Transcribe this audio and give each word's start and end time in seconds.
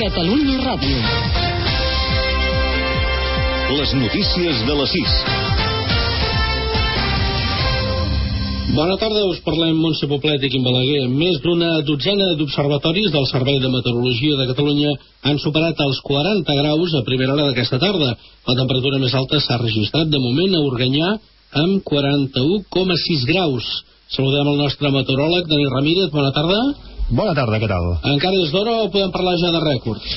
Catalunya 0.00 0.54
Ràdio. 0.64 0.98
Les 3.76 3.90
notícies 4.00 4.60
de 4.64 4.76
les 4.78 4.92
6. 4.96 5.16
Bona 8.78 8.96
tarda, 8.96 9.26
us 9.28 9.42
parlem 9.44 9.76
Montse 9.76 10.08
Poblet 10.08 10.40
i 10.40 10.48
Quim 10.54 10.64
Balaguer. 10.64 11.04
Més 11.12 11.36
d'una 11.44 11.82
dotzena 11.84 12.30
d'observatoris 12.38 13.12
del 13.12 13.28
Servei 13.28 13.60
de 13.60 13.68
Meteorologia 13.68 14.38
de 14.40 14.46
Catalunya 14.54 14.94
han 15.28 15.36
superat 15.42 15.82
els 15.84 16.00
40 16.08 16.56
graus 16.62 16.96
a 16.96 17.04
primera 17.04 17.34
hora 17.34 17.50
d'aquesta 17.50 17.82
tarda. 17.82 18.14
La 18.48 18.56
temperatura 18.56 19.02
més 19.04 19.12
alta 19.20 19.36
s'ha 19.44 19.60
registrat 19.60 20.08
de 20.08 20.22
moment 20.22 20.56
a 20.56 20.64
Organyà 20.70 21.10
amb 21.60 21.84
41,6 21.84 23.28
graus. 23.34 23.68
Saludem 24.16 24.48
el 24.48 24.64
nostre 24.64 24.94
meteoròleg, 24.96 25.44
Dani 25.44 25.68
Ramírez. 25.76 26.08
Bona 26.14 26.32
tarda. 26.32 26.88
Bona 27.10 27.32
tarda, 27.34 27.58
què 27.58 27.66
tal? 27.66 27.88
Encara 28.06 28.38
és 28.38 28.52
d'hora 28.54 28.76
o 28.84 28.90
podem 28.94 29.10
parlar 29.10 29.32
ja 29.40 29.48
de 29.50 29.60
rècords? 29.64 30.12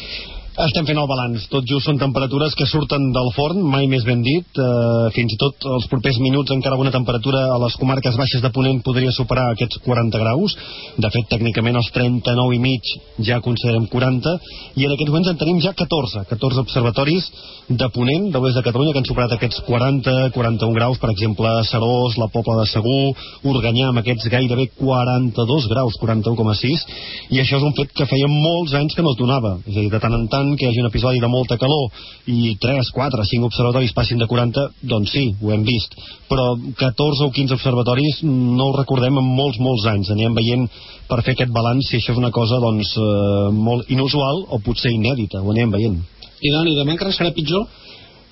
Estem 0.53 0.85
fent 0.85 0.99
el 1.02 1.07
balanç. 1.09 1.48
Tot 1.49 1.66
just 1.66 1.88
són 1.89 1.98
temperatures 1.98 2.53
que 2.53 2.67
surten 2.70 3.07
del 3.16 3.31
forn, 3.34 3.57
mai 3.66 3.88
més 3.89 4.03
ben 4.05 4.20
dit. 4.21 4.45
Eh, 4.53 5.07
fins 5.16 5.34
i 5.34 5.38
tot 5.41 5.66
els 5.66 5.88
propers 5.89 6.20
minuts 6.21 6.53
encara 6.53 6.77
una 6.77 6.91
temperatura 6.93 7.39
a 7.49 7.57
les 7.63 7.73
comarques 7.81 8.13
baixes 8.20 8.43
de 8.43 8.52
Ponent 8.53 8.84
podria 8.85 9.09
superar 9.16 9.48
aquests 9.49 9.81
40 9.81 10.21
graus. 10.21 10.53
De 11.02 11.09
fet, 11.09 11.26
tècnicament 11.31 11.79
els 11.79 11.89
39 11.95 12.53
i 12.53 12.59
mig 12.62 12.91
ja 13.26 13.39
considerem 13.41 13.88
40 13.89 14.35
i 14.77 14.85
en 14.85 14.93
aquests 14.93 15.09
moments 15.09 15.31
en 15.31 15.39
tenim 15.41 15.62
ja 15.63 15.73
14. 15.73 16.21
14 16.29 16.62
observatoris 16.62 17.31
de 17.70 17.90
Ponent, 17.90 18.29
de 18.29 18.38
l'oest 18.38 18.59
de 18.59 18.65
Catalunya, 18.67 18.93
que 18.93 19.01
han 19.01 19.09
superat 19.09 19.34
aquests 19.34 19.63
40, 19.65 20.29
41 20.38 20.77
graus, 20.77 21.01
per 21.01 21.09
exemple, 21.15 21.49
Serós, 21.65 22.20
la 22.21 22.29
Pobla 22.29 22.59
de 22.62 22.67
Segur, 22.70 23.15
Organyà, 23.55 23.90
amb 23.90 24.04
aquests 24.04 24.29
gairebé 24.29 24.70
42 24.77 25.67
graus, 25.73 25.98
41,6, 25.98 26.85
i 27.34 27.41
això 27.41 27.57
és 27.57 27.65
un 27.65 27.73
fet 27.73 27.90
que 27.98 28.05
feia 28.05 28.29
molts 28.29 28.77
anys 28.77 28.93
que 28.93 29.01
no 29.01 29.15
es 29.15 29.17
donava. 29.17 29.57
És 29.65 29.73
a 29.73 29.79
dir, 29.79 29.90
de 29.90 30.04
tant 30.04 30.13
en 30.13 30.29
tant 30.29 30.43
tant 30.44 30.58
que 30.58 30.66
hi 30.66 30.70
hagi 30.70 30.84
un 30.84 30.90
episodi 30.90 31.22
de 31.24 31.30
molta 31.32 31.58
calor 31.62 31.90
i 32.30 32.55
3, 32.62 32.91
4, 32.96 33.26
5 33.32 33.49
observatoris 33.49 33.96
passin 33.96 34.22
de 34.22 34.27
40, 34.27 34.66
doncs 34.94 35.13
sí, 35.16 35.26
ho 35.41 35.52
hem 35.55 35.63
vist. 35.68 35.96
Però 36.30 36.54
14 36.80 37.27
o 37.27 37.32
15 37.32 37.58
observatoris 37.58 38.24
no 38.27 38.70
ho 38.70 38.77
recordem 38.77 39.20
en 39.22 39.30
molts, 39.38 39.60
molts 39.63 39.88
anys. 39.91 40.12
Anirem 40.13 40.35
veient 40.38 40.68
per 41.10 41.22
fer 41.24 41.38
aquest 41.38 41.54
balanç 41.55 41.88
si 41.90 42.00
això 42.00 42.13
és 42.16 42.22
una 42.22 42.34
cosa 42.35 42.60
doncs, 42.63 42.96
eh, 42.98 43.52
molt 43.54 43.90
inusual 43.94 44.46
o 44.50 44.60
potser 44.60 44.94
inèdita. 44.94 45.41
Ho 45.41 45.52
anirem 45.52 45.77
veient. 45.77 46.02
I 46.44 46.52
Dani, 46.52 46.76
demà 46.76 46.98
encara 46.98 47.16
serà 47.16 47.32
pitjor? 47.32 47.63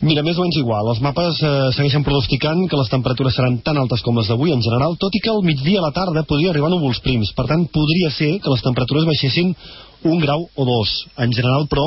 Mira, 0.02 0.24
més 0.26 0.38
o 0.40 0.42
menys 0.42 0.58
igual. 0.58 0.88
Els 0.90 1.00
mapes 1.06 1.40
eh, 1.46 1.50
segueixen 1.76 2.02
pronosticant 2.02 2.64
que 2.70 2.78
les 2.80 2.90
temperatures 2.90 3.36
seran 3.38 3.60
tan 3.62 3.78
altes 3.78 4.02
com 4.02 4.18
les 4.18 4.32
d'avui 4.32 4.50
en 4.50 4.64
general, 4.66 4.96
tot 4.98 5.14
i 5.14 5.22
que 5.22 5.30
al 5.30 5.44
migdia 5.46 5.78
a 5.78 5.86
la 5.86 5.94
tarda 5.94 6.24
podria 6.26 6.50
arribar 6.50 6.72
núvols 6.74 7.04
prims. 7.06 7.30
Per 7.38 7.46
tant, 7.52 7.68
podria 7.70 8.10
ser 8.16 8.32
que 8.42 8.50
les 8.50 8.66
temperatures 8.66 9.06
baixessin 9.06 9.54
un 10.10 10.18
grau 10.24 10.48
o 10.58 10.66
dos. 10.66 10.96
En 11.22 11.30
general, 11.38 11.68
però, 11.70 11.86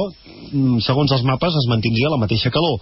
mm, 0.53 0.79
segons 0.87 1.11
els 1.11 1.27
mapes, 1.27 1.59
es 1.59 1.67
mantindria 1.73 2.13
la 2.15 2.21
mateixa 2.23 2.55
calor. 2.55 2.79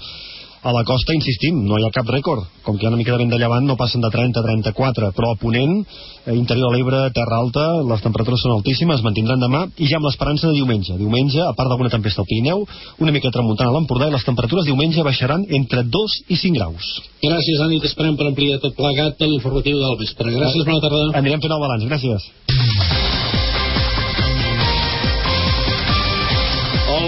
A 0.63 0.71
la 0.71 0.85
costa, 0.87 1.11
insistim, 1.11 1.57
no 1.67 1.75
hi 1.75 1.83
ha 1.83 1.91
cap 1.91 2.07
rècord. 2.07 2.47
Com 2.63 2.77
que 2.79 2.85
hi 2.85 2.87
ha 2.87 2.93
una 2.93 2.99
mica 3.01 3.11
de 3.11 3.19
vent 3.19 3.33
de 3.33 3.39
llevant, 3.41 3.65
no 3.67 3.75
passen 3.75 4.05
de 4.05 4.11
30 4.15 4.39
a 4.39 4.45
34, 4.47 5.09
però 5.17 5.33
a 5.33 5.39
Ponent, 5.41 5.81
eh, 5.83 6.37
interior 6.39 6.71
de 6.71 6.77
l'Ebre, 6.77 7.01
Terra 7.17 7.41
Alta, 7.43 7.65
les 7.83 8.05
temperatures 8.05 8.45
són 8.47 8.55
altíssimes, 8.55 9.01
es 9.01 9.03
mantindran 9.03 9.43
demà, 9.43 9.65
i 9.75 9.91
ja 9.91 9.99
amb 9.99 10.07
l'esperança 10.07 10.47
de 10.47 10.55
diumenge. 10.61 10.95
Diumenge, 11.03 11.43
a 11.43 11.51
part 11.59 11.67
d'alguna 11.67 11.91
tempesta 11.91 12.23
al 12.23 12.31
Pirineu, 12.31 12.63
una 13.03 13.11
mica 13.11 13.35
tramuntant 13.35 13.73
a 13.73 13.75
l'Empordà, 13.75 14.07
i 14.07 14.15
les 14.15 14.31
temperatures 14.31 14.71
diumenge 14.71 15.03
baixaran 15.03 15.43
entre 15.51 15.83
2 15.83 16.19
i 16.29 16.39
5 16.39 16.55
graus. 16.55 16.95
Gràcies, 17.27 17.59
Dani, 17.59 17.83
t'esperem 17.83 18.15
per 18.15 18.31
ampliar 18.31 18.63
tot 18.63 18.79
plegat 18.79 19.19
a 19.19 19.27
l'informatiu 19.27 19.83
del 19.83 19.99
vespre. 19.99 20.31
Gràcies, 20.31 20.63
bona 20.63 20.79
tarda. 20.79 21.09
Anirem 21.19 21.43
fent 21.43 21.59
el 21.59 21.67
balanç, 21.67 21.91
gràcies. 21.91 23.42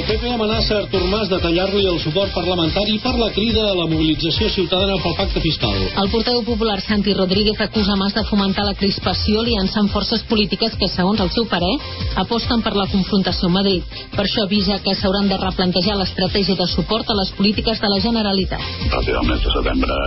El 0.04 0.20
PP 0.20 0.34
amenaça 0.34 0.74
Artur 0.76 1.00
Mas 1.08 1.30
de 1.32 1.38
tallar-li 1.40 1.86
el 1.88 1.96
suport 2.02 2.28
parlamentari 2.36 2.98
per 3.00 3.14
la 3.16 3.30
crida 3.32 3.62
a 3.70 3.76
la 3.78 3.86
mobilització 3.88 4.50
ciutadana 4.52 4.98
pel 5.00 5.14
pacte 5.16 5.40
fiscal. 5.40 5.78
El 6.02 6.10
portaveu 6.12 6.42
popular 6.44 6.76
Santi 6.84 7.14
Rodríguez 7.16 7.56
acusa 7.64 7.96
Mas 7.96 8.12
de 8.12 8.24
fomentar 8.28 8.66
la 8.68 8.74
crispació 8.76 9.40
liançant 9.46 9.88
forces 9.88 10.20
polítiques 10.28 10.76
que, 10.76 10.90
segons 10.92 11.22
el 11.24 11.30
seu 11.32 11.46
parer, 11.48 11.72
aposten 12.20 12.60
per 12.60 12.74
la 12.76 12.84
confrontació 12.92 13.48
a 13.48 13.54
Madrid. 13.54 13.96
Per 14.12 14.26
això 14.26 14.44
avisa 14.44 14.76
que 14.84 14.92
s'hauran 14.98 15.30
de 15.32 15.38
replantejar 15.40 15.96
l'estratègia 15.96 16.58
de 16.60 16.68
suport 16.74 17.08
a 17.08 17.16
les 17.22 17.32
polítiques 17.38 17.80
de 17.80 17.92
la 17.94 18.02
Generalitat. 18.04 18.60
A 18.60 18.92
partir 18.98 19.16
del 19.16 19.26
mes 19.30 19.40
de 19.40 19.56
setembre 19.56 19.98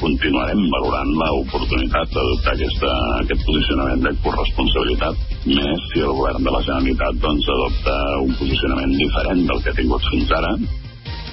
continuarem 0.00 0.64
valorant 0.78 1.12
l'oportunitat 1.20 2.08
d'adoptar 2.16 2.56
aquesta, 2.56 2.96
aquest 3.20 3.44
posicionament 3.44 4.08
de 4.08 4.16
corresponsabilitat, 4.24 5.28
més 5.44 5.86
si 5.92 6.00
el 6.00 6.16
govern 6.16 6.40
de 6.40 6.56
la 6.56 6.64
Generalitat 6.64 7.20
doncs, 7.20 7.54
adopta 7.58 8.00
un 8.24 8.34
posicionament 8.40 8.96
diferent 8.96 9.41
del 9.46 9.62
que 9.62 9.70
ha 9.70 9.80
tingut 9.82 10.08
fins 10.12 10.32
ara. 10.38 10.56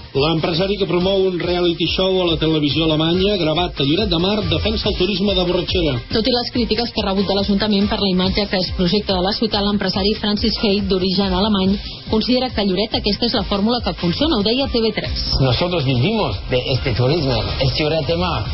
L'empresari 0.10 0.74
que 0.74 0.88
promou 0.90 1.22
un 1.28 1.36
reality 1.38 1.86
show 1.94 2.16
a 2.24 2.26
la 2.32 2.38
televisió 2.42 2.88
alemanya 2.88 3.36
gravat 3.38 3.78
a 3.78 3.86
Lloret 3.86 4.10
de 4.10 4.18
Mar 4.18 4.40
defensa 4.50 4.90
el 4.90 4.96
turisme 4.98 5.36
de 5.38 5.44
borratxera. 5.46 5.94
Tot 6.10 6.26
i 6.26 6.34
les 6.34 6.50
crítiques 6.56 6.90
que 6.90 7.04
ha 7.04 7.06
rebut 7.12 7.30
de 7.30 7.36
l'Ajuntament 7.38 7.86
per 7.92 8.00
la 8.02 8.10
imatge 8.10 8.48
que 8.50 8.58
es 8.58 8.72
projecta 8.74 9.14
de 9.14 9.22
la 9.22 9.36
ciutat, 9.38 9.62
l'empresari 9.62 10.16
Francis 10.18 10.58
Hay, 10.64 10.82
d'origen 10.90 11.30
alemany, 11.30 11.78
considera 12.10 12.50
que 12.50 12.62
a 12.62 12.66
Lloret 12.66 12.98
aquesta 12.98 13.30
és 13.30 13.38
la 13.38 13.46
fórmula 13.52 13.84
que 13.86 13.94
funciona, 14.02 14.40
ho 14.40 14.42
deia 14.42 14.66
TV3. 14.74 15.14
Nosotros 15.46 15.86
vivimos 15.86 16.42
de 16.50 16.64
este 16.74 16.96
turismo. 16.96 17.38
Es 17.62 17.78
Lloret 17.78 18.08
de 18.08 18.18
Mar. 18.18 18.46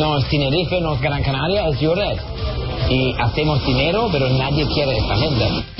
No 0.00 0.16
es 0.16 0.24
Tenerife, 0.30 0.80
no 0.80 0.94
es 0.94 1.02
Gran 1.02 1.22
Canaria, 1.22 1.68
es 1.68 1.82
Lloret. 1.82 2.18
Y 2.88 3.12
hacemos 3.20 3.64
dinero, 3.66 4.08
pero 4.10 4.30
nadie 4.30 4.66
quiere 4.72 4.96
esta 4.96 5.16
gente. 5.16 5.73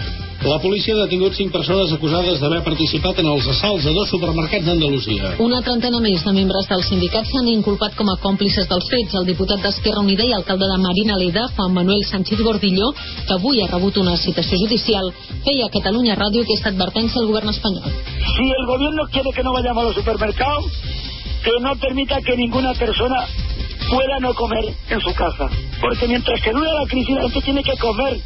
La 0.45 0.59
policia 0.61 0.93
ha 0.93 1.05
detingut 1.07 1.33
cinc 1.39 1.55
persones 1.55 1.93
acusades 1.95 2.37
d'haver 2.43 2.59
participat 2.67 3.21
en 3.23 3.31
els 3.33 3.47
assalts 3.49 3.87
a 3.89 3.93
dos 3.97 4.11
supermercats 4.13 4.67
d'Andalusia. 4.69 5.31
Una 5.41 5.63
trentena 5.65 6.03
més 6.05 6.21
de 6.21 6.35
membres 6.37 6.69
del 6.69 6.83
sindicat 6.85 7.31
s'han 7.31 7.49
inculpat 7.49 7.97
com 7.97 8.11
a 8.13 8.19
còmplices 8.21 8.69
dels 8.69 8.91
fets. 8.93 9.17
El 9.17 9.25
diputat 9.31 9.65
d'Esquerra 9.65 10.03
Unida 10.05 10.27
i 10.29 10.35
alcalde 10.37 10.69
de 10.69 10.77
Marina 10.83 11.17
Leda, 11.17 11.47
Juan 11.57 11.73
Manuel 11.79 12.05
Sánchez 12.11 12.45
Gordillo, 12.45 12.91
que 12.99 13.39
avui 13.39 13.63
ha 13.65 13.71
rebut 13.73 13.97
una 14.05 14.19
citació 14.21 14.61
judicial, 14.67 15.09
feia 15.49 15.71
a 15.71 15.73
Catalunya 15.79 16.19
Ràdio 16.21 16.45
aquesta 16.45 16.75
advertència 16.75 17.23
al 17.23 17.31
govern 17.33 17.49
espanyol. 17.49 17.89
Si 18.35 18.45
el 18.59 18.69
gobierno 18.69 19.09
quiere 19.17 19.33
que 19.33 19.49
no 19.49 19.57
vayamos 19.57 19.83
a 19.83 19.87
los 19.87 19.97
supermercados, 19.97 20.69
que 21.43 21.57
no 21.63 21.75
permita 21.77 22.21
que 22.21 22.37
ninguna 22.37 22.75
persona 22.75 23.25
pueda 23.89 24.19
no 24.21 24.35
comer 24.35 24.65
en 24.91 25.01
su 25.01 25.13
casa. 25.15 25.49
Porque 25.81 26.07
mientras 26.07 26.41
que 26.43 26.53
dure 26.53 26.69
la 26.69 26.87
crisis, 26.87 27.15
la 27.15 27.23
gente 27.23 27.41
tiene 27.41 27.63
que 27.63 27.77
comer. 27.79 28.21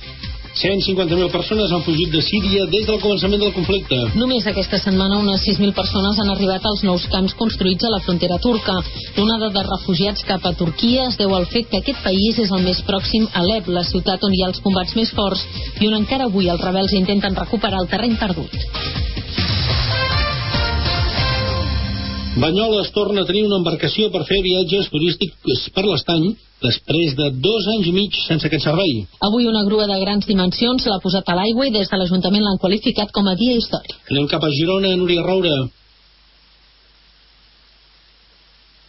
150.000 0.59 1.31
persones 1.31 1.73
han 1.73 1.85
fugit 1.87 2.11
de 2.11 2.23
Síria 2.25 2.67
des 2.73 2.87
del 2.89 3.01
començament 3.03 3.43
del 3.45 3.55
conflicte. 3.55 3.99
Només 4.19 4.47
aquesta 4.47 4.81
setmana 4.83 5.21
unes 5.23 5.45
6.000 5.47 5.75
persones 5.77 6.19
han 6.19 6.33
arribat 6.35 6.67
als 6.67 6.83
nous 6.87 7.07
camps 7.13 7.37
construïts 7.39 7.87
a 7.87 7.93
la 7.95 8.03
frontera 8.07 8.41
turca. 8.43 8.75
L'onada 9.17 9.53
de 9.55 9.67
refugiats 9.69 10.27
cap 10.29 10.45
a 10.45 10.55
Turquia 10.59 11.07
es 11.09 11.19
deu 11.21 11.35
al 11.35 11.47
fet 11.53 11.71
que 11.71 11.83
aquest 11.83 12.03
país 12.05 12.43
és 12.43 12.51
el 12.51 12.67
més 12.67 12.83
pròxim 12.89 13.29
a 13.33 13.45
Alep, 13.45 13.71
la 13.73 13.87
ciutat 13.87 14.25
on 14.27 14.35
hi 14.35 14.43
ha 14.43 14.51
els 14.53 14.63
combats 14.65 14.97
més 14.99 15.15
forts, 15.15 15.45
i 15.81 15.89
on 15.89 15.95
encara 16.03 16.27
avui 16.29 16.51
els 16.53 16.65
rebels 16.65 16.97
intenten 16.99 17.39
recuperar 17.39 17.85
el 17.85 17.89
terreny 17.93 18.19
perdut. 18.19 19.58
Banyoles 22.37 22.93
torna 22.93 23.23
a 23.23 23.27
tenir 23.27 23.47
una 23.47 23.57
embarcació 23.57 24.11
per 24.13 24.27
fer 24.29 24.43
viatges 24.45 24.91
turístics 24.93 25.65
per 25.75 25.85
l'estany 25.87 26.29
després 26.61 27.15
de 27.17 27.31
dos 27.41 27.67
anys 27.73 27.89
i 27.89 27.95
mig 27.95 28.19
sense 28.27 28.47
aquest 28.47 28.67
servei. 28.67 29.07
Avui 29.25 29.49
una 29.49 29.65
grua 29.65 29.87
de 29.89 29.97
grans 30.03 30.27
dimensions 30.29 30.87
l'ha 30.91 31.01
posat 31.03 31.29
a 31.29 31.39
l'aigua 31.39 31.69
i 31.69 31.75
des 31.75 31.89
de 31.89 31.99
l'Ajuntament 31.99 32.45
l'han 32.45 32.61
qualificat 32.61 33.15
com 33.15 33.27
a 33.27 33.35
dia 33.39 33.57
històric. 33.57 33.97
Anem 34.11 34.29
cap 34.29 34.45
a 34.45 34.51
Girona, 34.53 34.95
Núria 34.97 35.25
Roura. 35.25 35.57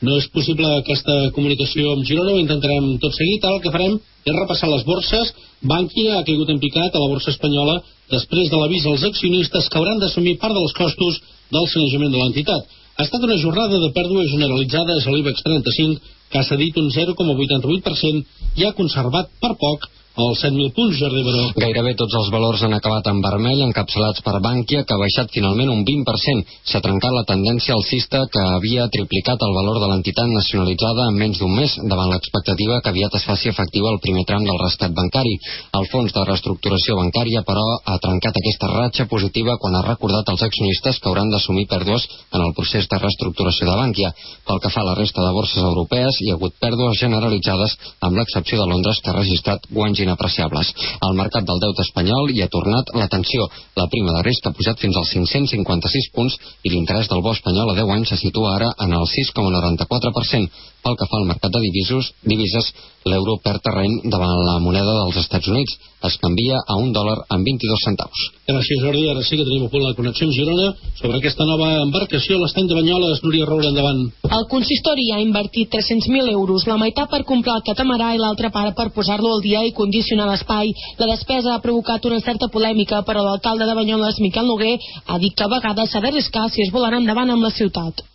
No 0.02 0.16
és 0.16 0.30
possible 0.32 0.68
aquesta 0.80 1.16
comunicació 1.36 1.94
amb 1.94 2.06
Girona, 2.08 2.34
ho 2.36 2.40
intentarem 2.40 2.98
tot 3.04 3.16
seguit. 3.16 3.44
El 3.44 3.60
que 3.64 3.72
farem 3.72 3.98
és 4.00 4.36
repassar 4.36 4.70
les 4.72 4.86
borses. 4.88 5.34
Bankia 5.62 6.20
ha 6.20 6.26
caigut 6.28 6.52
en 6.54 6.60
picat 6.60 6.96
a 6.96 7.02
la 7.02 7.10
borsa 7.12 7.34
espanyola 7.34 7.80
després 8.12 8.50
de 8.50 8.60
l'avís 8.60 8.86
als 8.88 9.04
accionistes 9.04 9.68
que 9.68 9.80
hauran 9.80 10.00
d'assumir 10.00 10.38
part 10.40 10.56
dels 10.56 10.76
costos 10.78 11.20
del 11.52 11.68
sanejament 11.74 12.14
de 12.14 12.22
l'entitat. 12.22 12.79
Ha 13.00 13.06
estat 13.06 13.24
una 13.24 13.38
jornada 13.40 13.78
de 13.80 13.88
pèrdues 13.96 14.28
generalitzades 14.28 15.06
a 15.08 15.12
l'IBEX 15.14 15.46
35, 15.46 16.02
que 16.32 16.40
ha 16.42 16.44
cedit 16.44 16.76
un 16.82 16.90
0,88% 16.92 18.60
i 18.60 18.66
ha 18.68 18.76
conservat 18.76 19.32
per 19.40 19.54
poc 19.62 19.86
els 20.18 20.42
7.000 20.44 20.74
punts, 20.76 20.98
Jordi 21.00 21.22
Baró. 21.24 21.44
Gairebé 21.56 21.94
tots 22.00 22.16
els 22.20 22.30
valors 22.34 22.64
han 22.66 22.74
acabat 22.76 23.08
en 23.12 23.22
vermell, 23.24 23.62
encapçalats 23.66 24.24
per 24.26 24.40
Bankia, 24.44 24.82
que 24.84 24.96
ha 24.96 25.00
baixat 25.00 25.32
finalment 25.32 25.70
un 25.72 25.84
20%. 25.88 26.44
S'ha 26.72 26.82
trencat 26.84 27.14
la 27.16 27.24
tendència 27.30 27.76
alcista 27.76 28.26
que 28.34 28.42
havia 28.58 28.88
triplicat 28.92 29.40
el 29.46 29.54
valor 29.56 29.80
de 29.80 29.90
l'entitat 29.92 30.28
nacionalitzada 30.34 31.06
en 31.12 31.20
menys 31.22 31.40
d'un 31.40 31.54
mes, 31.56 31.76
davant 31.92 32.10
l'expectativa 32.12 32.82
que 32.82 32.92
aviat 32.92 33.16
es 33.16 33.28
faci 33.30 33.52
efectiva 33.54 33.94
el 33.94 34.02
primer 34.04 34.26
tram 34.26 34.44
del 34.44 34.60
rescat 34.64 34.96
bancari. 34.98 35.38
El 35.80 35.88
fons 35.94 36.16
de 36.16 36.26
reestructuració 36.26 36.98
bancària, 37.00 37.46
però, 37.48 37.66
ha 37.86 38.00
trencat 38.02 38.42
aquesta 38.42 38.72
ratxa 38.74 39.08
positiva 39.08 39.58
quan 39.62 39.78
ha 39.78 39.86
recordat 39.86 40.34
als 40.34 40.44
accionistes 40.44 41.00
que 41.00 41.10
hauran 41.10 41.30
d'assumir 41.30 41.68
pèrdues 41.70 42.08
en 42.34 42.44
el 42.44 42.54
procés 42.58 42.90
de 42.90 43.00
reestructuració 43.00 43.70
de 43.70 43.78
Bankia. 43.78 44.12
Pel 44.48 44.60
que 44.60 44.74
fa 44.74 44.82
a 44.82 44.90
la 44.90 44.98
resta 44.98 45.24
de 45.24 45.32
borses 45.38 45.64
europees, 45.64 46.20
hi 46.20 46.32
ha 46.32 46.38
hagut 46.40 46.58
pèrdues 46.60 47.00
generalitzades, 47.00 47.78
amb 48.02 48.18
l'excepció 48.18 48.60
de 48.60 48.68
Londres, 48.74 49.00
que 49.04 49.14
ha 49.14 49.20
registrat 49.20 49.70
guanys 49.70 49.99
moviments 50.00 50.04
inapreciables. 50.04 50.74
El 51.02 51.16
mercat 51.16 51.46
del 51.46 51.60
deute 51.60 51.84
espanyol 51.84 52.32
hi 52.32 52.42
ha 52.42 52.48
tornat 52.48 52.92
l'atenció. 52.96 53.48
La 53.76 53.88
prima 53.88 54.14
de 54.16 54.24
risc 54.24 54.46
ha 54.46 54.54
pujat 54.56 54.80
fins 54.80 54.96
als 54.96 55.12
556 55.14 56.12
punts 56.16 56.38
i 56.64 56.70
l'interès 56.70 57.10
del 57.10 57.22
bo 57.22 57.34
espanyol 57.34 57.72
a 57.72 57.76
10 57.76 57.96
anys 57.96 58.10
se 58.10 58.18
situa 58.18 58.56
ara 58.56 58.72
en 58.80 58.94
el 58.94 59.06
6,94%. 59.06 60.50
Pel 60.84 60.96
que 61.00 61.08
fa 61.12 61.18
al 61.20 61.28
mercat 61.28 61.52
de 61.52 61.60
divisos, 61.66 62.14
divises, 62.24 62.72
l'euro 63.10 63.36
perd 63.44 63.62
terreny 63.64 64.00
davant 64.12 64.32
la 64.48 64.60
moneda 64.64 64.94
dels 65.02 65.18
Estats 65.22 65.48
Units. 65.52 65.76
Es 66.08 66.16
canvia 66.24 66.60
a 66.64 66.78
un 66.80 66.94
dòlar 66.96 67.18
amb 67.36 67.48
22 67.48 67.84
centaus. 67.84 68.20
Gràcies, 68.48 68.80
Jordi. 68.84 69.04
Ara 69.12 69.24
sí 69.28 69.36
que 69.36 69.48
tenim 69.48 69.66
a 69.66 69.72
punt 69.74 69.84
la 69.84 69.96
connexió 69.98 70.28
amb 70.28 70.36
Girona 70.36 70.70
sobre 71.00 71.20
aquesta 71.20 71.48
nova 71.50 71.70
embarcació, 71.84 72.38
l'estany 72.40 72.70
de 72.70 72.78
Banyoles. 72.78 73.24
Núria 73.26 73.48
Roura, 73.50 73.72
endavant. 73.74 74.06
El 74.40 74.46
consistori 74.54 75.10
ha 75.14 75.20
invertit 75.24 75.72
300.000 75.76 76.32
euros, 76.36 76.68
la 76.70 76.80
meitat 76.80 77.12
per 77.12 77.26
comprar 77.32 77.58
el 77.60 77.66
catamarà 77.68 78.14
i 78.16 78.22
l'altra 78.22 78.52
part 78.56 78.78
per 78.78 78.92
posar-lo 78.96 79.34
al 79.36 79.44
dia 79.44 79.66
i 79.68 79.76
condicionar 79.76 80.30
l'espai. 80.30 80.72
La 81.02 81.10
despesa 81.12 81.56
ha 81.56 81.64
provocat 81.66 82.08
una 82.08 82.22
certa 82.24 82.48
polèmica, 82.48 83.04
però 83.04 83.26
l'alcalde 83.26 83.68
de 83.68 83.76
Banyoles, 83.82 84.24
Miquel 84.24 84.48
Noguer, 84.48 84.78
ha 85.08 85.20
dit 85.20 85.36
que 85.36 85.44
a 85.44 85.52
vegades 85.52 85.92
s'ha 85.92 86.04
d'arriscar 86.06 86.48
si 86.50 86.64
es 86.64 86.72
vol 86.72 86.88
anar 86.88 87.04
endavant 87.04 87.36
amb 87.36 87.44
la 87.44 87.52
ciutat. 87.52 88.06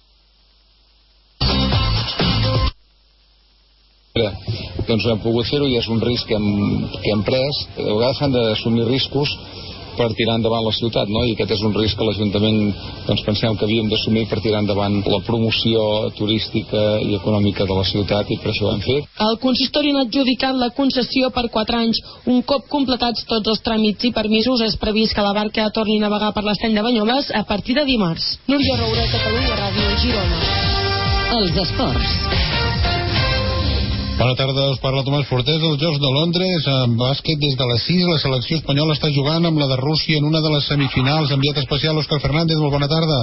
Doncs 4.14 5.04
hem 5.10 5.18
pogut 5.18 5.48
fer-ho 5.50 5.66
i 5.66 5.72
és 5.74 5.88
un 5.90 5.98
risc 5.98 6.28
que 6.30 6.36
hem, 6.38 6.44
que 7.02 7.10
hem 7.10 7.22
pres 7.26 7.56
a 7.74 7.86
vegades 7.88 8.20
s'han 8.20 8.30
d'assumir 8.30 8.84
riscos 8.86 9.32
per 9.98 10.06
tirar 10.14 10.36
endavant 10.38 10.62
la 10.62 10.72
ciutat, 10.74 11.10
no? 11.10 11.24
i 11.26 11.32
aquest 11.34 11.56
és 11.56 11.64
un 11.66 11.74
risc 11.74 11.98
que 11.98 12.06
l'Ajuntament 12.06 12.60
doncs, 13.08 13.24
pensem 13.26 13.58
que 13.58 13.66
havíem 13.66 13.90
d'assumir 13.90 14.24
per 14.30 14.38
tirar 14.44 14.60
endavant 14.62 15.00
la 15.02 15.18
promoció 15.26 15.82
turística 16.14 16.84
i 17.02 17.18
econòmica 17.18 17.66
de 17.66 17.74
la 17.74 17.84
ciutat 17.90 18.30
i 18.30 18.38
per 18.38 18.52
això 18.52 18.68
ho 18.68 18.76
hem 18.76 18.86
fet. 18.86 19.10
El 19.26 19.38
consistori 19.42 19.90
n'ha 19.94 20.06
adjudicat 20.06 20.62
la 20.62 20.70
concessió 20.78 21.34
per 21.34 21.48
4 21.58 21.82
anys. 21.82 22.02
Un 22.30 22.42
cop 22.46 22.70
completats 22.70 23.26
tots 23.26 23.50
els 23.50 23.66
tràmits 23.66 24.06
i 24.06 24.14
permisos, 24.14 24.62
és 24.62 24.78
previst 24.78 25.18
que 25.18 25.26
la 25.26 25.34
barca 25.34 25.66
torni 25.74 25.98
a 25.98 26.06
navegar 26.06 26.30
per 26.38 26.46
l'estany 26.46 26.78
de 26.78 26.86
Banyoles 26.86 27.34
a 27.34 27.42
partir 27.50 27.74
de 27.78 27.86
dimarts. 27.90 28.36
Núria 28.46 28.78
Roura, 28.78 29.10
Catalunya 29.18 29.62
Ràdio, 29.62 29.94
Girona. 30.06 30.42
Els 31.34 31.64
esports. 31.66 32.52
Bona 34.14 34.36
tarda, 34.38 34.68
us 34.70 34.78
parla 34.78 35.02
Tomàs 35.02 35.26
Fortés 35.26 35.56
dels 35.58 35.80
Jocs 35.82 35.98
de 35.98 36.10
Londres. 36.16 36.66
En 36.70 36.92
bàsquet, 37.00 37.34
des 37.42 37.56
de 37.58 37.66
les 37.66 37.82
6, 37.82 38.04
la 38.06 38.20
selecció 38.22 38.60
espanyola 38.60 38.94
està 38.94 39.10
jugant 39.10 39.42
amb 39.48 39.58
la 39.58 39.66
de 39.72 39.78
Rússia 39.80 40.20
en 40.20 40.28
una 40.28 40.38
de 40.44 40.52
les 40.54 40.68
semifinals. 40.70 41.32
Enviat 41.34 41.58
especial, 41.64 41.98
Òscar 41.98 42.20
Fernández, 42.22 42.60
molt 42.62 42.76
bona 42.76 42.86
tarda. 42.92 43.18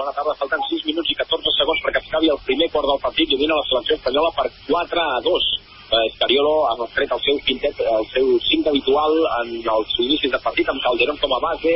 Bona 0.00 0.14
tarda, 0.16 0.32
falten 0.40 0.64
6 0.70 0.86
minuts 0.88 1.12
i 1.12 1.18
14 1.18 1.52
segons 1.58 1.84
perquè 1.84 2.00
acabi 2.00 2.32
el 2.32 2.40
primer 2.46 2.70
quart 2.72 2.88
del 2.88 3.02
partit 3.04 3.28
i 3.28 3.36
domina 3.36 3.60
la 3.60 3.68
selecció 3.68 4.00
espanyola 4.00 4.32
per 4.38 4.46
4 4.70 5.04
a 5.04 5.20
2. 5.28 5.50
Eh, 5.90 6.06
Escariolo 6.06 6.52
ha 6.70 6.74
tret 6.94 7.10
el 7.10 7.22
seu 7.24 7.38
quintet, 7.46 7.80
el 7.82 8.04
seu 8.12 8.26
cinc 8.46 8.68
habitual 8.70 9.16
en 9.40 9.48
els 9.72 9.94
inicis 10.04 10.30
de 10.30 10.38
partit 10.44 10.68
amb 10.70 10.82
Calderón 10.84 11.18
com 11.18 11.34
a 11.34 11.40
base, 11.42 11.72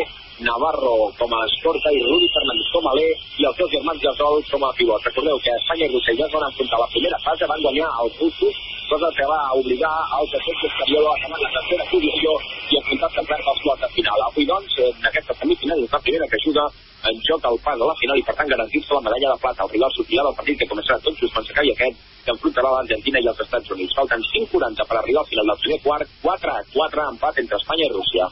Navarro 0.47 1.11
com 1.19 1.35
a 1.35 1.41
escorta 1.49 1.91
i 1.95 1.99
Rudi 2.05 2.29
Fernández 2.37 2.71
com 2.75 2.87
a 2.87 2.93
l'E 2.95 3.09
i 3.11 3.49
els 3.49 3.59
seus 3.59 3.73
germans 3.75 4.05
Gasol 4.07 4.39
com 4.53 4.69
a 4.69 4.71
pivot. 4.79 5.03
Recordeu 5.11 5.43
que 5.43 5.57
Espanya 5.59 5.89
i 5.89 5.93
Rússia 5.97 6.15
ja 6.21 6.29
es 6.29 6.37
van 6.37 6.47
enfrontar 6.47 6.81
la 6.85 6.89
primera 6.95 7.21
fase, 7.27 7.51
van 7.51 7.67
guanyar 7.67 7.91
els 8.05 8.23
russos, 8.23 8.63
cosa 8.93 9.11
que 9.19 9.29
va 9.35 9.43
obligar 9.59 9.95
al 10.15 10.31
defensa 10.31 10.71
Escariolo 10.71 11.11
a 11.11 11.19
acabar 11.19 11.43
la 11.43 11.53
tercera 11.59 11.91
posició 11.91 12.39
i 12.71 12.83
enfrontar-se 12.85 13.19
a 13.19 13.29
perdre 13.35 13.55
els 13.55 13.63
quarts 13.67 13.83
de 13.83 13.93
final. 13.99 14.27
Avui, 14.31 14.47
doncs, 14.55 14.81
en 14.95 15.11
aquesta 15.11 15.41
semifinal 15.43 15.87
la 15.91 16.05
primera 16.07 16.31
que 16.31 16.39
ajuda 16.43 16.71
en 17.11 17.21
joc 17.29 17.45
al 17.45 17.59
pas 17.65 17.81
a 17.81 17.89
la 17.91 17.97
final 18.01 18.19
i 18.21 18.25
per 18.27 18.35
tant 18.39 18.51
garantir-se 18.53 18.97
la 18.97 19.05
medalla 19.07 19.33
de 19.33 19.43
plata. 19.43 19.65
El 19.65 19.73
rival 19.75 19.93
sortirà 19.97 20.25
del 20.27 20.37
partit 20.39 20.61
que 20.61 20.71
començarà 20.73 20.99
tot 21.05 21.21
just 21.21 21.35
quan 21.35 21.47
s'acabi 21.47 21.73
aquest 21.75 22.01
que 22.25 22.33
enfrontarà 22.33 22.73
l'Argentina 22.73 23.21
i 23.21 23.29
els 23.33 23.45
Estats 23.45 23.75
Units. 23.77 23.97
Falten 23.99 24.25
5.40 24.31 24.89
per 24.89 24.99
arribar 25.01 25.25
al 25.25 25.31
final 25.33 25.53
del 25.53 25.63
primer 25.65 25.81
quart, 25.85 26.17
4 26.23 26.57
a 26.57 26.65
4 26.73 27.07
empat 27.15 27.45
entre 27.45 27.61
Espanya 27.61 27.89
i 27.89 27.93
Rússia. 27.93 28.31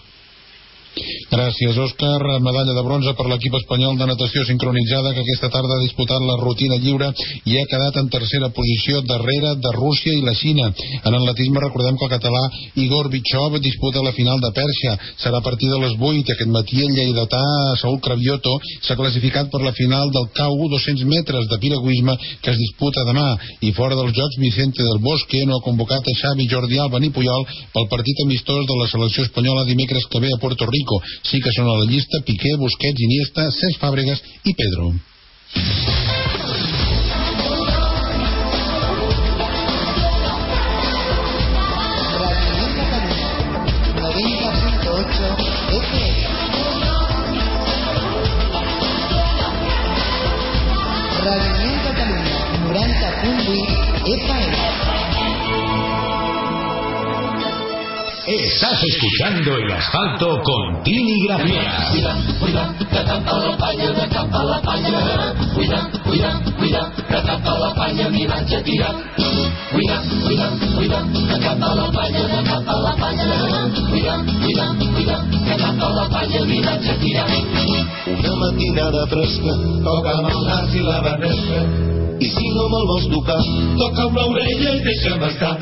Gràcies, 1.32 1.78
Òscar. 1.80 2.20
Medalla 2.44 2.74
de 2.76 2.82
bronze 2.84 3.12
per 3.16 3.24
l'equip 3.30 3.54
espanyol 3.56 3.96
de 3.96 4.06
natació 4.10 4.42
sincronitzada 4.44 5.14
que 5.14 5.22
aquesta 5.24 5.48
tarda 5.48 5.78
ha 5.78 5.84
disputat 5.84 6.20
la 6.28 6.36
rutina 6.40 6.76
lliure 6.76 7.08
i 7.48 7.56
ha 7.56 7.68
quedat 7.70 7.96
en 8.02 8.10
tercera 8.12 8.50
posició 8.52 9.00
darrere 9.08 9.54
de 9.64 9.72
Rússia 9.72 10.12
i 10.12 10.20
la 10.26 10.34
Xina. 10.36 10.68
En 11.08 11.16
atletisme 11.16 11.62
recordem 11.64 11.96
que 11.96 12.04
el 12.08 12.12
català 12.12 12.42
Igor 12.84 13.08
Bichov 13.08 13.56
disputa 13.64 14.04
la 14.04 14.12
final 14.12 14.42
de 14.44 14.52
Pèrsia. 14.52 14.92
Serà 15.22 15.40
a 15.40 15.46
partir 15.46 15.70
de 15.72 15.80
les 15.80 15.96
8. 15.96 16.34
Aquest 16.36 16.52
matí 16.52 16.82
el 16.84 16.92
lleidatà 16.98 17.40
Saúl 17.80 18.00
Cravioto 18.04 18.58
s'ha 18.84 18.98
classificat 19.00 19.48
per 19.48 19.62
la 19.64 19.72
final 19.72 20.12
del 20.12 20.28
KU 20.36 20.68
200 20.76 21.08
metres 21.08 21.48
de 21.48 21.60
piragüisme 21.64 22.18
que 22.42 22.52
es 22.52 22.60
disputa 22.60 23.06
demà. 23.08 23.30
I 23.64 23.72
fora 23.72 23.96
dels 23.96 24.12
Jocs, 24.12 24.36
Vicente 24.44 24.84
del 24.84 25.00
Bosque 25.00 25.46
no 25.48 25.56
ha 25.56 25.64
convocat 25.64 26.04
a 26.04 26.16
Xavi, 26.20 26.48
Jordi 26.52 26.78
Alba 26.78 27.00
ni 27.00 27.08
Puyol 27.10 27.48
pel 27.72 27.88
partit 27.88 28.20
amistós 28.26 28.68
de 28.68 28.76
la 28.76 28.90
selecció 28.92 29.24
espanyola 29.24 29.64
dimecres 29.64 30.04
que 30.12 30.20
ve 30.20 30.28
a 30.28 30.40
Puerto 30.40 30.68
Rico. 30.68 30.81
Sí 31.22 31.40
que 31.40 31.50
llista 31.88 32.22
Piqué, 32.26 32.56
Busquets, 32.58 33.00
Iniesta, 33.00 33.50
Cesc 33.50 33.80
Fàbregas 33.80 34.22
i 34.44 34.54
Pedro. 34.54 34.92
Radio 51.22 51.72
Catalunya, 51.84 52.38
90.8 52.66 54.02
FM. 54.06 54.91
Estás 58.34 58.82
escuchando 58.82 59.58
el 59.58 59.70
asfalto 59.70 60.40
con 60.42 60.82
Tini 60.82 61.26
Grafía. 61.26 61.88
Cuida, 61.92 62.16
cuida, 62.40 62.74
la 64.42 64.62
la. 64.62 65.34
Cuida, 65.54 65.90
cuida, 66.02 66.40
cuida, 66.58 66.92
la 67.58 67.74
palla, 67.74 68.08
tirar. 68.62 68.94
Cuida, 69.70 70.02
cuida, 70.24 70.50
cuida, 70.74 71.04
tapa 71.40 71.74
la 71.74 71.92
palla, 71.92 73.26
la. 73.26 73.68
Cuida, 73.90 74.24
cuida, 74.40 74.74
cuida, 74.94 75.24
que 75.44 75.62
tapa 75.62 75.90
la 75.90 76.08
palla, 76.08 76.40
mi 76.46 76.60
vaig 76.62 77.16
a. 77.18 77.26
Una 78.06 79.06
fresca, 79.08 79.52
i 80.72 80.80
la 80.80 82.11
i 82.22 82.28
si 82.34 82.48
no 82.56 82.68
me'l 82.72 82.86
vols 82.90 83.06
tocar, 83.14 83.40
toca'm 83.80 84.18
l'orella 84.20 84.76
i 84.78 84.82
deixa'm 84.86 85.24
estar. 85.30 85.54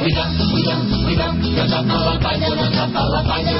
Cuida, 0.00 0.24
cuida, 0.50 0.76
cuida, 1.04 1.28
que 1.56 1.64
tapa 1.74 1.98
la 2.08 2.16
palla, 2.24 2.50
que 2.60 2.68
tapa 2.76 3.08
la 3.14 3.22
palla. 3.30 3.54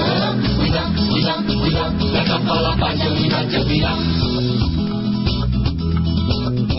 Cuida, 0.59 0.85
cuida, 1.11 1.35
cuida, 1.49 1.85
que 2.01 2.23
tapa 2.31 2.61
la 2.67 2.77
palla, 2.85 3.11
mi 3.17 3.29
vaig 3.37 3.59
a 3.61 3.65
tirar. 3.73 3.99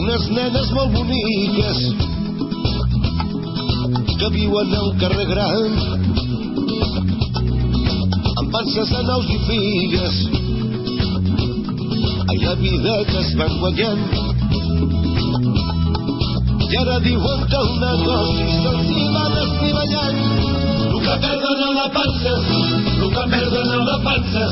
unes 0.02 0.24
nenes 0.36 0.70
molt 0.76 0.92
boniques 0.92 1.78
que 4.20 4.30
viuen 4.34 4.74
al 4.80 4.90
carrer 5.04 5.28
gran 5.30 5.78
amb 8.42 8.52
panses 8.56 8.92
de 8.96 9.02
nous 9.10 9.30
i 9.36 9.40
figues 9.46 10.20
ai 12.28 12.38
la 12.44 12.56
vida 12.66 12.98
que 13.12 13.24
es 13.24 13.32
van 13.40 13.56
guanyant 13.64 14.04
i 16.72 16.78
ara 16.80 16.98
diuen 17.04 17.42
que 17.52 17.58
el 17.60 17.72
negoci 17.80 18.46
se'ls 18.64 18.92
hi 18.98 19.06
va 19.14 19.24
desnivellant 19.36 20.20
El 20.84 21.00
que 21.06 21.16
perden 21.24 21.64
a 21.66 21.72
la 21.78 21.88
pansa, 21.96 22.36
el 22.92 23.10
que 23.16 23.24
perden 23.34 23.72
a 23.78 23.80
la 23.90 23.98
pansa, 24.06 24.44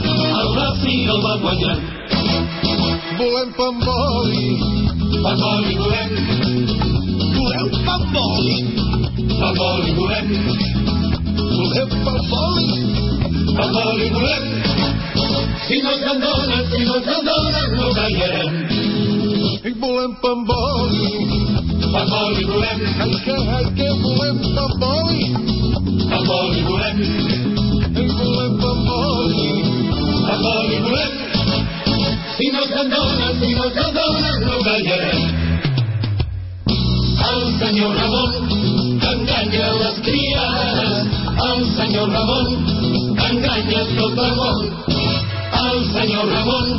el 0.42 0.50
Rafi 0.58 0.96
el 1.14 1.22
va 1.26 1.34
guanyant. 1.44 1.86
volem 3.20 3.54
pa 3.58 3.68
amb 3.70 3.88
oli 3.94 4.44
Pa 5.24 5.32
amb 5.32 5.46
oli 5.52 5.74
volem, 5.80 6.12
volem 7.38 7.72
pa 7.88 7.96
amb 7.96 8.18
oli 8.24 8.58
pa 9.40 9.48
amb 9.50 9.62
oli 9.70 9.92
volem, 10.00 10.28
volem 11.56 11.90
pa 12.04 12.14
amb 12.18 12.34
oli 12.42 12.80
pa 13.56 13.64
amb 13.64 13.78
oli 13.86 14.10
volem. 14.18 14.46
Si 15.68 15.82
no 15.84 15.96
ens 15.96 16.08
en 16.12 16.22
donen, 16.26 16.64
si 16.72 16.86
no 16.86 17.00
ens 17.00 17.12
en 17.16 17.26
donen, 17.32 17.70
no 17.80 17.90
callarem. 17.98 18.54
i 19.70 19.74
volem 19.82 20.14
pa 20.22 20.32
amb 20.36 20.50
oli 20.58 21.79
Pa 21.94 22.02
amb 22.02 22.14
oli 22.14 22.44
volem, 22.46 22.82
ai 23.02 23.14
que, 23.26 23.36
ai 23.56 23.66
que 23.78 23.88
volem 24.02 24.38
pa 24.56 24.64
amb 24.66 24.84
oli 24.88 25.24
pa 26.10 26.18
amb 26.18 26.30
oli 26.36 26.62
volem, 26.68 27.00
i 27.02 28.04
volem 28.10 28.54
pa 28.62 28.70
amb 28.74 28.90
oli 28.96 29.48
pa 30.26 30.34
amb 30.36 30.46
oli 30.52 30.78
volem. 30.86 31.16
Si 32.36 32.50
no 32.54 32.62
ens 32.66 32.76
en 32.82 32.92
donen, 32.94 33.34
si 33.40 33.50
no 33.56 33.64
ens 33.70 33.80
en 33.86 33.98
donen, 33.98 34.38
no 34.46 34.60
callarem. 34.68 35.24
El 37.30 37.42
senyor 37.64 37.98
Ramon 37.98 38.32
que 39.02 39.10
enganya 39.16 39.72
les 39.82 40.00
criades, 40.06 41.08
el 41.48 41.66
senyor 41.80 42.14
Ramon 42.18 42.48
que 43.18 43.32
enganya 43.34 43.82
tot 43.96 44.22
el 44.28 44.36
món. 44.42 44.62
El 45.64 45.80
senyor 45.96 46.30
Ramon 46.36 46.70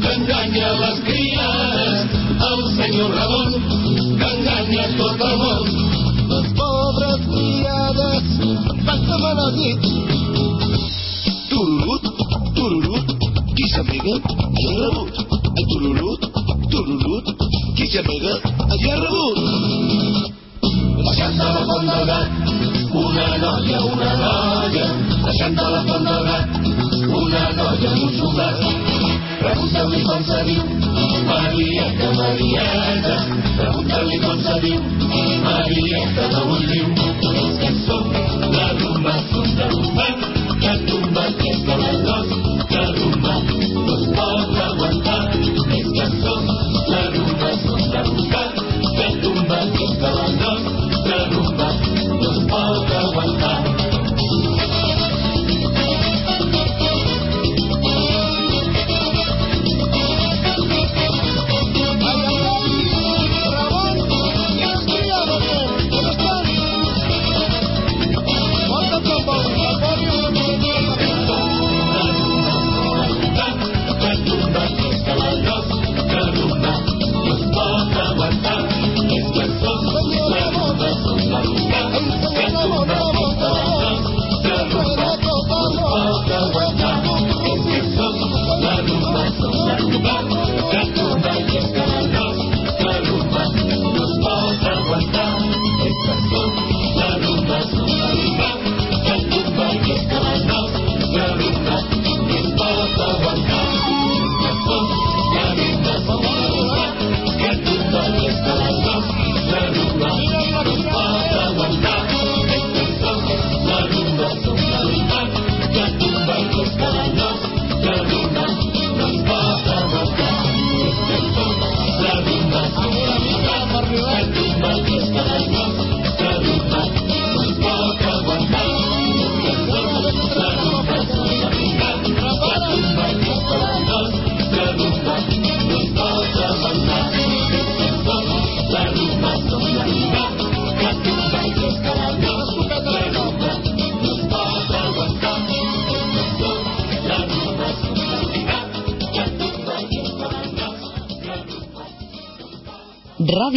que 0.00 0.14
enganya 0.14 0.72
les 0.80 1.04
criades, 1.10 2.20
el 2.52 2.64
senyor 2.80 3.14
Ramon 3.20 3.85
que 4.18 4.28
enganya 4.36 4.84
tot 4.98 5.20
el 5.28 5.36
món. 5.42 5.96
les 6.30 6.46
pobres 6.58 7.20
criades, 7.32 8.24
passa-me 8.86 9.32
la 9.38 9.48
nit. 9.56 9.82
Tururut, 11.50 12.04
tururut, 12.56 13.12
qui 13.56 13.68
s'amega, 13.74 14.14
ja 14.60 14.70
ha 14.70 14.78
rebut. 14.80 15.14
Ai, 15.56 15.64
tururut, 15.72 16.22
tururut, 16.72 17.26
qui 17.76 17.86
s'amega, 17.92 18.34
ja 18.82 18.94
ha 18.94 19.00
rebut. 19.04 19.38
Baixant 21.04 21.38
de 21.42 21.52
la 21.54 21.62
font 21.68 21.86
del 21.92 22.04
gat, 22.10 22.28
una 23.04 23.28
noia, 23.44 23.84
una 23.92 24.12
noia, 24.24 24.88
baixant 25.22 25.54
de 25.60 25.70
la 25.76 25.84
font 25.92 26.10
del 26.10 26.22
gat, 26.32 26.60
una 27.22 27.46
noia 27.60 27.96
un 28.02 28.18
soldat. 28.18 28.85
Pregunta-li 29.46 30.00
com 30.02 30.24
se 30.26 30.38
diu, 30.46 30.62
Marieta, 31.26 32.06
Marieta, 32.16 33.12
pregunta-li 33.58 34.18
com 34.24 34.40
se 34.42 34.56
diu, 34.64 34.80
Marieta 35.44 36.24
de 36.32 36.40
Montliu. 36.48 36.88
És 37.44 37.60
que 37.60 37.70
som 37.84 38.10
la 38.56 38.66
rumba, 38.80 39.14
de 39.60 39.70
rumba, 39.76 40.08
que 40.64 40.74
tumba, 40.88 41.28
que 41.38 41.54
és 41.54 41.62
cavallós, 41.70 42.36
que 42.74 42.84
rumba, 42.98 43.38
no 43.86 43.96
es 44.00 44.55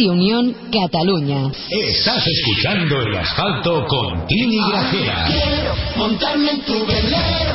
Radio 0.00 0.12
Unión 0.12 0.56
Cataluña. 0.72 1.52
Estás 1.68 2.24
escuchando 2.26 3.02
el 3.02 3.18
asfalto 3.18 3.84
con 3.86 4.26
Tini 4.26 4.56
Grajera. 4.70 5.26
Quiero 5.26 5.74
montarme 5.94 6.52
en 6.52 6.60
tu 6.62 6.86
velero, 6.86 7.54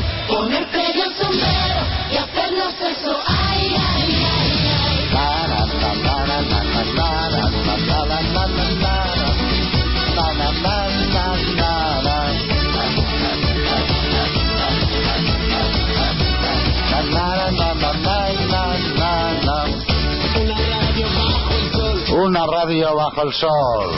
Una 22.26 22.48
radio 22.48 22.96
bajo 22.96 23.22
el 23.22 23.34
sol. 23.34 23.92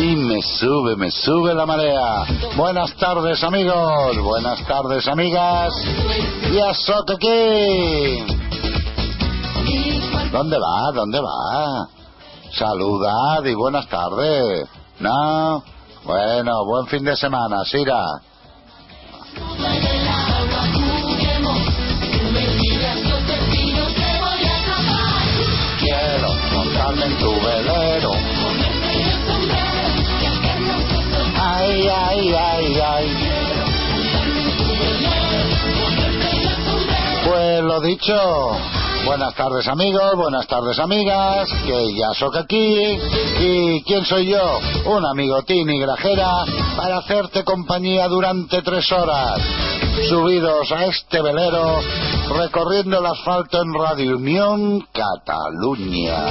Y 0.00 0.16
me 0.16 0.40
sube, 0.40 0.96
me 0.96 1.10
sube 1.10 1.52
la 1.52 1.66
marea. 1.66 2.24
Buenas 2.56 2.94
tardes 2.94 3.44
amigos, 3.44 4.16
buenas 4.22 4.66
tardes 4.66 5.06
amigas. 5.06 5.74
Ya 6.54 6.72
soy 6.72 7.02
aquí. 7.14 8.24
¿Dónde 10.32 10.56
va? 10.58 10.90
¿Dónde 10.94 11.20
va? 11.20 11.86
Saludad 12.50 13.44
y 13.44 13.52
buenas 13.52 13.86
tardes. 13.86 14.66
¿No? 15.00 15.62
Bueno, 16.06 16.64
buen 16.64 16.86
fin 16.86 17.04
de 17.04 17.14
semana, 17.14 17.62
Sira. 17.66 18.02
En 27.02 27.18
tu 27.18 27.32
velero. 27.40 28.10
Ay, 31.38 31.88
ay, 31.88 32.34
ay, 32.34 32.80
ay. 32.80 33.06
Pues 37.24 37.62
lo 37.62 37.80
dicho. 37.80 38.56
Buenas 39.04 39.34
tardes 39.34 39.66
amigos, 39.66 40.14
buenas 40.16 40.46
tardes 40.46 40.78
amigas, 40.78 41.48
que 41.66 41.94
ya 41.94 42.12
soy 42.14 42.38
aquí. 42.38 42.78
¿Y 43.40 43.82
quién 43.82 44.04
soy 44.04 44.26
yo? 44.28 44.60
Un 44.86 45.04
amigo 45.06 45.42
Tini 45.42 45.78
Grajera 45.80 46.44
para 46.76 46.98
hacerte 46.98 47.42
compañía 47.44 48.08
durante 48.08 48.62
tres 48.62 48.90
horas. 48.92 49.40
Subidos 50.08 50.70
a 50.72 50.86
este 50.86 51.20
velero, 51.20 51.80
recorriendo 52.36 52.98
el 52.98 53.06
asfalto 53.06 53.62
en 53.62 53.74
Radio 53.74 54.16
Unión 54.16 54.86
Cataluña. 54.92 56.24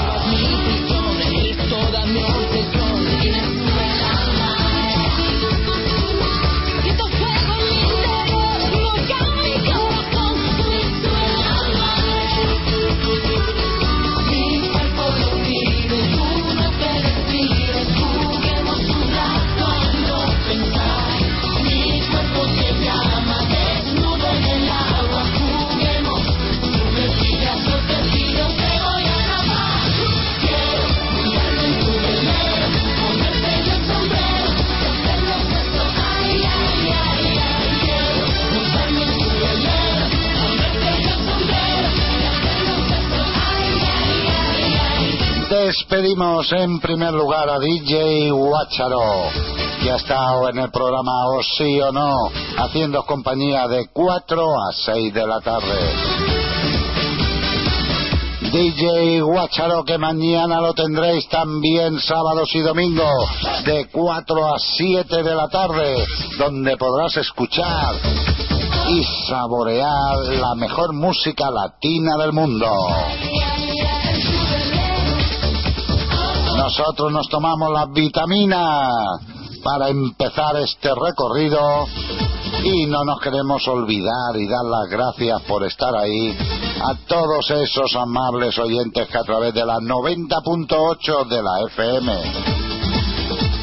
Despedimos 45.70 46.52
en 46.52 46.80
primer 46.80 47.14
lugar 47.14 47.48
a 47.48 47.60
DJ 47.60 48.32
Guacharo, 48.32 49.30
que 49.80 49.92
ha 49.92 49.98
estado 49.98 50.50
en 50.50 50.58
el 50.58 50.72
programa 50.72 51.28
O 51.28 51.44
sí 51.44 51.80
o 51.80 51.92
no, 51.92 52.12
haciendo 52.58 53.04
compañía 53.04 53.68
de 53.68 53.88
4 53.94 54.42
a 54.42 54.74
6 54.74 55.14
de 55.14 55.28
la 55.28 55.40
tarde. 55.42 55.80
DJ 58.52 59.22
Guacharo 59.22 59.84
que 59.84 60.00
mañana 60.00 60.60
lo 60.60 60.74
tendréis 60.74 61.30
también 61.30 62.00
sábados 62.00 62.50
y 62.56 62.62
domingos 62.62 63.30
de 63.64 63.90
4 63.92 64.56
a 64.56 64.58
7 64.58 65.22
de 65.22 65.36
la 65.36 65.50
tarde 65.50 66.04
donde 66.40 66.78
podrás 66.78 67.16
escuchar 67.18 67.94
y 68.90 69.04
saborear 69.28 70.18
la 70.18 70.56
mejor 70.56 70.94
música 70.94 71.52
latina 71.52 72.18
del 72.18 72.34
mundo. 72.34 72.66
Nosotros 76.60 77.10
nos 77.14 77.30
tomamos 77.30 77.72
las 77.72 77.90
vitaminas 77.94 78.92
para 79.64 79.88
empezar 79.88 80.58
este 80.58 80.90
recorrido 80.94 81.88
y 82.66 82.86
no 82.86 83.06
nos 83.06 83.22
queremos 83.22 83.66
olvidar 83.66 84.36
y 84.36 84.46
dar 84.46 84.66
las 84.66 84.90
gracias 84.90 85.42
por 85.44 85.64
estar 85.66 85.96
ahí 85.96 86.38
a 86.82 86.96
todos 87.08 87.50
esos 87.50 87.96
amables 87.96 88.60
oyentes 88.60 89.08
que 89.08 89.18
a 89.18 89.24
través 89.24 89.54
de 89.54 89.66
la 89.66 89.78
90.8 89.78 91.28
de 91.30 91.42
la 91.42 91.62
FM 91.68 92.12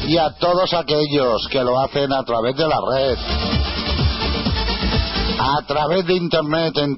y 0.07 0.17
a 0.17 0.31
todos 0.39 0.73
aquellos 0.73 1.47
que 1.51 1.63
lo 1.63 1.79
hacen 1.79 2.11
a 2.11 2.23
través 2.23 2.55
de 2.55 2.67
la 2.67 2.81
red 2.81 3.17
a 5.39 5.61
través 5.67 6.03
de 6.07 6.15
internet 6.15 6.75
en 6.77 6.97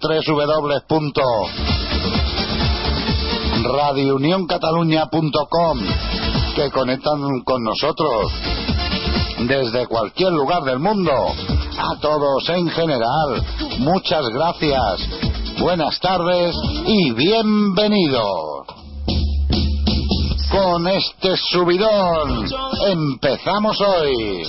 www.radiounioncataluña.com 3.63 5.79
que 6.55 6.71
conectan 6.71 7.41
con 7.43 7.61
nosotros 7.63 8.31
desde 9.47 9.85
cualquier 9.87 10.31
lugar 10.31 10.63
del 10.63 10.79
mundo. 10.79 11.11
A 11.11 11.99
todos 11.99 12.47
en 12.49 12.69
general, 12.69 13.43
muchas 13.79 14.27
gracias, 14.29 15.09
buenas 15.59 15.99
tardes 15.99 16.55
y 16.85 17.11
bienvenidos. 17.11 18.67
Con 20.51 20.87
este 20.87 21.35
subidón 21.37 22.47
empezamos 22.87 23.81
hoy. 23.81 24.45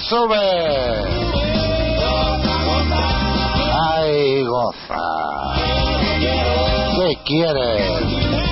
Sube. 0.00 0.36
Ay, 3.90 4.42
goza. 4.44 4.98
¿Qué 6.96 7.18
quieres? 7.24 8.47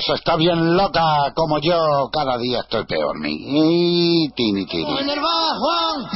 Cosa 0.00 0.14
está 0.14 0.36
bien 0.36 0.76
loca, 0.76 1.02
como 1.34 1.58
yo 1.60 2.08
cada 2.10 2.38
día 2.38 2.60
estoy 2.60 2.84
peor, 2.86 3.18
mi. 3.18 3.32
Y 3.32 4.30
tini, 4.30 4.64
tini. 4.64 4.98
En 4.98 5.10
el 5.10 5.20
bar, 5.20 5.56
Juan. 5.58 6.08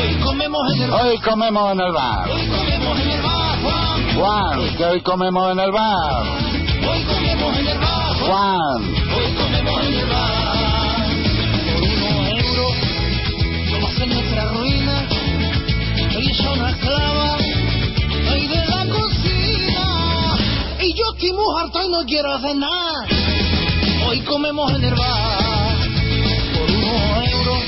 Hoy 0.00 0.14
comemos 0.22 0.62
en 0.74 0.82
el 0.82 0.90
bar. 0.90 1.02
Hoy 1.02 1.18
comemos 1.18 1.72
en 1.72 1.80
el 1.80 1.92
bar. 1.92 2.30
Hoy 2.30 2.46
comemos 2.46 3.00
en 3.00 3.10
el 3.10 3.22
bar, 3.22 3.62
Juan. 3.62 4.14
Juan, 4.14 4.76
que 4.76 4.84
hoy 4.84 5.00
comemos 5.00 5.52
en 5.52 5.60
el 5.60 5.72
bar. 5.72 6.22
Hoy 6.88 7.04
comemos 7.04 7.58
en 7.58 7.68
el 7.68 7.78
bar, 7.78 8.16
Juan. 8.20 8.82
Hoy 9.16 9.34
comemos 9.34 9.86
en 9.86 9.94
el 9.94 10.08
bar. 10.08 11.08
Por 11.66 11.82
unos 11.82 12.28
euros, 12.46 12.74
somos 13.70 14.00
en 14.02 14.08
nuestra 14.08 14.44
ruina. 14.52 15.08
Hoy 16.16 16.32
yo 16.32 16.52
una 16.52 16.70
esclava. 16.70 17.36
Hoy 18.30 18.46
de 18.46 18.64
la 18.66 18.86
cocina. 18.94 20.36
Y 20.80 20.94
yo 20.94 21.04
estoy 21.12 21.32
muy 21.32 21.60
harta 21.60 21.84
y 21.84 21.88
no 21.88 22.04
quiero 22.04 22.34
hacer 22.34 22.56
nada. 22.56 22.91
Hoy 24.12 24.20
comemos 24.24 24.70
en 24.74 24.84
el 24.84 24.94
bar 24.94 25.78
por 26.52 26.70
unos 26.70 27.28
euros 27.32 27.64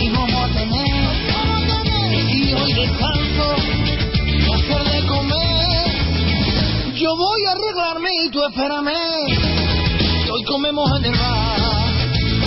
y 0.00 0.08
vamos 0.08 0.42
a 0.42 0.48
tener. 0.54 0.88
Y 2.30 2.54
hoy 2.54 2.72
descanso, 2.72 3.54
hacer 4.54 4.84
de 4.90 5.06
comer. 5.06 5.84
Yo 6.94 7.14
voy 7.14 7.44
a 7.44 7.52
arreglarme 7.52 8.08
y 8.24 8.30
tú 8.30 8.42
espérame. 8.42 8.88
Hoy 10.32 10.44
comemos 10.44 10.90
en 10.96 11.04
el 11.12 11.12
bar. 11.12 11.92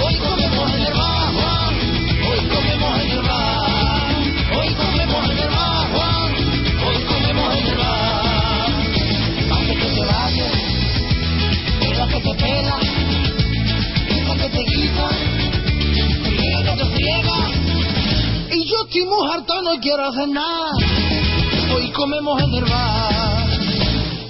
Hoy 0.04 0.16
comemos 0.16 0.74
en 0.74 0.82
el 0.82 0.94
bar. 0.94 1.74
Hoy 2.32 2.48
comemos 2.50 3.00
en 3.00 3.12
el 3.12 3.22
bar. 3.22 4.16
Hoy 4.58 4.74
comemos 4.74 5.30
en 5.30 5.38
el. 5.38 5.57
Te 12.36 12.62
la 12.64 12.80
que 14.36 14.50
te 14.50 14.66
quita, 14.66 15.10
friega, 16.24 16.76
te 16.76 16.86
friega. 16.86 17.38
Y 18.52 18.66
yo 18.66 18.76
estoy 18.86 19.06
muy 19.06 19.32
harto, 19.32 19.62
no 19.62 19.80
quiero 19.80 20.10
hacer 20.10 20.28
nada. 20.30 20.72
Hoy 21.74 21.92
comemos 21.92 22.42
en 22.44 22.54
el 22.54 22.66
bar. 22.66 23.48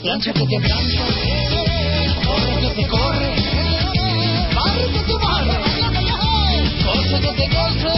Plancha 0.02 0.34
que 0.34 0.46
te 0.46 0.60
plancha, 0.60 1.06
corre 2.26 2.60
que 2.62 2.70
te 2.82 2.88
corre, 2.88 3.36
barre 4.56 4.86
que 4.94 5.00
te 5.00 5.14
barre, 5.14 5.58
coce 6.86 7.20
que 7.20 7.32
te 7.34 7.50
coce. 7.50 7.96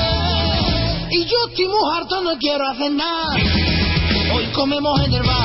Y 1.11 1.25
yo 1.25 1.37
estoy 1.49 1.67
muy 1.67 1.95
harto, 1.95 2.21
no 2.21 2.37
quiero 2.37 2.69
hacer 2.71 2.91
nada. 2.91 3.35
Hoy 4.33 4.45
comemos 4.53 4.99
en 5.05 5.13
el 5.13 5.23
bar, 5.23 5.38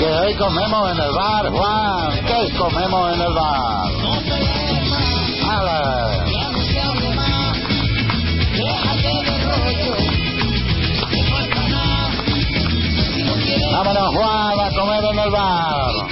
Que 0.00 0.06
hoy 0.06 0.34
comemos 0.34 0.92
en 0.92 0.98
el 0.98 1.12
bar, 1.12 1.50
Juan. 1.50 2.24
Que 2.24 2.32
hoy 2.32 2.50
comemos 2.52 3.12
en 3.12 3.20
el 3.20 3.34
bar. 3.34 3.90
¡Ale! 5.50 5.80
Vámonos, 13.72 14.14
Juan, 14.14 14.60
a 14.60 14.70
comer 14.70 15.04
en 15.04 15.18
el 15.18 15.30
bar. 15.30 16.09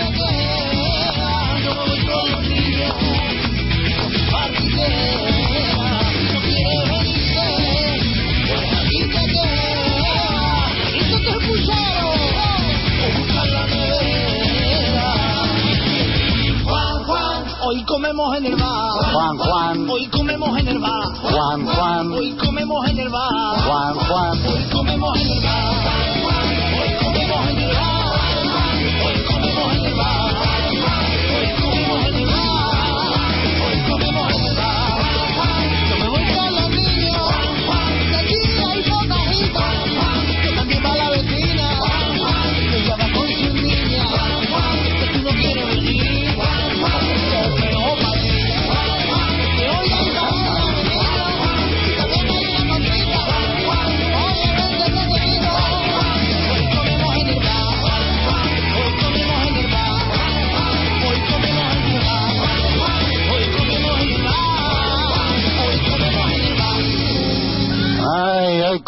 Comemos 17.99 18.37
en 18.37 18.47
el 18.47 18.55
bar. 18.55 19.13
Juan, 19.13 19.39
Juan. 19.39 19.91
Hoy 19.91 20.07
comemos 20.07 20.57
en 20.61 20.69
el 20.69 20.79
bar. 20.79 21.03
Juan, 21.21 21.67
Juan. 21.67 22.13
Hoy 22.13 22.33
comemos 22.37 22.89
en 22.89 22.99
el 22.99 23.09
bar. 23.09 23.61
Juan, 23.67 23.95
Juan. 23.95 24.47
Hoy 24.47 24.65
comemos 24.73 25.21
en 25.21 25.31
el 25.33 25.41
bar. 25.43 25.75
Hoy 26.79 26.93
comemos 27.03 27.49
en 27.49 27.59
el 27.59 27.75
bar. 27.75 28.15
Hoy 29.05 29.25
comemos 29.27 29.75
en 29.75 29.85
el 29.85 29.95
bar. 29.97 30.28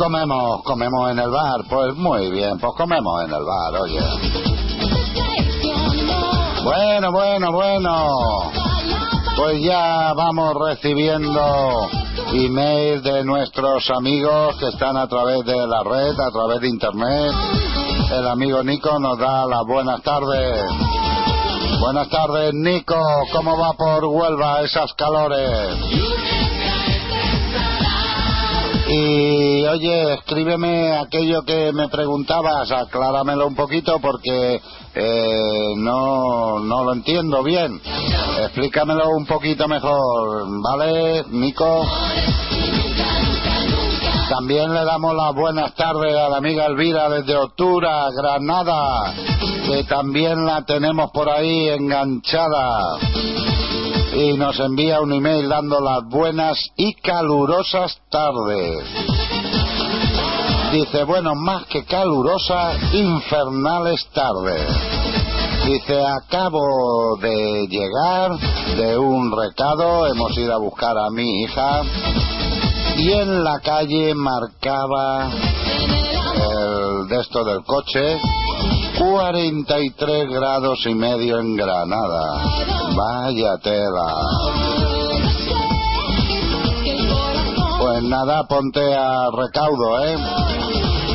Comemos, 0.00 0.62
comemos 0.62 1.10
en 1.10 1.18
el 1.18 1.30
bar. 1.30 1.60
Pues 1.68 1.94
muy 1.96 2.30
bien, 2.30 2.58
pues 2.58 2.72
comemos 2.74 3.22
en 3.22 3.34
el 3.34 3.44
bar, 3.44 3.80
oye. 3.82 4.00
Bueno, 6.64 7.12
bueno, 7.12 7.52
bueno. 7.52 8.50
Pues 9.36 9.62
ya 9.62 10.12
vamos 10.14 10.54
recibiendo 10.66 11.88
email 12.32 13.02
de 13.02 13.24
nuestros 13.24 13.90
amigos 13.90 14.56
que 14.58 14.68
están 14.68 14.96
a 14.96 15.06
través 15.06 15.44
de 15.44 15.66
la 15.66 15.82
red, 15.82 16.18
a 16.18 16.30
través 16.30 16.60
de 16.60 16.68
internet. 16.68 17.32
El 18.10 18.26
amigo 18.26 18.62
Nico 18.64 18.98
nos 18.98 19.18
da 19.18 19.46
las 19.46 19.64
buenas 19.66 20.02
tardes. 20.02 20.64
Buenas 21.78 22.08
tardes, 22.08 22.54
Nico. 22.54 22.96
¿Cómo 23.32 23.56
va 23.58 23.74
por 23.74 24.04
Huelva 24.04 24.62
esas 24.62 24.92
calores? 24.94 26.49
Y 28.92 29.64
oye, 29.66 30.14
escríbeme 30.14 30.98
aquello 30.98 31.42
que 31.44 31.72
me 31.72 31.88
preguntabas, 31.88 32.72
acláramelo 32.72 33.46
un 33.46 33.55
poquito 33.55 34.00
porque 34.00 34.61
eh, 34.94 35.74
no, 35.76 36.59
no 36.59 36.85
lo 36.85 36.94
entiendo 36.94 37.40
bien. 37.44 37.81
Explícamelo 38.40 39.11
un 39.11 39.26
poquito 39.26 39.68
mejor, 39.68 40.44
¿vale, 40.61 41.22
Nico? 41.31 41.87
También 44.29 44.74
le 44.74 44.85
damos 44.85 45.14
las 45.14 45.35
buenas 45.37 45.72
tardes 45.76 46.16
a 46.16 46.29
la 46.29 46.38
amiga 46.38 46.66
Elvira 46.66 47.09
desde 47.11 47.37
Otura, 47.37 48.09
Granada, 48.11 49.14
que 49.66 49.85
también 49.85 50.44
la 50.44 50.64
tenemos 50.64 51.12
por 51.12 51.29
ahí 51.29 51.68
enganchada 51.68 52.98
y 54.12 54.35
nos 54.35 54.59
envía 54.59 55.01
un 55.01 55.12
email 55.12 55.49
dando 55.49 55.81
las 55.81 56.05
buenas 56.09 56.59
y 56.77 56.94
calurosas 56.94 57.99
tardes. 58.11 58.85
Dice, 60.73 61.05
bueno, 61.05 61.35
más 61.35 61.66
que 61.66 61.85
calurosas, 61.85 62.77
infernales 62.92 64.07
tardes. 64.12 64.66
Dice, 65.66 66.01
acabo 66.01 67.16
de 67.20 67.66
llegar 67.68 68.31
de 68.77 68.96
un 68.99 69.31
recado, 69.37 70.07
hemos 70.07 70.37
ido 70.37 70.55
a 70.55 70.59
buscar 70.59 70.96
a 70.96 71.11
mi 71.11 71.42
hija 71.42 71.83
y 72.96 73.12
en 73.12 73.44
la 73.44 73.61
calle 73.61 74.14
marcaba 74.14 75.31
el 76.35 77.09
de 77.09 77.20
esto 77.20 77.44
del 77.44 77.64
coche 77.64 78.18
43 78.98 80.29
grados 80.29 80.87
y 80.87 80.94
medio 80.94 81.38
en 81.38 81.57
Granada. 81.57 82.42
Vaya 82.94 83.59
tela. 83.59 84.14
Pues 87.79 88.03
nada, 88.03 88.46
ponte 88.46 88.94
a 88.94 89.31
recaudo, 89.31 90.05
¿eh? 90.05 90.16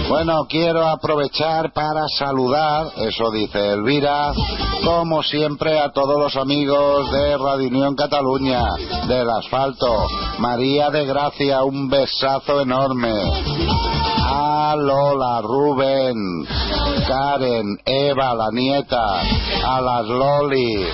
Bueno, 0.08 0.46
quiero 0.48 0.88
aprovechar 0.88 1.74
para 1.74 2.08
saludar, 2.08 2.88
eso 2.98 3.32
dice 3.32 3.74
Elvira, 3.74 4.34
como 4.84 5.24
siempre 5.24 5.80
a 5.80 5.92
todos 5.92 6.20
los 6.20 6.36
amigos 6.36 7.12
de 7.12 7.36
Radio 7.38 7.68
Unión 7.70 7.96
Cataluña, 7.96 8.62
del 9.08 9.28
asfalto. 9.30 10.06
María 10.38 10.92
de 10.92 11.06
Gracia, 11.08 11.64
un 11.64 11.90
besazo 11.90 12.62
enorme. 12.62 13.14
A 14.28 14.76
Lola, 14.78 15.42
Rubén, 15.42 16.16
Karen, 17.08 17.80
Eva, 17.84 18.36
la 18.36 18.52
nieta, 18.52 19.22
a 19.66 19.82
las 19.82 20.06
Loli, 20.06 20.86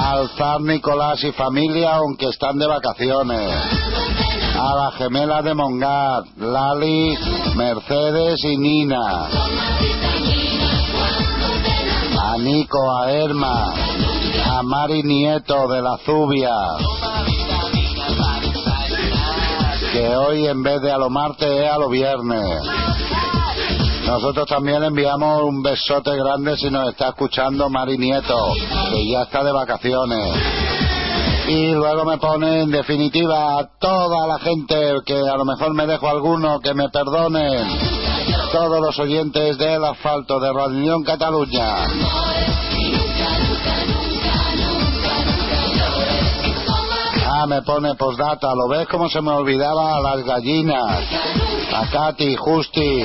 al 0.00 0.28
Zar 0.30 0.60
Nicolás 0.62 1.22
y 1.22 1.30
familia, 1.30 1.94
aunque 1.94 2.28
están 2.28 2.58
de 2.58 2.66
vacaciones. 2.66 4.25
A 4.58 4.74
la 4.74 4.90
gemela 4.92 5.42
de 5.42 5.54
Mongat, 5.54 6.24
Lali, 6.38 7.16
Mercedes 7.56 8.42
y 8.44 8.56
Nina. 8.56 9.28
A 12.18 12.38
Nico, 12.38 12.78
a 12.90 13.10
Erma, 13.12 13.74
a 14.50 14.62
Mari 14.62 15.02
Nieto 15.02 15.68
de 15.68 15.82
la 15.82 15.98
Zubia. 15.98 16.54
Que 19.92 20.16
hoy 20.16 20.46
en 20.46 20.62
vez 20.62 20.80
de 20.80 20.90
a 20.90 20.98
lo 20.98 21.10
martes 21.10 21.48
es 21.48 21.70
a 21.70 21.78
lo 21.78 21.90
viernes. 21.90 22.62
Nosotros 24.06 24.46
también 24.46 24.80
le 24.80 24.86
enviamos 24.86 25.42
un 25.42 25.62
besote 25.62 26.16
grande 26.16 26.56
si 26.56 26.70
nos 26.70 26.88
está 26.90 27.08
escuchando 27.08 27.68
Mari 27.68 27.98
Nieto, 27.98 28.54
que 28.90 29.06
ya 29.06 29.22
está 29.22 29.44
de 29.44 29.52
vacaciones. 29.52 30.85
Y 31.48 31.72
luego 31.72 32.04
me 32.04 32.18
pone 32.18 32.62
en 32.62 32.70
definitiva 32.70 33.58
a 33.58 33.68
toda 33.78 34.26
la 34.26 34.38
gente 34.40 34.74
que 35.04 35.14
a 35.14 35.36
lo 35.36 35.44
mejor 35.44 35.74
me 35.74 35.86
dejo 35.86 36.08
alguno 36.08 36.58
que 36.58 36.74
me 36.74 36.88
perdonen. 36.88 37.68
Todos 38.50 38.80
los 38.80 38.98
oyentes 38.98 39.56
del 39.56 39.84
asfalto 39.84 40.40
de 40.40 40.52
Radio 40.52 40.76
Unión 40.78 41.04
Cataluña. 41.04 41.84
Ah, 47.28 47.46
me 47.46 47.62
pone 47.62 47.94
postdata. 47.94 48.48
¿Lo 48.54 48.68
ves 48.68 48.88
cómo 48.88 49.08
se 49.08 49.20
me 49.20 49.30
olvidaba 49.30 49.96
a 49.96 50.00
las 50.00 50.24
gallinas? 50.24 51.04
A 51.74 51.86
Katy, 51.90 52.34
Justi, 52.34 53.02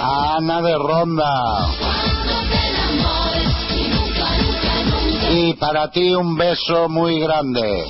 a 0.00 0.36
Ana 0.36 0.62
de 0.62 0.74
Ronda. 0.78 2.19
Y 5.32 5.54
para 5.54 5.90
ti 5.90 6.12
un 6.14 6.36
beso 6.36 6.88
muy 6.88 7.20
grande. 7.20 7.84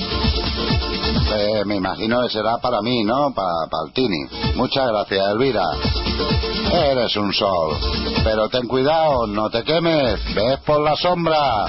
Eh, 1.32 1.64
me 1.64 1.76
imagino 1.76 2.20
que 2.22 2.28
será 2.28 2.58
para 2.58 2.82
mí, 2.82 3.02
¿no? 3.02 3.32
Para, 3.32 3.66
para 3.70 3.86
el 3.86 3.92
Tini. 3.92 4.24
Muchas 4.56 4.88
gracias, 4.88 5.30
Elvira. 5.30 5.64
Eres 6.72 7.16
un 7.16 7.32
sol. 7.32 7.78
Pero 8.22 8.48
ten 8.48 8.66
cuidado, 8.66 9.26
no 9.26 9.48
te 9.48 9.62
quemes. 9.62 10.20
Ves 10.34 10.58
por 10.66 10.80
la 10.80 10.96
sombra. 10.96 11.66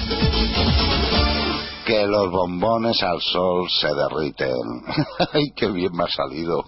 Que 1.85 2.05
los 2.05 2.29
bombones 2.31 3.01
al 3.01 3.21
sol 3.21 3.67
se 3.69 3.87
derriten. 3.93 4.83
Ay, 5.33 5.51
qué 5.55 5.67
bien 5.67 5.93
me 5.93 6.03
ha 6.03 6.07
salido. 6.07 6.65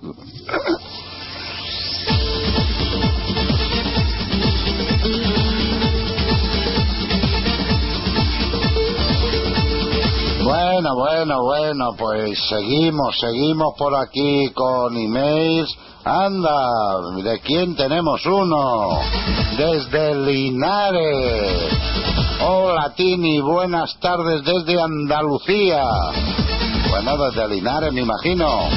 Bueno, 10.44 10.96
bueno, 10.96 11.42
bueno, 11.42 11.92
pues 11.98 12.38
seguimos, 12.50 13.18
seguimos 13.18 13.76
por 13.78 13.96
aquí 13.96 14.52
con 14.54 14.98
emails. 14.98 15.74
Anda, 16.04 17.00
¿de 17.24 17.40
quién 17.40 17.78
tenemos 17.78 18.26
uno? 18.26 19.00
Desde 19.58 20.14
Linares. 20.16 21.72
Hola 22.46 22.94
Tini, 22.94 23.40
buenas 23.40 23.98
tardes 24.00 24.44
desde 24.44 24.82
Andalucía. 24.82 25.86
Bueno, 26.90 27.18
desde 27.26 27.48
Linares 27.48 27.94
me 27.94 28.02
imagino. 28.02 28.68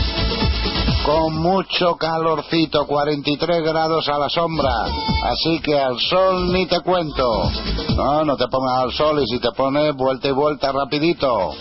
Con 1.06 1.36
mucho 1.36 1.94
calorcito, 1.94 2.84
43 2.84 3.62
grados 3.62 4.08
a 4.08 4.18
la 4.18 4.28
sombra. 4.28 4.86
Así 5.22 5.60
que 5.60 5.78
al 5.78 6.00
sol 6.00 6.52
ni 6.52 6.66
te 6.66 6.80
cuento. 6.80 7.48
No, 7.96 8.24
no 8.24 8.36
te 8.36 8.48
pongas 8.48 8.82
al 8.82 8.92
sol 8.92 9.22
y 9.22 9.26
si 9.28 9.38
te 9.38 9.52
pones 9.52 9.94
vuelta 9.94 10.26
y 10.26 10.32
vuelta 10.32 10.72
rapidito. 10.72 11.52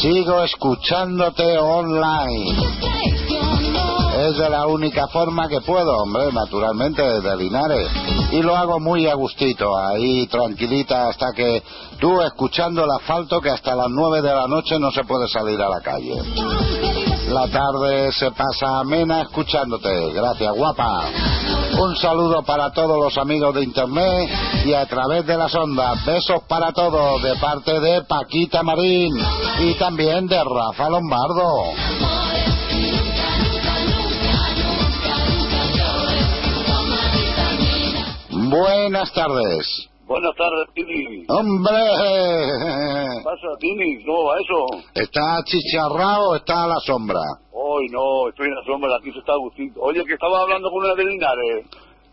Sigo 0.00 0.44
escuchándote 0.44 1.58
online. 1.58 2.56
Es 4.28 4.36
de 4.36 4.48
la 4.48 4.68
única 4.68 5.08
forma 5.08 5.48
que 5.48 5.60
puedo, 5.62 5.96
hombre, 5.96 6.32
naturalmente, 6.32 7.02
desde 7.02 7.36
Linares. 7.36 7.88
Y 8.30 8.42
lo 8.42 8.56
hago 8.56 8.78
muy 8.78 9.08
a 9.08 9.14
gustito, 9.14 9.76
ahí 9.76 10.28
tranquilita, 10.28 11.08
hasta 11.08 11.32
que 11.32 11.64
tú 11.98 12.20
escuchando 12.22 12.84
el 12.84 12.90
asfalto 12.92 13.40
que 13.40 13.50
hasta 13.50 13.74
las 13.74 13.88
nueve 13.90 14.22
de 14.22 14.32
la 14.32 14.46
noche 14.46 14.78
no 14.78 14.92
se 14.92 15.02
puede 15.02 15.26
salir 15.26 15.60
a 15.60 15.68
la 15.68 15.80
calle. 15.80 17.01
La 17.32 17.48
tarde 17.48 18.12
se 18.12 18.30
pasa 18.32 18.80
amena 18.80 19.22
escuchándote. 19.22 20.12
Gracias, 20.12 20.54
guapa. 20.54 21.04
Un 21.80 21.96
saludo 21.96 22.42
para 22.42 22.70
todos 22.72 23.02
los 23.02 23.16
amigos 23.16 23.54
de 23.54 23.62
internet 23.62 24.28
y 24.66 24.74
a 24.74 24.84
través 24.84 25.26
de 25.26 25.38
las 25.38 25.54
ondas. 25.54 26.04
Besos 26.04 26.42
para 26.46 26.72
todos 26.72 27.22
de 27.22 27.34
parte 27.36 27.80
de 27.80 28.02
Paquita 28.02 28.62
Marín 28.62 29.14
y 29.60 29.72
también 29.78 30.26
de 30.26 30.44
Rafa 30.44 30.90
Lombardo. 30.90 31.72
Buenas 38.28 39.10
tardes. 39.14 39.91
Buenas 40.06 40.34
tardes, 40.36 40.68
Tini. 40.74 41.24
¡Hombre! 41.28 41.78
¿Qué 43.16 43.22
pasa, 43.24 43.46
Tini? 43.60 44.04
¿Cómo 44.04 44.24
va 44.24 44.34
eso? 44.36 44.82
¿Está 44.94 45.42
chicharrado 45.44 46.30
o 46.30 46.36
está 46.36 46.64
a 46.64 46.68
la 46.68 46.80
sombra? 46.84 47.20
Hoy 47.52 47.86
no, 47.90 48.28
estoy 48.28 48.48
en 48.48 48.54
la 48.54 48.64
sombra, 48.64 48.96
aquí 48.96 49.12
se 49.12 49.18
está 49.20 49.32
Agustín. 49.32 49.72
Oye, 49.80 50.04
que 50.04 50.14
estaba 50.14 50.40
hablando 50.42 50.68
con 50.70 50.84
una 50.84 50.94
de 50.94 51.04
Linares. 51.04 51.66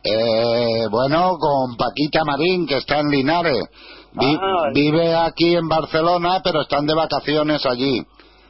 Eh, 0.04 0.88
bueno, 0.90 1.36
con 1.38 1.76
Paquita 1.76 2.24
Marín, 2.24 2.66
que 2.68 2.78
está 2.78 3.00
en 3.00 3.10
Linares. 3.10 3.66
Vi- 4.14 4.38
Ah. 4.42 4.70
Vive 4.74 5.16
aquí 5.16 5.56
en 5.56 5.68
Barcelona, 5.68 6.42
pero 6.44 6.62
están 6.62 6.86
de 6.86 6.96
vacaciones 6.96 7.66
allí. 7.66 8.02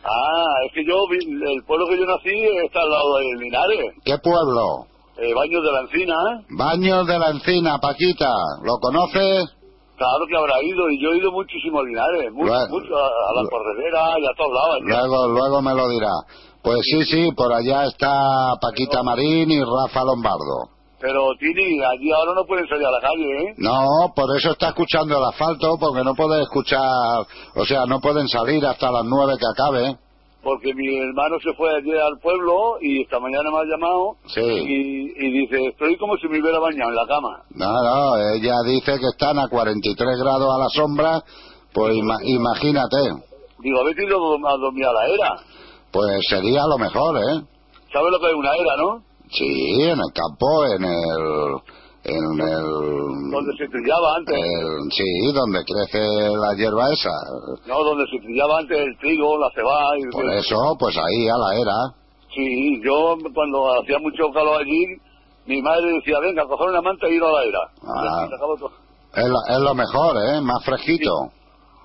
Ah, 0.03 0.53
es 0.65 0.73
que 0.73 0.85
yo, 0.85 0.95
el 1.11 1.63
pueblo 1.65 1.87
que 1.87 1.97
yo 1.97 2.05
nací 2.05 2.29
está 2.65 2.81
al 2.81 2.89
lado 2.91 3.17
de 3.17 3.25
Linares. 3.43 3.93
¿Qué 4.05 4.17
pueblo? 4.19 4.85
Eh, 5.21 5.33
Baños 5.33 5.61
de 5.63 5.71
la 5.71 5.81
Encina, 5.81 6.13
¿eh? 6.15 6.45
Baños 6.57 7.07
de 7.07 7.19
la 7.19 7.29
Encina, 7.31 7.77
Paquita. 7.79 8.29
¿Lo 8.63 8.77
conoces? 8.79 9.49
Claro 9.97 10.23
que 10.29 10.37
habrá 10.37 10.63
ido, 10.63 10.89
y 10.91 11.03
yo 11.03 11.09
he 11.11 11.17
ido 11.17 11.31
muchísimo 11.31 11.79
a 11.79 11.83
Linares, 11.83 12.31
mucho, 12.31 12.47
Luego- 12.53 12.69
mucho, 12.69 12.95
a, 12.95 13.05
a 13.07 13.31
la 13.35 13.49
corredera 13.49 14.17
y 14.17 14.25
a 14.25 14.33
todos 14.37 14.53
lados. 14.53 14.77
Luego, 14.83 15.27
luego 15.27 15.61
me 15.61 15.75
lo 15.75 15.89
dirá. 15.89 16.11
Pues 16.63 16.79
sí, 16.83 17.03
sí, 17.03 17.31
por 17.35 17.51
allá 17.51 17.83
está 17.85 18.53
Paquita 18.61 19.03
Marín 19.03 19.51
y 19.51 19.59
Rafa 19.59 20.05
Lombardo. 20.05 20.71
Pero, 21.01 21.31
Tini, 21.39 21.81
allí 21.83 22.11
ahora 22.11 22.33
no 22.35 22.45
pueden 22.45 22.67
salir 22.67 22.85
a 22.85 22.91
la 22.91 22.99
calle, 23.01 23.23
¿eh? 23.23 23.53
No, 23.57 24.13
por 24.15 24.25
eso 24.37 24.51
está 24.51 24.69
escuchando 24.69 25.17
el 25.17 25.23
asfalto, 25.23 25.75
porque 25.79 26.03
no 26.03 26.13
puede 26.15 26.41
escuchar, 26.43 26.81
o 27.55 27.65
sea, 27.65 27.85
no 27.85 27.99
pueden 27.99 28.27
salir 28.29 28.65
hasta 28.65 28.91
las 28.91 29.03
nueve 29.05 29.33
que 29.39 29.45
acabe. 29.51 29.97
Porque 30.41 30.73
mi 30.73 30.87
hermano 30.97 31.35
se 31.43 31.53
fue 31.53 31.69
ayer 31.75 31.99
al 31.99 32.17
pueblo 32.21 32.77
y 32.81 33.01
esta 33.01 33.19
mañana 33.19 33.51
me 33.51 33.57
ha 33.57 33.63
llamado 33.65 34.15
Sí. 34.27 34.39
y, 34.41 35.25
y 35.27 35.31
dice, 35.41 35.65
estoy 35.67 35.97
como 35.97 36.15
si 36.17 36.27
me 36.29 36.39
hubiera 36.39 36.59
bañado 36.59 36.89
en 36.91 36.95
la 36.95 37.05
cama. 37.07 37.43
No, 37.51 37.67
no, 37.83 38.15
ella 38.35 38.55
dice 38.65 38.93
que 38.99 39.07
están 39.11 39.37
a 39.37 39.47
43 39.49 40.17
grados 40.23 40.47
a 40.55 40.57
la 40.59 40.69
sombra, 40.69 41.21
pues 41.73 41.93
ima- 41.95 42.21
imagínate, 42.23 42.97
Digo, 43.61 43.81
habéis 43.81 43.97
ido 43.99 44.15
a 44.47 44.57
dormir 44.57 44.85
a 44.85 44.93
la 44.93 45.07
era. 45.13 45.35
pues 45.91 46.21
sería 46.29 46.61
lo 46.67 46.77
mejor, 46.77 47.17
¿eh? 47.17 47.41
¿Sabes 47.91 48.11
lo 48.11 48.19
que 48.19 48.27
es 48.27 48.35
una 48.35 48.55
era, 48.55 48.77
no? 48.77 49.03
Sí, 49.31 49.81
en 49.83 49.99
el 49.99 50.13
campo, 50.13 50.65
en 50.77 50.83
el... 50.85 51.78
En 52.09 52.39
el... 52.41 53.31
Donde 53.31 53.53
se 53.57 53.67
trillaba 53.69 54.07
antes. 54.17 54.35
el- 54.35 54.91
sí, 54.91 55.33
donde 55.33 55.59
crece 55.63 55.99
la 56.35 56.53
hierba 56.57 56.91
esa. 56.91 57.13
No, 57.67 57.83
donde 57.83 58.05
se 58.09 58.17
trillaba 58.19 58.59
antes 58.59 58.77
el 58.77 58.97
trigo, 58.97 59.37
la 59.37 59.49
cebada. 59.53 59.97
Y 59.97 60.09
Por 60.11 60.25
eso, 60.33 60.57
pues 60.79 60.95
ahí 60.97 61.27
a 61.29 61.37
la 61.37 61.61
era. 61.61 61.77
Sí, 62.33 62.81
yo 62.83 63.15
cuando 63.33 63.79
hacía 63.81 63.97
mucho 63.99 64.29
calor 64.33 64.61
allí, 64.61 64.85
mi 65.45 65.61
madre 65.61 65.93
decía, 65.93 66.19
venga, 66.19 66.45
coger 66.45 66.69
una 66.69 66.81
manta 66.81 67.09
y 67.09 67.15
ir 67.15 67.23
a 67.23 67.31
la 67.31 67.43
era. 67.43 67.59
Ah. 67.83 68.27
Es 69.15 69.25
lo, 69.27 69.37
es 69.49 69.59
lo 69.59 69.73
mejor, 69.75 70.15
¿eh? 70.29 70.41
Más 70.41 70.63
fresquito. 70.63 71.09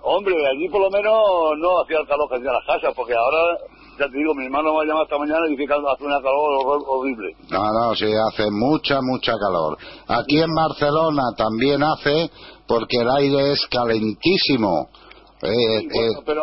Hombre, 0.03 0.35
allí 0.47 0.69
por 0.69 0.83
lo 0.83 0.91
menos 0.91 1.17
no 1.59 1.81
hacía 1.83 1.99
el 1.99 2.07
calor 2.07 2.29
que 2.29 2.37
hacía 2.37 2.53
las 2.53 2.67
casas, 2.67 2.93
porque 2.95 3.15
ahora, 3.15 3.57
ya 3.99 4.07
te 4.09 4.17
digo, 4.19 4.35
mi 4.35 4.45
hermano 4.47 4.73
me 4.75 4.81
ha 4.81 4.85
llamado 4.85 5.05
esta 5.05 5.19
mañana 5.19 5.41
y 5.49 5.53
dice 5.57 5.67
que 5.67 5.75
hace 5.75 6.05
una 6.05 6.21
calor 6.21 6.65
hor- 6.67 6.85
horrible. 6.89 7.29
No, 7.51 7.59
no, 7.63 7.95
sí, 7.95 8.07
hace 8.07 8.51
mucha, 8.51 9.01
mucha 9.03 9.33
calor. 9.39 9.77
Aquí 10.09 10.41
en 10.41 10.55
Barcelona 10.55 11.23
también 11.37 11.83
hace, 11.83 12.31
porque 12.67 12.99
el 12.99 13.09
aire 13.11 13.53
es 13.53 13.61
calentísimo. 13.71 14.89
Eh, 15.43 15.49
eh, 15.51 15.89
Bueno, 15.93 16.23
pero 16.25 16.43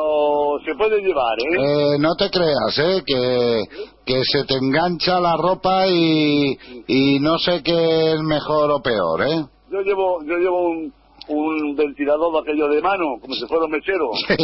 se 0.63 0.75
puede 0.75 1.01
llevar, 1.01 1.35
¿eh? 1.39 1.93
eh, 1.95 1.97
no 1.99 2.13
te 2.15 2.29
creas, 2.29 2.77
¿eh? 2.77 3.01
Que, 3.05 3.63
que 4.05 4.21
se 4.23 4.43
te 4.45 4.55
engancha 4.55 5.19
la 5.19 5.35
ropa 5.37 5.87
y, 5.87 6.55
y 6.87 7.19
no 7.19 7.39
sé 7.39 7.63
qué 7.63 8.11
es 8.13 8.19
mejor 8.21 8.69
o 8.69 8.79
peor, 8.81 9.23
¿eh? 9.23 9.43
Yo 9.71 9.81
llevo 9.81 10.21
yo 10.23 10.35
llevo 10.37 10.61
un, 10.69 10.93
un 11.29 11.75
ventilador 11.75 12.31
de 12.33 12.39
aquello 12.41 12.67
de 12.67 12.81
mano, 12.81 13.05
como 13.21 13.33
si 13.33 13.47
fuera 13.47 13.65
un 13.65 13.71
mechero. 13.71 14.11
Sí. 14.27 14.35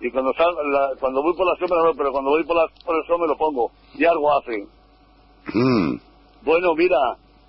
Y 0.00 0.10
cuando 0.10 0.32
sal, 0.34 0.54
la- 0.72 0.92
cuando 0.98 1.22
voy 1.22 1.34
por 1.34 1.46
la 1.46 1.56
sombra 1.56 1.82
no, 1.84 1.94
pero 1.94 2.10
cuando 2.12 2.30
voy 2.30 2.44
por, 2.44 2.56
la, 2.56 2.66
por 2.84 2.96
el 2.96 3.04
sol 3.06 3.20
me 3.20 3.26
lo 3.26 3.36
pongo. 3.36 3.70
Y 3.94 4.04
algo 4.04 4.32
hace. 4.38 4.66
Mm. 5.54 5.96
Bueno, 6.42 6.74
mira, 6.74 6.96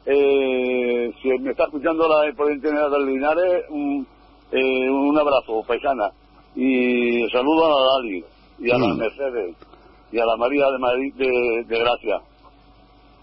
eh, 0.06 1.14
si 1.22 1.30
me 1.40 1.52
está 1.52 1.64
escuchando 1.66 2.08
la 2.08 2.32
por 2.36 2.52
internet 2.52 2.90
de 2.92 3.00
Linares, 3.06 3.66
un, 3.70 4.06
eh, 4.52 4.90
un 4.90 5.18
abrazo, 5.18 5.64
paisana. 5.68 6.10
Y 6.56 7.26
saludo 7.30 7.66
a 7.66 7.70
la 7.70 7.86
Dali, 7.94 8.26
y 8.60 8.72
a 8.72 8.78
la 8.78 8.88
Mm. 8.94 8.98
Mercedes, 8.98 9.56
y 10.12 10.20
a 10.20 10.26
la 10.26 10.36
María 10.36 10.66
de, 10.72 10.78
Madrid, 10.80 11.14
de, 11.16 11.64
de 11.68 11.80
Gracia. 11.80 12.20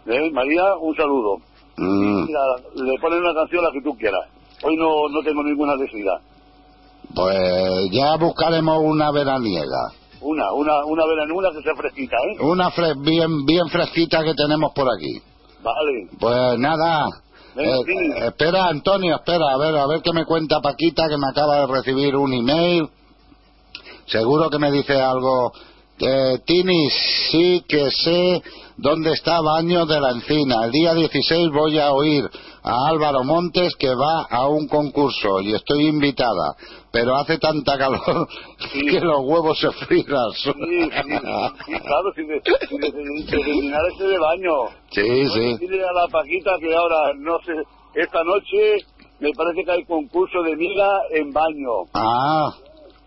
¿Eh? 0.06 0.30
María, 0.32 0.74
un 0.80 0.96
saludo. 0.96 1.36
Mm. 1.76 2.24
Mira, 2.26 2.40
le 2.74 2.98
ponen 3.00 3.18
una 3.20 3.34
canción 3.34 3.62
la 3.62 3.70
que 3.72 3.82
tú 3.82 3.94
quieras. 3.98 4.26
Hoy 4.62 4.74
no, 4.76 5.08
no 5.10 5.22
tengo 5.22 5.42
ninguna 5.42 5.76
necesidad. 5.76 6.18
Pues 7.14 7.90
ya 7.90 8.16
buscaremos 8.16 8.78
una 8.82 9.10
veraniega. 9.10 9.92
Una, 10.20 10.52
una, 10.52 10.84
una 10.84 11.06
verano, 11.06 11.34
una 11.36 11.50
que 11.52 11.62
sea 11.62 11.74
fresquita, 11.76 12.16
¿eh? 12.16 12.42
Una 12.44 12.70
fre- 12.70 13.00
bien, 13.00 13.44
bien 13.46 13.68
fresquita 13.68 14.22
que 14.24 14.34
tenemos 14.34 14.72
por 14.74 14.86
aquí. 14.92 15.20
Vale. 15.62 16.08
Pues 16.18 16.58
nada. 16.58 17.06
Venga, 17.54 17.76
Eh, 17.76 17.80
sí. 17.86 17.92
eh, 18.22 18.26
espera, 18.26 18.66
Antonio, 18.68 19.16
espera, 19.16 19.46
a 19.52 19.56
ver, 19.58 19.76
a 19.76 19.86
ver 19.86 20.02
qué 20.02 20.12
me 20.12 20.24
cuenta 20.24 20.60
Paquita, 20.60 21.08
que 21.08 21.16
me 21.16 21.28
acaba 21.28 21.60
de 21.60 21.66
recibir 21.66 22.14
un 22.16 22.32
email. 22.32 22.88
Seguro 24.06 24.48
que 24.50 24.58
me 24.58 24.70
dice 24.72 25.00
algo 25.00 25.52
Eh, 26.00 26.38
Tini, 26.46 26.88
sí 27.32 27.64
que 27.66 27.90
sé 27.90 28.40
dónde 28.76 29.10
está 29.14 29.40
Baño 29.40 29.84
de 29.84 29.98
la 30.00 30.10
Encina. 30.10 30.64
El 30.66 30.70
día 30.70 30.94
16 30.94 31.48
voy 31.52 31.76
a 31.80 31.90
oír 31.90 32.22
a 32.62 32.86
Álvaro 32.88 33.24
Montes 33.24 33.74
que 33.76 33.92
va 33.96 34.22
a 34.30 34.46
un 34.46 34.68
concurso 34.68 35.40
y 35.40 35.54
estoy 35.54 35.88
invitada. 35.88 36.54
Pero 36.90 37.16
hace 37.16 37.38
tanta 37.38 37.76
calor 37.76 38.28
que 38.72 39.00
los 39.00 39.20
huevos 39.24 39.58
se 39.58 39.66
sol. 39.66 39.74
Sí, 39.84 40.02
sí, 40.34 40.88
sí, 41.66 41.80
claro, 41.80 42.12
si 42.14 42.22
eliminar 43.36 43.80
ese 43.94 44.04
de 44.04 44.18
baño. 44.18 44.52
Sí, 44.90 45.28
sí. 45.28 45.56
Dile 45.58 45.82
a 45.84 45.92
la 45.92 46.08
Paquita 46.10 46.52
que 46.58 46.74
ahora, 46.74 47.12
no 47.18 47.38
sé, 47.44 47.52
esta 47.94 48.24
noche 48.24 48.78
me 49.20 49.30
parece 49.32 49.64
que 49.64 49.70
hay 49.72 49.84
concurso 49.84 50.42
de 50.42 50.56
miga 50.56 50.88
en 51.12 51.30
baño. 51.32 51.84
Ah, 51.92 52.54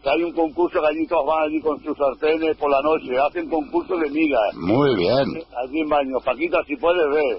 Que 0.04 0.10
hay 0.10 0.24
un 0.24 0.34
concurso 0.34 0.80
que 0.82 0.88
allí 0.88 1.08
todos 1.08 1.26
van 1.26 1.44
allí 1.44 1.60
con 1.62 1.82
sus 1.84 1.98
sartenes 1.98 2.58
por 2.58 2.70
la 2.70 2.82
noche. 2.82 3.17
Hacen 3.17 3.50
concurso 3.50 3.98
de 3.98 4.10
miga. 4.10 4.39
muy 4.56 4.96
bien. 4.96 5.44
Allí 5.63 5.80
en 5.80 5.89
baño. 5.89 6.17
Paquita, 6.24 6.60
si 6.67 6.76
puedes 6.76 7.08
ver. 7.10 7.38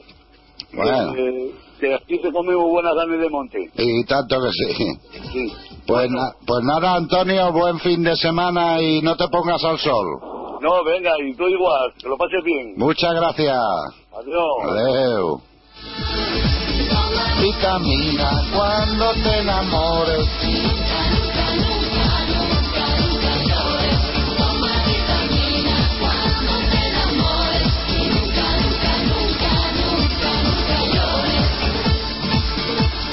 Bueno. 0.75 1.15
Eh, 1.17 1.53
que 1.81 1.95
aquí 1.95 2.19
se 2.19 2.33
come 2.33 2.55
muy 2.57 2.71
buena 2.71 2.91
carne 2.97 3.17
de 3.19 3.29
monte. 3.29 3.59
Y 3.77 4.05
tanto 4.05 4.37
que 4.41 4.51
sí. 4.53 4.85
Sí. 5.33 5.53
Pues, 5.87 6.09
na- 6.11 6.33
pues 6.47 6.61
nada, 6.63 6.95
Antonio, 6.97 7.53
buen 7.53 7.79
fin 7.81 8.03
de 8.03 8.17
semana 8.17 8.81
y 8.81 9.03
no 9.03 9.17
te 9.17 9.27
pongas 9.29 9.63
al 9.65 9.79
sol. 9.79 10.07
No, 10.61 10.85
venga, 10.85 11.11
y 11.27 11.35
tú 11.35 11.49
igual. 11.49 11.93
Que 12.01 12.09
lo 12.09 12.17
pases 12.17 12.43
bien. 12.45 12.75
Muchas 12.77 13.13
gracias. 13.15 13.57
Adiós. 14.13 14.53
Adeu. 14.71 15.41
Y 17.45 17.53
camina 17.61 18.45
cuando 18.55 19.13
te 19.25 19.39
enamores. 19.41 20.29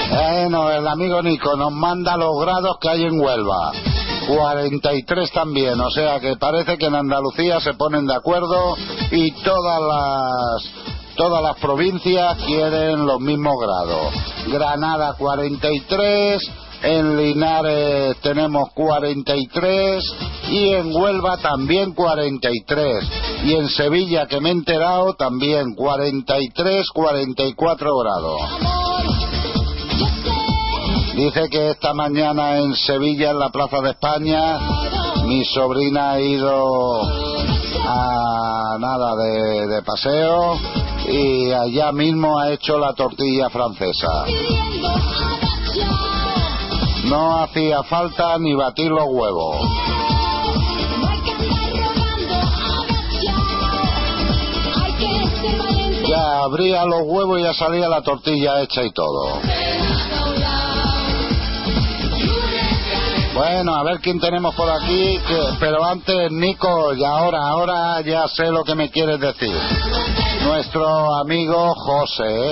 Bueno, 0.09 0.71
el 0.71 0.87
amigo 0.87 1.21
Nico 1.21 1.55
nos 1.55 1.71
manda 1.71 2.17
los 2.17 2.39
grados 2.41 2.77
que 2.81 2.89
hay 2.89 3.03
en 3.03 3.19
Huelva. 3.19 3.71
43 4.27 5.31
también, 5.31 5.79
o 5.79 5.89
sea 5.89 6.19
que 6.19 6.35
parece 6.35 6.77
que 6.77 6.85
en 6.85 6.95
Andalucía 6.95 7.59
se 7.59 7.73
ponen 7.73 8.05
de 8.05 8.15
acuerdo 8.15 8.75
y 9.11 9.31
todas 9.43 9.81
las 9.81 10.89
todas 11.15 11.41
las 11.43 11.57
provincias 11.57 12.37
quieren 12.45 13.05
los 13.05 13.19
mismos 13.19 13.55
grados. 13.59 14.13
Granada 14.47 15.15
43, 15.17 16.41
en 16.83 17.17
Linares 17.17 18.17
tenemos 18.21 18.69
43 18.73 20.03
y 20.49 20.73
en 20.73 20.95
Huelva 20.95 21.37
también 21.37 21.93
43 21.93 23.09
y 23.45 23.53
en 23.53 23.69
Sevilla 23.69 24.27
que 24.27 24.39
me 24.39 24.49
he 24.49 24.53
enterado 24.53 25.13
también 25.13 25.73
43, 25.75 26.87
44 26.93 27.97
grados. 27.97 28.41
Dice 31.19 31.49
que 31.49 31.71
esta 31.71 31.93
mañana 31.93 32.59
en 32.59 32.73
Sevilla, 32.75 33.31
en 33.31 33.39
la 33.39 33.49
Plaza 33.49 33.81
de 33.81 33.89
España, 33.89 34.57
mi 35.25 35.43
sobrina 35.43 36.11
ha 36.11 36.21
ido 36.21 37.01
a 37.85 38.77
nada 38.79 39.17
de, 39.17 39.67
de 39.67 39.81
paseo 39.83 40.57
y 41.09 41.51
allá 41.51 41.91
mismo 41.91 42.39
ha 42.39 42.53
hecho 42.53 42.79
la 42.79 42.93
tortilla 42.93 43.49
francesa. 43.49 44.07
No 47.09 47.43
hacía 47.43 47.83
falta 47.83 48.37
ni 48.37 48.53
batir 48.53 48.89
los 48.89 49.07
huevos. 49.09 49.57
Ya 56.07 56.43
abría 56.43 56.85
los 56.85 57.01
huevos 57.03 57.41
y 57.41 57.43
ya 57.43 57.53
salía 57.53 57.89
la 57.89 58.01
tortilla 58.03 58.61
hecha 58.61 58.83
y 58.83 58.93
todo. 58.93 59.41
Bueno, 63.39 63.73
a 63.73 63.83
ver 63.85 64.01
quién 64.01 64.19
tenemos 64.19 64.53
por 64.53 64.69
aquí, 64.69 65.17
que- 65.25 65.55
pero 65.61 65.81
antes, 65.85 66.29
Nico, 66.29 66.93
y 66.93 67.05
ahora, 67.05 67.39
ahora 67.47 68.01
ya 68.01 68.27
sé 68.27 68.51
lo 68.51 68.65
que 68.65 68.75
me 68.75 68.89
quieres 68.89 69.17
decir. 69.17 69.57
Nuestro 70.43 71.15
amigo 71.15 71.73
José. 71.73 72.51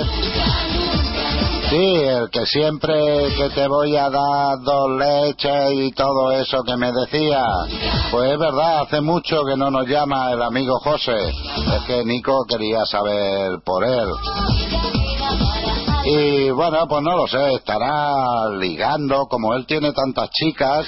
Sí, 1.68 1.94
el 2.06 2.30
que 2.30 2.46
siempre 2.46 2.94
que 3.36 3.50
te 3.50 3.68
voy 3.68 3.96
a 3.96 4.08
dar 4.08 4.62
dos 4.64 4.88
leches 4.98 5.72
y 5.74 5.92
todo 5.92 6.32
eso 6.32 6.62
que 6.62 6.78
me 6.78 6.90
decía. 6.90 7.44
Pues 8.10 8.32
es 8.32 8.38
verdad, 8.38 8.80
hace 8.80 9.02
mucho 9.02 9.44
que 9.44 9.58
no 9.58 9.70
nos 9.70 9.86
llama 9.86 10.32
el 10.32 10.42
amigo 10.42 10.78
José. 10.82 11.18
Es 11.28 11.82
que 11.86 12.02
Nico 12.06 12.46
quería 12.48 12.86
saber 12.86 13.58
por 13.62 13.84
él. 13.84 14.08
Y 16.10 16.50
bueno, 16.52 16.88
pues 16.88 17.02
no 17.02 17.16
lo 17.18 17.26
sé, 17.26 17.52
estará 17.56 18.48
ligando, 18.58 19.26
como 19.26 19.52
él 19.54 19.66
tiene 19.66 19.92
tantas 19.92 20.30
chicas, 20.30 20.86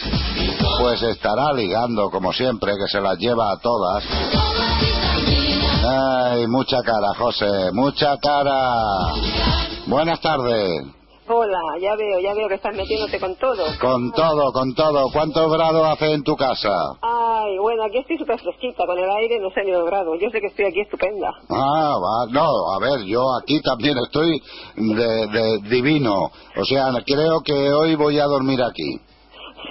pues 0.80 1.02
estará 1.02 1.52
ligando, 1.52 2.10
como 2.10 2.32
siempre, 2.32 2.72
que 2.72 2.88
se 2.90 3.02
las 3.02 3.18
lleva 3.18 3.52
a 3.52 3.58
todas. 3.58 4.02
Ay, 5.86 6.46
mucha 6.46 6.82
cara, 6.82 7.12
José, 7.18 7.70
mucha 7.72 8.16
cara. 8.16 9.12
Buenas 9.86 10.20
tardes. 10.22 10.99
Hola, 11.32 11.60
ya 11.80 11.94
veo, 11.94 12.18
ya 12.20 12.34
veo 12.34 12.48
que 12.48 12.54
estás 12.56 12.74
metiéndote 12.74 13.20
con 13.20 13.36
todo. 13.36 13.64
Con 13.80 14.10
todo, 14.12 14.52
con 14.52 14.74
todo. 14.74 15.06
¿Cuántos 15.12 15.52
grados 15.52 15.86
hace 15.86 16.12
en 16.12 16.24
tu 16.24 16.34
casa? 16.34 16.68
Ay, 17.02 17.56
bueno, 17.58 17.84
aquí 17.84 17.98
estoy 17.98 18.18
súper 18.18 18.40
fresquita, 18.40 18.84
con 18.84 18.98
el 18.98 19.08
aire 19.08 19.38
no 19.38 19.48
sé 19.50 19.62
ni 19.64 19.70
los 19.70 19.84
grados. 19.86 20.18
Yo 20.20 20.28
sé 20.30 20.40
que 20.40 20.48
estoy 20.48 20.64
aquí 20.66 20.80
estupenda. 20.80 21.30
Ah, 21.48 21.94
va, 22.02 22.32
no, 22.32 22.42
a 22.74 22.78
ver, 22.80 23.04
yo 23.06 23.22
aquí 23.40 23.60
también 23.62 23.94
estoy 23.98 24.42
de, 24.74 25.26
de 25.28 25.58
divino. 25.70 26.14
O 26.56 26.64
sea, 26.64 26.86
creo 27.06 27.40
que 27.44 27.72
hoy 27.72 27.94
voy 27.94 28.18
a 28.18 28.24
dormir 28.24 28.60
aquí. 28.62 28.98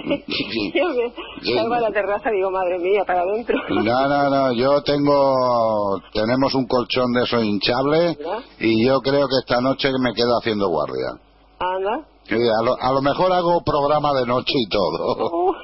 Yo 0.06 0.88
me 0.88 1.12
Sí. 1.42 1.54
salgo 1.54 1.74
a 1.74 1.80
la 1.80 1.90
terraza 1.90 2.30
y 2.32 2.36
digo, 2.36 2.50
madre 2.50 2.78
mía, 2.78 3.04
para 3.06 3.20
adentro. 3.20 3.56
No, 3.68 4.08
no, 4.08 4.30
no, 4.30 4.52
yo 4.52 4.82
tengo, 4.82 6.00
tenemos 6.14 6.54
un 6.54 6.66
colchón 6.66 7.12
de 7.12 7.24
esos 7.24 7.44
hinchables 7.44 8.16
y 8.60 8.86
yo 8.86 9.00
creo 9.00 9.26
que 9.28 9.36
esta 9.44 9.60
noche 9.60 9.90
me 10.00 10.14
quedo 10.14 10.38
haciendo 10.38 10.68
guardia. 10.68 11.20
Anda. 11.60 12.06
Sí, 12.24 12.34
a, 12.34 12.64
lo, 12.64 12.74
a 12.80 12.92
lo 12.92 13.02
mejor 13.02 13.32
hago 13.32 13.62
programa 13.62 14.14
de 14.14 14.26
noche 14.26 14.54
y 14.54 14.68
todo. 14.68 15.30
Uh. 15.32 15.54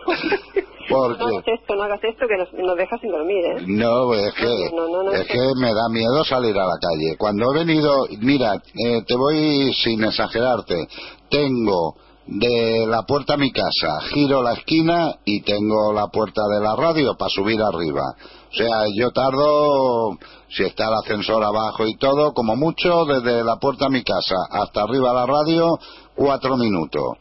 No 0.89 0.97
Porque, 0.99 1.25
hagas 1.25 1.45
esto, 1.49 1.75
no 1.75 1.83
hagas 1.83 2.05
esto, 2.05 2.27
que 2.29 2.37
nos, 2.37 2.53
nos 2.53 2.77
dejas 2.77 3.01
sin 3.01 3.11
dormir, 3.11 3.45
¿eh? 3.45 3.65
no, 3.67 4.15
es 4.15 4.33
que, 4.35 4.71
No, 4.73 4.87
no, 4.87 5.03
no, 5.03 5.11
es 5.11 5.27
que 5.27 5.41
me 5.61 5.75
da 5.75 5.89
miedo 5.91 6.25
salir 6.25 6.57
a 6.57 6.65
la 6.65 6.79
calle. 6.81 7.17
Cuando 7.19 7.51
he 7.51 7.59
venido, 7.59 8.07
mira, 8.21 8.55
eh, 8.55 9.03
te 9.05 9.17
voy 9.17 9.73
sin 9.83 10.05
exagerarte, 10.05 10.87
tengo 11.29 11.97
de 12.27 12.87
la 12.87 13.03
puerta 13.03 13.35
a 13.35 13.37
mi 13.37 13.53
casa, 13.53 14.01
giro 14.13 14.43
la 14.43 14.55
esquina 14.55 15.15
y 15.25 15.43
tengo 15.43 15.93
la 15.93 16.09
puerta 16.09 16.43
de 16.53 16.61
la 16.61 16.75
radio 16.75 17.17
para 17.17 17.31
subir 17.31 17.61
arriba. 17.63 18.03
O 18.51 18.55
sea, 18.55 18.87
yo 18.95 19.11
tardo, 19.13 20.19
si 20.49 20.65
está 20.65 20.89
el 20.89 20.95
ascensor 20.95 21.45
abajo 21.45 21.87
y 21.87 21.97
todo, 21.97 22.33
como 22.33 22.57
mucho, 22.57 23.05
desde 23.05 23.45
la 23.45 23.57
puerta 23.57 23.87
a 23.87 23.91
mi 23.91 24.03
casa 24.03 24.35
hasta 24.51 24.83
arriba 24.83 25.13
la 25.13 25.27
radio, 25.27 25.79
cuatro 26.15 26.57
minutos. 26.57 27.19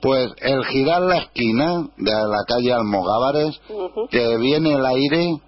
Pues 0.00 0.32
el 0.40 0.64
girar 0.64 1.02
la 1.02 1.18
esquina 1.18 1.86
de 1.96 2.12
la 2.12 2.44
calle 2.46 2.72
Almogávares, 2.72 3.60
te 4.10 4.36
viene 4.38 4.72
el 4.72 4.84
aire 4.84 5.40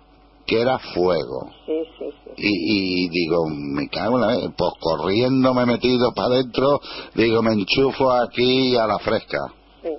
que 0.46 0.60
era 0.60 0.78
fuego. 0.78 1.50
Sí, 1.66 1.82
sí, 1.98 2.04
sí. 2.21 2.21
Y, 2.44 3.06
y 3.06 3.08
digo, 3.08 3.46
me 3.48 3.88
cago 3.88 4.16
en 4.16 4.20
la... 4.20 4.26
vez, 4.28 4.50
Pues 4.56 4.72
corriendo 4.80 5.54
me 5.54 5.62
he 5.62 5.66
metido 5.66 6.12
para 6.12 6.34
adentro, 6.34 6.80
digo, 7.14 7.40
me 7.42 7.52
enchufo 7.52 8.10
aquí 8.10 8.76
a 8.76 8.86
la 8.86 8.98
fresca. 8.98 9.38
sí. 9.82 9.90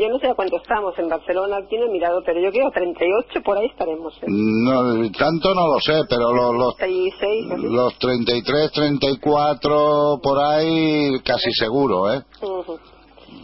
Yo 0.00 0.08
no 0.08 0.18
sé 0.18 0.26
a 0.28 0.34
cuánto 0.34 0.56
estamos 0.56 0.98
en 0.98 1.06
Barcelona, 1.06 1.58
aquí 1.58 1.76
no 1.76 1.84
he 1.84 1.90
mirado, 1.90 2.22
pero 2.24 2.40
yo 2.40 2.50
creo 2.50 2.70
38 2.70 3.42
por 3.44 3.58
ahí 3.58 3.66
estaremos. 3.66 4.14
¿eh? 4.22 4.26
No, 4.26 5.10
tanto 5.10 5.54
no 5.54 5.66
lo 5.66 5.80
sé, 5.80 6.04
pero 6.08 6.32
los, 6.32 6.54
los, 6.54 6.76
36, 6.76 7.50
así. 7.52 7.62
los 7.62 7.98
33, 7.98 8.72
34 8.72 10.20
por 10.22 10.38
ahí 10.38 11.20
casi 11.22 11.52
seguro, 11.52 12.10
¿eh? 12.10 12.22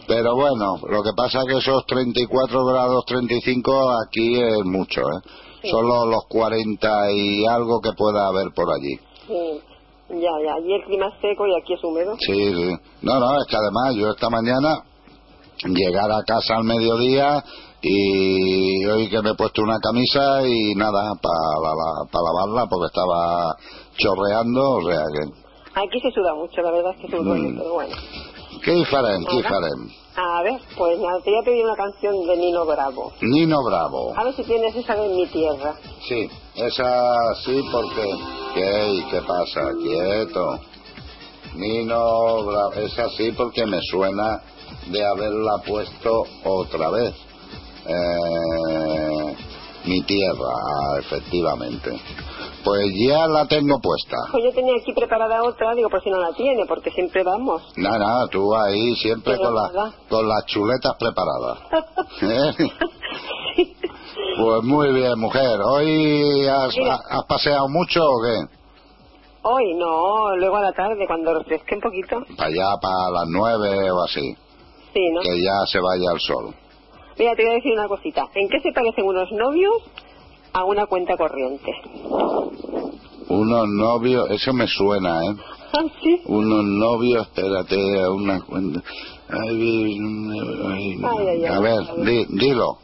Pero 0.07 0.35
bueno, 0.35 0.77
lo 0.89 1.03
que 1.03 1.11
pasa 1.15 1.41
que 1.47 1.57
esos 1.57 1.85
34 1.85 2.65
grados 2.65 3.05
35 3.05 3.91
aquí 4.07 4.41
es 4.41 4.65
mucho, 4.65 5.01
¿eh? 5.01 5.21
Sí. 5.61 5.69
Son 5.71 5.87
los, 5.87 6.07
los 6.07 6.23
40 6.29 7.11
y 7.11 7.45
algo 7.45 7.79
que 7.81 7.91
pueda 7.93 8.27
haber 8.27 8.47
por 8.55 8.67
allí. 8.73 8.95
Sí. 9.27 9.61
Ya, 10.09 10.31
ya. 10.43 10.53
Allí 10.55 10.73
el 10.73 10.83
clima 10.85 11.07
es 11.07 11.13
seco 11.21 11.45
y 11.47 11.55
aquí 11.61 11.73
es 11.73 11.83
húmedo. 11.83 12.15
Sí, 12.19 12.33
sí. 12.53 12.75
No, 13.01 13.19
no, 13.19 13.39
es 13.41 13.47
que 13.47 13.55
además 13.57 13.95
yo 13.95 14.09
esta 14.09 14.29
mañana 14.29 14.83
llegar 15.65 16.11
a 16.11 16.23
casa 16.25 16.55
al 16.57 16.63
mediodía 16.63 17.43
y 17.81 18.85
hoy 18.85 19.09
que 19.09 19.21
me 19.21 19.31
he 19.31 19.35
puesto 19.35 19.61
una 19.61 19.77
camisa 19.79 20.47
y 20.47 20.73
nada, 20.75 21.13
para 21.21 22.23
lavarla 22.23 22.67
porque 22.69 22.87
estaba 22.87 23.55
chorreando, 23.97 24.61
o 24.71 24.81
sea 24.89 25.03
que... 25.13 25.49
Aquí 25.75 25.99
se 26.01 26.11
suda 26.11 26.33
mucho, 26.33 26.61
la 26.61 26.71
verdad 26.71 26.91
es 26.95 26.99
que 27.01 27.07
es 27.07 27.13
un 27.13 27.25
rollo, 27.25 27.49
Mm. 27.49 27.57
pero 27.57 27.73
bueno. 27.73 27.95
Hi 28.65 28.85
farem, 28.85 29.23
Ara. 29.27 29.49
farem? 29.49 29.89
A 30.21 30.43
ver, 30.43 30.59
pues 30.77 30.99
nada, 30.99 31.17
te 31.23 31.29
voy 31.31 31.39
a 31.39 31.43
pedir 31.45 31.63
una 31.63 31.75
canción 31.75 32.13
de 32.27 32.35
Nino 32.35 32.65
Bravo. 32.65 33.13
Nino 33.21 33.55
Bravo. 33.65 34.13
A 34.17 34.25
ver 34.25 34.33
si 34.33 34.43
tienes 34.43 34.75
esa 34.75 34.93
de 34.95 35.07
mi 35.15 35.25
tierra. 35.27 35.75
Sí, 36.09 36.29
esa 36.55 37.15
sí 37.45 37.61
porque... 37.71 38.03
¿Qué? 38.53 39.03
¿Qué 39.09 39.21
pasa? 39.21 39.61
Quieto. 39.81 40.59
Nino 41.55 42.43
Bravo. 42.43 42.73
Esa 42.73 43.07
sí 43.11 43.31
porque 43.31 43.65
me 43.65 43.79
suena 43.89 44.41
de 44.87 45.05
haberla 45.05 45.57
puesto 45.65 46.23
otra 46.43 46.89
vez. 46.89 47.15
Eh, 47.85 49.35
mi 49.85 50.01
tierra, 50.01 50.99
efectivamente. 50.99 51.91
Pues 52.63 52.85
ya 53.07 53.25
la 53.27 53.45
tengo 53.47 53.79
puesta. 53.79 54.17
Pues 54.31 54.43
yo 54.43 54.51
tenía 54.53 54.75
aquí 54.81 54.91
preparada 54.93 55.43
otra, 55.43 55.73
digo, 55.75 55.89
por 55.89 56.03
si 56.03 56.09
no 56.09 56.17
la 56.19 56.33
tiene, 56.33 56.65
porque 56.65 56.91
siempre 56.91 57.23
vamos. 57.23 57.61
Nada, 57.77 57.99
nada, 57.99 58.27
tú 58.27 58.53
ahí 58.55 58.95
siempre 58.95 59.35
Pero 59.37 59.45
con, 59.49 59.55
la- 59.55 59.93
con 60.09 60.27
las 60.27 60.45
chuletas 60.45 60.95
preparadas. 60.99 61.59
¿Eh? 62.21 63.65
Pues 64.41 64.63
muy 64.63 64.91
bien, 64.93 65.17
mujer. 65.19 65.59
¿Hoy 65.61 66.45
has, 66.47 66.75
has 67.09 67.25
paseado 67.25 67.67
mucho 67.69 68.01
o 68.03 68.21
qué? 68.23 68.55
Hoy 69.43 69.73
no, 69.75 70.35
luego 70.35 70.57
a 70.57 70.61
la 70.63 70.73
tarde, 70.73 71.05
cuando 71.07 71.33
refresque 71.33 71.75
un 71.75 71.81
poquito. 71.81 72.21
Para 72.37 72.49
allá, 72.49 72.77
para 72.81 73.09
las 73.11 73.27
nueve 73.29 73.91
o 73.91 74.03
así. 74.03 74.35
Sí, 74.93 75.09
¿no? 75.13 75.21
Que 75.21 75.41
ya 75.41 75.65
se 75.67 75.79
vaya 75.79 76.11
el 76.13 76.19
sol. 76.19 76.53
Mira, 77.17 77.35
te 77.35 77.43
voy 77.43 77.51
a 77.51 77.55
decir 77.55 77.71
una 77.73 77.87
cosita. 77.87 78.23
¿En 78.35 78.49
qué 78.49 78.59
se 78.59 78.71
parecen 78.73 79.05
unos 79.05 79.29
novios 79.31 79.73
a 80.53 80.63
una 80.65 80.85
cuenta 80.85 81.15
corriente? 81.17 81.71
Unos 83.29 83.67
novios, 83.67 84.29
eso 84.31 84.53
me 84.53 84.67
suena, 84.67 85.23
¿eh? 85.23 85.35
¿Ah, 85.73 85.83
sí? 86.01 86.21
Unos 86.25 86.63
novios, 86.63 87.27
espérate, 87.27 88.01
a 88.01 88.09
una 88.09 88.41
cuenta. 88.41 88.81
Ay, 89.29 89.97
a 91.47 91.59
ver, 91.59 91.79
di- 92.05 92.25
dilo, 92.29 92.77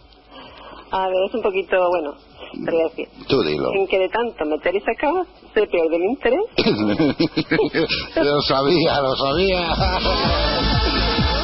A 0.92 1.08
ver, 1.08 1.18
es 1.28 1.34
un 1.34 1.42
poquito, 1.42 1.76
bueno, 1.90 2.12
decir. 2.54 3.08
tú 3.28 3.42
dilo. 3.42 3.74
En 3.74 3.88
que 3.88 3.98
de 3.98 4.10
tanto 4.10 4.46
meter 4.46 4.76
y 4.76 4.80
sacar, 4.82 5.26
se 5.56 5.66
pierde 5.66 5.96
el 5.96 6.04
interés. 6.04 6.46
lo 8.24 8.42
sabía, 8.44 9.02
lo 9.02 9.16
sabía. 9.16 9.62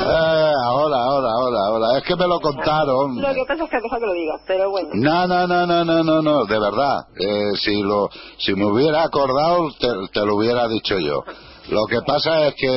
Eh, 0.01 0.53
ahora, 0.65 0.97
ahora, 0.97 1.27
ahora, 1.31 1.59
ahora. 1.67 1.97
Es 1.97 2.03
que 2.03 2.15
me 2.15 2.27
lo 2.27 2.39
contaron. 2.39 3.21
Lo 3.21 3.33
que 3.33 3.43
pasa 3.47 3.63
es 3.63 3.69
que 3.69 3.77
deja 3.81 3.99
que 3.99 4.05
lo 4.05 4.13
digas, 4.13 4.41
pero 4.47 4.69
bueno. 4.71 4.89
No, 4.93 5.27
no, 5.27 5.47
no, 5.47 5.65
no, 5.65 5.85
no, 5.85 6.03
no, 6.03 6.21
no, 6.21 6.45
de 6.45 6.59
verdad. 6.59 7.05
Eh, 7.19 7.55
si 7.57 7.81
lo, 7.81 8.09
si 8.37 8.53
me 8.55 8.65
hubiera 8.65 9.03
acordado, 9.03 9.69
te, 9.79 9.87
te 10.13 10.25
lo 10.25 10.35
hubiera 10.35 10.67
dicho 10.67 10.97
yo. 10.99 11.23
Lo 11.69 11.85
que 11.87 12.01
pasa 12.05 12.47
es 12.47 12.55
que 12.55 12.67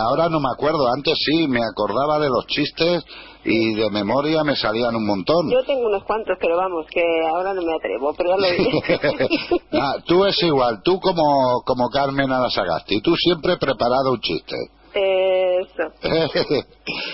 ahora 0.00 0.28
no 0.28 0.40
me 0.40 0.48
acuerdo. 0.52 0.88
Antes 0.92 1.18
sí, 1.24 1.46
me 1.46 1.60
acordaba 1.62 2.18
de 2.18 2.28
los 2.28 2.46
chistes 2.46 3.04
y 3.44 3.74
de 3.74 3.90
memoria 3.90 4.42
me 4.42 4.56
salían 4.56 4.96
un 4.96 5.06
montón. 5.06 5.48
Yo 5.50 5.62
tengo 5.64 5.86
unos 5.86 6.02
cuantos, 6.04 6.36
pero 6.40 6.56
vamos, 6.56 6.86
que 6.90 7.02
ahora 7.32 7.54
no 7.54 7.62
me 7.62 7.72
atrevo, 7.74 8.12
pero 8.16 8.30
ya 8.30 8.36
lo 8.36 8.50
diré. 8.56 9.60
Ah, 9.72 9.94
tú 10.06 10.24
es 10.24 10.42
igual, 10.42 10.80
tú 10.82 10.98
como, 10.98 11.62
como 11.64 11.88
Carmen 11.90 12.32
Arasagasti, 12.32 13.00
tú 13.00 13.14
siempre 13.16 13.56
preparado 13.58 14.12
un 14.12 14.20
chiste. 14.20 14.56
Eso. 14.94 15.92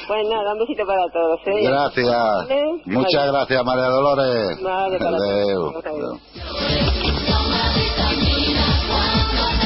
Pues 0.09 0.25
nada, 0.29 0.53
un 0.53 0.59
besito 0.61 0.87
para 0.87 1.03
todos, 1.13 1.41
¿eh? 1.47 1.63
Gracias. 1.65 2.07
Vale. 2.07 2.83
Muchas 2.87 3.13
Vale. 3.27 3.33
gracias, 3.33 3.65
María 3.65 3.85
Dolores. 3.87 4.63
Vale, 4.63 4.99
para 4.99 5.17
Adeu. 5.17 5.73
todos. 5.73 5.85
Adeu. 5.85 7.06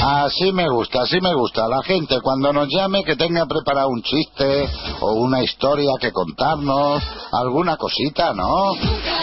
Así 0.03 0.51
me 0.53 0.69
gusta, 0.69 1.03
así 1.03 1.21
me 1.21 1.35
gusta. 1.35 1.69
La 1.69 1.83
gente 1.83 2.21
cuando 2.23 2.53
nos 2.53 2.69
llame 2.69 3.05
que 3.05 3.17
tenga 3.17 3.45
preparado 3.47 3.89
un 3.89 4.03
chiste 4.03 4.69
o 5.01 5.13
una 5.13 5.43
historia 5.43 5.93
que 6.01 6.11
contarnos, 6.11 7.03
alguna 7.33 7.77
cosita, 7.77 8.33
¿no? 8.33 8.73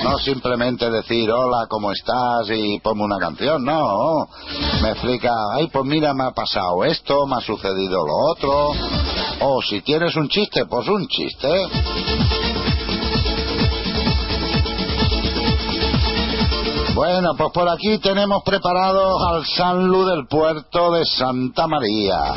No 0.03 0.17
simplemente 0.19 0.89
decir 0.91 1.31
hola, 1.31 1.65
¿cómo 1.67 1.91
estás? 1.91 2.49
y 2.49 2.79
ponme 2.79 3.03
una 3.03 3.17
canción, 3.17 3.63
no. 3.63 4.27
Me 4.81 4.91
explica, 4.91 5.31
ay, 5.55 5.67
pues 5.67 5.85
mira, 5.85 6.13
me 6.13 6.25
ha 6.25 6.31
pasado 6.31 6.83
esto, 6.85 7.25
me 7.25 7.37
ha 7.37 7.41
sucedido 7.41 8.05
lo 8.05 8.31
otro. 8.31 8.71
O 9.41 9.61
si 9.61 9.81
tienes 9.81 10.15
un 10.15 10.29
chiste, 10.29 10.65
pues 10.65 10.87
un 10.87 11.07
chiste. 11.07 11.49
Bueno, 16.97 17.35
pues 17.37 17.51
por 17.53 17.69
aquí 17.69 17.99
tenemos 17.99 18.41
preparado 18.41 19.23
al 19.27 19.45
Sanlu 19.45 20.03
del 20.03 20.25
puerto 20.25 20.93
de 20.93 21.05
Santa 21.05 21.67
María, 21.67 22.33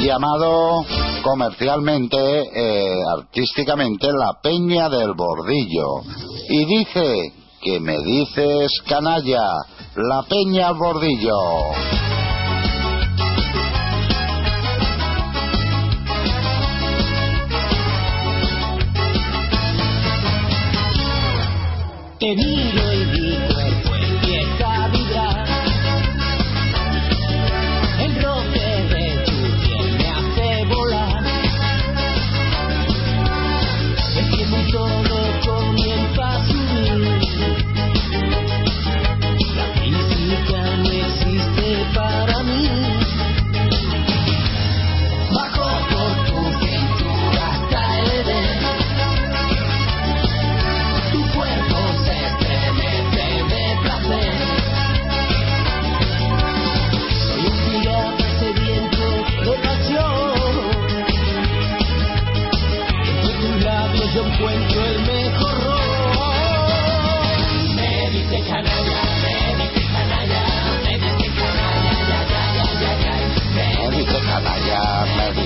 llamado 0.00 0.84
comercialmente, 1.22 2.18
eh, 2.18 3.00
artísticamente, 3.16 4.08
la 4.08 4.40
Peña 4.42 4.88
del 4.88 5.12
Bordillo. 5.14 6.00
Y 6.48 6.64
dice, 6.64 7.32
que 7.60 7.78
me 7.78 7.96
dices 7.98 8.72
canalla, 8.88 9.46
la 9.94 10.24
Peña 10.28 10.66
al 10.66 10.74
Bordillo. 10.74 11.38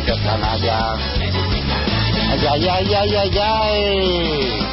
Dice 0.06 0.22
canalla. 0.24 0.94
Ay, 2.30 2.46
ay, 2.48 2.68
ay, 2.68 2.94
ay, 2.94 3.16
ay, 3.16 3.38
ay. 3.38 4.66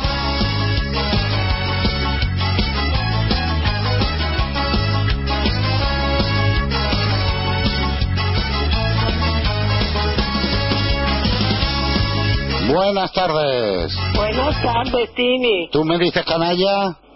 Buenas 12.70 13.12
tardes. 13.12 13.94
Buenas 14.16 14.62
tardes, 14.62 15.14
Tini. 15.16 15.70
¿Tú 15.72 15.84
me 15.84 15.98
dices 15.98 16.24
canalla? 16.26 16.98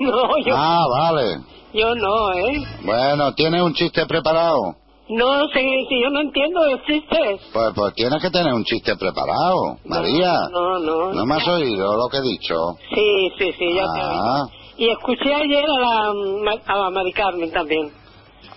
No, 0.00 0.28
yo, 0.44 0.54
Ah, 0.54 0.84
vale. 0.86 1.38
yo 1.72 1.94
no, 1.94 2.30
¿eh? 2.34 2.62
Bueno, 2.84 3.32
¿tienes 3.32 3.62
un 3.62 3.72
chiste 3.72 4.04
preparado? 4.04 4.76
No, 5.10 5.48
si, 5.48 5.60
si 5.88 6.02
yo 6.02 6.10
no 6.10 6.20
entiendo 6.20 6.60
de 6.64 6.82
chistes. 6.84 7.40
Pues, 7.52 7.72
pues 7.74 7.94
tienes 7.94 8.20
que 8.22 8.30
tener 8.30 8.52
un 8.52 8.64
chiste 8.64 8.94
preparado, 8.96 9.78
María. 9.86 10.32
No, 10.52 10.78
no. 10.78 11.12
¿No 11.14 11.24
me 11.24 11.36
has 11.36 11.48
oído 11.48 11.96
lo 11.96 12.08
que 12.08 12.18
he 12.18 12.22
dicho? 12.22 12.54
Sí, 12.94 13.30
sí, 13.38 13.52
sí, 13.58 13.74
ya 13.74 13.84
te 13.94 14.00
Ah, 14.02 14.42
oí. 14.44 14.84
Y 14.84 14.90
escuché 14.90 15.34
ayer 15.34 15.64
a 15.64 15.80
la, 15.80 16.54
a 16.66 16.76
la 16.76 16.90
Mari 16.90 17.12
Carmen 17.12 17.50
también. 17.50 17.90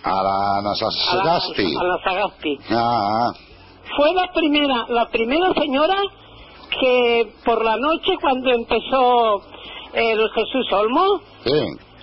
a 0.04 0.10
la 0.10 0.18
A 0.18 0.22
la, 0.22 0.62
Nasasagasti. 0.62 1.74
a 1.78 1.82
la 1.84 1.98
Sagasti. 2.04 2.58
Ah, 2.70 3.30
Fue 3.96 4.12
la 4.14 4.30
primera, 4.32 4.86
la 4.88 5.08
primera 5.08 5.52
señora 5.54 5.96
que 6.80 7.32
por 7.44 7.64
la 7.64 7.76
noche 7.76 8.16
cuando 8.20 8.50
empezó 8.50 9.42
el 9.94 10.18
Jesús 10.30 10.72
Olmo, 10.72 11.20
sí. 11.44 11.60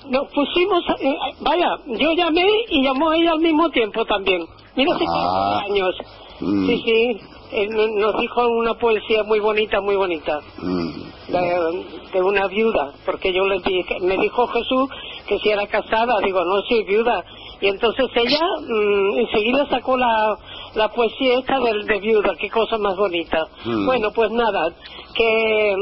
Nos 0.10 0.28
pusimos, 0.34 0.84
eh, 1.00 1.16
vaya, 1.42 1.78
yo 1.88 2.14
llamé 2.14 2.48
y 2.70 2.84
llamó 2.84 3.12
ella 3.14 3.32
al 3.32 3.40
mismo 3.40 3.70
tiempo 3.70 4.04
también. 4.06 4.46
Mira 4.76 4.98
si 4.98 5.06
Ah. 5.08 5.62
años. 5.70 5.96
Mm, 6.42 6.68
Sí, 6.68 6.82
sí, 6.86 7.18
eh, 7.52 7.68
no- 7.70 7.88
nos 7.88 8.20
dijo 8.22 8.48
una 8.48 8.74
poesía 8.76 9.24
muy 9.24 9.40
bonita, 9.40 9.82
muy 9.82 9.96
bonita. 9.96 10.40
mm. 10.58 11.10
de, 11.30 11.86
de 12.12 12.24
una 12.24 12.48
viuda, 12.48 12.92
porque 13.06 13.32
yo 13.32 13.46
le 13.46 13.60
dije, 13.60 14.00
me 14.02 14.18
dijo 14.18 14.48
Jesús 14.48 14.90
que 15.28 15.38
si 15.38 15.50
era 15.50 15.68
casada, 15.68 16.20
digo, 16.24 16.44
no 16.44 16.60
soy 16.68 16.84
viuda. 16.86 17.24
Y 17.62 17.68
entonces 17.68 18.08
ella 18.16 18.40
mm, 18.68 19.18
enseguida 19.20 19.68
sacó 19.70 19.96
la, 19.96 20.36
la 20.74 20.88
poesía 20.90 21.38
esta 21.38 21.60
del 21.60 21.86
de 21.86 22.00
viuda, 22.00 22.34
qué 22.40 22.50
cosa 22.50 22.80
más 22.80 22.96
bonita. 22.98 23.46
Mm. 23.64 23.86
Bueno, 23.86 24.10
pues 24.12 24.32
nada, 24.32 24.74
que 25.14 25.76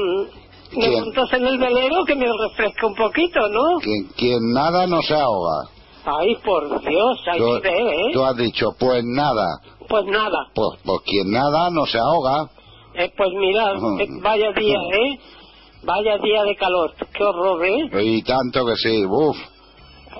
mm, 0.71 0.79
me 0.79 1.01
montas 1.01 1.33
en 1.33 1.47
el 1.47 1.57
velero 1.57 2.05
que 2.05 2.15
me 2.15 2.25
refresca 2.25 2.87
un 2.87 2.95
poquito, 2.95 3.39
¿no? 3.49 3.79
Quien, 3.81 4.07
quien 4.15 4.53
nada 4.53 4.87
no 4.87 5.01
se 5.01 5.15
ahoga. 5.15 5.69
Ay, 6.05 6.35
por 6.43 6.67
Dios, 6.81 7.19
hay 7.31 7.39
Tú, 7.39 7.45
nivel, 7.55 7.87
¿eh? 7.89 8.11
tú 8.13 8.23
has 8.23 8.37
dicho, 8.37 8.69
pues 8.79 9.03
nada. 9.03 9.45
Pues 9.89 10.05
nada, 10.05 10.37
Pues, 10.53 10.79
pues 10.83 11.01
quien 11.05 11.31
nada 11.31 11.69
no 11.71 11.85
se 11.85 11.97
ahoga. 11.97 12.49
eh, 12.95 13.11
pues 13.17 13.29
mira, 13.33 13.73
eh, 13.99 14.07
vaya 14.21 14.51
día, 14.53 14.77
¿eh? 14.93 15.19
Vaya 15.83 16.17
día 16.17 16.43
de 16.43 16.55
calor, 16.55 16.93
qué 17.13 17.23
horror, 17.23 17.65
¿eh? 17.65 18.03
Y 18.03 18.21
tanto 18.23 18.65
que 18.65 18.75
sí, 18.77 19.05
uff. 19.05 19.37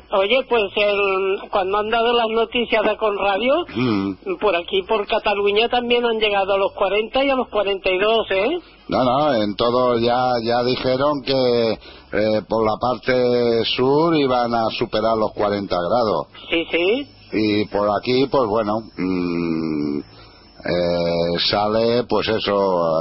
Oye, 0.09 0.39
pues 0.47 0.63
el, 0.77 1.49
cuando 1.49 1.79
han 1.79 1.89
dado 1.89 2.13
las 2.13 2.27
noticias 2.29 2.81
de 2.83 2.95
Conradio, 2.95 3.53
Mm. 3.75 4.37
por 4.39 4.55
aquí, 4.55 4.81
por 4.83 5.05
Cataluña, 5.05 5.67
también 5.67 6.05
han 6.05 6.17
llegado 6.19 6.53
a 6.53 6.57
los 6.57 6.71
40 6.73 7.25
y 7.25 7.29
a 7.29 7.35
los 7.35 7.49
42, 7.49 8.25
¿eh? 8.31 8.57
No, 8.87 9.03
no, 9.03 9.35
en 9.35 9.53
todo 9.55 9.99
ya, 9.99 10.17
ya 10.45 10.63
dijeron 10.63 11.21
que 11.25 11.71
eh, 11.73 12.41
por 12.47 12.65
la 12.65 12.77
parte 12.79 13.65
sur 13.75 14.15
iban 14.15 14.53
a 14.55 14.69
superar 14.79 15.17
los 15.17 15.33
40 15.33 15.75
grados. 15.75 16.27
Sí, 16.49 16.65
sí. 16.71 17.07
Y 17.33 17.65
por 17.65 17.89
aquí, 17.99 18.27
pues 18.31 18.47
bueno, 18.47 18.79
mm, 18.97 19.99
eh, 19.99 21.39
sale 21.51 22.03
pues 22.05 22.29
eso, 22.29 22.55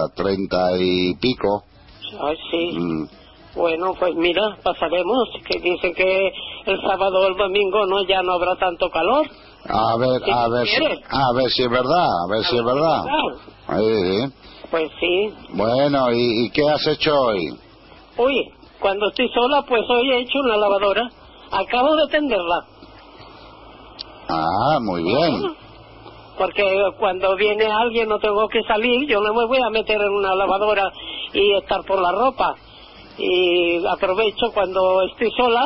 a 0.04 0.08
30 0.08 0.76
y 0.80 1.14
pico. 1.14 1.62
Ay, 2.20 2.36
sí. 2.50 2.78
Mm. 2.78 3.08
Bueno, 3.56 3.94
pues 3.98 4.14
mira, 4.14 4.42
pasaremos, 4.62 5.30
que 5.48 5.58
dicen 5.58 5.94
que 5.94 6.30
el 6.66 6.80
sábado 6.82 7.20
o 7.20 7.26
el 7.28 7.36
domingo 7.36 7.86
no 7.86 8.04
ya 8.04 8.22
no 8.22 8.34
habrá 8.34 8.54
tanto 8.56 8.90
calor. 8.90 9.26
A 9.68 9.96
ver, 9.96 10.20
¿Qué 10.22 10.30
a 10.30 10.48
ver, 10.48 10.66
si, 10.66 10.84
a 10.84 11.32
ver 11.32 11.50
si 11.50 11.62
es 11.62 11.70
verdad, 11.70 12.06
a 12.06 12.30
ver 12.30 12.44
si 12.44 12.56
es 12.56 12.64
verdad. 12.64 13.02
Sí. 13.78 14.34
Pues 14.70 14.90
sí. 15.00 15.34
Bueno, 15.54 16.12
¿y, 16.12 16.44
y 16.44 16.50
qué 16.50 16.68
has 16.68 16.86
hecho 16.86 17.18
hoy? 17.18 17.58
Uy, 18.18 18.52
cuando 18.78 19.08
estoy 19.08 19.28
sola, 19.30 19.62
pues 19.66 19.82
hoy 19.88 20.10
he 20.12 20.20
hecho 20.20 20.38
una 20.40 20.58
lavadora. 20.58 21.10
Acabo 21.50 21.96
de 21.96 22.08
tenderla. 22.08 22.64
Ah, 24.28 24.78
muy 24.82 25.02
bien. 25.02 25.56
Porque 26.36 26.62
cuando 26.98 27.34
viene 27.36 27.64
alguien 27.64 28.08
no 28.08 28.18
tengo 28.18 28.46
que 28.48 28.62
salir, 28.64 29.08
yo 29.08 29.20
no 29.20 29.32
me 29.32 29.46
voy 29.46 29.58
a 29.66 29.70
meter 29.70 29.98
en 29.98 30.10
una 30.10 30.34
lavadora 30.34 30.92
y 31.32 31.52
estar 31.54 31.82
por 31.84 32.00
la 32.00 32.12
ropa. 32.12 32.54
Y 33.18 33.84
aprovecho 33.86 34.46
cuando 34.52 35.02
estoy 35.02 35.30
sola 35.36 35.62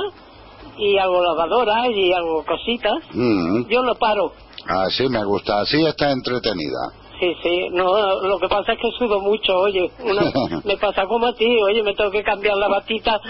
y 0.79 0.97
hago 0.99 1.23
lavadora 1.23 1.89
y 1.89 2.13
hago 2.13 2.45
cositas. 2.45 2.95
Mm. 3.13 3.67
Yo 3.69 3.83
no 3.83 3.95
paro. 3.97 4.33
Así 4.67 5.09
me 5.09 5.25
gusta, 5.25 5.61
así 5.61 5.85
está 5.85 6.11
entretenida. 6.11 6.79
Sí, 7.19 7.35
sí, 7.43 7.69
no, 7.73 7.85
lo 8.23 8.39
que 8.39 8.49
pasa 8.49 8.73
es 8.73 8.79
que 8.79 8.91
sudo 8.99 9.21
mucho, 9.21 9.55
oye, 9.59 9.91
una- 10.03 10.23
me 10.65 10.77
pasa 10.79 11.05
como 11.07 11.27
a 11.27 11.35
ti, 11.35 11.45
oye, 11.69 11.83
me 11.83 11.95
tengo 11.95 12.11
que 12.11 12.23
cambiar 12.23 12.57
la 12.57 12.69
batita, 12.69 13.21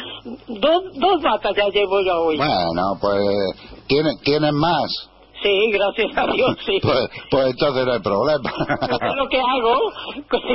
dos, 0.46 0.82
dos 0.94 1.22
batas 1.22 1.56
ya 1.56 1.66
llevo 1.70 2.00
yo 2.02 2.20
hoy. 2.22 2.36
Bueno, 2.36 2.82
pues 3.00 3.20
¿tiene, 3.88 4.10
¿tienen 4.22 4.54
más? 4.54 4.90
Sí, 5.42 5.70
gracias 5.72 6.16
a 6.18 6.26
Dios, 6.32 6.56
sí. 6.66 6.78
Pues, 6.82 7.08
pues 7.30 7.46
entonces 7.50 7.86
no 7.86 7.92
hay 7.92 8.00
problema. 8.00 8.50
Es 8.50 9.16
lo 9.16 9.28
que 9.28 9.40
hago, 9.40 9.92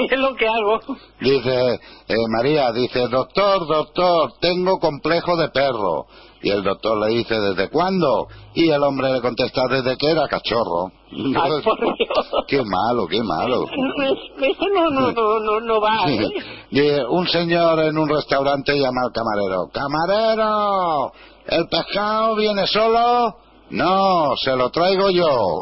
es 0.12 0.20
lo 0.20 0.36
que 0.36 0.48
hago. 0.48 0.80
dice, 1.20 1.74
eh, 2.08 2.16
María, 2.30 2.72
dice, 2.72 3.08
doctor, 3.08 3.66
doctor, 3.68 4.34
tengo 4.40 4.78
complejo 4.80 5.36
de 5.38 5.50
perro. 5.50 6.06
Y 6.44 6.52
el 6.52 6.62
doctor 6.62 7.00
le 7.00 7.16
dice, 7.16 7.34
¿desde 7.40 7.70
cuándo? 7.72 8.28
Y 8.54 8.70
el 8.70 8.84
hombre 8.84 9.12
le 9.12 9.22
contesta, 9.22 9.64
desde 9.68 9.98
que 9.98 10.12
era 10.12 10.28
cachorro. 10.28 10.92
Ay, 11.12 11.52
por 11.64 11.80
Dios. 11.80 12.30
Qué 12.48 12.62
malo, 12.64 13.08
qué 13.08 13.20
malo. 13.24 13.64
Es- 13.64 14.50
Eso 14.50 14.66
no, 14.72 14.90
no, 14.92 15.12
no, 15.12 15.40
no, 15.40 15.60
no 15.62 15.82
va, 15.82 16.06
¿eh? 16.12 16.28
Dice, 16.70 17.04
un 17.10 17.28
señor 17.28 17.80
en 17.80 17.98
un 17.98 18.08
restaurante 18.08 18.74
llama 18.78 19.02
al 19.06 19.12
camarero. 19.12 19.70
¡Camarero! 19.74 21.12
¿El 21.48 21.68
pescado 21.68 22.36
viene 22.36 22.68
solo? 22.68 23.38
No, 23.76 24.34
se 24.44 24.56
lo 24.56 24.70
traigo 24.70 25.10
yo. 25.10 25.60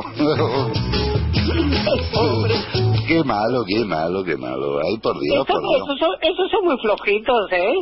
qué 3.08 3.24
malo, 3.24 3.64
qué 3.68 3.86
malo, 3.86 4.24
qué 4.24 4.38
malo. 4.38 4.80
Ay, 4.86 4.98
por 4.98 5.20
Dios, 5.20 5.36
Esos, 5.36 5.48
por 5.48 5.62
Dios. 5.62 5.82
esos 5.84 6.00
son, 6.00 6.10
esos 6.22 6.52
son 6.52 6.66
muy 6.66 6.78
flojitos, 6.78 7.52
¿eh? 7.52 7.74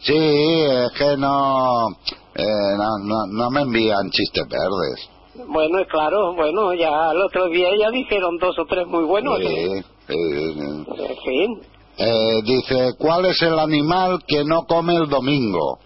Sí, 0.00 0.16
es 0.16 0.92
que 0.98 1.16
no, 1.16 1.88
eh, 2.34 2.44
no, 2.76 2.88
no, 3.04 3.26
no 3.32 3.50
me 3.50 3.62
envían 3.62 4.10
chistes 4.10 4.44
verdes. 4.48 5.08
Bueno, 5.48 5.78
claro, 5.90 6.34
bueno, 6.34 6.74
ya 6.74 7.10
el 7.12 7.22
otro 7.22 7.46
día 7.48 7.68
ya 7.78 7.90
dijeron 7.90 8.36
dos 8.38 8.58
o 8.58 8.64
tres 8.66 8.86
muy 8.86 9.04
buenos, 9.04 9.38
Sí, 9.38 9.46
¿eh? 9.46 9.82
sí, 10.08 10.14
sí. 10.54 10.60
En 10.60 11.16
fin. 11.24 11.60
Eh, 11.98 12.42
dice, 12.44 12.90
¿cuál 12.98 13.26
es 13.26 13.40
el 13.42 13.58
animal 13.58 14.18
que 14.26 14.44
no 14.44 14.62
come 14.66 14.94
el 14.96 15.08
domingo? 15.08 15.78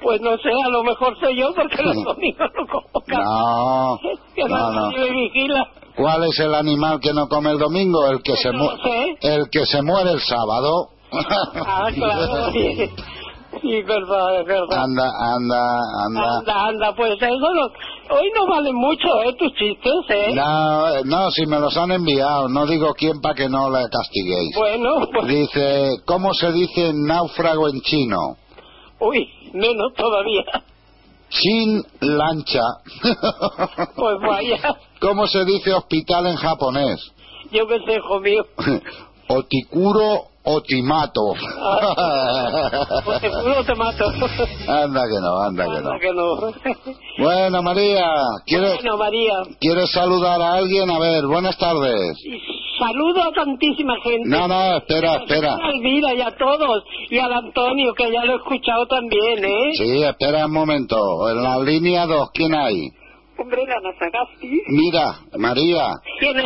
Pues 0.00 0.20
no 0.20 0.36
sé, 0.38 0.48
a 0.64 0.68
lo 0.68 0.82
mejor 0.84 1.18
soy 1.20 1.36
yo 1.36 1.52
porque 1.54 1.82
los 1.82 2.04
domingos 2.04 2.48
no 2.56 2.66
como 2.66 3.04
carne. 3.06 3.24
No, 3.24 3.98
Que 4.34 4.44
no, 4.44 4.70
no. 4.72 4.90
me 4.90 5.10
vigila. 5.10 5.66
¿Cuál 5.96 6.24
es 6.24 6.38
el 6.38 6.54
animal 6.54 7.00
que 7.00 7.12
no 7.12 7.26
come 7.28 7.50
el 7.50 7.58
domingo? 7.58 8.06
El 8.08 8.22
que 8.22 8.36
se, 8.36 8.52
mu- 8.52 8.70
sé. 8.82 9.18
el 9.22 9.50
que 9.50 9.66
se 9.66 9.82
muere 9.82 10.12
el 10.12 10.20
sábado. 10.20 10.90
Ah, 11.66 11.88
claro, 11.94 12.52
sí. 12.52 12.90
Sí, 13.62 13.82
verdad, 13.82 14.40
es 14.40 14.46
verdad. 14.46 14.78
Anda, 14.84 15.08
anda, 15.34 15.78
anda. 16.06 16.38
Anda, 16.38 16.66
anda, 16.68 16.94
pues 16.94 17.14
eso 17.20 17.26
lo... 17.54 17.64
Hoy 18.16 18.30
no 18.36 18.46
valen 18.46 18.74
mucho, 18.76 19.08
¿eh? 19.24 19.34
Tus 19.38 19.52
chistes, 19.54 19.92
¿eh? 20.10 20.32
No, 20.34 21.02
no, 21.04 21.30
si 21.32 21.44
me 21.46 21.58
los 21.58 21.76
han 21.76 21.90
enviado, 21.90 22.48
no 22.48 22.66
digo 22.66 22.94
quién 22.94 23.20
para 23.20 23.34
que 23.34 23.48
no 23.48 23.68
le 23.70 23.84
castiguéis. 23.90 24.54
Bueno, 24.56 24.94
pues... 25.12 25.26
Dice, 25.26 25.96
¿cómo 26.06 26.32
se 26.34 26.52
dice 26.52 26.92
náufrago 26.94 27.68
en 27.70 27.80
chino? 27.80 28.36
Uy, 29.00 29.28
menos 29.54 29.92
todavía. 29.94 30.44
Sin 31.30 31.82
lancha. 32.00 32.62
Pues 33.96 34.16
vaya, 34.26 34.76
¿Cómo 35.00 35.26
se 35.26 35.44
dice 35.44 35.72
hospital 35.74 36.26
en 36.26 36.36
japonés? 36.36 37.12
yo 37.52 37.66
qué 37.66 37.78
sé, 37.84 37.96
hijo 37.96 38.20
mío. 38.20 38.44
Otikuro 39.28 40.27
otimato. 40.48 41.34
Pues 43.04 43.20
seguro 43.20 43.64
te 43.64 43.74
mato. 43.74 44.04
anda 44.68 45.02
que 45.02 45.20
no, 45.20 45.40
anda 45.42 45.64
que 45.64 45.70
no. 45.70 45.76
Anda 45.76 45.98
que 46.00 46.12
no. 46.12 47.24
Bueno, 47.24 47.62
María, 47.62 48.06
¿quieres, 48.46 48.74
Bueno, 48.76 48.96
María, 48.96 49.32
¿quieres 49.60 49.90
saludar 49.90 50.40
a 50.40 50.54
alguien? 50.54 50.90
A 50.90 50.98
ver, 50.98 51.26
buenas 51.26 51.56
tardes. 51.58 52.16
saludo 52.78 53.22
a 53.22 53.32
tantísima 53.32 53.94
gente. 54.02 54.28
No, 54.28 54.48
no, 54.48 54.76
espera, 54.78 55.16
espera. 55.16 55.54
A 55.54 55.70
Elvira 55.70 56.14
y 56.14 56.20
a 56.22 56.30
todos. 56.36 56.84
Y 57.10 57.18
al 57.18 57.32
Antonio, 57.32 57.92
que 57.94 58.10
ya 58.10 58.24
lo 58.24 58.32
he 58.34 58.36
escuchado 58.36 58.86
también, 58.86 59.44
¿eh? 59.44 59.72
Sí, 59.76 60.02
espera 60.02 60.46
un 60.46 60.52
momento. 60.52 60.96
En 61.30 61.42
la 61.42 61.58
línea 61.58 62.06
2, 62.06 62.30
¿quién 62.32 62.54
hay? 62.54 62.90
Hombre, 63.38 63.62
la 63.66 63.80
Nazagasti. 63.80 64.62
Mira, 64.68 65.14
María, 65.38 65.86
¿Quién 66.18 66.38
es? 66.38 66.44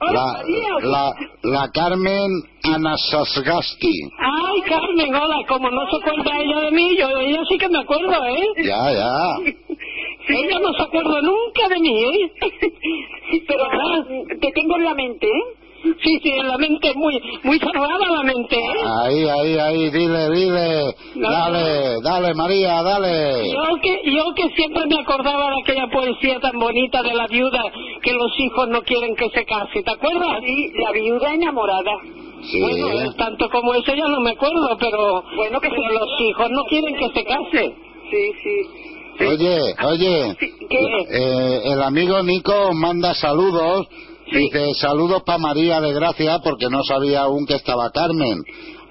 Hola, 0.00 0.12
la, 0.12 0.32
María. 0.32 0.68
la, 0.82 1.14
la 1.42 1.70
Carmen 1.72 2.30
Anasasgasti. 2.64 3.92
Ay, 4.18 4.60
Carmen, 4.62 5.14
hola, 5.14 5.36
como 5.46 5.70
no 5.70 5.88
se 5.88 5.96
acuerda 5.96 6.30
ella 6.40 6.60
de 6.62 6.70
mí, 6.72 6.96
yo 6.98 7.08
ella 7.18 7.42
sí 7.48 7.56
que 7.58 7.68
me 7.68 7.78
acuerdo, 7.78 8.12
¿eh? 8.26 8.42
Ya, 8.64 8.92
ya. 8.92 9.54
Ella 10.28 10.58
no 10.58 10.72
se 10.74 10.82
acuerda 10.82 11.20
nunca 11.22 11.68
de 11.68 11.78
mí, 11.80 12.04
¿eh? 12.04 12.32
Pero 13.46 13.64
te 14.40 14.50
tengo 14.52 14.76
en 14.76 14.84
la 14.84 14.94
mente, 14.94 15.26
¿eh? 15.28 15.65
Sí, 15.82 16.18
sí, 16.22 16.30
en 16.30 16.48
la 16.48 16.58
mente, 16.58 16.92
muy 16.94 17.20
muy 17.42 17.58
cerrada 17.58 17.98
la 18.10 18.22
mente, 18.22 18.56
¿eh? 18.56 18.82
Ahí, 19.04 19.28
ahí, 19.28 19.58
ahí, 19.58 19.90
dile, 19.90 20.30
dile. 20.30 20.94
No. 21.14 21.30
Dale, 21.30 21.96
dale, 22.02 22.34
María, 22.34 22.82
dale. 22.82 23.50
Yo 23.50 23.62
que, 23.80 24.10
yo 24.10 24.24
que 24.34 24.48
siempre 24.54 24.84
me 24.86 25.00
acordaba 25.00 25.50
de 25.50 25.56
aquella 25.62 25.86
poesía 25.88 26.40
tan 26.40 26.58
bonita 26.58 27.02
de 27.02 27.14
la 27.14 27.26
viuda 27.28 27.62
que 28.02 28.12
los 28.12 28.32
hijos 28.38 28.68
no 28.68 28.82
quieren 28.82 29.14
que 29.16 29.30
se 29.30 29.44
case, 29.44 29.82
¿te 29.82 29.90
acuerdas? 29.90 30.40
Sí, 30.44 30.72
la 30.82 30.92
viuda 30.92 31.34
enamorada. 31.34 31.92
Sí. 32.42 32.60
Bueno, 32.60 33.12
tanto 33.14 33.48
como 33.50 33.74
eso 33.74 33.94
ya 33.94 34.06
no 34.08 34.20
me 34.20 34.30
acuerdo, 34.30 34.76
pero 34.78 35.22
bueno 35.36 35.60
que 35.60 35.68
los 35.68 36.20
hijos 36.20 36.50
no 36.50 36.64
quieren 36.64 36.94
que 36.96 37.08
se 37.10 37.24
case. 37.24 37.74
Sí, 38.10 38.32
sí. 38.42 38.86
Oye, 39.18 39.58
oye, 39.84 40.36
eh, 40.70 41.60
el 41.64 41.82
amigo 41.82 42.22
Nico 42.22 42.72
manda 42.74 43.14
saludos. 43.14 43.86
Dice 44.32 44.74
saludos 44.74 45.22
para 45.24 45.38
María 45.38 45.80
de 45.80 45.92
Gracia 45.92 46.40
porque 46.42 46.66
no 46.68 46.82
sabía 46.84 47.22
aún 47.22 47.46
que 47.46 47.54
estaba 47.54 47.90
Carmen. 47.90 48.42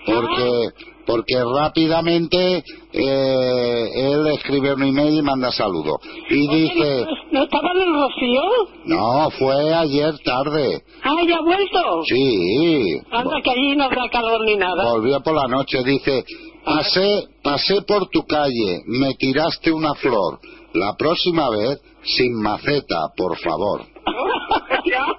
Porque 0.05 0.69
porque 1.05 1.36
rápidamente 1.43 2.63
eh, 2.91 3.89
él 3.95 4.27
escribe 4.33 4.73
un 4.73 4.83
email 4.83 5.19
y 5.19 5.21
manda 5.21 5.51
saludos. 5.51 5.97
Y 6.29 6.47
dice, 6.47 7.05
¿No 7.31 7.43
estaba 7.43 7.71
en 7.73 7.81
el 7.81 7.93
Rocío? 7.93 8.41
no, 8.86 9.29
fue 9.38 9.73
ayer 9.73 10.13
tarde. 10.23 10.83
Ah, 11.03 11.15
¿ya 11.27 11.38
ha 11.38 11.41
vuelto? 11.41 12.03
Sí, 12.07 12.99
Anda, 13.11 13.36
que 13.43 13.51
allí 13.51 13.75
no 13.75 13.83
habrá 13.83 14.09
calor 14.09 14.41
ni 14.45 14.55
nada. 14.55 14.83
volvió 14.91 15.21
por 15.21 15.36
la 15.36 15.47
noche. 15.47 15.83
Dice, 15.83 16.23
pasé, 16.63 17.25
pasé 17.43 17.81
por 17.83 18.07
tu 18.09 18.23
calle, 18.25 18.81
me 18.88 19.13
tiraste 19.15 19.71
una 19.71 19.93
flor. 19.95 20.39
La 20.73 20.95
próxima 20.97 21.49
vez, 21.51 21.81
sin 22.03 22.33
maceta, 22.41 23.09
por 23.15 23.38
favor. 23.38 23.81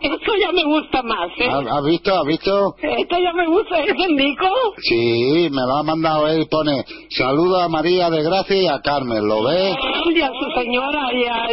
Esto 0.00 0.32
ya 0.40 0.52
me 0.52 0.64
gusta 0.64 1.02
más, 1.02 1.28
¿eh? 1.38 1.48
¿Has 1.48 1.84
visto? 1.84 2.14
¿Has 2.18 2.26
visto? 2.26 2.74
Esto 2.82 3.18
ya 3.18 3.32
me 3.32 3.46
gusta, 3.46 3.78
¿es 3.80 3.94
el 4.04 4.16
Nico? 4.16 4.48
Sí, 4.82 5.48
me 5.50 5.62
lo 5.66 5.76
ha 5.78 5.82
mandado 5.82 6.28
él. 6.28 6.46
Pone, 6.50 6.84
saluda 7.10 7.64
a 7.64 7.68
María 7.68 8.10
de 8.10 8.22
Gracia 8.22 8.56
y 8.62 8.66
a 8.68 8.80
Carmen, 8.80 9.26
¿lo 9.26 9.42
ves? 9.44 9.76
Y 10.14 10.20
a 10.22 10.28
su 10.28 10.60
señora 10.60 11.12
y 11.12 11.24
a, 11.24 11.48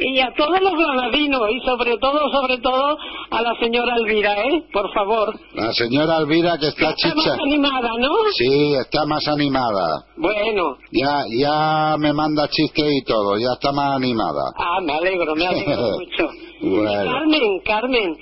y 0.00 0.20
a 0.20 0.32
todos 0.36 0.60
los 0.60 0.72
granadinos 0.72 1.42
y 1.50 1.60
sobre 1.66 1.96
todo, 1.98 2.20
sobre 2.30 2.58
todo 2.58 2.96
a 3.30 3.42
la 3.42 3.54
señora 3.60 3.96
Elvira, 3.96 4.34
¿eh? 4.44 4.64
Por 4.72 4.92
favor. 4.92 5.34
La 5.54 5.72
señora 5.72 6.18
Elvira 6.18 6.56
que 6.58 6.68
está 6.68 6.90
Está 6.90 6.94
chicha. 6.96 7.30
más 7.30 7.38
animada, 7.40 7.90
¿no? 7.98 8.08
Sí, 8.36 8.74
está 8.74 9.04
más 9.06 9.26
animada. 9.28 10.04
Bueno, 10.16 10.76
Ya, 10.92 11.24
ya 11.38 11.96
me 11.98 12.12
manda 12.12 12.48
chistes 12.48 12.86
y 12.92 13.02
todo, 13.04 13.36
ya 13.38 13.52
está 13.54 13.72
más 13.72 13.96
animada. 13.96 14.52
ah, 14.56 14.80
me 14.82 14.92
alegro, 14.94 15.34
me 15.34 15.46
alegro 15.46 15.82
mucho. 15.98 16.28
Bueno. 16.70 17.10
Carmen, 17.12 17.60
Carmen, 17.64 18.16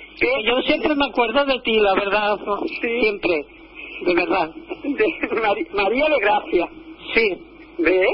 yo 0.45 0.61
siempre 0.67 0.95
me 0.95 1.05
acuerdo 1.05 1.45
de 1.45 1.59
ti, 1.61 1.79
la 1.79 1.93
verdad, 1.95 2.37
siempre, 2.81 3.45
de 4.05 4.13
verdad. 4.13 4.51
María 5.73 6.05
de 6.09 6.19
Gracia. 6.19 6.69
Sí. 7.13 7.37
¿Ves? 7.77 8.07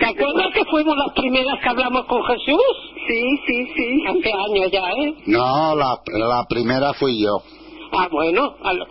¿Te 0.00 0.04
acuerdas 0.06 0.52
que 0.52 0.64
fuimos 0.64 0.96
las 0.96 1.12
primeras 1.14 1.60
que 1.62 1.68
hablamos 1.68 2.04
con 2.06 2.24
Jesús? 2.24 2.92
Sí, 3.06 3.22
sí, 3.46 3.66
sí. 3.76 4.02
Hace 4.08 4.32
años 4.32 4.70
ya, 4.72 4.82
¿eh? 5.00 5.14
No, 5.26 5.76
la, 5.76 6.00
la 6.18 6.44
primera 6.48 6.92
fui 6.94 7.22
yo. 7.22 7.40
Ah, 7.92 8.08
bueno, 8.10 8.56
a 8.64 8.72
lo- 8.72 8.86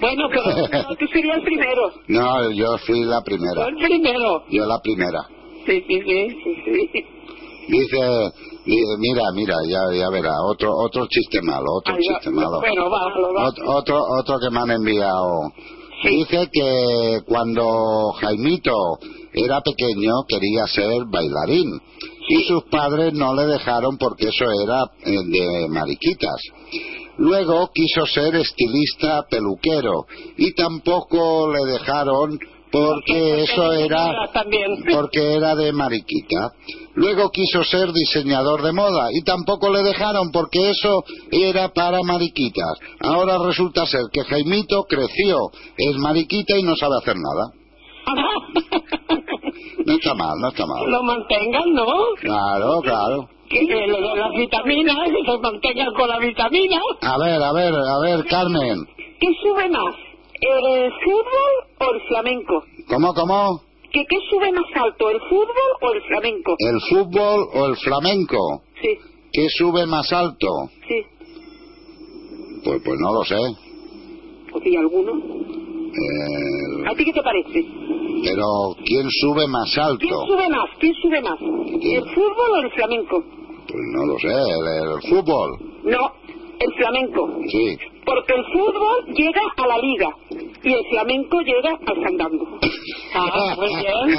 bueno, 0.00 0.28
pero 0.30 0.94
tú 0.98 1.06
serías 1.08 1.36
el 1.38 1.42
primero. 1.42 1.92
No, 2.08 2.50
yo 2.52 2.78
fui 2.86 3.04
la 3.04 3.20
primera. 3.22 3.66
El 3.68 3.76
primero. 3.76 4.44
Yo 4.48 4.64
la 4.64 4.80
primera. 4.80 5.20
Sí, 5.66 5.84
sí, 5.86 6.00
sí, 6.02 6.62
sí, 6.64 7.04
Dice, 7.68 8.32
dice, 8.64 8.96
mira, 8.98 9.22
mira, 9.34 9.54
ya, 9.68 9.98
ya 9.98 10.08
verá, 10.10 10.30
otro, 10.48 10.70
otro 10.76 11.06
chiste 11.08 11.40
malo, 11.42 11.64
otro 11.78 11.94
Ay, 11.94 12.00
chiste 12.02 12.30
malo. 12.30 12.60
Bueno, 12.60 12.90
va, 12.90 13.42
va. 13.42 13.48
Ot- 13.48 13.62
otro, 13.78 14.00
otro 14.20 14.38
que 14.38 14.50
me 14.50 14.60
han 14.60 14.70
enviado. 14.70 15.52
Dice 16.04 16.48
que 16.52 17.20
cuando 17.26 18.12
Jaimito 18.20 18.98
era 19.32 19.60
pequeño 19.62 20.12
quería 20.28 20.66
ser 20.66 21.04
bailarín 21.10 21.80
y 22.28 22.44
sus 22.44 22.64
padres 22.64 23.12
no 23.14 23.34
le 23.34 23.46
dejaron 23.46 23.96
porque 23.96 24.28
eso 24.28 24.44
era 24.62 24.82
eh, 25.04 25.10
de 25.26 25.68
mariquitas. 25.68 26.36
Luego 27.18 27.70
quiso 27.74 28.04
ser 28.06 28.36
estilista 28.36 29.24
peluquero 29.28 30.04
y 30.36 30.52
tampoco 30.54 31.50
le 31.50 31.72
dejaron 31.72 32.38
porque 32.70 33.42
eso 33.42 33.72
era 33.72 34.28
porque 34.92 35.34
era 35.34 35.54
de 35.54 35.72
mariquita. 35.72 36.52
Luego 36.94 37.30
quiso 37.30 37.62
ser 37.64 37.92
diseñador 37.92 38.62
de 38.62 38.72
moda 38.72 39.08
y 39.12 39.22
tampoco 39.22 39.70
le 39.70 39.82
dejaron 39.82 40.30
porque 40.32 40.70
eso 40.70 41.04
era 41.30 41.68
para 41.72 42.02
mariquitas. 42.02 42.78
Ahora 43.00 43.38
resulta 43.38 43.86
ser 43.86 44.02
que 44.12 44.24
Jaimito 44.24 44.84
creció, 44.84 45.36
es 45.76 45.96
mariquita 45.98 46.56
y 46.58 46.62
no 46.62 46.74
sabe 46.76 46.94
hacer 47.02 47.16
nada. 47.16 47.52
No 49.84 49.94
está 49.94 50.14
mal, 50.14 50.34
no 50.40 50.48
está 50.48 50.66
mal. 50.66 50.84
Lo 50.86 51.02
mantengan, 51.02 51.72
¿no? 51.72 51.86
Claro, 52.20 52.80
claro. 52.82 53.28
Que 53.48 53.60
eh, 53.60 53.86
lo 53.86 54.00
de 54.00 54.20
las 54.20 54.32
vitaminas, 54.32 54.96
que 55.06 55.24
se 55.24 55.38
mantengan 55.38 55.94
con 55.94 56.08
la 56.08 56.18
vitamina. 56.18 56.80
A 57.02 57.18
ver, 57.18 57.42
a 57.42 57.52
ver, 57.52 57.72
a 57.72 57.98
ver, 58.00 58.24
Carmen. 58.26 58.86
¿Qué 59.20 59.28
sube 59.42 59.68
más? 59.68 59.94
¿El 60.40 60.92
fútbol 61.04 61.52
o 61.80 61.94
el 61.94 62.00
flamenco? 62.08 62.62
¿Cómo, 62.88 63.14
cómo? 63.14 63.60
¿Qué, 63.92 64.04
¿Qué 64.08 64.16
sube 64.30 64.52
más 64.52 64.66
alto, 64.74 65.10
el 65.10 65.20
fútbol 65.28 65.70
o 65.80 65.92
el 65.94 66.02
flamenco? 66.02 66.54
¿El 66.58 66.80
fútbol 66.90 67.48
o 67.54 67.66
el 67.66 67.76
flamenco? 67.76 68.62
Sí, 68.82 68.98
¿Qué 69.32 69.46
sube 69.56 69.86
más 69.86 70.12
alto? 70.12 70.46
sí. 70.88 71.02
Pues, 72.64 72.82
pues 72.84 72.98
no 72.98 73.12
lo 73.12 73.24
sé. 73.24 73.36
Pues 74.50 74.66
¿y 74.66 74.76
alguno? 74.76 75.12
Eh, 75.12 76.88
¿A 76.90 76.94
ti 76.96 77.04
qué 77.04 77.12
te 77.12 77.22
parece? 77.22 77.64
pero 78.24 78.44
¿quién 78.84 79.06
sube 79.20 79.46
más 79.46 79.70
¿Quién 79.72 79.84
alto? 79.86 80.26
sube 80.26 80.48
más? 80.48 80.68
¿Quién 80.80 80.94
sube 80.94 81.20
más? 81.22 81.38
¿El 81.40 82.02
fútbol 82.14 82.50
o 82.50 82.56
el 82.62 82.70
flamenco? 82.72 83.22
Pues 83.68 83.82
no 83.94 84.06
lo 84.06 84.18
sé, 84.18 84.28
el, 84.28 84.92
el 84.92 85.02
fútbol. 85.10 85.58
No, 85.84 86.12
el 86.58 86.72
flamenco. 86.74 87.38
Sí. 87.50 87.78
Porque 88.04 88.34
el 88.34 88.44
fútbol 88.52 89.14
llega 89.14 89.40
a 89.56 89.66
la 89.66 89.78
liga 89.78 90.08
y 90.62 90.72
el 90.72 90.84
flamenco 90.90 91.40
llega 91.40 91.70
al 91.70 92.02
fandango. 92.02 92.46
Ah, 93.14 93.54
muy 93.56 93.68
bien. 93.76 94.18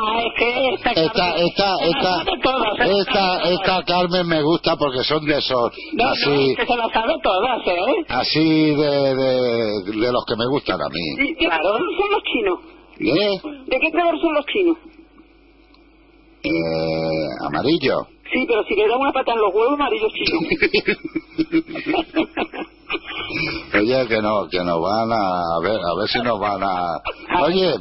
Ah, 0.00 0.22
es 0.24 0.34
que 0.38 0.74
esta 0.74 0.90
Esta, 0.92 1.36
esta, 1.36 1.74
esta, 1.84 2.84
esta, 2.84 3.50
esta 3.50 3.84
Carmen 3.84 4.26
me 4.28 4.42
gusta 4.42 4.76
porque 4.76 5.02
son 5.04 5.24
de 5.24 5.38
esos, 5.38 5.72
No, 5.94 6.04
no, 6.04 6.10
así, 6.10 6.50
es 6.50 6.56
que 6.56 6.66
se 6.66 6.76
las 6.76 6.92
sabe 6.92 7.14
todas, 7.22 7.66
¿eh? 7.66 8.04
así 8.08 8.74
de, 8.74 9.14
de, 9.14 10.00
de 10.00 10.12
los 10.12 10.24
que 10.26 10.36
me 10.36 10.46
gustan 10.46 10.80
a 10.80 10.88
mí. 10.88 11.28
¿Y 11.28 11.34
¿Qué 11.34 11.46
color 11.48 11.80
son 11.98 12.10
los 12.10 12.22
chinos? 12.22 12.58
¿Eh? 13.00 13.64
¿De 13.66 13.78
qué 13.80 13.90
color 13.90 14.20
son 14.20 14.34
los 14.34 14.46
chinos? 14.46 14.76
Eh, 16.44 17.46
amarillo. 17.46 18.06
Sí, 18.32 18.44
pero 18.48 18.64
si 18.64 18.74
le 18.74 18.88
da 18.88 18.96
una 18.96 19.12
pata 19.12 19.32
en 19.32 19.38
los 19.40 19.54
huevos, 19.54 19.74
amarillo 19.74 20.08
chino. 20.10 20.40
Oye, 23.74 24.06
que 24.08 24.20
no, 24.22 24.46
que 24.48 24.58
nos 24.60 24.80
van 24.80 25.12
a, 25.12 25.56
a 25.56 25.60
ver, 25.62 25.78
a 25.80 25.94
ver 25.98 26.08
si 26.08 26.18
nos 26.20 26.38
van 26.38 26.62
a... 26.62 27.00
Oye, 27.42 27.72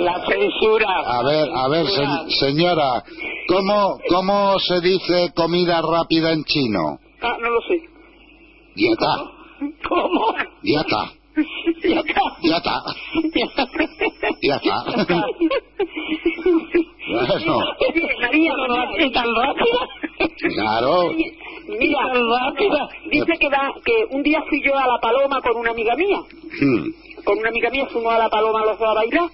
La 0.00 0.24
censura. 0.26 0.86
a 1.04 1.22
ver, 1.22 1.48
a 1.54 1.68
ver, 1.68 1.86
se- 1.86 2.30
señora, 2.46 3.02
¿cómo, 3.48 3.98
¿cómo 4.08 4.58
se 4.58 4.80
dice 4.80 5.32
comida 5.34 5.80
rápida 5.82 6.32
en 6.32 6.44
chino? 6.44 6.98
Ah, 7.22 7.36
no 7.40 7.50
lo 7.50 7.60
sé. 7.62 7.80
Ya 8.76 8.90
está, 8.92 9.16
¿Cómo? 9.88 10.34
ya 10.62 10.80
está, 10.80 11.12
Ya 11.82 12.00
está. 12.00 12.20
ya 12.42 12.56
está, 12.56 12.82
ya 14.42 14.56
está. 14.56 14.84
María, 18.20 18.52
¿y 18.98 19.10
tan 19.12 19.26
rápida? 19.34 19.88
claro. 20.54 21.12
Mira, 21.68 22.00
rápida. 22.12 22.88
Dice 23.10 23.32
que, 23.38 23.48
va, 23.48 23.72
que 23.84 24.06
un 24.10 24.22
día 24.22 24.42
fui 24.48 24.62
yo 24.62 24.76
a 24.76 24.86
La 24.86 24.98
Paloma 25.00 25.40
con 25.42 25.56
una 25.56 25.70
amiga 25.70 25.94
mía. 25.96 26.18
Hmm. 26.60 26.84
Con 27.24 27.38
una 27.38 27.48
amiga 27.48 27.70
mía 27.70 27.86
fuimos 27.92 28.12
a 28.14 28.18
La 28.18 28.28
Paloma 28.30 28.64
los 28.64 28.78
dos 28.78 28.88
a 28.88 28.94
bailar. 28.94 29.28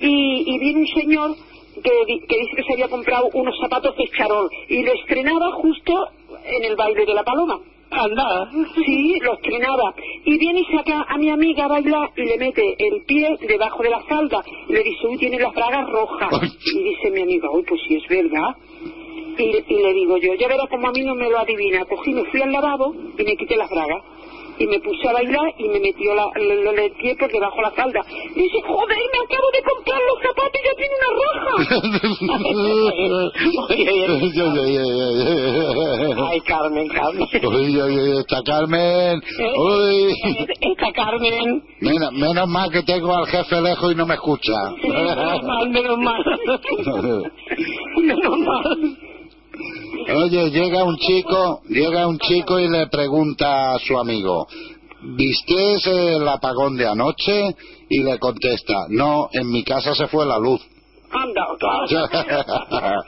Y, 0.00 0.44
y 0.46 0.58
vino 0.58 0.80
un 0.80 0.86
señor 0.88 1.34
que, 1.82 1.90
di- 2.06 2.20
que 2.28 2.38
dice 2.38 2.56
que 2.56 2.62
se 2.64 2.72
había 2.74 2.88
comprado 2.88 3.28
unos 3.34 3.54
zapatos 3.60 3.96
de 3.96 4.04
charol. 4.16 4.48
Y 4.68 4.82
lo 4.84 4.92
estrenaba 4.92 5.52
justo 5.52 6.08
en 6.44 6.64
el 6.64 6.76
baile 6.76 7.04
de 7.04 7.14
La 7.14 7.24
Paloma. 7.24 7.58
Anda. 7.92 8.50
Sí, 8.74 9.18
lo 9.20 9.34
estrenaba. 9.34 9.94
Y 10.24 10.38
viene 10.38 10.60
y 10.60 10.76
saca 10.76 11.04
a 11.08 11.18
mi 11.18 11.30
amiga 11.30 11.66
a 11.66 11.68
bailar 11.68 12.10
y 12.16 12.22
le 12.22 12.38
mete 12.38 12.74
el 12.78 13.04
pie 13.04 13.36
debajo 13.46 13.82
de 13.82 13.90
la 13.90 14.00
falda. 14.00 14.42
Y 14.68 14.72
le 14.72 14.82
dice, 14.82 15.06
uy, 15.06 15.18
tiene 15.18 15.38
las 15.38 15.54
bragas 15.54 15.88
rojas. 15.90 16.58
Y 16.74 16.82
dice 16.82 17.10
mi 17.10 17.22
amiga, 17.22 17.50
uy, 17.50 17.64
pues 17.68 17.80
sí 17.86 17.96
es 17.96 18.08
verdad. 18.08 18.56
Y, 19.38 19.42
y 19.42 19.82
le 19.82 19.92
digo 19.94 20.16
yo, 20.18 20.34
ya 20.34 20.48
verás 20.48 20.68
como 20.68 20.88
a 20.88 20.92
mí 20.92 21.02
no 21.02 21.14
me 21.14 21.28
lo 21.28 21.38
adivina. 21.38 21.84
Cogí, 21.84 22.12
me 22.12 22.24
fui 22.24 22.42
al 22.42 22.52
lavabo 22.52 22.94
y 23.18 23.22
me 23.22 23.36
quité 23.36 23.56
las 23.56 23.70
bragas. 23.70 24.02
Y 24.62 24.66
me 24.68 24.78
puse 24.78 25.08
a 25.08 25.12
bailar 25.12 25.52
y 25.58 25.68
me 25.68 25.80
metió 25.80 26.14
la, 26.14 26.22
lo, 26.22 26.72
pie 26.96 27.16
por 27.18 27.28
debajo 27.32 27.56
de 27.56 27.62
la 27.62 27.72
falda. 27.72 28.00
Dice, 28.32 28.62
joder, 28.62 28.96
me 29.12 29.18
acabo 29.24 29.50
de 29.52 29.60
comprar 29.68 30.00
los 30.06 30.22
zapatos 30.22 30.54
y 30.54 30.64
ya 30.68 30.74
tiene 30.78 30.94
una 31.00 31.10
roja. 31.18 31.52
Ay, 36.30 36.40
Carmen, 36.42 36.88
Carmen. 36.90 37.28
Uy, 37.42 37.80
uy, 37.80 37.98
uy, 37.98 38.18
esta 38.20 38.40
Carmen. 38.44 39.20
Uy. 39.58 40.14
Esta 40.60 40.92
Carmen. 40.92 41.64
Menos, 41.80 42.12
menos 42.12 42.48
mal 42.48 42.70
que 42.70 42.84
tengo 42.84 43.16
al 43.16 43.26
jefe 43.26 43.60
lejos 43.60 43.90
y 43.90 43.96
no 43.96 44.06
me 44.06 44.14
escucha. 44.14 44.52
Menos 44.80 45.42
mal, 45.42 45.70
menos 45.70 45.98
mal. 45.98 46.22
Menos 47.96 48.38
mal. 48.38 48.96
Oye, 50.08 50.50
llega 50.50 50.84
un 50.84 50.96
chico, 50.96 51.62
llega 51.68 52.06
un 52.06 52.18
chico 52.18 52.58
y 52.58 52.68
le 52.68 52.86
pregunta 52.88 53.74
a 53.74 53.78
su 53.78 53.98
amigo, 53.98 54.46
¿viste 55.16 55.76
el 56.14 56.26
apagón 56.28 56.76
de 56.76 56.86
anoche? 56.88 57.54
Y 57.88 58.02
le 58.02 58.18
contesta, 58.18 58.86
no, 58.88 59.28
en 59.32 59.50
mi 59.50 59.62
casa 59.64 59.94
se 59.94 60.06
fue 60.08 60.26
la 60.26 60.38
luz. 60.38 60.60
Anda, 61.10 61.46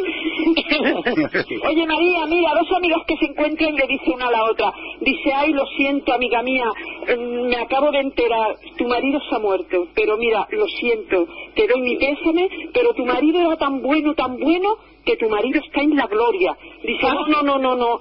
Oye 1.68 1.86
María, 1.86 2.26
mira, 2.26 2.54
dos 2.54 2.70
amigas 2.76 3.00
que 3.06 3.16
se 3.16 3.26
encuentran 3.26 3.74
le 3.74 3.86
dice 3.86 4.10
una 4.10 4.28
a 4.28 4.30
la 4.30 4.44
otra. 4.44 4.72
Dice, 5.00 5.32
ay, 5.34 5.52
lo 5.52 5.66
siento, 5.76 6.12
amiga 6.12 6.42
mía, 6.42 6.66
mm, 7.08 7.48
me 7.48 7.56
acabo 7.56 7.90
de 7.90 8.00
enterar, 8.00 8.56
tu 8.76 8.86
marido 8.88 9.20
se 9.28 9.36
ha 9.36 9.38
muerto. 9.38 9.88
Pero 9.94 10.16
mira, 10.16 10.46
lo 10.50 10.66
siento, 10.66 11.26
te 11.54 11.66
doy 11.66 11.80
mi 11.80 11.96
pésame, 11.96 12.48
pero 12.72 12.92
tu 12.94 13.04
marido 13.04 13.40
era 13.40 13.56
tan 13.56 13.82
bueno, 13.82 14.14
tan 14.14 14.38
bueno, 14.38 14.76
que 15.04 15.16
tu 15.16 15.28
marido 15.28 15.60
está 15.64 15.80
en 15.80 15.96
la 15.96 16.06
gloria. 16.06 16.56
Dice, 16.82 17.06
no, 17.06 17.26
no, 17.26 17.42
no, 17.42 17.58
no, 17.58 17.76
no. 17.76 18.00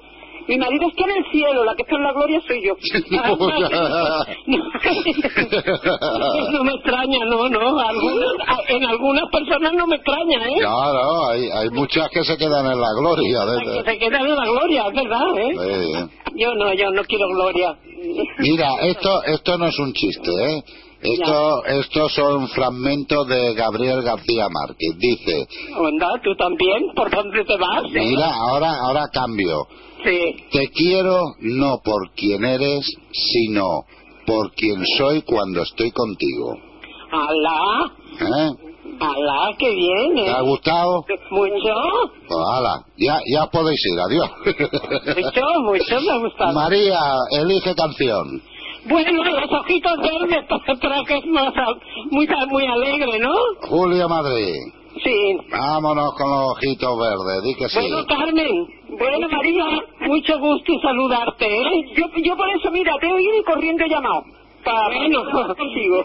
Mi 0.49 0.57
marido 0.57 0.87
está 0.89 1.03
en 1.05 1.11
el 1.23 1.31
cielo, 1.31 1.63
la 1.63 1.75
que 1.75 1.83
está 1.83 1.95
en 1.95 2.03
la 2.03 2.11
gloria 2.13 2.41
soy 2.47 2.61
yo. 2.65 2.73
No 6.51 6.63
me 6.63 6.71
extraña, 6.73 7.19
no, 7.25 7.47
no. 7.49 7.79
Algunas, 7.79 8.29
en 8.67 8.83
algunas 8.85 9.29
personas 9.31 9.73
no 9.73 9.85
me 9.87 9.95
extraña, 9.97 10.47
¿eh? 10.49 10.57
No, 10.61 10.93
no, 10.93 11.29
hay, 11.29 11.49
hay 11.51 11.69
muchas 11.69 12.09
que 12.09 12.23
se 12.23 12.37
quedan 12.37 12.65
en 12.65 12.79
la 12.79 12.87
gloria. 12.99 13.45
de- 13.45 13.83
Que 13.83 13.91
se 13.91 13.97
quedan 13.99 14.25
en 14.25 14.35
la 14.35 14.45
gloria, 14.45 14.85
es 14.87 14.93
verdad, 14.95 15.37
¿eh? 15.37 15.55
Sí. 15.55 15.93
Yo 16.35 16.53
no, 16.55 16.73
yo 16.73 16.89
no 16.91 17.03
quiero 17.03 17.27
gloria. 17.29 17.77
Mira, 18.39 18.69
esto, 18.81 19.23
esto 19.23 19.57
no 19.57 19.67
es 19.67 19.77
un 19.79 19.93
chiste, 19.93 20.31
¿eh? 20.31 20.63
Esto, 21.01 21.63
estos 21.65 22.11
son 22.13 22.47
fragmentos 22.49 23.25
de 23.27 23.53
Gabriel 23.53 24.01
García 24.01 24.47
Márquez. 24.49 24.97
Dice, 24.97 25.47
Onda, 25.77 26.07
tú 26.23 26.35
también, 26.35 26.91
¿por 26.93 27.09
dónde 27.09 27.41
te 27.45 27.55
vas? 27.57 27.83
mira, 27.93 28.35
ahora, 28.35 28.69
ahora 28.81 29.05
cambio. 29.13 29.65
Sí. 30.03 30.35
Te 30.51 30.67
quiero 30.69 31.19
no 31.39 31.79
por 31.83 32.11
quien 32.15 32.43
eres, 32.45 32.85
sino 33.11 33.63
por 34.25 34.51
quien 34.53 34.83
soy 34.97 35.21
cuando 35.23 35.61
estoy 35.63 35.91
contigo. 35.91 36.53
Alá, 37.11 37.91
¿Eh? 38.21 38.51
alá, 38.99 39.55
qué 39.57 39.71
bien, 39.71 40.15
¿Te 40.15 40.21
¿eh? 40.25 40.29
ha 40.29 40.41
gustado? 40.41 41.05
Mucho, 41.31 41.73
Pues 42.27 42.39
hala, 42.53 42.85
ya, 42.97 43.19
ya 43.33 43.47
podéis 43.47 43.79
ir, 43.85 43.99
adiós. 43.99 44.29
mucho, 45.15 45.41
mucho 45.63 46.01
me 46.01 46.11
ha 46.11 46.17
gustado. 46.19 46.53
María, 46.53 46.99
elige 47.31 47.73
canción. 47.75 48.41
Bueno, 48.85 49.23
los 49.23 49.51
ojitos 49.51 49.97
verdes, 49.97 50.45
para 50.81 51.03
que 51.03 51.17
es 51.17 51.25
más, 51.25 51.53
muy, 52.11 52.27
muy 52.49 52.65
alegre, 52.65 53.19
¿no? 53.19 53.33
Julia 53.67 54.07
Madrid. 54.07 54.55
Sí. 55.03 55.37
Vámonos 55.51 56.13
con 56.17 56.29
los 56.29 56.51
ojitos 56.51 56.97
verdes, 56.97 57.43
di 57.43 57.55
que 57.55 57.69
sí. 57.69 57.79
Bueno, 57.79 58.05
Carmen, 58.07 58.67
bueno, 58.97 59.29
María, 59.29 59.65
mucho 60.01 60.39
gusto 60.39 60.73
saludarte, 60.81 61.45
¿eh? 61.45 61.85
Yo, 61.95 62.05
yo 62.23 62.35
por 62.35 62.49
eso, 62.49 62.69
mira, 62.71 62.93
te 62.99 63.07
he 63.07 63.13
oído 63.13 63.37
y 63.39 63.43
corriendo 63.43 63.85
llamado. 63.85 64.23
Para 64.63 64.87
Bueno, 64.97 65.19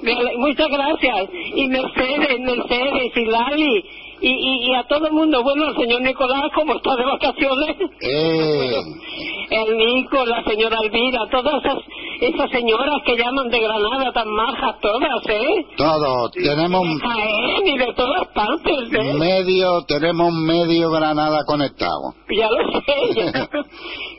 ale- 0.03 0.37
muchas 0.39 0.69
gracias. 0.69 1.29
Y 1.55 1.67
Mercedes, 1.69 2.41
Mercedes 2.41 3.17
y 3.17 3.25
Lali. 3.27 3.85
Y, 4.21 4.29
y, 4.29 4.71
y 4.71 4.75
a 4.75 4.85
todo 4.85 5.07
el 5.09 5.13
mundo, 5.13 5.43
bueno, 5.43 5.69
el 5.69 5.77
señor 5.77 6.01
Nicolás, 6.01 6.45
como 6.55 6.75
está 6.77 6.97
de 6.97 7.05
vacaciones, 7.05 7.77
Eh, 8.01 8.81
el 9.51 9.77
Nico, 9.77 10.25
la 10.25 10.43
señora 10.45 10.79
Elvira, 10.83 11.19
todas 11.31 11.63
esas, 11.63 11.79
esas 12.21 12.51
señoras 12.51 13.03
que 13.05 13.17
llaman 13.19 13.51
de 13.51 13.59
Granada 13.61 14.13
tan 14.13 14.29
majas 14.31 14.81
todas, 14.81 15.27
¿eh? 15.29 15.67
todo, 15.77 16.31
tenemos 16.31 16.87
Jaén 17.03 17.67
y 17.67 17.77
de 17.77 17.93
todas 17.95 18.27
partes, 18.29 18.93
¿eh? 18.93 19.15
medio, 19.19 19.83
tenemos 19.89 20.33
medio 20.33 20.91
Granada 20.91 21.45
conectado. 21.47 22.15
Ya 22.31 22.49
lo 22.49 22.81
sé, 22.81 23.15
ya. 23.17 23.49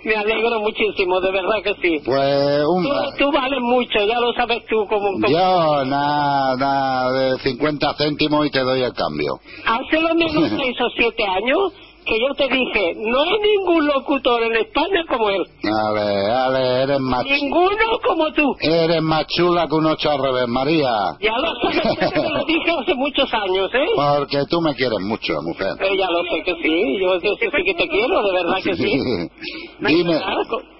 Me 0.05 0.15
alegro 0.15 0.59
muchísimo, 0.61 1.19
de 1.19 1.31
verdad 1.31 1.63
que 1.63 1.73
sí. 1.81 1.99
Pues 2.05 2.63
un... 2.67 2.83
Tú, 2.83 2.91
tú 3.17 3.31
vales 3.31 3.59
mucho, 3.61 3.99
ya 4.07 4.19
lo 4.19 4.31
sabes 4.33 4.63
tú 4.69 4.85
como... 4.87 5.11
como- 5.13 5.27
Yo, 5.27 5.83
nada, 5.85 6.55
nada, 6.57 7.11
de 7.11 7.39
50 7.39 7.93
céntimos 7.97 8.45
y 8.45 8.51
te 8.51 8.59
doy 8.61 8.81
el 8.83 8.93
cambio. 8.93 9.39
Hace 9.65 9.99
lo 9.99 10.13
menos 10.15 10.49
seis 10.57 10.75
o 10.79 10.89
siete 10.95 11.23
años 11.25 11.73
que 12.05 12.19
yo 12.19 12.33
te 12.35 12.47
dije, 12.47 12.93
no 12.97 13.21
hay 13.23 13.39
ningún 13.39 13.87
locutor 13.87 14.43
en 14.43 14.55
España 14.55 15.03
como 15.09 15.29
él. 15.29 15.43
Ale, 15.63 16.31
ale, 16.31 16.83
eres 16.83 16.99
más... 16.99 17.25
Ninguno 17.25 17.99
como 18.05 18.31
tú. 18.31 18.55
Eres 18.61 19.01
más 19.01 19.25
chula 19.27 19.67
que 19.67 19.75
un 19.75 19.85
ocho 19.87 20.11
al 20.11 20.21
revés, 20.21 20.47
María. 20.47 20.89
Ya 21.19 21.33
lo 21.37 21.53
sabes, 21.61 22.13
te 22.13 22.29
lo 22.29 22.45
dije 22.45 22.71
hace 22.79 22.93
muchos 22.95 23.33
años, 23.33 23.69
¿eh? 23.73 23.87
Porque 23.95 24.43
tú 24.49 24.61
me 24.61 24.75
quieres 24.75 24.99
mucho, 25.01 25.33
mujer. 25.41 25.73
Eh, 25.79 25.97
ya 25.97 26.09
lo 26.09 26.23
sé 26.23 26.43
que 26.43 26.55
sí, 26.61 26.99
yo, 26.99 27.19
yo 27.19 27.31
sí 27.39 27.63
que 27.65 27.73
te 27.73 27.87
quiero, 27.87 28.21
de 28.21 28.31
verdad 28.31 28.57
que 28.63 28.75
sí. 28.75 28.85
Dime, 29.79 30.19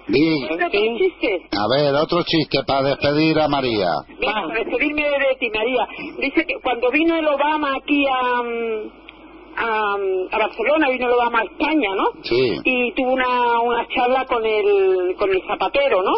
di, 0.08 0.98
chiste? 0.98 1.48
a 1.50 1.66
ver, 1.68 1.94
otro 1.94 2.22
chiste 2.22 2.58
para 2.66 2.90
despedir 2.90 3.38
a 3.40 3.48
María. 3.48 3.90
Mira, 4.20 4.32
para 4.32 4.54
despedirme 4.54 5.02
de 5.02 5.36
ti, 5.40 5.50
María. 5.52 5.88
Dice 6.20 6.46
que 6.46 6.54
cuando 6.62 6.90
vino 6.90 7.16
el 7.16 7.26
Obama 7.26 7.74
aquí 7.76 8.04
a, 8.06 8.42
mm, 8.42 9.05
a, 9.56 9.94
a 10.32 10.38
Barcelona, 10.38 10.88
vino 10.90 11.06
el 11.06 11.12
Obama 11.14 11.40
a 11.40 11.44
España, 11.44 11.88
¿no? 11.94 12.04
Sí. 12.22 12.58
Y 12.64 12.92
tuvo 12.92 13.12
una, 13.12 13.60
una 13.60 13.86
charla 13.88 14.24
con 14.26 14.44
el, 14.44 15.14
con 15.18 15.30
el 15.30 15.42
zapatero, 15.46 16.02
¿no? 16.02 16.12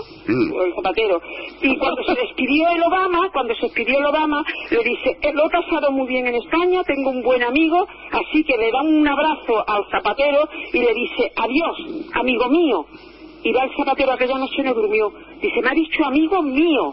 O 0.55 0.63
El 0.65 0.75
zapatero. 0.75 1.21
Y 1.63 1.77
cuando 1.79 2.03
se 2.05 2.15
despidió 2.15 2.69
el 2.75 2.83
Obama, 2.83 3.31
cuando 3.33 3.55
se 3.55 3.63
despidió 3.67 3.99
el 3.99 4.07
Obama, 4.07 4.45
le 4.71 4.83
dice, 4.85 5.17
"Eh, 5.23 5.33
lo 5.33 5.47
he 5.47 5.51
pasado 5.51 5.91
muy 5.93 6.07
bien 6.09 6.27
en 6.27 6.35
España, 6.35 6.83
tengo 6.85 7.11
un 7.11 7.23
buen 7.23 7.43
amigo, 7.43 7.87
así 8.13 8.45
que 8.45 8.57
le 8.57 8.71
da 8.73 8.83
un 8.83 9.07
abrazo 9.07 9.65
al 9.67 9.85
zapatero 9.91 10.49
y 10.73 10.79
le 10.81 10.95
dice, 10.95 11.33
adiós, 11.37 12.09
amigo 12.15 12.49
mío. 12.49 12.87
Y 13.45 13.53
va 13.53 13.65
el 13.65 13.71
zapatero 13.77 14.13
aquella 14.13 14.37
noche 14.39 14.63
no 14.65 14.75
durmió. 14.75 15.13
Dice, 15.41 15.63
me 15.63 15.69
ha 15.71 15.75
dicho 15.75 16.05
amigo 16.05 16.43
mío. 16.43 16.93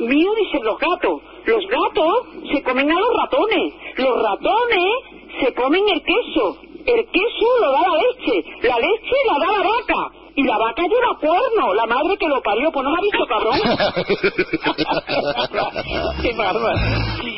Mío 0.00 0.30
dicen 0.36 0.62
los 0.64 0.78
gatos. 0.78 1.22
Los 1.48 1.66
gatos 1.66 2.26
se 2.52 2.62
comen 2.62 2.90
a 2.90 3.00
los 3.00 3.16
ratones. 3.16 3.72
Los 3.96 4.22
ratones 4.22 4.92
se 5.40 5.54
comen 5.54 5.82
el 5.88 6.02
queso. 6.02 6.58
El 6.84 7.06
queso 7.06 7.46
lo 7.62 7.72
da 7.72 7.80
la 7.88 8.02
leche. 8.02 8.44
La 8.68 8.78
leche 8.78 9.16
la 9.30 9.38
da 9.38 9.52
la 9.52 9.66
vaca. 9.66 10.12
Y 10.38 10.42
la 10.44 10.56
vaca 10.56 10.82
lleva 10.82 11.18
cuerno. 11.20 11.74
La 11.74 11.84
madre 11.86 12.16
que 12.16 12.28
lo 12.28 12.40
parió. 12.42 12.70
Pues 12.70 12.84
no 12.84 12.92
me 12.92 12.98
ha 12.98 13.00
visto 13.02 13.26
cabrón. 13.26 13.58
Qué 16.22 16.32
bárbaro. 16.36 16.78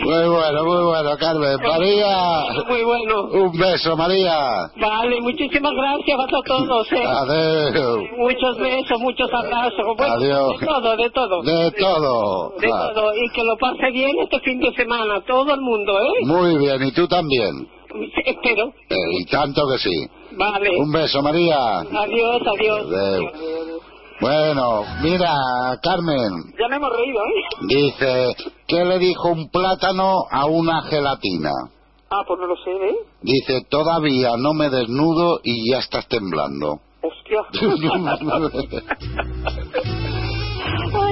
Muy 0.05 0.29
bueno, 0.29 0.65
muy 0.65 0.83
bueno, 0.85 1.17
Carmen. 1.19 1.57
María, 1.67 2.43
Muy 2.69 2.83
bueno. 2.85 3.23
un 3.33 3.59
beso, 3.59 3.97
María. 3.97 4.37
Vale, 4.77 5.19
muchísimas 5.23 5.73
gracias 5.73 6.21
a 6.21 6.27
todos, 6.47 6.93
¿eh? 6.93 7.03
Adiós. 7.07 8.01
Muchos 8.19 8.59
besos, 8.59 9.01
muchos 9.01 9.33
abrazos. 9.33 9.97
Bueno, 9.97 10.13
Adiós. 10.15 10.61
De 10.61 10.67
todo, 10.67 10.97
de 10.97 11.11
todo. 11.11 11.43
De 11.43 11.71
todo. 11.73 12.53
De 12.61 12.69
todo. 12.69 13.15
Y 13.15 13.31
que 13.33 13.43
lo 13.45 13.57
pase 13.57 13.91
bien 13.93 14.11
este 14.21 14.41
fin 14.41 14.61
de 14.61 14.75
semana, 14.75 15.23
todo 15.27 15.55
el 15.55 15.61
mundo, 15.63 15.99
¿eh? 15.99 16.13
Muy 16.27 16.59
bien, 16.59 16.83
y 16.87 16.93
tú 16.93 17.09
también. 17.09 17.67
Espero. 18.27 18.67
Eh, 18.91 18.95
y 19.21 19.25
tanto 19.25 19.63
que 19.73 19.79
sí. 19.79 20.07
Vale. 20.41 20.71
Un 20.79 20.91
beso, 20.91 21.21
María. 21.23 21.81
Adiós, 21.81 22.43
adiós. 22.55 22.87
Adeu. 22.87 23.23
Bueno, 24.21 24.85
mira, 25.03 25.33
Carmen, 25.83 26.53
Ya 26.59 26.69
me 26.69 26.77
hemos 26.77 26.91
reído, 26.91 27.21
¿eh? 27.25 27.45
dice, 27.69 28.35
¿qué 28.67 28.85
le 28.85 28.99
dijo 28.99 29.29
un 29.29 29.49
plátano 29.51 30.25
a 30.31 30.45
una 30.47 30.83
gelatina? 30.83 31.51
Ah, 32.11 32.23
pues 32.27 32.41
no 32.41 32.47
lo 32.47 32.57
sé, 32.57 32.71
¿eh? 32.71 32.97
Dice, 33.23 33.63
todavía 33.71 34.37
no 34.37 34.53
me 34.53 34.69
desnudo 34.69 35.41
y 35.43 35.71
ya 35.71 35.79
estás 35.79 36.07
temblando. 36.09 36.81
Hostia. 37.03 37.41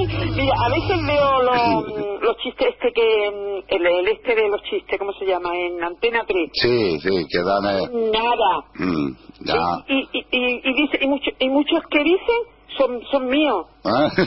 Mira, 0.07 0.55
a 0.65 0.69
veces 0.71 1.07
veo 1.07 1.43
lo- 1.43 2.19
los 2.21 2.37
chistes 2.39 2.69
este 2.75 2.93
que... 2.93 3.31
mm, 3.31 3.75
El, 3.75 3.87
el 3.87 4.09
este 4.09 4.35
de 4.35 4.49
los 4.49 4.63
chistes, 4.63 4.99
¿cómo 4.99 5.13
se 5.13 5.27
llama? 5.27 5.51
En 5.57 5.83
Antena 5.83 6.25
3. 6.27 6.51
Sí, 6.53 6.99
sí, 7.01 7.27
que 7.29 7.43
dan... 7.43 7.65
eh, 7.77 8.11
Nada. 8.13 8.65
mm, 8.75 9.11
ya. 9.45 9.85
Y, 9.89 10.09
y, 10.13 10.27
y, 10.31 10.61
y 10.65 10.75
dice, 10.75 10.99
y, 11.03 11.07
mucho- 11.07 11.31
y 11.39 11.49
muchos 11.49 11.81
que 11.91 12.03
dicen 12.05 12.41
son, 12.77 13.01
son 13.11 13.27
míos. 13.29 13.66
¿Ah? 13.85 14.09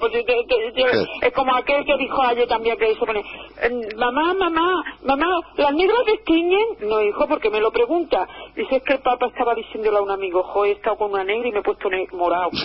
Pues, 0.00 1.08
es 1.22 1.32
como 1.34 1.54
aquel 1.56 1.84
que 1.84 1.96
dijo 1.98 2.22
ayer 2.22 2.46
también 2.46 2.76
que 2.78 2.94
se 2.94 2.98
pone 3.04 3.20
"Eh, 3.20 3.70
mamá, 3.96 4.32
mamá, 4.34 4.70
mamá, 5.04 5.26
¿las 5.56 5.72
negras 5.74 5.98
destiñen? 6.06 6.62
No, 6.88 7.02
hijo, 7.02 7.26
porque 7.28 7.50
me 7.50 7.60
lo 7.60 7.70
pregunta. 7.70 8.26
Dice, 8.56 8.76
es 8.76 8.82
que 8.84 8.94
el 8.94 9.00
papá 9.00 9.26
estaba 9.26 9.54
diciéndole 9.54 9.98
a 9.98 10.02
un 10.02 10.10
amigo, 10.10 10.42
jo, 10.44 10.64
he 10.64 10.72
estado 10.72 10.96
con 10.96 11.10
una 11.12 11.24
negra 11.24 11.48
y 11.48 11.52
me 11.52 11.58
he 11.58 11.62
puesto 11.62 11.88
ne- 11.90 12.06
morado. 12.12 12.50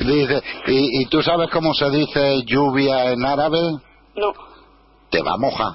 dice, 0.00 0.42
¿y, 0.66 1.02
¿y 1.02 1.06
tú 1.06 1.22
sabes 1.22 1.50
cómo 1.50 1.74
se 1.74 1.90
dice 1.90 2.42
lluvia 2.46 3.12
en 3.12 3.24
árabe? 3.24 3.58
No, 4.16 4.32
Te 5.10 5.22
va 5.22 5.32
a 5.34 5.38
mojar. 5.38 5.72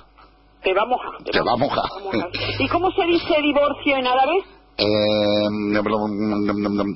te 0.64 0.74
va 0.74 0.82
a 0.84 0.86
mojar. 0.86 1.24
Te 1.32 1.42
va 1.42 1.54
a 1.54 1.58
mojar. 1.58 1.84
¿Y 2.60 2.68
cómo 2.70 2.92
se 2.92 3.06
dice 3.06 3.42
divorcio 3.42 3.98
en 3.98 4.08
árabe? 4.08 4.44
Eh, 4.78 5.50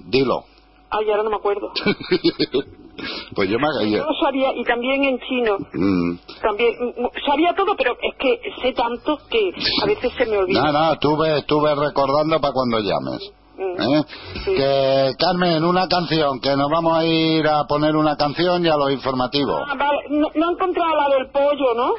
dilo. 0.05 0.43
Ay, 0.89 1.09
ahora 1.11 1.23
no 1.23 1.29
me 1.29 1.35
acuerdo. 1.35 1.71
pues 3.35 3.49
yo 3.49 3.57
me 3.59 3.91
Yo 3.91 4.03
sabía, 4.21 4.55
y 4.55 4.63
también 4.63 5.03
en 5.03 5.19
chino. 5.19 5.57
Mm. 5.73 6.17
También, 6.41 6.73
mm, 6.97 7.07
sabía 7.25 7.53
todo, 7.55 7.75
pero 7.77 7.97
es 8.01 8.15
que 8.17 8.39
sé 8.61 8.73
tanto 8.73 9.17
que 9.29 9.51
a 9.83 9.85
veces 9.85 10.11
se 10.17 10.25
me 10.25 10.37
olvida. 10.37 10.61
No, 10.61 10.71
no, 10.71 10.97
tú 10.97 11.17
ves 11.17 11.77
recordando 11.77 12.39
para 12.39 12.53
cuando 12.53 12.79
llames. 12.79 13.31
¿eh? 13.59 14.03
Que, 14.45 15.15
Carmen, 15.17 15.63
una 15.63 15.87
canción, 15.87 16.39
que 16.39 16.55
nos 16.55 16.69
vamos 16.69 16.97
a 16.97 17.05
ir 17.05 17.47
a 17.47 17.65
poner 17.65 17.95
una 17.95 18.15
canción 18.15 18.65
y 18.65 18.69
a 18.69 18.77
los 18.77 18.91
informativos. 18.91 19.61
Ah, 19.67 19.75
vale. 19.77 19.99
No, 20.09 20.27
no 20.33 20.49
he 20.49 20.53
encontrado 20.53 20.95
la 20.95 21.15
del 21.15 21.29
pollo, 21.29 21.73
¿no? 21.75 21.93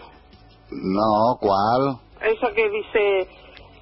No, 0.71 1.39
¿cuál? 1.41 1.99
Esa 2.21 2.53
que 2.53 2.69
dice 2.69 3.29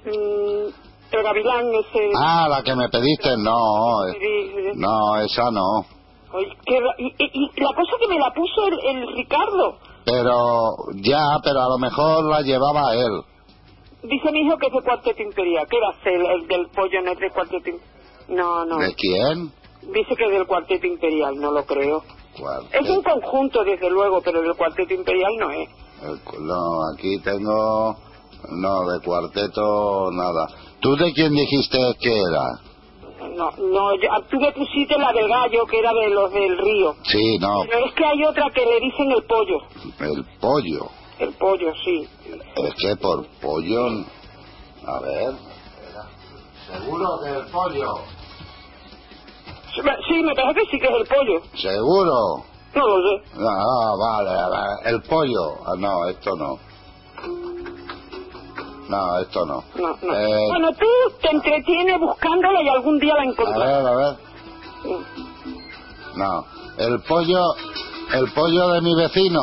mm, 0.05 0.86
el 1.11 1.23
gavilán 1.23 1.65
ese. 1.75 2.11
Ah, 2.17 2.47
la 2.49 2.61
que 2.63 2.75
me 2.75 2.89
pediste, 2.89 3.29
no. 3.37 3.55
No, 4.75 5.15
esa 5.21 5.49
no. 5.51 5.85
Y, 6.67 7.05
y- 7.05 7.15
y 7.17 7.61
la 7.61 7.69
cosa 7.75 7.93
que 7.99 8.07
me 8.07 8.19
la 8.19 8.31
puso 8.33 8.67
el, 8.67 8.79
el 8.97 9.15
Ricardo. 9.15 9.77
Pero, 10.05 10.35
ya, 10.95 11.23
pero 11.43 11.61
a 11.61 11.69
lo 11.69 11.77
mejor 11.79 12.25
la 12.25 12.41
llevaba 12.41 12.93
él. 12.93 13.21
dice 14.03 14.31
mi 14.31 14.41
hijo 14.41 14.57
que 14.57 14.67
es 14.67 14.73
de 14.73 14.81
cuarteto 14.81 15.21
imperial. 15.21 15.65
¿Qué 15.69 15.77
va 15.79 15.89
a 15.89 16.03
ser 16.03 16.13
el 16.21 16.47
del 16.47 16.67
pollo 16.69 17.01
no 17.03 17.11
es 17.11 17.19
de 17.19 17.29
cuarteto? 17.31 17.71
No, 18.29 18.65
no. 18.65 18.77
¿De 18.77 18.93
quién? 18.95 19.51
Dice 19.93 20.15
que 20.15 20.25
es 20.25 20.31
del 20.31 20.45
cuarteto 20.47 20.85
imperial, 20.85 21.35
no 21.37 21.51
lo 21.51 21.65
creo. 21.65 22.03
Es 22.71 22.89
un 22.89 23.01
conjunto, 23.01 23.63
desde 23.63 23.89
luego, 23.89 24.21
pero 24.21 24.41
del 24.41 24.55
cuarteto 24.55 24.93
imperial 24.93 25.31
no 25.39 25.49
es. 25.51 25.69
El 26.03 26.19
no, 26.45 26.91
aquí 26.93 27.17
tengo... 27.23 27.95
No, 28.49 28.87
de 28.91 28.99
cuarteto 29.03 30.11
nada. 30.11 30.47
¿Tú 30.81 30.95
de 30.95 31.11
quién 31.13 31.31
dijiste 31.33 31.77
que 31.99 32.09
era? 32.13 33.29
No, 33.35 33.51
no, 33.57 33.95
yo- 33.95 34.09
ah, 34.11 34.21
tú 34.29 34.39
me 34.39 34.51
pusiste 34.51 34.97
la 34.97 35.11
del 35.11 35.27
gallo, 35.27 35.65
que 35.65 35.79
era 35.79 35.91
de 35.93 36.09
los 36.09 36.31
del 36.31 36.57
río. 36.57 36.95
Sí, 37.03 37.37
no, 37.39 37.61
Pero 37.69 37.85
es 37.85 37.93
que 37.93 38.05
hay 38.05 38.23
otra 38.25 38.49
que 38.53 38.65
le 38.65 38.79
dicen 38.79 39.11
el 39.11 39.23
pollo. 39.23 39.57
el 39.99 40.25
pollo. 40.39 40.89
El 41.19 41.33
pollo, 41.33 41.73
sí. 41.83 42.07
Es 42.55 42.73
que 42.75 42.95
por 43.01 43.25
pollo... 43.41 43.87
A 44.85 44.99
ver... 45.01 45.33
¿Seguro 46.67 47.07
que 47.23 47.29
el 47.31 47.45
pollo? 47.47 47.93
Sí, 49.73 49.81
me- 49.81 49.97
Sí, 50.07 50.23
me 50.23 50.35
parece 50.35 50.59
que 50.61 50.65
sí 50.71 50.79
que 50.79 50.87
es 50.87 50.93
el 51.01 51.07
pollo. 51.07 51.41
¿Seguro? 51.55 52.45
No 52.75 52.87
lo 52.87 53.09
sé. 53.09 53.23
Ah, 53.33 53.91
vale, 53.99 54.29
vale. 54.49 54.89
El 54.95 55.01
pollo. 55.03 55.53
Ah, 55.65 55.73
no, 55.79 56.07
esto 56.09 56.31
no. 56.35 56.59
No, 58.89 59.19
esto 59.19 59.45
no. 59.45 59.63
No, 59.75 59.97
no. 60.01 60.13
Eh, 60.13 60.47
Bueno, 60.49 60.71
tú 60.73 60.85
te 61.21 61.29
entretienes 61.29 61.99
buscándola 61.99 62.61
y 62.61 62.69
algún 62.69 62.99
día 62.99 63.15
la 63.15 63.21
a 63.21 63.25
encontrarás. 63.25 63.83
ver, 63.83 63.87
a 63.87 63.95
ver. 63.95 64.15
No. 66.15 66.45
El 66.77 67.01
pollo... 67.01 67.41
El 68.13 68.31
pollo 68.31 68.69
de 68.69 68.81
mi 68.81 68.95
vecino. 68.95 69.41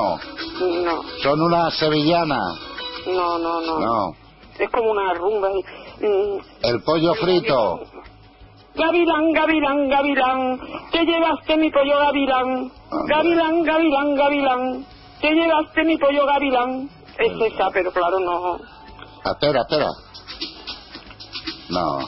No, 0.59 1.03
Son 1.23 1.39
unas 1.41 1.75
sevillanas. 1.77 2.59
no, 3.07 3.39
no, 3.39 3.61
no. 3.61 3.79
No. 3.79 4.17
Es 4.59 4.71
como 4.71 4.91
una 4.93 5.13
rumba. 5.15 5.51
Mm, 5.51 6.39
El 6.63 6.83
pollo 6.83 7.13
frito. 7.15 7.81
Gavilán, 8.75 9.33
gavilán, 9.33 9.89
gavilán, 9.89 10.61
te 10.91 11.05
llevaste 11.05 11.57
mi 11.59 11.71
pollo 11.71 11.97
gavilán. 11.99 12.73
Gavilán, 13.07 13.63
gavilán, 13.63 14.15
gavilán, 14.17 14.87
te 15.21 15.31
llevaste 15.33 15.85
mi 15.85 15.97
pollo 15.99 16.25
gavilán. 16.27 16.89
Es 17.19 17.53
esa, 17.53 17.71
pero 17.71 17.93
claro, 17.93 18.19
no. 18.21 18.59
Espera, 19.25 19.61
espera. 19.63 19.89
No. 21.71 21.99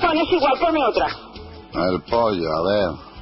Bueno, 0.00 0.22
es 0.22 0.32
igual, 0.32 0.58
ponme 0.60 0.84
otra. 0.84 1.08
El 1.74 2.02
pollo, 2.02 2.52
a 2.52 2.62
ver. 2.62 3.13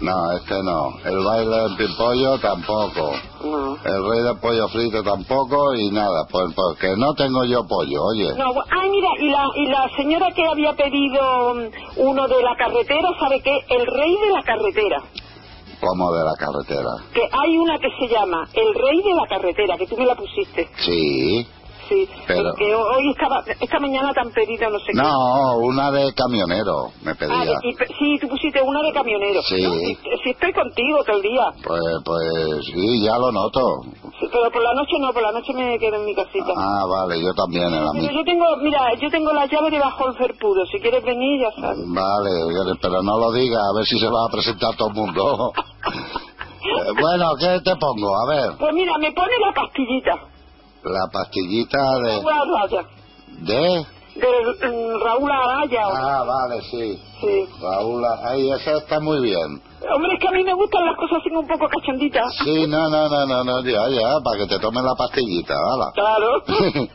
No, 0.00 0.32
este 0.32 0.54
no. 0.62 0.96
El 1.04 1.24
baile 1.24 1.56
del 1.56 1.76
pimpollo 1.76 2.38
tampoco. 2.38 3.12
No. 3.44 3.76
El 3.84 4.10
rey 4.10 4.22
del 4.22 4.38
pollo 4.38 4.68
frito 4.68 5.02
tampoco 5.02 5.74
y 5.74 5.90
nada. 5.90 6.26
Pues 6.30 6.54
porque 6.54 6.94
no 6.96 7.12
tengo 7.14 7.44
yo 7.44 7.66
pollo, 7.66 8.02
oye. 8.04 8.32
No, 8.36 8.46
ay, 8.70 8.90
mira, 8.90 9.08
y 9.18 9.28
la, 9.28 9.44
y 9.56 9.66
la 9.66 9.88
señora 9.96 10.30
que 10.32 10.46
había 10.46 10.72
pedido 10.72 11.54
mm, 11.54 12.00
uno 12.08 12.28
de 12.28 12.42
la 12.42 12.56
carretera, 12.56 13.08
¿sabe 13.18 13.40
qué? 13.42 13.58
El 13.68 13.86
rey 13.86 14.16
de 14.24 14.32
la 14.32 14.42
carretera. 14.42 15.02
Como 15.80 16.12
de 16.12 16.24
la 16.24 16.34
carretera. 16.38 16.90
Que 17.12 17.22
hay 17.22 17.58
una 17.58 17.78
que 17.78 17.88
se 17.98 18.08
llama 18.12 18.46
El 18.54 18.74
rey 18.74 19.02
de 19.02 19.14
la 19.14 19.26
carretera, 19.28 19.76
que 19.76 19.86
tú 19.86 19.96
me 19.96 20.06
la 20.06 20.14
pusiste. 20.14 20.68
Sí. 20.78 21.46
Sí, 21.90 22.08
Pero- 22.28 22.54
que 22.56 22.72
hoy 22.72 23.10
estaba, 23.10 23.42
esta 23.60 23.80
mañana 23.80 24.12
te 24.14 24.20
han 24.20 24.30
pedido 24.30 24.70
no 24.70 24.78
sé 24.78 24.92
qué. 24.94 25.02
No, 25.02 25.10
una 25.58 25.90
de 25.90 26.12
camionero 26.14 26.86
me 27.02 27.10
Ah, 27.10 27.16
pedía. 27.18 27.58
de- 27.58 27.68
y 27.68 27.74
sí, 27.98 28.18
tú 28.20 28.28
pusiste 28.28 28.62
una 28.62 28.80
de 28.82 28.92
camionero. 28.92 29.42
Sí. 29.42 29.60
No, 29.60 29.72
si, 29.74 29.94
si 30.22 30.30
estoy 30.30 30.52
contigo 30.52 31.02
todo 31.04 31.16
el 31.16 31.22
día. 31.22 31.42
Pues, 31.66 31.80
pues 32.04 32.22
sí, 32.72 33.02
ya 33.04 33.18
lo 33.18 33.32
noto. 33.32 33.60
Sí, 34.20 34.26
pero 34.30 34.50
por 34.52 34.62
la 34.62 34.74
noche 34.74 34.92
no, 35.00 35.12
por 35.12 35.22
la 35.22 35.32
noche 35.32 35.52
me 35.52 35.78
quedo 35.80 35.96
en 35.96 36.04
mi 36.04 36.14
casita. 36.14 36.52
Ah, 36.56 36.86
vale, 36.86 37.20
yo 37.20 37.34
también 37.34 37.64
en 37.74 37.84
la 37.84 37.92
misma. 37.92 38.12
yo 38.12 38.22
tengo, 38.24 38.44
mira, 38.62 38.94
yo 38.94 39.10
tengo 39.10 39.32
la 39.32 39.46
llave 39.46 39.70
debajo 39.70 40.06
del 40.06 40.16
ferpudo. 40.16 40.64
Si 40.66 40.78
quieres 40.78 41.02
venir, 41.04 41.40
ya 41.42 41.50
sabes. 41.60 41.78
Vale, 41.88 42.76
pero 42.80 43.02
no 43.02 43.18
lo 43.18 43.32
diga, 43.32 43.58
a 43.58 43.76
ver 43.76 43.84
si 43.86 43.98
se 43.98 44.06
va 44.06 44.26
a 44.26 44.28
presentar 44.30 44.76
todo 44.76 44.88
el 44.88 44.94
mundo. 44.94 45.52
Eh, 46.62 46.92
bueno, 47.00 47.24
¿qué 47.40 47.58
te 47.64 47.74
pongo? 47.76 48.08
A 48.14 48.28
ver, 48.28 48.58
Pues 48.58 48.74
mira, 48.74 48.92
me 48.98 49.10
pone 49.12 49.32
la 49.40 49.52
pastillita. 49.52 50.12
La 50.84 51.06
pastillita 51.12 51.78
de... 52.04 52.22
Raúl 52.22 52.56
Araya. 52.56 52.86
¿De? 53.40 53.86
De 54.14 54.68
mm, 54.68 55.02
Raúl 55.02 55.30
Araya. 55.30 55.82
Ah, 55.86 56.24
vale, 56.24 56.62
sí. 56.70 57.00
Sí. 57.20 57.46
Raúl, 57.60 58.02
ahí, 58.24 58.50
esa 58.50 58.78
está 58.78 58.98
muy 59.00 59.20
bien. 59.20 59.62
Hombre, 59.94 60.12
es 60.14 60.20
que 60.20 60.28
a 60.28 60.30
mí 60.32 60.44
me 60.44 60.52
gustan 60.54 60.84
las 60.84 60.96
cosas 60.96 61.18
así 61.20 61.30
un 61.34 61.46
poco 61.46 61.66
cachonditas. 61.68 62.32
Sí, 62.44 62.66
no, 62.66 62.88
no, 62.90 63.08
no, 63.08 63.26
no, 63.26 63.44
no, 63.44 63.62
ya, 63.62 63.88
ya, 63.88 64.20
para 64.22 64.38
que 64.38 64.46
te 64.46 64.58
tomes 64.58 64.82
la 64.82 64.94
pastillita, 64.94 65.54
¿vale? 65.54 65.84
Claro. 65.94 66.42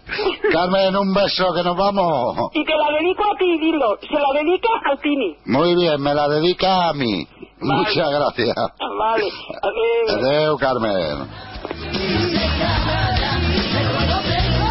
Carmen, 0.52 0.96
un 0.96 1.14
beso, 1.14 1.54
que 1.54 1.64
nos 1.64 1.76
vamos. 1.76 2.52
Y 2.54 2.64
te 2.64 2.76
la 2.76 2.92
dedico 2.98 3.24
a 3.24 3.38
ti, 3.38 3.58
dilo. 3.60 3.98
Se 4.02 4.14
la 4.14 4.40
dedica 4.40 4.70
al 4.90 5.00
Tini. 5.00 5.36
Muy 5.46 5.76
bien, 5.76 6.02
me 6.02 6.14
la 6.14 6.28
dedica 6.28 6.90
a 6.90 6.94
mí. 6.94 7.28
Muchas 7.60 8.10
gracias. 8.10 8.56
Vale. 9.00 9.32
Adiós. 9.62 10.24
Adeu, 10.24 10.58
Carmen. 10.58 11.28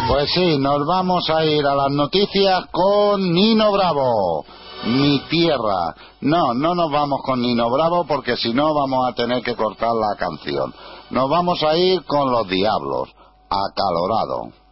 Pues 0.07 0.29
sí, 0.35 0.59
nos 0.59 0.85
vamos 0.85 1.27
a 1.31 1.43
ir 1.45 1.65
a 1.65 1.73
las 1.73 1.89
noticias 1.89 2.67
con 2.71 3.33
Nino 3.33 3.71
Bravo, 3.71 4.45
mi 4.85 5.19
tierra. 5.29 5.95
No, 6.21 6.53
no 6.53 6.75
nos 6.75 6.91
vamos 6.91 7.21
con 7.23 7.41
Nino 7.41 7.71
Bravo 7.71 8.05
porque 8.05 8.37
si 8.37 8.53
no 8.53 8.73
vamos 8.75 9.07
a 9.07 9.15
tener 9.15 9.41
que 9.41 9.55
cortar 9.55 9.93
la 9.95 10.15
canción. 10.15 10.73
Nos 11.09 11.27
vamos 11.27 11.63
a 11.63 11.75
ir 11.75 12.05
con 12.05 12.31
los 12.31 12.47
diablos, 12.47 13.09
acalorado. 13.49 14.64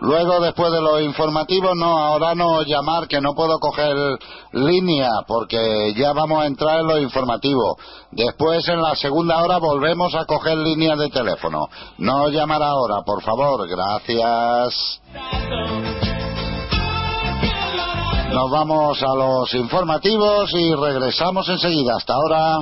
Luego, 0.00 0.40
después 0.40 0.70
de 0.72 0.80
los 0.80 1.02
informativos, 1.02 1.72
no, 1.76 1.98
ahora 1.98 2.34
no 2.34 2.62
llamar, 2.62 3.08
que 3.08 3.20
no 3.20 3.34
puedo 3.34 3.58
coger 3.58 3.96
línea, 4.52 5.08
porque 5.26 5.92
ya 5.96 6.12
vamos 6.12 6.42
a 6.42 6.46
entrar 6.46 6.80
en 6.80 6.86
los 6.86 7.00
informativos. 7.00 7.76
Después, 8.12 8.68
en 8.68 8.80
la 8.80 8.94
segunda 8.94 9.42
hora, 9.42 9.58
volvemos 9.58 10.14
a 10.14 10.24
coger 10.24 10.56
líneas 10.56 10.98
de 10.98 11.10
teléfono. 11.10 11.68
No 11.98 12.28
llamar 12.28 12.62
ahora, 12.62 13.02
por 13.02 13.22
favor, 13.22 13.68
gracias. 13.68 15.00
Nos 18.32 18.50
vamos 18.50 19.02
a 19.02 19.14
los 19.14 19.52
informativos 19.54 20.52
y 20.54 20.74
regresamos 20.74 21.48
enseguida. 21.48 21.96
Hasta 21.96 22.14
ahora. 22.14 22.58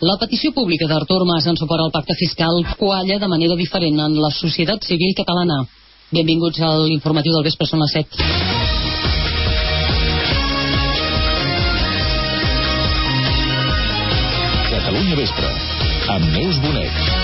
La 0.00 0.14
petició 0.16 0.48
pública 0.56 0.86
d'Artur 0.88 1.26
Mas 1.28 1.44
en 1.50 1.58
suport 1.60 1.82
al 1.84 1.90
pacte 1.92 2.14
fiscal 2.16 2.62
qualla 2.80 3.18
de 3.20 3.28
manera 3.28 3.56
diferent 3.58 4.00
en 4.00 4.16
la 4.16 4.30
societat 4.32 4.88
civil 4.88 5.12
catalana. 5.18 5.58
Benvinguts 6.08 6.62
a 6.64 6.72
l'informatiu 6.86 7.36
del 7.36 7.44
vespre, 7.44 7.68
són 7.68 7.84
les 7.84 7.92
7. 8.00 8.16
Catalunya 14.72 15.20
Vespre, 15.20 15.56
amb 16.16 16.32
Neus 16.32 16.64
Bonet. 16.64 17.19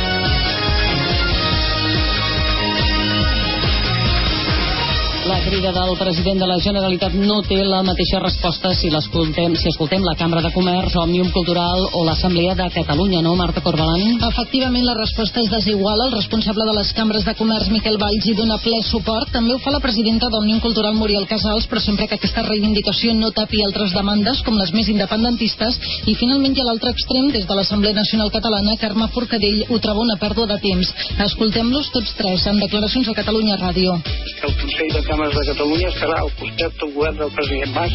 Crida 5.46 5.70
del 5.70 5.94
president 5.96 6.40
de 6.42 6.46
la 6.50 6.56
Generalitat 6.58 7.12
no 7.14 7.36
té 7.46 7.60
la 7.62 7.78
mateixa 7.86 8.18
resposta 8.18 8.72
si 8.74 8.88
l'escoltem, 8.90 9.52
si 9.54 9.68
escoltem 9.70 10.02
la 10.02 10.16
Cambra 10.18 10.40
de 10.42 10.50
Comerç, 10.50 10.96
Òmnium 10.98 11.28
Cultural 11.30 11.84
o 11.94 12.02
l'Assemblea 12.02 12.56
de 12.58 12.66
Catalunya, 12.74 13.20
no, 13.22 13.36
Marta 13.38 13.62
Corbalan? 13.62 14.18
Efectivament, 14.26 14.82
la 14.82 14.96
resposta 14.98 15.38
és 15.44 15.50
desigual. 15.52 16.02
El 16.08 16.16
responsable 16.16 16.66
de 16.66 16.74
les 16.80 16.90
cambres 16.98 17.22
de 17.28 17.34
comerç, 17.38 17.70
Miquel 17.70 17.98
Valls, 18.00 18.26
hi 18.26 18.34
dona 18.34 18.58
ple 18.64 18.80
suport. 18.88 19.30
També 19.36 19.54
ho 19.54 19.60
fa 19.62 19.70
la 19.70 19.82
presidenta 19.84 20.26
d'Òmnium 20.32 20.58
Cultural, 20.64 20.98
Muriel 20.98 21.28
Casals, 21.30 21.70
però 21.70 21.84
sempre 21.84 22.08
que 22.10 22.18
aquesta 22.18 22.42
reivindicació 22.48 23.14
no 23.14 23.30
tapi 23.30 23.62
altres 23.62 23.94
demandes, 23.94 24.42
com 24.42 24.58
les 24.58 24.74
més 24.74 24.90
independentistes. 24.90 25.78
I 26.10 26.16
finalment 26.18 26.58
hi 26.58 26.64
ha 26.64 26.66
l'altre 26.72 26.90
extrem, 26.90 27.30
des 27.30 27.46
de 27.46 27.54
l'Assemblea 27.54 27.94
Nacional 27.94 28.34
Catalana, 28.34 28.74
Carme 28.82 29.06
Forcadell 29.14 29.62
ho 29.70 29.78
troba 29.78 30.02
una 30.08 30.18
pèrdua 30.18 30.50
de 30.50 30.58
temps. 30.66 30.90
Escoltem-los 31.30 31.94
tots 31.94 32.18
tres 32.18 32.50
en 32.50 32.58
declaracions 32.66 33.14
a 33.14 33.18
Catalunya 33.22 33.62
Ràdio. 33.62 33.94
El 34.42 34.58
Consell 34.58 34.90
de 34.90 35.06
Càmeres 35.06 35.35
de 35.36 35.52
Catalunya 35.52 35.88
estarà 35.92 36.16
al 36.22 36.30
costat 36.40 36.76
del 36.80 36.92
govern 36.94 37.16
del 37.20 37.32
president 37.36 37.72
Mas, 37.76 37.94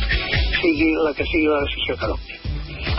sigui 0.59 0.89
la 1.05 1.13
que 1.17 1.25
sigui 1.25 1.47
la 1.49 1.61
decisió 1.65 1.95
que 1.97 2.07
adopti. 2.07 2.35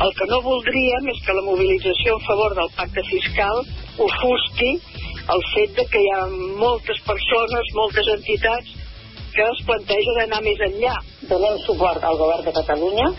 El 0.02 0.12
que 0.18 0.26
no 0.30 0.38
voldríem 0.42 1.10
és 1.12 1.20
que 1.26 1.36
la 1.36 1.44
mobilització 1.46 2.16
a 2.16 2.22
favor 2.26 2.56
del 2.58 2.70
pacte 2.78 3.04
fiscal 3.10 3.62
ofusqui 4.06 4.70
el 5.34 5.44
fet 5.52 5.76
de 5.78 5.84
que 5.92 6.02
hi 6.02 6.10
ha 6.16 6.22
moltes 6.58 7.02
persones, 7.06 7.74
moltes 7.78 8.08
entitats 8.16 8.74
que 9.32 9.44
es 9.46 9.64
plantegen 9.68 10.22
anar 10.24 10.42
més 10.44 10.64
enllà. 10.68 10.96
Donem 11.30 11.60
suport 11.66 12.02
al 12.04 12.18
govern 12.20 12.46
de 12.48 12.56
Catalunya 12.58 13.10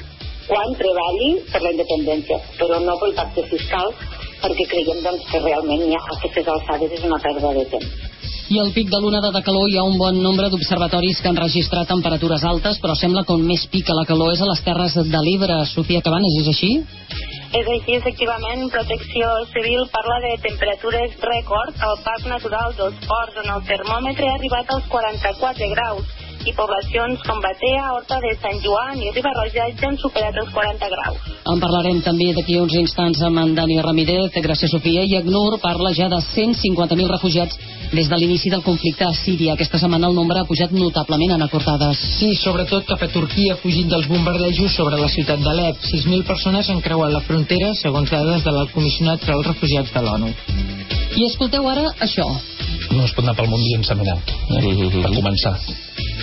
quan 0.48 0.76
treballi 0.80 1.30
per 1.54 1.62
la 1.64 1.72
independència, 1.72 2.42
però 2.60 2.82
no 2.84 2.98
pel 3.00 3.16
pacte 3.20 3.46
fiscal, 3.48 3.94
perquè 4.44 4.68
creiem 4.74 5.00
doncs, 5.06 5.30
que 5.32 5.40
realment 5.46 5.86
ja 5.88 6.02
a 6.04 6.18
aquestes 6.18 6.52
alçades 6.58 6.98
és 7.00 7.08
una 7.08 7.22
pèrdua 7.24 7.54
de 7.62 7.70
temps. 7.78 8.13
I 8.54 8.60
al 8.62 8.70
pic 8.70 8.90
de 8.92 8.98
l'onada 9.02 9.32
de 9.34 9.40
calor 9.42 9.72
hi 9.72 9.80
ha 9.82 9.84
un 9.88 9.96
bon 9.98 10.20
nombre 10.22 10.46
d'observatoris 10.54 11.22
que 11.24 11.30
han 11.32 11.40
registrat 11.40 11.88
temperatures 11.90 12.44
altes, 12.46 12.78
però 12.84 12.94
sembla 13.00 13.24
que 13.26 13.34
on 13.34 13.46
més 13.50 13.64
pica 13.74 13.96
la 13.98 14.04
calor 14.06 14.30
és 14.36 14.44
a 14.46 14.50
les 14.52 14.62
Terres 14.68 14.98
de 15.14 15.22
l'Ebre. 15.26 15.56
Sofia 15.72 16.04
Cabanes, 16.06 16.36
és 16.44 16.52
així? 16.52 16.70
És 17.58 17.72
així, 17.76 17.96
efectivament, 17.98 18.68
Protecció 18.76 19.32
Civil 19.56 19.88
parla 19.96 20.20
de 20.28 20.36
temperatures 20.46 21.18
rècord 21.32 21.82
al 21.88 21.98
Parc 22.06 22.30
Natural 22.30 22.78
dels 22.78 23.02
Ports, 23.08 23.42
on 23.42 23.50
el 23.56 23.66
termòmetre 23.72 24.30
ha 24.30 24.38
arribat 24.38 24.70
als 24.78 24.86
44 24.94 25.72
graus 25.74 26.23
i 26.46 26.54
poblacions 26.58 27.22
com 27.28 27.40
Batea, 27.44 27.84
Horta 27.96 28.20
de 28.24 28.34
Sant 28.42 28.60
Joan 28.64 29.00
i 29.00 29.12
Ribarroja 29.16 29.68
ja 29.70 29.88
han 29.88 29.98
superat 30.02 30.36
els 30.42 30.52
40 30.56 30.90
graus. 30.94 31.30
En 31.52 31.60
parlarem 31.60 32.00
també 32.04 32.30
d'aquí 32.36 32.58
uns 32.60 32.76
instants 32.80 33.22
amb 33.28 33.40
en 33.42 33.54
Dani 33.56 33.80
Ramírez, 33.84 34.36
gràcies 34.44 34.72
Sofia, 34.72 35.04
i 35.08 35.18
ACNUR 35.20 35.60
parla 35.64 35.94
ja 35.96 36.10
de 36.12 36.20
150.000 36.24 37.12
refugiats 37.12 37.60
des 37.94 38.10
de 38.10 38.18
l'inici 38.18 38.50
del 38.50 38.64
conflicte 38.66 39.06
a 39.06 39.14
Síria. 39.14 39.54
Aquesta 39.54 39.80
setmana 39.80 40.10
el 40.10 40.18
nombre 40.18 40.40
ha 40.40 40.48
pujat 40.50 40.72
notablement 40.76 41.36
en 41.36 41.46
acortades. 41.46 42.02
Sí, 42.18 42.34
sobretot 42.40 42.88
cap 42.90 43.04
a 43.04 43.12
Turquia, 43.14 43.60
fugint 43.62 43.92
dels 43.92 44.10
bombardejos 44.10 44.76
sobre 44.76 45.00
la 45.00 45.12
ciutat 45.14 45.44
d'Alep. 45.46 45.80
6.000 45.92 46.28
persones 46.28 46.70
han 46.70 46.82
creuat 46.82 47.14
la 47.14 47.24
frontera, 47.28 47.74
segons 47.80 48.12
dades 48.12 48.44
de 48.44 48.56
l'alt 48.56 48.74
comissionat 48.74 49.24
per 49.24 49.38
als 49.38 49.48
refugiats 49.54 49.94
de 49.94 50.04
l'ONU. 50.04 50.34
I 51.14 51.28
escolteu 51.30 51.68
ara 51.70 51.90
això. 52.02 52.28
No 52.92 53.06
es 53.06 53.14
pot 53.14 53.26
anar 53.26 53.38
pel 53.38 53.50
món 53.52 53.62
dient 53.62 53.86
seminat, 53.86 54.38
eh? 54.58 54.62
per 55.00 55.12
començar. 55.14 55.58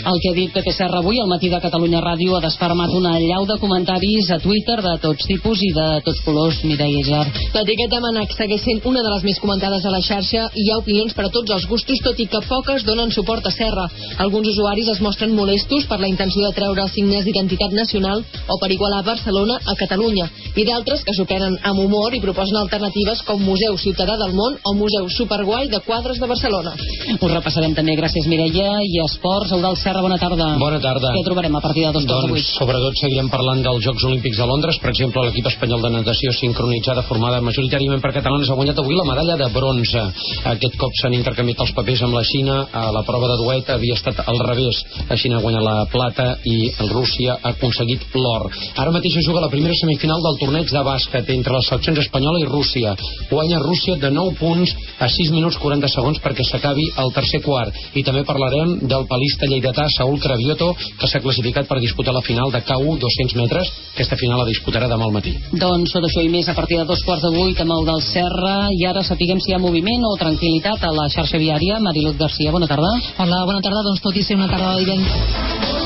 El 0.01 0.16
que 0.22 0.30
ha 0.30 0.34
dit 0.34 0.53
Pepe 0.53 0.72
Serra 0.72 1.01
avui 1.03 1.18
al 1.20 1.28
matí 1.28 1.51
de 1.53 1.59
Catalunya 1.61 2.01
Ràdio 2.01 2.36
ha 2.36 2.40
desfermat 2.40 2.92
una 2.96 3.18
llau 3.20 3.44
de 3.44 3.57
comentaris 3.61 4.30
a 4.32 4.38
Twitter 4.40 4.78
de 4.80 4.94
tots 5.03 5.26
tipus 5.28 5.61
i 5.61 5.68
de 5.76 5.88
tots 6.07 6.22
colors, 6.24 6.62
Mireia 6.64 7.03
Jar. 7.05 7.26
L'etiqueta 7.53 8.01
Manac 8.01 8.32
segueix 8.32 8.64
sent 8.64 8.80
una 8.88 9.03
de 9.05 9.11
les 9.12 9.26
més 9.28 9.40
comentades 9.42 9.84
a 9.84 9.92
la 9.92 10.01
xarxa 10.01 10.46
i 10.55 10.64
hi 10.64 10.70
ha 10.72 10.78
opinions 10.80 11.12
per 11.12 11.26
a 11.26 11.32
tots 11.34 11.53
els 11.53 11.66
gustos, 11.68 12.01
tot 12.07 12.16
i 12.16 12.26
que 12.32 12.40
poques 12.48 12.86
donen 12.88 13.12
suport 13.12 13.44
a 13.44 13.53
Serra. 13.53 13.84
Alguns 14.24 14.48
usuaris 14.55 14.88
es 14.94 15.03
mostren 15.05 15.36
molestos 15.36 15.84
per 15.90 16.01
la 16.01 16.09
intenció 16.09 16.46
de 16.46 16.55
treure 16.57 16.86
els 16.86 16.96
signes 16.96 17.26
d'identitat 17.28 17.76
nacional 17.76 18.24
o 18.24 18.59
per 18.62 18.72
igualar 18.72 19.03
Barcelona 19.05 19.61
a 19.68 19.76
Catalunya, 19.76 20.30
i 20.57 20.64
d'altres 20.64 21.05
que 21.05 21.12
s'ho 21.16 21.28
prenen 21.28 21.59
amb 21.61 21.84
humor 21.84 22.16
i 22.16 22.22
proposen 22.24 22.57
alternatives 22.62 23.20
com 23.28 23.44
Museu 23.44 23.76
Ciutadà 23.76 24.16
del 24.16 24.32
Món 24.32 24.57
o 24.64 24.74
Museu 24.80 25.12
Superguai 25.12 25.68
de 25.68 25.84
Quadres 25.84 26.20
de 26.22 26.30
Barcelona. 26.30 26.72
Ho 27.20 27.28
repassarem 27.28 27.76
també, 27.76 27.98
gràcies 28.01 28.28
Mireia, 28.30 28.80
i 28.80 29.05
esports, 29.05 29.53
Eudal 29.53 29.76
Serra, 29.76 29.89
bona 29.99 30.18
tarda. 30.22 30.47
Bona 30.61 30.78
tarda. 30.78 31.11
Què 31.16 31.22
trobarem 31.26 31.57
a 31.57 31.61
partir 31.64 31.82
de 31.86 31.91
dos 31.97 32.05
quarts 32.07 32.28
Doncs, 32.30 32.51
sobretot, 32.55 32.95
seguirem 33.01 33.30
parlant 33.32 33.62
dels 33.64 33.82
Jocs 33.82 34.05
Olímpics 34.07 34.38
de 34.38 34.47
Londres. 34.47 34.78
Per 34.78 34.91
exemple, 34.93 35.24
l'equip 35.26 35.49
espanyol 35.51 35.82
de 35.82 35.91
natació 35.97 36.30
sincronitzada 36.36 37.03
formada 37.09 37.41
majoritàriament 37.43 38.03
per 38.05 38.12
catalans 38.14 38.51
ha 38.51 38.57
guanyat 38.59 38.78
avui 38.78 38.95
la 38.95 39.07
medalla 39.09 39.36
de 39.41 39.49
bronze. 39.51 40.05
Aquest 40.53 40.76
cop 40.78 40.95
s'han 41.01 41.16
intercanviat 41.18 41.64
els 41.64 41.74
papers 41.74 42.05
amb 42.07 42.14
la 42.14 42.22
Xina. 42.30 42.59
A 42.70 42.84
la 42.95 43.03
prova 43.09 43.32
de 43.32 43.38
duet 43.43 43.72
havia 43.74 43.97
estat 43.99 44.22
al 44.26 44.38
revés. 44.47 44.82
La 45.11 45.18
Xina 45.18 45.41
ha 45.41 45.45
guanyat 45.45 45.66
la 45.66 45.76
plata 45.91 46.28
i 46.47 46.70
Rússia 46.93 47.38
ha 47.41 47.55
aconseguit 47.57 48.07
l'or. 48.14 48.47
Ara 48.76 48.95
mateix 48.95 49.18
es 49.18 49.26
juga 49.26 49.43
la 49.43 49.51
primera 49.51 49.74
semifinal 49.80 50.22
del 50.22 50.38
torneig 50.45 50.70
de 50.70 50.84
bàsquet 50.86 51.34
entre 51.34 51.57
les 51.57 51.66
seleccions 51.72 51.99
espanyola 52.05 52.45
i 52.45 52.49
Rússia. 52.49 52.95
Guanya 53.32 53.59
Rússia 53.64 53.99
de 53.99 54.12
9 54.14 54.38
punts 54.38 54.76
a 55.01 55.09
6 55.11 55.34
minuts 55.34 55.59
40 55.59 55.91
segons 55.91 56.22
perquè 56.22 56.47
s'acabi 56.47 56.86
el 57.03 57.12
tercer 57.16 57.43
quart. 57.43 57.74
I 57.99 58.05
també 58.07 58.22
parlarem 58.28 58.78
del 58.86 59.09
palista 59.11 59.49
lleidatà 59.51 59.80
Saúl 59.89 60.20
Cravioto, 60.20 60.74
que 61.01 61.09
s'ha 61.09 61.22
classificat 61.24 61.68
per 61.68 61.81
disputar 61.81 62.12
la 62.14 62.24
final 62.26 62.53
de 62.53 62.61
K1 62.66 62.99
200 63.01 63.37
metres. 63.41 63.70
Aquesta 63.95 64.18
final 64.20 64.43
la 64.43 64.49
disputarà 64.49 64.89
demà 64.91 65.07
al 65.07 65.14
matí. 65.14 65.35
Doncs 65.53 65.95
tot 65.95 66.05
això 66.05 66.24
i 66.24 66.33
més 66.33 66.49
a 66.49 66.57
partir 66.59 66.78
de 66.81 66.87
dos 66.89 67.05
quarts 67.07 67.24
de 67.24 67.33
vuit 67.37 67.61
amb 67.61 67.76
el 67.78 67.87
del 67.89 68.03
Serra 68.05 68.57
i 68.74 68.85
ara 68.87 69.03
sapiguem 69.07 69.41
si 69.41 69.53
hi 69.53 69.57
ha 69.57 69.62
moviment 69.62 70.05
o 70.09 70.16
tranquil·litat 70.20 70.85
a 70.85 70.93
la 70.97 71.09
xarxa 71.14 71.39
viària. 71.39 71.81
Mariluz 71.81 72.18
Garcia, 72.20 72.53
bona 72.53 72.68
tarda. 72.70 72.93
Hola, 73.18 73.45
bona 73.47 73.64
tarda. 73.64 73.87
Doncs 73.89 74.05
tot 74.05 74.16
i 74.16 74.26
ser 74.26 74.37
una 74.41 74.51
tarda 74.51 74.74
de 74.74 74.85
divendres... 74.85 75.81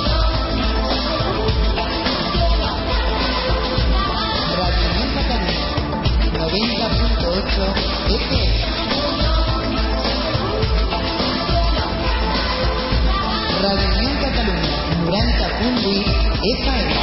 Radio 8.15 8.54
Unión 13.73 14.17
Cataluña, 14.21 14.77
90.8 15.01 16.05
FM. 16.61 16.95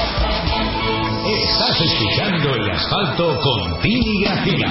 Estás 1.26 1.82
escuchando 1.82 2.54
el 2.54 2.70
asfalto 2.70 3.36
con 3.40 3.80
Tini 3.82 4.24
García. 4.24 4.70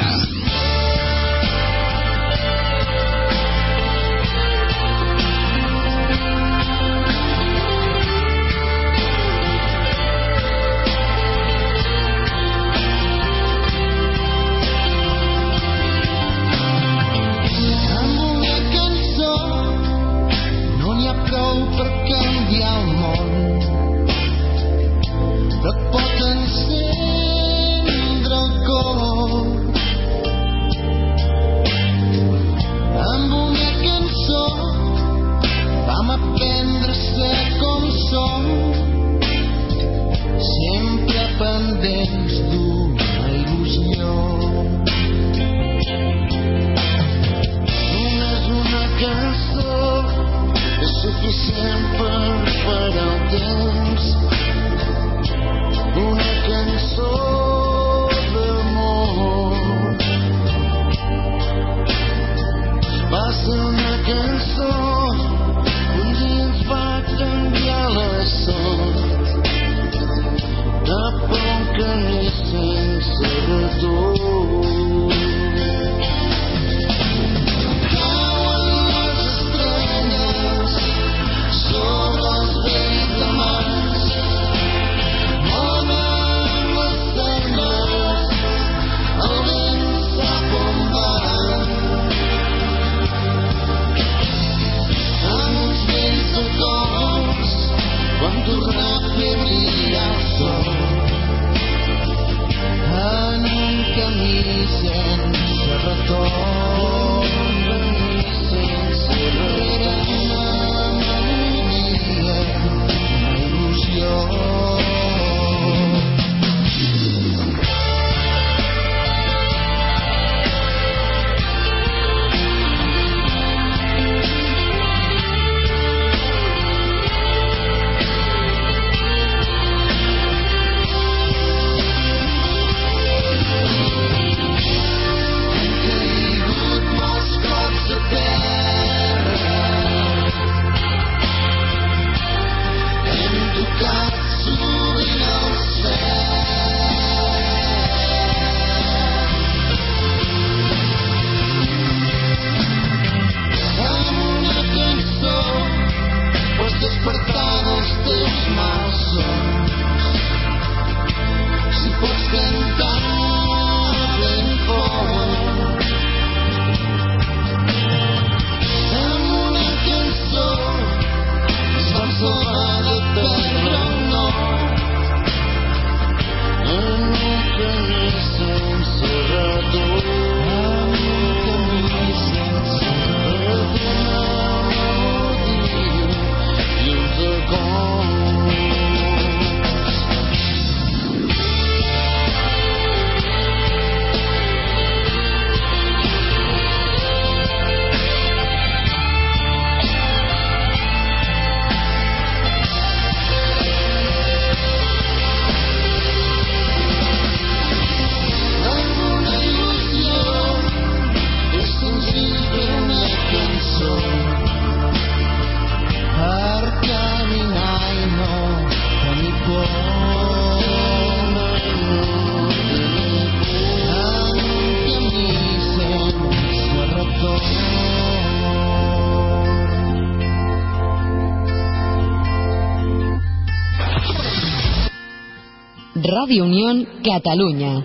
Radio 236.20 236.44
Unión 236.44 236.86
Cataluña. 237.02 237.82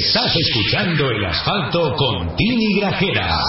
Estás 0.00 0.34
escuchando 0.34 1.10
el 1.10 1.22
asfalto 1.26 1.94
con 1.96 2.34
Tini 2.34 2.80
Grajera. 2.80 3.40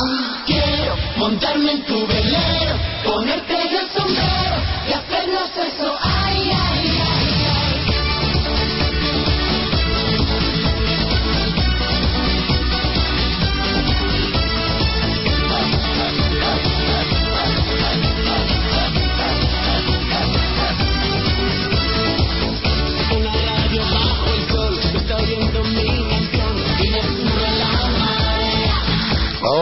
Quiero 0.46 0.96
montarme 1.16 1.72
en 1.72 1.86
tu 1.86 2.06
velero, 2.06 2.76
ponerte 3.06 3.54
el 3.54 3.88
sombrero 3.96 4.58
y 4.90 4.92
hacernos 4.92 5.50
eso. 5.56 5.96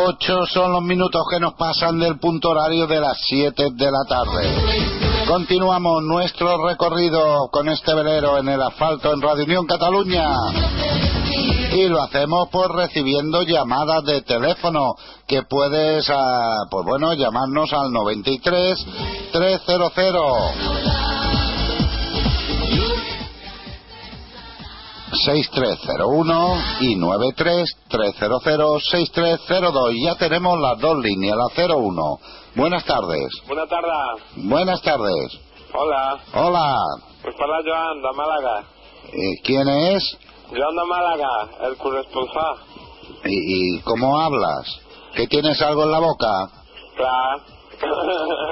8 0.07 0.45
son 0.45 0.71
los 0.71 0.84
minutos 0.84 1.21
que 1.29 1.38
nos 1.38 1.55
pasan 1.55 1.99
del 1.99 2.17
punto 2.17 2.51
horario 2.51 2.88
de 2.88 3.01
las 3.01 3.17
7 3.27 3.71
de 3.73 3.91
la 3.91 4.05
tarde. 4.07 5.25
Continuamos 5.27 6.01
nuestro 6.01 6.65
recorrido 6.65 7.49
con 7.51 7.67
este 7.67 7.93
velero 7.93 8.38
en 8.38 8.47
el 8.47 8.61
asfalto 8.61 9.11
en 9.11 9.21
Radio 9.21 9.43
Unión 9.43 9.65
Cataluña. 9.65 10.29
Y 11.73 11.89
lo 11.89 12.01
hacemos 12.01 12.47
por 12.47 12.73
recibiendo 12.73 13.41
llamadas 13.43 14.05
de 14.05 14.21
teléfono 14.21 14.95
que 15.27 15.43
puedes, 15.43 16.09
ah, 16.09 16.55
pues 16.71 16.85
bueno, 16.85 17.13
llamarnos 17.13 17.73
al 17.73 17.91
93 17.91 18.85
300 19.34 19.91
6301 25.11 26.55
y 26.81 26.95
93-300-6302. 26.97 29.93
Y 29.93 30.03
ya 30.05 30.15
tenemos 30.15 30.59
las 30.59 30.79
dos 30.79 30.97
líneas, 30.97 31.38
la 31.38 31.47
01. 31.75 32.19
Buenas 32.55 32.84
tardes. 32.85 33.27
Buenas 33.47 33.69
tardes. 33.69 34.23
Buenas 34.35 34.81
tardes. 34.81 35.39
Hola. 35.73 36.17
Hola. 36.34 36.75
Pues 37.21 37.35
parla 37.35 37.57
Joan, 37.65 38.01
de 38.01 38.09
Màlaga. 38.15 38.63
Eh, 39.11 39.35
¿Quién 39.43 39.67
es? 39.67 40.17
Joan 40.49 40.75
de 40.75 40.84
Màlaga, 40.84 41.49
el 41.67 41.75
corresponsal. 41.77 42.55
¿Y, 43.25 43.77
y 43.77 43.81
cómo 43.81 44.19
hablas? 44.19 44.79
¿Que 45.15 45.27
tienes 45.27 45.61
algo 45.61 45.84
en 45.84 45.91
la 45.91 45.99
boca? 45.99 46.49
Clar. 46.95 47.39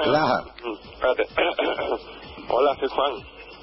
Clar. 0.04 0.44
Espérate. 0.92 1.26
Hola, 2.48 2.76
soy 2.78 2.88
Juan. 2.88 3.12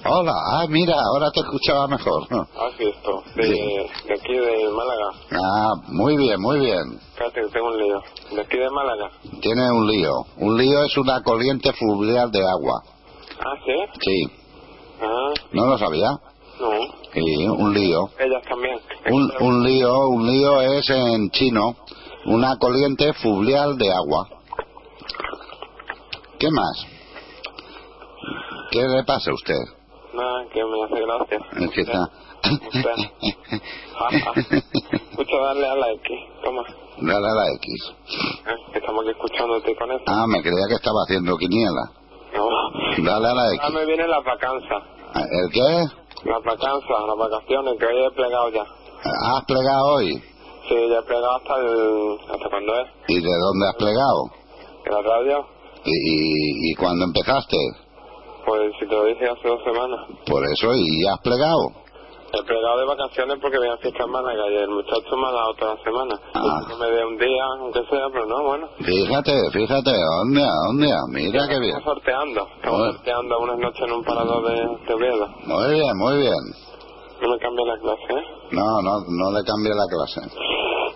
Hola. 0.05 0.33
Ah, 0.33 0.65
mira, 0.69 0.95
ahora 0.95 1.31
te 1.31 1.39
escuchaba 1.39 1.87
mejor. 1.87 2.23
¿Has 2.31 2.77
visto? 2.77 3.23
De, 3.35 3.43
de 3.43 4.13
aquí 4.13 4.33
de 4.33 4.69
Málaga. 4.69 5.09
Ah, 5.31 5.73
muy 5.87 6.17
bien, 6.17 6.41
muy 6.41 6.59
bien. 6.59 6.99
Que 7.33 7.41
tengo 7.51 7.67
un 7.67 7.77
lío. 7.77 8.01
De 8.35 8.41
aquí 8.41 8.57
de 8.57 8.69
Málaga. 8.69 9.09
Tiene 9.41 9.71
un 9.71 9.87
lío. 9.87 10.11
Un 10.37 10.57
lío 10.57 10.83
es 10.83 10.97
una 10.97 11.21
corriente 11.23 11.71
fluvial 11.73 12.31
de 12.31 12.39
agua. 12.45 12.81
Ah, 13.39 13.55
¿sí? 13.65 13.99
Sí. 14.01 14.33
Ah, 15.01 15.33
¿No 15.53 15.65
lo 15.67 15.77
sabía? 15.77 16.09
no. 16.59 16.69
Sí, 17.13 17.47
un 17.47 17.73
lío. 17.73 18.09
Ellas 18.19 18.43
también. 18.49 18.79
Un, 19.09 19.31
un 19.39 19.63
lío, 19.63 20.07
un 20.09 20.27
lío 20.27 20.61
es 20.61 20.89
en 20.89 21.29
chino 21.31 21.75
una 22.25 22.55
corriente 22.57 23.11
fluvial 23.13 23.77
de 23.77 23.91
agua. 23.93 24.27
¿Qué 26.39 26.49
más? 26.51 26.85
¿Qué 28.71 28.81
le 28.81 29.03
pasa 29.03 29.31
a 29.31 29.33
usted? 29.33 29.59
Nada, 30.13 30.45
que 30.53 30.63
me 30.63 30.83
hace 30.83 31.05
gracia. 31.05 31.39
Que 31.73 31.81
está... 31.81 31.99
Ah, 33.99 34.09
ah. 34.11 34.31
Escucha, 34.35 35.37
darle 35.43 35.67
a 35.67 35.75
la 35.75 35.91
X. 35.93 36.09
Toma. 36.43 36.63
Dale 37.01 37.27
a 37.27 37.33
la 37.33 37.51
X. 37.55 37.93
Ah, 38.45 38.55
Estamos 38.73 39.01
aquí 39.03 39.11
escuchándote 39.11 39.75
con 39.75 39.91
esto. 39.91 40.03
Ah, 40.07 40.25
me 40.27 40.41
creía 40.41 40.67
que 40.67 40.75
estaba 40.75 40.99
haciendo 41.07 41.35
quiniela. 41.37 41.91
No. 42.35 42.47
Dale 43.03 43.27
a 43.27 43.33
la 43.33 43.53
X. 43.55 43.73
me 43.73 43.85
vienen 43.85 44.09
las 44.09 44.23
vacanzas. 44.23 44.83
¿El 45.15 45.51
qué? 45.51 46.29
Las 46.29 46.43
vacanzas, 46.43 46.89
las 47.07 47.17
vacaciones, 47.17 47.73
que 47.79 47.85
hoy 47.85 48.05
he 48.05 48.11
plegado 48.11 48.49
ya. 48.49 48.61
¿Has 48.63 49.45
plegado 49.45 49.85
hoy? 49.95 50.13
Sí, 50.69 50.75
ya 50.89 50.99
he 50.99 51.03
plegado 51.03 51.35
hasta 51.35 51.55
el... 51.57 52.17
¿Hasta 52.31 52.49
cuándo 52.49 52.73
es? 52.81 52.87
¿Y 53.07 53.15
de 53.21 53.31
dónde 53.39 53.67
has 53.67 53.75
plegado? 53.75 54.23
¿En 54.85 54.93
la 54.93 55.01
radio? 55.01 55.45
¿Y, 55.85 55.91
y, 55.91 56.71
y 56.71 56.75
cuándo 56.75 57.05
empezaste? 57.05 57.57
Pues 58.45 58.73
si 58.79 58.85
te 58.87 58.93
lo 58.95 59.05
dije 59.05 59.29
hace 59.29 59.47
dos 59.47 59.63
semanas. 59.63 59.99
Por 60.27 60.43
eso, 60.43 60.67
¿y 60.75 61.07
has 61.07 61.19
plegado? 61.21 61.61
He 62.33 62.43
plegado 62.43 62.79
de 62.79 62.85
vacaciones 62.85 63.37
porque 63.39 63.59
venía 63.59 63.75
a 63.75 63.77
fiesta 63.77 64.03
en 64.03 64.09
Málaga 64.09 64.49
y 64.49 64.55
el 64.55 64.69
muchacho 64.69 65.15
me 65.15 65.27
ha 65.27 65.31
dado 65.31 65.51
otra 65.51 65.77
semana. 65.83 66.15
Ah. 66.33 66.61
Que 66.67 66.75
me 66.75 66.89
dé 66.89 67.05
un 67.05 67.17
día, 67.17 67.43
aunque 67.61 67.79
sea, 67.85 68.09
pero 68.11 68.25
no, 68.25 68.43
bueno. 68.43 68.67
Fíjate, 68.79 69.33
fíjate, 69.51 69.91
¿dónde? 69.93 70.41
¿Dónde? 70.67 70.87
Mira 71.11 71.47
qué 71.47 71.59
bien. 71.59 71.77
Estamos 71.77 71.93
sorteando. 71.93 72.47
Estamos 72.55 72.79
Bueno. 72.79 72.93
sorteando 72.93 73.39
unas 73.39 73.57
noches 73.59 73.81
en 73.85 73.91
un 73.93 74.03
parador 74.03 74.43
de, 74.49 74.55
de 74.87 74.93
Oviedo. 74.95 75.27
Muy 75.45 75.73
bien, 75.75 75.97
muy 75.97 76.17
bien. 76.17 76.43
No 77.21 77.29
me 77.29 77.37
cambia 77.37 77.65
la 77.67 77.77
clase, 77.79 78.13
¿eh? 78.19 78.23
No, 78.51 78.81
no, 78.81 78.91
no 79.07 79.31
le 79.31 79.43
cambie 79.45 79.71
la 79.71 79.85
clase. 79.93 80.21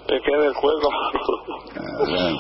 Es 0.10 0.22
que 0.24 0.32
es 0.32 0.42
del 0.42 0.54
juego. 0.56 0.90
Bien. 2.08 2.36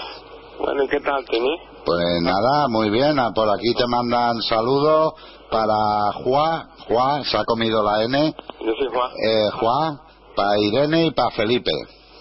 bueno, 0.59 0.83
¿y 0.83 0.87
qué 0.87 0.99
tal, 1.01 1.23
Tini? 1.25 1.55
Pues 1.87 2.21
nada, 2.21 2.67
muy 2.67 2.89
bien. 2.89 3.17
Ah, 3.17 3.31
Por 3.33 3.47
aquí 3.49 3.73
te 3.77 3.87
mandan 3.87 4.41
saludos 4.41 5.13
para 5.49 6.11
Juan. 6.21 6.67
Juan, 6.85 7.23
se 7.23 7.37
ha 7.37 7.45
comido 7.45 7.81
la 7.81 8.03
N. 8.03 8.35
Yo 8.59 8.73
soy 8.77 8.87
Juan. 8.93 9.09
Eh, 9.25 9.49
Juan, 9.57 9.97
para 10.35 10.59
Irene 10.59 11.05
y 11.05 11.11
para 11.11 11.31
Felipe. 11.31 11.71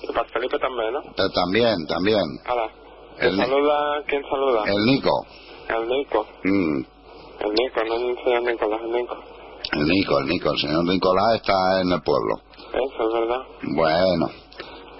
Y 0.02 0.06
para 0.12 0.28
Felipe 0.28 0.56
también, 0.60 0.92
¿no? 0.92 1.00
También, 1.34 1.86
también. 1.88 2.22
Hala. 2.46 2.68
¿Quién 3.18 3.32
El- 3.32 3.38
saluda? 3.38 4.02
¿Quién 4.06 4.22
saluda? 4.30 4.62
El 4.66 4.84
Nico. 4.86 5.10
El 5.68 5.88
Nico. 5.88 6.26
Mm, 6.44 6.78
El 7.40 7.52
Nico, 7.54 7.84
no 7.88 7.94
el 7.96 8.16
señor 8.22 8.42
Nicolás, 8.44 8.80
el 8.84 8.92
Nico. 8.92 9.16
el 9.72 9.84
Nico, 9.88 10.18
el 10.20 10.26
Nico. 10.28 10.50
El 10.52 10.58
señor 10.60 10.84
Nicolás 10.84 11.34
está 11.34 11.80
en 11.82 11.90
el 11.92 12.02
pueblo. 12.02 12.34
Eso 12.72 13.08
es 13.08 13.12
verdad. 13.14 13.42
Bueno, 13.74 14.26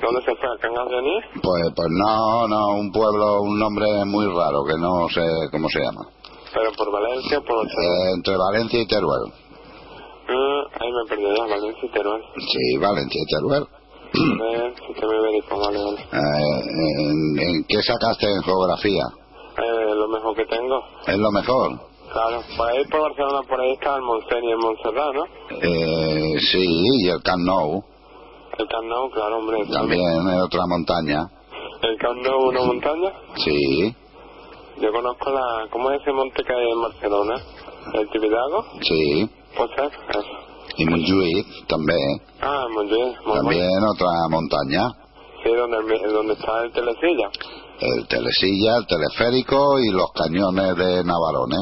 ¿Dónde 0.00 0.20
se 0.22 0.34
fue? 0.36 0.48
¿A 0.48 0.58
Cangas 0.60 0.88
de 0.88 0.96
Onís? 0.96 1.24
pues, 1.42 1.62
pues 1.74 1.88
no, 1.90 2.48
no, 2.48 2.68
un 2.78 2.92
pueblo, 2.92 3.42
un 3.42 3.58
nombre 3.58 3.86
muy 4.06 4.26
raro 4.26 4.64
que 4.64 4.76
no 4.78 5.08
sé 5.08 5.22
cómo 5.50 5.68
se 5.68 5.80
llama. 5.80 6.02
Pero 6.52 6.70
por 6.72 6.92
Valencia, 6.92 7.40
por... 7.40 7.66
Eh, 7.66 8.10
entre 8.14 8.36
Valencia 8.36 8.80
y 8.80 8.86
Teruel. 8.86 9.32
Ah, 10.28 10.62
ahí 10.80 10.90
me 10.90 11.08
perdí 11.08 11.36
ya, 11.36 11.44
Valencia 11.46 11.82
y 11.82 11.88
Teruel. 11.90 12.22
Sí, 12.36 12.78
Valencia 12.78 13.20
y 13.22 13.26
Teruel. 13.34 13.66
Ibérico, 14.16 15.58
vale, 15.58 15.78
vale. 15.78 16.00
Eh, 16.00 16.60
¿en, 16.98 17.38
en 17.38 17.64
qué 17.68 17.82
sacaste 17.82 18.26
en 18.26 18.42
geografía? 18.42 19.04
Eh, 19.58 19.94
lo 19.94 20.08
mejor 20.08 20.34
que 20.36 20.44
tengo. 20.46 20.82
Es 21.06 21.16
lo 21.18 21.30
mejor. 21.30 21.80
Claro, 22.12 22.40
por 22.56 22.70
ahí 22.70 22.84
por 22.86 23.00
Barcelona, 23.02 23.40
por 23.48 23.60
ahí 23.60 23.72
está 23.72 23.96
el 23.96 24.02
Montseny 24.02 24.46
y 24.46 24.50
el 24.52 24.58
Montserrat, 24.58 25.14
¿no? 25.14 25.24
Eh, 25.60 26.38
sí, 26.50 26.64
y 27.04 27.08
el 27.08 27.22
Camp 27.22 27.42
Nou 27.44 27.82
El 28.58 28.66
Camp 28.68 28.86
Nou, 28.88 29.10
claro, 29.10 29.38
hombre. 29.38 29.58
también 29.70 30.28
es 30.30 30.40
otra 30.42 30.60
montaña. 30.66 31.20
El 31.82 31.96
Camp 31.98 32.18
Nou, 32.24 32.48
una 32.48 32.60
montaña. 32.62 33.12
Sí, 33.36 33.94
Yo 34.80 34.92
conozco 34.92 35.30
la... 35.30 35.66
¿Cómo 35.70 35.90
es 35.90 36.00
ese 36.02 36.12
monte 36.12 36.42
que 36.44 36.52
hay 36.52 36.70
en 36.70 36.82
Barcelona? 36.82 37.34
¿El 37.94 38.10
Tibidabo? 38.10 38.64
sí. 38.82 39.30
Puede 39.56 39.74
ser, 39.74 39.90
eso. 40.10 40.20
Y 40.76 40.84
Montjuïc 40.84 41.66
también. 41.66 42.20
Ah, 42.42 42.66
Montjuïc, 42.74 43.24
También 43.24 43.82
otra 43.88 44.08
montaña. 44.28 44.82
Sí, 45.42 45.50
donde, 45.54 46.12
donde 46.12 46.34
está 46.34 46.62
el 46.64 46.72
Telecilla. 46.72 47.30
El 47.80 48.06
telesilla, 48.08 48.76
el 48.76 48.86
teleférico 48.86 49.78
y 49.80 49.90
los 49.92 50.10
cañones 50.12 50.76
de 50.76 51.04
Navarone. 51.04 51.56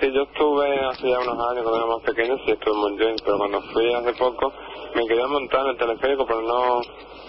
Sí, 0.00 0.06
yo 0.14 0.22
estuve 0.22 0.78
hace 0.86 1.10
ya 1.10 1.18
unos 1.18 1.34
años, 1.50 1.64
cuando 1.64 1.76
era 1.76 1.86
más 1.86 2.02
pequeño, 2.04 2.36
sí 2.46 2.52
estuve 2.52 2.72
en 2.74 2.80
Montjuïc, 2.80 3.22
pero 3.24 3.38
cuando 3.38 3.60
fui 3.72 3.92
hace 3.92 4.12
poco 4.14 4.52
me 4.94 5.06
quería 5.06 5.26
montar 5.26 5.60
en 5.62 5.70
el 5.72 5.76
teleférico, 5.78 6.24
pero 6.26 6.40
no, 6.42 6.76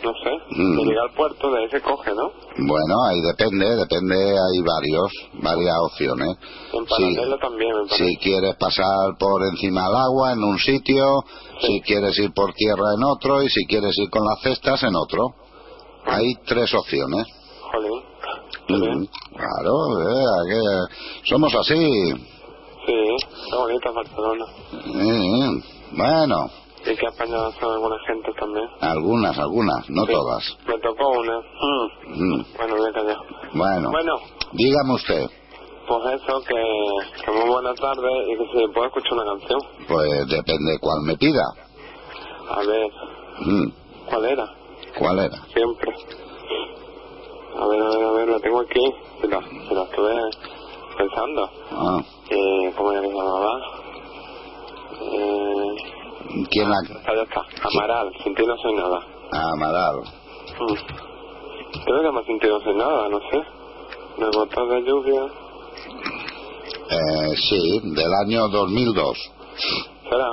no 0.04 0.14
sé, 0.24 0.32
Mm. 0.52 0.78
de 0.78 0.84
llegar 0.86 1.06
al 1.10 1.16
puerto, 1.16 1.50
de 1.52 1.60
ahí 1.64 1.70
se 1.70 1.82
coge, 1.82 2.12
¿no? 2.14 2.32
Bueno, 2.58 2.96
ahí 3.10 3.22
depende, 3.22 3.76
depende, 3.76 4.16
hay 4.16 4.62
varios, 4.62 5.12
varias 5.42 5.76
opciones. 5.92 6.38
En 6.74 6.86
paralelo 6.86 7.38
también. 7.40 7.74
Si 7.90 8.18
quieres 8.18 8.56
pasar 8.58 9.18
por 9.20 9.42
encima 9.52 9.88
del 9.88 9.96
agua 9.96 10.34
en 10.34 10.44
un 10.44 10.60
sitio, 10.60 11.24
si 11.62 11.82
quieres 11.82 12.18
ir 12.20 12.32
por 12.34 12.54
tierra 12.54 12.94
en 12.96 13.04
otro 13.04 13.42
y 13.42 13.50
si 13.50 13.66
quieres 13.66 13.98
ir 13.98 14.10
con 14.12 14.24
las 14.26 14.40
cestas 14.42 14.84
en 14.84 14.96
otro. 14.96 15.26
Hay 16.06 16.36
tres 16.46 16.72
opciones. 16.76 17.26
Jolín. 17.72 18.04
Mm, 18.70 19.06
claro, 19.36 20.02
eh, 20.02 20.50
que- 20.50 21.28
somos 21.30 21.54
así. 21.56 22.14
Sí, 22.86 23.16
qué 23.52 23.56
bonita 23.58 23.92
Barcelona. 23.92 24.46
Eh, 24.74 25.64
bueno, 25.92 26.50
Y 26.86 26.96
que 26.96 27.08
apañadas 27.08 27.54
son 27.60 27.74
algunas 27.74 28.00
gentes 28.08 28.36
también. 28.36 28.68
algunas, 28.82 29.38
algunas, 29.38 29.90
no 29.90 30.06
Sí. 30.06 30.12
todas. 30.14 30.58
Me 30.68 30.80
tocó 30.80 31.10
una. 31.10 31.38
Mm. 31.40 31.90
Mm, 32.24 32.46
Bueno, 32.58 32.88
he 32.88 32.94
callado. 32.94 33.22
bueno, 33.54 33.90
Bueno, 33.92 34.14
dígame 34.54 34.94
usted, 34.94 35.26
pues 35.88 36.22
eso, 36.22 36.42
que, 36.48 37.26
que 37.26 37.32
muy 37.32 37.50
buena 37.50 37.74
tarde 37.76 38.10
y 38.28 38.38
que 38.38 38.46
si 38.60 38.68
puedo 38.74 38.88
escuchar 38.88 39.14
una 39.14 39.26
canción. 39.26 39.60
pues 39.88 40.28
depende 40.28 40.78
cuál 40.80 41.02
me 41.06 41.18
pida. 41.18 41.44
A 42.50 42.60
ver, 42.66 42.88
Mm, 43.42 43.72
¿cuál 44.10 44.26
era? 44.26 44.46
¿Cuál 44.98 45.20
era? 45.20 45.38
Siempre. 45.54 45.94
A 47.58 47.68
ver, 47.68 47.82
a 47.82 47.90
ver, 47.90 48.04
a 48.06 48.12
ver, 48.14 48.28
la 48.30 48.40
tengo 48.40 48.62
aquí. 48.62 48.94
Se 49.22 49.28
la, 49.28 49.40
se 49.42 49.74
la 49.76 49.84
estuve 49.84 50.16
pensando. 51.10 51.50
Ah, 51.72 52.00
Eh, 52.30 52.74
¿Cómo 52.78 52.92
se 52.92 53.02
llamaba? 53.08 53.52
Eh, 55.02 55.76
¿Quién 56.52 56.70
la...? 56.70 56.78
ah, 57.08 57.14
ya 57.16 57.22
está. 57.24 57.42
Amaral, 57.74 58.12
sin 58.24 58.36
ti 58.36 58.44
no 58.46 58.56
soy 58.58 58.74
nada. 58.76 59.00
Amaral. 59.32 59.98
Mm. 60.60 61.84
Creo 61.86 62.02
que 62.02 62.12
más 62.12 62.26
sin 62.26 62.40
ti 62.40 62.48
no 62.48 62.60
soy 62.60 62.76
nada, 62.76 63.10
no 63.10 63.20
sé. 63.32 63.38
Unas 64.18 64.36
gotas 64.36 64.70
de 64.70 64.82
lluvia. 64.84 65.22
Eh, 66.92 67.36
sí, 67.50 67.80
del 67.96 68.14
año 68.26 68.48
2002. 68.50 69.18
¿Será? 70.10 70.32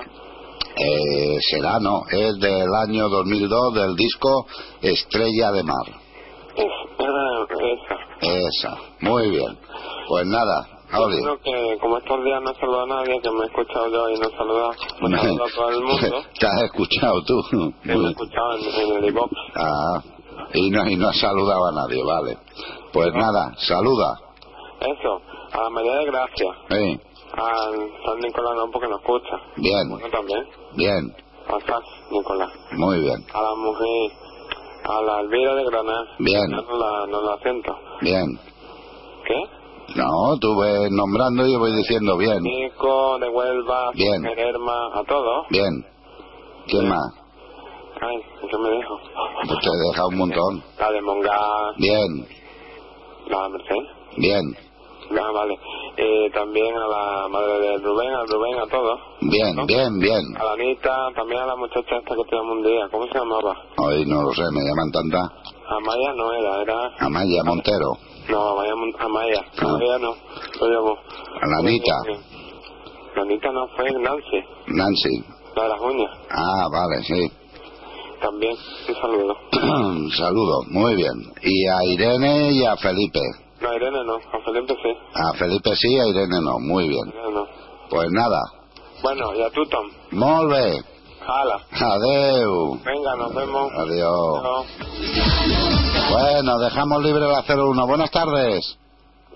Eh, 0.79 1.39
será, 1.51 1.79
no, 1.81 2.03
es 2.11 2.39
del 2.41 2.75
año 2.87 3.09
2002 3.09 3.75
del 3.75 3.97
disco 3.97 4.47
Estrella 4.83 5.53
de 5.53 5.63
Mar. 5.63 5.87
Ah, 6.99 7.47
esa. 7.61 7.97
Esa, 8.21 8.79
muy 9.01 9.31
bien. 9.31 9.59
Pues 10.09 10.27
nada. 10.27 10.69
Yo 10.89 11.09
creo 11.09 11.39
que 11.43 11.79
como 11.81 11.99
estos 11.99 12.25
días 12.25 12.41
no 12.43 12.55
saludo 12.55 12.83
a 12.83 12.87
nadie, 12.87 13.21
que 13.21 13.31
me 13.31 13.43
he 13.43 13.47
escuchado 13.47 13.89
yo 13.89 14.09
y 14.09 14.19
no 14.21 14.29
he 14.29 14.37
saludado, 14.37 14.71
no 15.01 15.19
saludo 15.19 15.45
a 15.45 15.49
todo 15.55 15.69
el 15.71 15.81
mundo. 15.83 16.23
Te 16.39 16.47
has 16.47 16.63
escuchado 16.63 17.23
tú. 17.25 17.43
que 17.83 17.97
me 17.97 18.07
he 18.07 18.11
escuchado 18.11 18.57
en, 18.57 18.65
en 18.91 18.97
el 18.97 19.05
iVox. 19.11 19.33
Ah, 19.57 20.03
y 20.55 20.71
no, 20.71 20.89
y 20.89 20.97
no 20.97 21.09
has 21.09 21.19
saludado 21.19 21.67
a 21.67 21.73
nadie, 21.73 22.03
vale. 22.05 22.39
Pues 22.93 23.13
nada, 23.15 23.53
saluda. 23.59 24.15
Eso, 24.81 25.21
a 25.53 25.63
la 25.65 25.71
María 25.71 25.93
de 25.97 26.05
Gracia, 26.05 26.53
Sí, 26.71 27.01
al 27.33 27.75
San 28.05 28.19
Nicolás 28.21 28.53
no 28.57 28.71
porque 28.71 28.89
no 28.89 28.97
escucha. 28.97 29.37
bien, 29.57 29.89
Bueno, 29.91 30.09
también. 30.11 30.47
bien, 30.77 31.17
Al 31.49 31.63
San 31.67 31.83
Nicolás. 32.13 32.51
muy 32.73 33.01
bien, 33.01 33.27
A 33.35 33.43
la 33.43 33.55
mujer, 33.57 34.13
a 34.85 35.03
la 35.03 35.21
Elvira 35.23 35.55
de 35.55 35.65
Granada. 35.65 36.05
Bien. 36.21 36.51
No 36.51 36.63
la, 36.79 37.07
no 37.09 37.23
la 37.23 37.39
siento. 37.43 37.77
bien. 38.03 38.39
¿Qué? 39.27 39.35
No, 39.95 40.37
tú 40.41 40.49
ves 40.61 40.91
nombrando 40.91 41.47
y 41.47 41.53
yo 41.53 41.59
voy 41.59 41.75
diciendo 41.77 42.17
bien, 42.17 42.43
Nico, 42.43 43.19
de 43.19 43.29
Huelva, 43.29 43.91
Bien. 43.95 44.23
Germa, 44.35 44.89
a 44.95 45.03
todos. 45.05 45.47
bien. 45.51 45.85
¿Quién 46.67 46.89
más? 46.89 47.13
Ay, 48.01 48.17
¿qué 48.51 48.59
me 48.59 48.69
dejo? 48.71 48.99
Pues 49.47 49.59
te 49.61 49.69
he 49.69 49.89
dejado 49.91 50.09
un 50.09 50.17
montón. 50.19 50.63
La 50.79 50.91
de 50.91 51.01
Monga, 51.01 51.39
Bien, 51.79 52.27
la 53.29 53.49
Merced. 53.49 53.87
bien, 54.19 54.43
Ah, 55.09 55.31
vale. 55.33 55.55
Eh, 55.97 56.29
también 56.35 56.75
a 56.77 56.87
la 56.89 57.29
madre 57.29 57.61
de 57.61 57.79
Rubén, 57.79 58.13
a 58.13 58.25
Rubén, 58.25 58.59
a 58.59 58.67
todos. 58.67 58.99
bien, 59.21 59.55
bien, 59.67 59.99
bien. 60.01 60.37
A 60.37 60.45
la 60.45 60.53
Anita, 60.55 60.91
también 61.15 61.41
a 61.43 61.47
la 61.47 61.55
muchacha 61.57 61.97
esta 61.97 62.15
que 62.17 62.25
te 62.29 62.35
llamó 62.37 62.53
un 62.55 62.63
día. 62.65 62.89
¿Cómo 62.91 63.07
se 63.07 63.15
llamaba? 63.15 63.55
Hoy 63.79 64.05
no 64.05 64.21
lo 64.23 64.33
sé, 64.35 64.43
me 64.53 64.63
llaman 64.65 64.91
tanta. 64.93 65.19
Amaya 65.69 66.13
no 66.17 66.33
era, 66.33 66.61
era... 66.63 66.91
Amaya 66.99 67.43
Montero, 67.45 67.93
No, 68.29 68.49
Amaya, 68.51 68.75
Mon- 68.75 68.95
Amaya. 68.99 69.41
Ah. 69.59 69.63
Amaya 69.65 69.99
no. 69.99 70.15
Llamó. 70.61 70.97
a 71.41 71.47
la 71.47 71.59
Anita, 71.59 71.95
La 73.15 73.23
Anita 73.23 73.53
no 73.53 73.69
fue 73.77 73.91
Nancy, 73.93 74.45
Nancy. 74.69 75.25
la 75.55 75.63
de 75.63 75.69
las 75.69 75.81
uñas. 75.81 76.11
Ah, 76.31 76.67
vale, 76.71 77.03
sí. 77.05 77.33
También, 78.21 78.57
un 78.89 78.95
saludo. 78.95 79.37
Saludos, 80.17 80.67
muy 80.71 80.95
bien. 80.97 81.13
Y 81.43 81.67
a 81.69 81.85
Irene 81.93 82.51
y 82.53 82.65
a 82.65 82.77
Felipe. 82.77 83.21
No, 83.61 83.69
a 83.71 83.77
Irene 83.77 84.05
no, 84.05 84.15
a 84.17 84.41
Felipe 84.45 84.75
sí. 84.83 84.97
A 85.15 85.33
Felipe 85.35 85.71
sí, 85.77 85.99
a 85.99 86.07
Irene 86.09 86.41
no. 86.43 86.59
Muy 86.61 86.89
bien. 86.89 87.09
Irene 87.09 87.31
no. 87.33 87.47
Pues 87.91 88.09
nada. 88.11 88.41
Bueno, 89.03 89.35
y 89.35 89.43
a 89.43 89.51
tú, 89.51 89.65
Tom. 89.67 89.87
Molt 90.13 90.51
bé. 90.51 90.81
Jala. 91.27 91.61
Adeu. 91.73 92.79
Venga, 92.85 93.17
nos 93.17 93.35
vemos. 93.35 93.71
Adiós. 93.73 94.43
Chao. 94.43 94.65
Bueno, 96.13 96.59
dejamos 96.59 97.03
libre 97.03 97.21
la 97.27 97.43
01. 97.47 97.87
Buenas 97.87 98.11
tardes. 98.11 98.79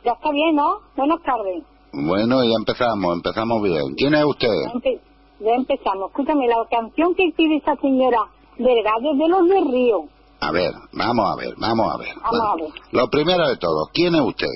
Ya 0.04 0.12
está 0.12 0.30
bien, 0.30 0.54
¿no? 0.56 0.78
Buenas 0.96 1.20
tardes. 1.22 1.62
Bueno, 1.92 2.44
ya 2.44 2.54
empezamos, 2.58 3.14
empezamos 3.14 3.62
bien. 3.62 3.82
¿Quién 3.96 4.14
es 4.14 4.24
usted? 4.24 4.48
Ya, 4.48 4.72
empe- 4.72 5.00
ya 5.40 5.54
empezamos. 5.56 6.10
Escúchame, 6.10 6.46
la 6.46 6.56
canción 6.70 7.14
que 7.16 7.24
pide 7.36 7.56
esa 7.56 7.74
señora 7.76 8.18
Delgado 8.56 9.12
es 9.12 9.18
de 9.18 9.28
los 9.28 9.48
de 9.48 9.60
Río. 9.72 10.04
A 10.40 10.52
ver, 10.52 10.72
vamos 10.92 11.26
a 11.30 11.36
ver, 11.36 11.54
vamos 11.58 11.92
a 11.92 11.98
ver. 11.98 12.14
Vamos 12.22 12.46
a 12.52 12.56
ver. 12.62 12.70
Lo 12.92 13.08
primero 13.10 13.46
de 13.48 13.56
todo, 13.56 13.88
¿quién 13.92 14.14
es 14.14 14.20
usted? 14.22 14.46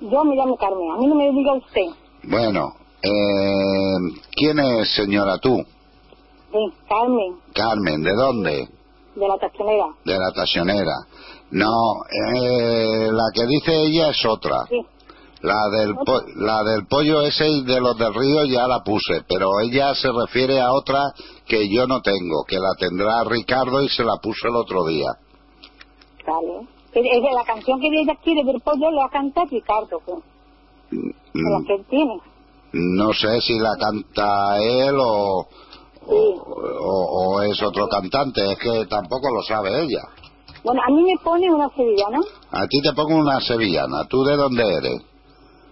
Yo 0.00 0.24
me 0.24 0.34
llamo 0.36 0.56
Carmen. 0.56 0.92
A 0.92 0.96
mí 0.98 1.06
no 1.08 1.14
me 1.16 1.30
diga 1.32 1.52
usted. 1.54 1.86
Bueno, 2.22 2.72
eh, 3.02 4.20
¿quién 4.32 4.58
es 4.60 4.94
señora 4.94 5.36
tú? 5.38 5.58
Sí, 6.52 6.58
Carmen, 6.88 7.36
Carmen, 7.54 8.02
¿de 8.02 8.12
dónde? 8.14 8.68
de 9.14 9.28
la 9.28 9.36
taxonera. 9.38 9.86
De 10.04 10.18
la 10.18 10.30
taxionera. 10.34 10.94
No, 11.50 11.68
eh, 12.36 13.08
la 13.10 13.24
que 13.34 13.44
dice 13.46 13.72
ella 13.84 14.10
es 14.10 14.24
otra. 14.24 14.64
Sí. 14.68 14.80
La 15.42 15.56
del, 15.70 15.94
po- 15.96 16.22
la 16.36 16.62
del 16.64 16.86
pollo 16.86 17.22
ese 17.22 17.48
y 17.48 17.64
de 17.64 17.80
los 17.80 17.96
del 17.98 18.14
río 18.14 18.44
ya 18.44 18.66
la 18.68 18.80
puse, 18.84 19.22
pero 19.28 19.48
ella 19.60 19.94
se 19.94 20.08
refiere 20.12 20.60
a 20.60 20.70
otra 20.72 21.00
que 21.46 21.68
yo 21.68 21.86
no 21.86 22.00
tengo, 22.02 22.44
que 22.46 22.56
la 22.58 22.72
tendrá 22.78 23.24
Ricardo 23.24 23.82
y 23.82 23.88
se 23.88 24.04
la 24.04 24.16
puse 24.22 24.48
el 24.48 24.56
otro 24.56 24.84
día. 24.86 25.08
Vale. 26.26 26.68
Es 26.92 27.22
de 27.22 27.32
la 27.34 27.44
canción 27.44 27.80
que 27.80 27.86
ella 27.88 28.14
quiere 28.22 28.44
del 28.44 28.60
pollo 28.60 28.90
la 28.90 29.08
canta 29.10 29.44
Ricardo, 29.50 30.00
pues, 30.04 30.18
de 30.90 31.50
la 31.50 31.58
Mm, 31.58 31.64
que 31.66 31.74
él 31.74 31.84
tiene. 31.88 32.20
No 32.72 33.12
sé 33.12 33.40
si 33.40 33.58
la 33.58 33.76
canta 33.78 34.58
él 34.62 34.94
o, 35.00 35.46
o, 36.14 37.34
o 37.36 37.42
es 37.42 37.62
otro 37.62 37.86
cantante, 37.88 38.40
es 38.52 38.58
que 38.58 38.86
tampoco 38.86 39.28
lo 39.34 39.42
sabe 39.42 39.82
ella. 39.82 40.02
Bueno, 40.64 40.80
a 40.86 40.90
mí 40.90 41.02
me 41.02 41.14
pone 41.24 41.50
una 41.52 41.68
sevillana, 41.74 42.18
A 42.50 42.66
ti 42.66 42.80
te 42.82 42.92
pongo 42.92 43.14
una 43.16 43.40
sevillana, 43.40 44.04
¿tú 44.08 44.22
de 44.24 44.36
dónde 44.36 44.62
eres? 44.62 45.02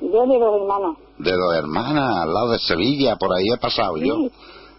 yo 0.00 0.26
de 0.26 0.38
dos 0.38 0.60
hermanos. 0.62 0.96
De 1.18 1.32
dos 1.32 1.54
hermanas, 1.56 2.16
al 2.22 2.32
lado 2.32 2.50
de 2.52 2.58
Sevilla, 2.60 3.16
por 3.16 3.30
ahí 3.34 3.44
he 3.52 3.58
pasado 3.58 3.96
yo. 3.96 4.14
Sí, 4.14 4.30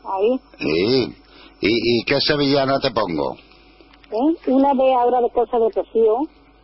ahí. 0.06 0.40
Sí. 0.58 1.16
¿Y, 1.62 2.00
¿Y 2.00 2.04
qué 2.06 2.20
sevillana 2.22 2.80
te 2.80 2.92
pongo? 2.92 3.36
¿eh? 3.36 4.36
Una 4.48 4.74
de 4.74 4.94
ahora 4.96 5.20
de 5.22 5.30
cosas 5.32 5.60
de 5.60 5.70
Rocío, 5.76 6.16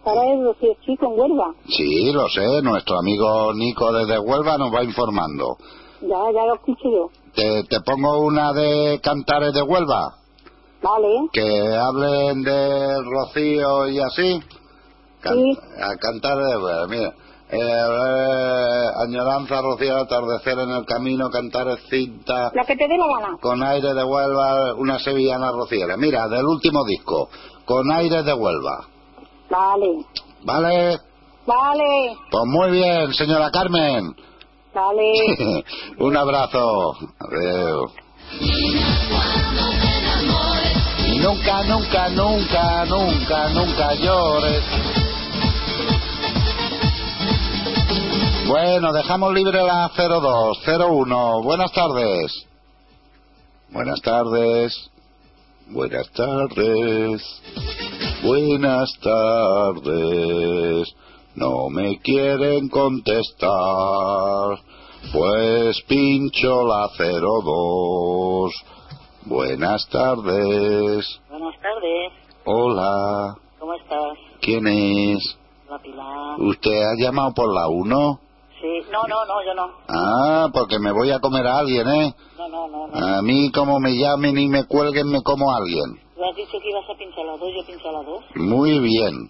para 0.06 0.24
el 0.32 0.44
Rocío 0.46 0.74
Chico 0.86 1.08
en 1.14 1.20
Huelva. 1.20 1.54
Sí, 1.68 2.12
lo 2.14 2.30
sé, 2.30 2.62
nuestro 2.64 2.98
amigo 3.00 3.54
Nico 3.54 3.92
desde 3.92 4.20
Huelva 4.20 4.58
nos 4.58 4.74
va 4.74 4.84
informando. 4.84 5.58
Ya, 6.02 6.32
ya 6.34 6.46
lo 6.46 6.56
escucho 6.56 6.84
yo. 6.90 7.10
¿Te, 7.36 7.64
te 7.64 7.82
pongo 7.82 8.20
una 8.20 8.54
de 8.54 9.00
Cantares 9.04 9.54
de 9.54 9.62
Huelva? 9.62 10.16
Vale, 10.82 11.08
Que 11.34 11.76
hablen 11.76 12.44
de 12.44 13.02
Rocío 13.04 13.88
y 13.88 14.00
así. 14.00 14.40
Can- 15.22 15.34
Sí. 15.36 15.58
A 15.82 15.96
Cantares 15.98 16.46
de 16.48 16.58
Huelva, 16.58 16.88
mira. 16.88 17.14
Eh, 17.48 17.60
eh, 17.60 18.86
añoranza, 19.08 19.62
rociar, 19.62 19.98
atardecer 20.00 20.58
en 20.60 20.70
el 20.72 20.86
camino, 20.86 21.30
cantar 21.30 21.68
cinta, 21.90 22.52
La 22.56 22.66
que 22.66 22.76
te 22.76 22.88
dé 22.88 22.98
la 22.98 23.06
gana. 23.08 23.38
con 23.40 23.62
aire 23.62 23.94
de 23.94 24.04
Huelva, 24.04 24.74
una 24.76 24.98
sevillana 25.00 25.52
rociera. 25.52 25.96
Mira, 25.96 26.28
del 26.28 26.44
último 26.46 26.84
disco, 26.86 27.30
con 27.66 27.92
aire 27.92 28.24
de 28.24 28.34
Huelva. 28.34 28.88
Vale, 29.50 30.06
¿Vale? 30.44 30.98
vale, 31.46 32.18
Pues 32.32 32.44
muy 32.48 32.72
bien, 32.72 33.14
señora 33.14 33.52
Carmen. 33.52 34.16
Vale. 34.76 35.64
Un 36.00 36.16
abrazo. 36.18 36.98
Y 41.08 41.18
nunca, 41.20 41.64
nunca, 41.64 42.10
nunca, 42.10 42.86
nunca, 42.86 43.50
nunca 43.50 43.94
llores. 43.96 44.64
Bueno, 48.48 48.94
dejamos 48.94 49.34
libre 49.34 49.64
la 49.64 49.90
02, 49.98 50.60
01. 50.68 51.42
Buenas 51.42 51.72
tardes. 51.72 52.46
Buenas 53.72 54.02
tardes. 54.02 54.92
Buenas 55.68 56.12
tardes. 56.12 57.42
Buenas 58.24 58.94
tardes. 59.02 60.96
No 61.36 61.70
me 61.70 62.00
quieren 62.00 62.70
contestar. 62.70 63.50
Pues 65.12 65.82
pincho 65.88 66.66
la 66.66 66.88
02. 66.98 68.52
Buenas 69.26 69.88
tardes. 69.90 71.20
Buenas 71.30 71.60
tardes, 71.62 72.14
Hola. 72.46 73.36
¿cómo 73.60 73.74
estás? 73.74 74.18
¿Quién 74.40 74.66
es? 74.68 75.38
La 75.70 75.78
Pilar. 75.80 76.40
¿Usted 76.40 76.72
ha 76.72 76.96
llamado 77.04 77.34
por 77.34 77.54
la 77.54 77.68
1? 77.68 78.20
Sí, 78.62 78.82
no, 78.92 79.04
no, 79.08 79.26
no, 79.26 79.44
yo 79.46 79.54
no. 79.56 79.72
Ah, 79.90 80.48
porque 80.54 80.80
me 80.80 80.92
voy 80.94 81.12
a 81.12 81.20
comer 81.20 81.46
a 81.48 81.58
alguien, 81.60 81.88
¿eh? 81.88 82.16
No, 82.38 82.48
no, 82.48 82.68
no. 82.68 82.88
no. 82.88 82.96
A 83.18 83.22
mí, 83.22 83.52
como 83.52 83.80
me 83.80 83.92
llamen 83.98 84.38
y 84.38 84.48
me 84.48 84.66
cuelguen, 84.66 85.10
me 85.10 85.22
como 85.22 85.52
a 85.52 85.58
alguien. 85.58 86.00
Tú 86.16 86.24
has 86.24 86.36
dicho 86.36 86.58
que 86.62 86.70
ibas 86.70 86.90
a 86.90 86.98
pinchar 86.98 87.26
las 87.26 87.40
dos, 87.40 87.50
yo 87.54 87.66
pincho 87.66 87.92
las 87.92 88.06
dos. 88.06 88.24
Muy 88.36 88.80
bien. 88.80 89.30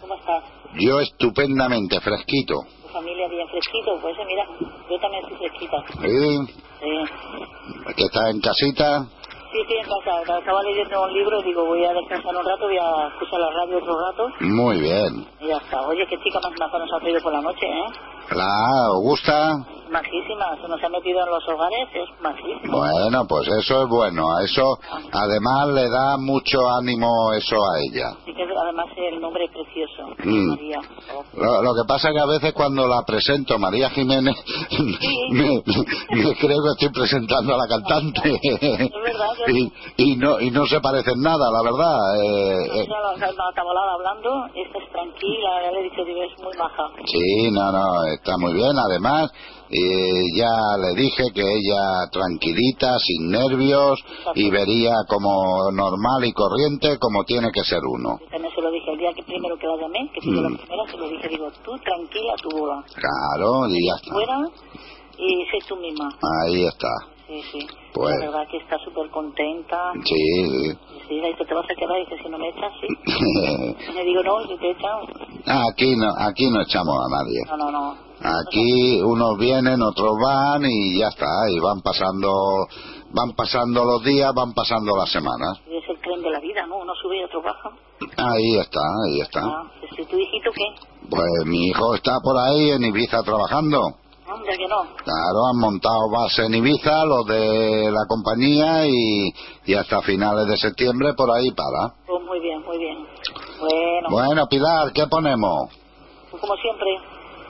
¿Cómo 0.00 0.14
estás? 0.16 0.42
Yo 0.80 1.00
estupendamente, 1.00 2.00
fresquito. 2.00 2.54
¿Tu 2.82 2.88
familia 2.88 3.28
bien 3.28 3.46
fresquito? 3.48 3.98
Pues 4.00 4.16
mira, 4.26 4.44
yo 4.90 4.98
también 4.98 5.22
estoy 5.24 5.48
fresquita. 5.48 5.76
¿Sí? 6.00 6.54
Sí. 6.80 7.94
¿Que 7.96 8.02
está 8.04 8.30
en 8.30 8.40
casita? 8.40 9.06
Sí, 9.52 9.60
estoy 9.60 9.76
en 9.78 9.84
casa. 9.86 10.38
Estaba 10.38 10.62
leyendo 10.64 11.02
un 11.02 11.12
libro 11.12 11.40
y 11.40 11.44
digo, 11.44 11.64
voy 11.66 11.84
a 11.84 11.92
descansar 11.92 12.34
un 12.36 12.44
rato, 12.44 12.64
voy 12.66 12.76
a 12.78 13.08
escuchar 13.08 13.38
la 13.40 13.50
radio 13.50 13.78
otro 13.78 13.94
rato 14.10 14.28
Muy 14.40 14.80
bien. 14.80 15.26
y 15.40 15.46
ya 15.48 15.56
está. 15.58 15.80
Oye, 15.82 16.04
qué 16.08 16.18
chica 16.20 16.40
más 16.42 16.52
maja 16.58 16.78
nos 16.78 16.92
ha 16.92 16.98
traído 17.00 17.20
por 17.22 17.32
la 17.32 17.40
noche, 17.40 17.66
¿eh? 17.66 17.86
¿La 18.30 18.90
¿os 18.92 19.02
gusta? 19.02 19.66
Majísima, 19.90 20.56
se 20.60 20.66
nos 20.66 20.82
ha 20.82 20.88
metido 20.88 21.20
en 21.20 21.30
los 21.30 21.48
hogares, 21.48 21.88
es 21.94 22.20
majísima. 22.20 22.76
Bueno, 22.76 23.26
pues 23.28 23.46
eso 23.60 23.82
es 23.82 23.88
bueno. 23.88 24.24
Eso, 24.40 24.76
además, 25.12 25.68
le 25.68 25.88
da 25.88 26.16
mucho 26.18 26.58
ánimo 26.68 27.32
eso 27.34 27.54
a 27.54 27.78
ella. 27.78 28.16
Sí 28.24 28.34
que 28.34 28.42
además 28.42 28.86
el 28.96 29.20
nombre 29.20 29.44
es 29.44 29.52
precioso, 29.52 30.02
Mm. 30.24 30.48
María. 30.48 30.80
Lo, 31.36 31.62
lo 31.62 31.74
que 31.74 31.86
pasa 31.86 32.08
es 32.08 32.14
que 32.14 32.20
a 32.20 32.26
veces 32.26 32.52
cuando 32.54 32.88
la 32.88 33.02
presento, 33.06 33.56
María 33.58 33.88
Jiménez, 33.90 34.34
me, 35.30 35.62
me 36.10 36.34
creo 36.36 36.58
que 36.62 36.70
estoy 36.72 36.88
presentando 36.88 37.54
a 37.54 37.58
la 37.58 37.68
cantante. 37.68 38.40
y, 39.48 39.72
y 39.96 40.16
no 40.16 40.40
y 40.40 40.50
no 40.50 40.66
se 40.66 40.80
parecen 40.80 41.20
nada, 41.20 41.50
la 41.52 41.62
verdad. 41.62 41.96
Eh, 42.20 42.80
eh, 42.82 42.88
hablando, 43.94 44.46
esta 44.54 44.78
es 44.78 44.90
tranquila, 44.90 45.62
ya 45.62 45.70
le 45.70 45.80
he 45.80 45.82
dicho, 45.84 46.02
es 46.02 46.42
muy 46.42 46.56
maja. 46.58 46.90
sí, 47.06 47.50
no, 47.52 47.70
no, 47.70 48.04
está 48.14 48.36
muy 48.38 48.52
bien. 48.54 48.72
Además, 48.78 49.30
eh, 49.70 50.22
ya 50.36 50.50
le 50.78 51.00
dije 51.00 51.24
que 51.34 51.40
ella 51.42 52.08
tranquilita, 52.10 52.96
sin 52.98 53.30
nervios, 53.30 53.98
y 54.34 54.50
vería 54.50 54.92
como 55.08 55.70
normal 55.72 56.24
y 56.24 56.32
corriente 56.32 56.98
como 56.98 57.24
tiene 57.24 57.50
que 57.52 57.62
ser 57.64 57.80
uno. 57.84 58.18
Yo 58.20 58.26
también 58.28 58.54
se 58.54 58.60
lo 58.60 58.70
dije 58.70 58.90
el 58.92 58.98
día 58.98 59.12
que 59.14 59.22
primero 59.22 59.56
que 59.56 59.66
la 59.66 59.76
llamé, 59.76 60.10
que 60.14 60.20
fui 60.20 60.34
de 60.34 60.40
Mm. 60.40 60.52
la 60.52 60.58
primera, 60.58 60.82
se 60.90 60.96
lo 60.98 61.08
dije, 61.08 61.28
digo, 61.28 61.48
tú 61.64 61.72
tranquila, 61.84 62.34
tú 62.42 62.48
bola. 62.58 62.84
Claro, 62.94 63.68
y 63.68 63.86
ya 63.86 63.94
está. 63.96 64.12
Fuera 64.12 64.38
y 65.18 65.44
sé 65.46 65.58
tú 65.68 65.76
misma. 65.76 66.08
Ahí 66.44 66.64
está. 66.66 66.88
Sí, 67.26 67.40
sí. 67.52 67.66
Pues- 67.94 68.18
La 68.20 68.26
verdad 68.26 68.48
que 68.50 68.58
está 68.58 68.76
súper 68.84 69.08
contenta. 69.10 69.92
Sí. 70.04 70.72
Sí, 71.08 71.20
dice, 71.20 71.44
te 71.46 71.54
vas 71.54 71.64
a 71.70 71.74
quedar, 71.74 71.96
y 72.00 72.04
dice, 72.04 72.22
si 72.22 72.28
no 72.28 72.38
me 72.38 72.48
echas, 72.48 72.72
sí. 72.80 72.86
Y 73.90 73.92
le 73.94 74.04
digo, 74.04 74.22
no, 74.22 74.46
si 74.46 74.56
te 74.58 74.70
echan, 74.70 75.33
aquí 75.46 75.96
no, 75.96 76.08
aquí 76.18 76.50
no 76.50 76.60
echamos 76.62 76.94
a 76.96 77.16
nadie. 77.16 77.40
no, 77.48 77.56
no, 77.56 77.70
no. 77.70 78.04
Aquí 78.20 79.02
unos 79.02 79.36
vienen, 79.38 79.82
otros 79.82 80.12
van 80.22 80.64
y 80.64 80.98
ya 80.98 81.08
está, 81.08 81.26
y 81.50 81.58
van 81.58 81.82
pasando, 81.82 82.30
van 83.12 83.32
pasando 83.36 83.84
los 83.84 84.02
días, 84.02 84.32
van 84.34 84.54
pasando 84.54 84.96
las 84.96 85.10
semanas. 85.10 85.60
Y 85.68 85.76
es 85.76 85.84
el 85.90 86.00
tren 86.00 86.22
de 86.22 86.30
la 86.30 86.40
vida, 86.40 86.66
¿no? 86.66 86.78
Uno 86.78 86.92
sube 87.02 87.18
y 87.18 87.24
otro 87.24 87.42
baja. 87.42 87.70
Ahí 88.16 88.56
está, 88.58 88.80
ahí 88.80 89.20
está. 89.20 89.40
Ah, 89.44 89.70
sí, 89.80 89.86
sí. 89.96 90.04
¿Tu 90.06 90.16
hijito 90.18 90.50
qué? 90.52 91.08
Pues 91.10 91.30
mi 91.44 91.66
hijo 91.66 91.94
está 91.96 92.18
por 92.22 92.38
ahí 92.38 92.70
en 92.70 92.84
Ibiza 92.84 93.22
trabajando. 93.22 93.78
Hombre, 94.26 94.56
que 94.56 94.66
no. 94.68 94.80
Claro, 95.04 95.46
han 95.52 95.58
montado 95.60 96.08
base 96.10 96.46
en 96.46 96.54
Ibiza, 96.54 97.04
los 97.04 97.26
de 97.26 97.90
la 97.90 98.06
compañía, 98.08 98.86
y, 98.86 99.34
y 99.66 99.74
hasta 99.74 100.00
finales 100.00 100.46
de 100.46 100.56
septiembre 100.56 101.12
por 101.14 101.30
ahí 101.30 101.50
para. 101.50 101.94
Pues 102.06 102.24
muy 102.24 102.40
bien, 102.40 102.62
muy 102.64 102.78
bien. 102.78 103.06
Bueno, 103.68 104.08
Bueno, 104.10 104.46
Pilar, 104.48 104.92
¿qué 104.92 105.06
ponemos? 105.06 105.70
pues 106.30 106.40
como 106.40 106.54
siempre. 106.56 106.98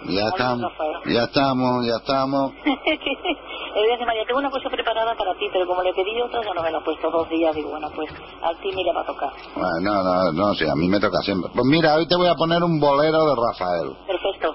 Ya 0.07 0.29
estamos, 0.29 0.71
ya 1.07 1.23
estamos, 1.25 1.87
ya 1.87 1.97
estamos. 1.97 2.53
Dice 2.65 4.05
María, 4.07 4.25
tengo 4.27 4.39
una 4.39 4.51
cosa 4.51 4.69
preparada 4.69 5.15
para 5.17 5.33
ti, 5.35 5.47
pero 5.51 5.67
como 5.67 5.83
le 5.83 5.95
pedí 5.95 6.21
otra, 6.21 6.43
ya 6.45 6.53
no 6.55 6.63
me 6.63 6.71
la 6.71 6.79
he 6.79 6.83
puesto 6.83 7.11
dos 7.11 7.29
días. 7.31 7.55
Digo, 7.57 7.71
bueno, 7.71 7.89
pues 7.97 8.11
a 8.43 8.53
ti 8.61 8.69
me 8.75 8.85
le 8.85 8.93
va 8.93 9.01
a 9.01 9.07
tocar. 9.07 9.33
Bueno, 9.55 9.81
no, 9.81 10.03
no, 10.03 10.33
no, 10.33 10.55
sí, 10.55 10.65
a 10.69 10.75
mí 10.75 10.89
me 10.89 11.01
toca 11.01 11.19
siempre. 11.23 11.51
Pues 11.55 11.65
mira, 11.67 11.95
hoy 11.95 12.07
te 12.07 12.17
voy 12.17 12.29
a 12.29 12.35
poner 12.35 12.63
un 12.63 12.79
bolero 12.79 13.25
de 13.25 13.35
Rafael. 13.35 13.97
Perfecto. 14.07 14.55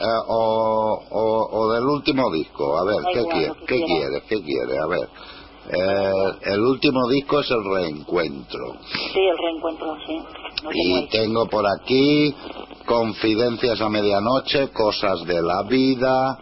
Eh, 0.00 0.20
o, 0.28 1.02
o, 1.10 1.48
o 1.50 1.72
del 1.72 1.84
último 1.84 2.30
disco. 2.32 2.76
A 2.78 2.84
ver, 2.84 2.96
¿qué 3.14 3.24
quieres? 3.24 3.56
¿Qué 3.66 3.82
quieres? 3.84 4.22
¿Qué 4.28 4.42
quieres? 4.42 4.78
A 4.82 4.86
ver. 4.86 5.08
Eh, 5.72 6.52
el 6.52 6.60
último 6.60 7.06
disco 7.08 7.40
es 7.40 7.50
El 7.50 7.64
Reencuentro. 7.64 8.74
Sí, 9.12 9.20
el 9.20 9.38
reencuentro, 9.38 9.96
sí. 10.06 10.20
Y 10.72 11.08
tengo 11.08 11.46
por 11.46 11.64
aquí 11.66 12.34
Confidencias 12.86 13.80
a 13.80 13.88
Medianoche, 13.88 14.70
Cosas 14.72 15.24
de 15.24 15.40
la 15.40 15.62
Vida, 15.62 16.38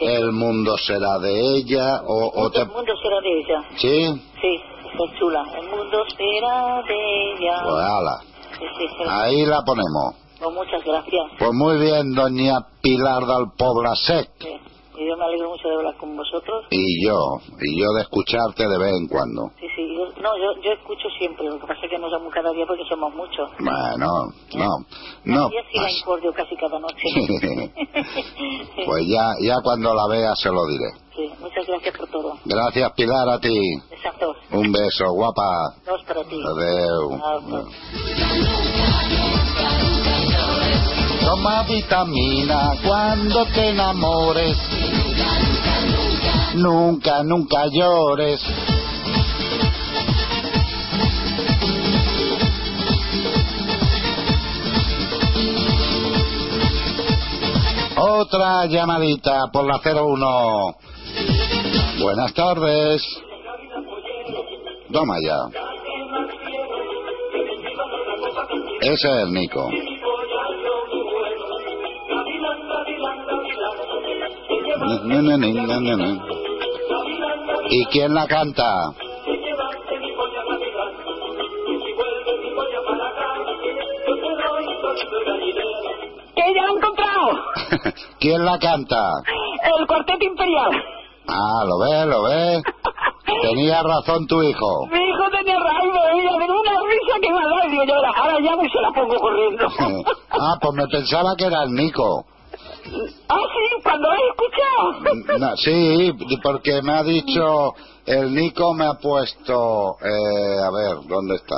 El 0.00 0.32
Mundo 0.32 0.76
será 0.78 1.18
de 1.18 1.56
ella, 1.56 2.02
o, 2.06 2.32
o 2.34 2.50
te... 2.50 2.60
El 2.60 2.68
mundo 2.68 2.92
será 3.02 3.20
de 3.20 3.40
ella. 3.40 3.64
¿Sí? 3.76 4.22
Sí, 4.40 4.60
está 4.92 5.18
chula. 5.18 5.42
El 5.58 5.68
mundo 5.68 6.04
será 6.16 6.82
de 6.86 7.32
ella. 7.32 7.62
Pues 7.62 7.84
ala. 7.84 8.20
Sí, 8.58 8.64
sí, 8.78 8.86
sí. 8.88 9.04
Ahí 9.08 9.46
la 9.46 9.62
ponemos. 9.64 10.14
Pues 10.38 10.54
muchas 10.54 10.84
gracias. 10.84 11.24
Pues 11.38 11.50
muy 11.54 11.78
bien, 11.80 12.12
doña 12.12 12.58
Pilar 12.82 13.24
del 13.24 13.46
Pobla 13.56 13.94
Sec. 13.94 14.30
Sí. 14.38 14.48
Y 14.98 15.08
yo 15.08 15.16
me 15.16 15.24
alegro 15.24 15.50
mucho 15.50 15.68
de 15.68 15.74
hablar 15.74 15.96
con 15.98 16.16
vosotros. 16.16 16.64
Y 16.70 17.06
yo, 17.06 17.16
y 17.60 17.80
yo 17.80 17.86
de 17.96 18.02
escucharte 18.02 18.66
de 18.66 18.78
vez 18.78 18.92
en 18.98 19.08
cuando. 19.08 19.50
Sí, 19.60 19.66
no, 20.20 20.36
yo, 20.38 20.60
yo 20.62 20.72
escucho 20.72 21.08
siempre. 21.18 21.46
Lo 21.46 21.58
que 21.58 21.66
pasa 21.66 21.80
es 21.84 21.90
que 21.90 21.98
no 21.98 22.08
llamo 22.08 22.30
cada 22.30 22.50
día 22.52 22.64
porque 22.66 22.84
somos 22.88 23.14
muchos. 23.14 23.50
Bueno, 23.58 24.06
no, 24.54 24.68
no. 25.24 25.50
Y 25.50 25.56
así 25.58 25.78
la 25.78 25.90
incordio 25.90 26.32
casi 26.32 26.56
cada 26.56 26.78
noche. 26.78 27.04
Pues 28.86 29.04
ya, 29.08 29.34
ya 29.40 29.54
cuando 29.64 29.92
la 29.92 30.06
vea 30.08 30.32
se 30.36 30.48
lo 30.48 30.64
diré. 30.66 30.90
Sí, 31.14 31.28
muchas 31.40 31.66
gracias 31.66 31.96
por 31.96 32.08
todo. 32.08 32.38
Gracias, 32.44 32.92
Pilar, 32.92 33.28
a 33.28 33.40
ti. 33.40 33.58
Exacto. 33.90 34.34
Un 34.52 34.70
beso, 34.70 35.12
guapa. 35.12 35.74
Dos 35.84 36.02
para 36.04 36.22
ti. 36.24 36.40
Adeu. 36.40 37.18
Chao. 37.18 37.64
Toma 41.24 41.62
vitamina 41.64 42.74
cuando 42.86 43.44
te 43.46 43.70
enamores. 43.70 44.56
Nunca, 46.54 47.22
nunca 47.24 47.66
llores. 47.72 48.40
Otra 57.98 58.66
llamadita 58.66 59.46
por 59.50 59.64
la 59.64 59.80
01. 59.82 60.76
Buenas 61.98 62.34
tardes. 62.34 63.02
Toma 64.92 65.14
ya. 65.24 65.48
Ese 68.82 68.92
es 68.92 69.04
el 69.04 69.32
Nico. 69.32 69.70
¿Y 77.70 77.84
quién 77.86 78.14
la 78.14 78.26
canta? 78.26 78.92
¡Que 86.36 86.42
ya 86.54 86.62
lo 86.62 86.68
he 86.68 86.76
encontrado! 86.76 87.94
¿Quién 88.20 88.44
la 88.44 88.58
canta? 88.58 89.00
El 89.78 89.86
Cuarteto 89.86 90.24
Imperial. 90.24 90.70
Ah, 91.28 91.64
lo 91.66 91.78
ve, 91.78 92.06
lo 92.06 92.22
ve. 92.22 92.62
Tenía 93.42 93.82
razón 93.82 94.26
tu 94.26 94.42
hijo. 94.42 94.86
Mi 94.86 94.98
hijo 94.98 95.30
tenía 95.30 95.58
razón, 95.58 95.90
me 95.92 96.14
veía 96.14 96.30
de 96.30 96.52
una 96.52 96.80
risa 96.88 97.20
que 97.20 97.30
me 97.30 97.38
ha 97.38 97.42
dado. 97.42 97.70
Digo 97.70 97.84
yo, 97.84 97.94
ahora, 97.94 98.10
ahora 98.16 98.38
llamo 98.40 98.64
y 98.64 98.70
se 98.70 98.80
la 98.80 98.92
pongo 98.92 99.16
corriendo. 99.16 99.66
ah, 100.30 100.56
pues 100.60 100.74
me 100.74 100.86
pensaba 100.88 101.34
que 101.36 101.46
era 101.46 101.62
el 101.64 101.72
Nico. 101.72 102.24
ah, 103.28 103.40
sí, 103.52 103.82
cuando 103.82 104.08
lo 104.08 104.14
he 104.14 104.28
escuchado. 104.28 105.38
No, 105.38 105.56
sí, 105.56 106.12
porque 106.42 106.82
me 106.82 106.92
ha 106.92 107.02
dicho, 107.02 107.74
el 108.04 108.34
Nico 108.34 108.74
me 108.74 108.86
ha 108.86 108.94
puesto, 108.94 109.96
eh, 110.02 110.58
a 110.64 110.70
ver, 110.70 111.08
¿dónde 111.08 111.36
está? 111.36 111.56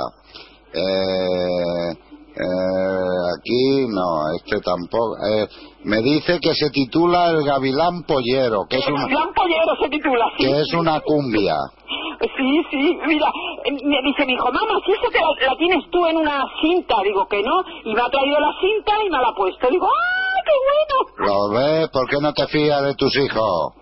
Eh, 0.73 2.08
eh, 2.39 3.35
aquí, 3.35 3.85
no, 3.89 4.33
este 4.35 4.61
tampoco. 4.61 5.15
Eh, 5.27 5.47
me 5.83 5.97
dice 6.01 6.39
que 6.39 6.53
se 6.53 6.69
titula 6.69 7.31
El 7.31 7.43
Gavilán 7.43 8.03
Pollero, 8.03 8.65
que 8.69 8.77
es 8.77 8.87
El 8.87 8.93
una, 8.93 9.03
Gavilán 9.03 9.33
Pollero 9.33 9.75
se 9.81 9.89
titula, 9.89 10.25
sí. 10.37 10.45
que 10.45 10.61
es 10.61 10.73
una 10.73 10.99
cumbia. 11.01 11.55
Sí, 12.37 12.61
sí, 12.71 12.97
mira, 13.07 13.27
eh, 13.65 13.71
me 13.71 14.01
dice 14.03 14.25
mi 14.25 14.33
hijo, 14.33 14.45
mamá, 14.45 14.79
si 14.85 14.91
eso 14.91 15.09
te 15.11 15.19
la, 15.19 15.51
la 15.51 15.57
tienes 15.57 15.89
tú 15.89 16.05
en 16.05 16.17
una 16.17 16.45
cinta, 16.61 16.95
digo 17.03 17.25
que 17.27 17.41
no, 17.43 17.63
y 17.83 17.93
me 17.93 18.01
ha 18.01 18.09
traído 18.09 18.39
la 18.39 18.53
cinta 18.59 18.93
y 19.05 19.09
me 19.09 19.17
la 19.19 19.27
ha 19.27 19.35
puesto, 19.35 19.67
digo, 19.69 19.85
¡ah, 19.85 20.41
qué 20.45 20.51
bueno! 20.67 21.31
¿Lo 21.31 21.49
ves? 21.49 21.89
¿Por 21.89 22.09
qué 22.09 22.17
no 22.21 22.33
te 22.33 22.47
fías 22.47 22.83
de 22.83 22.95
tus 22.95 23.15
hijos? 23.17 23.78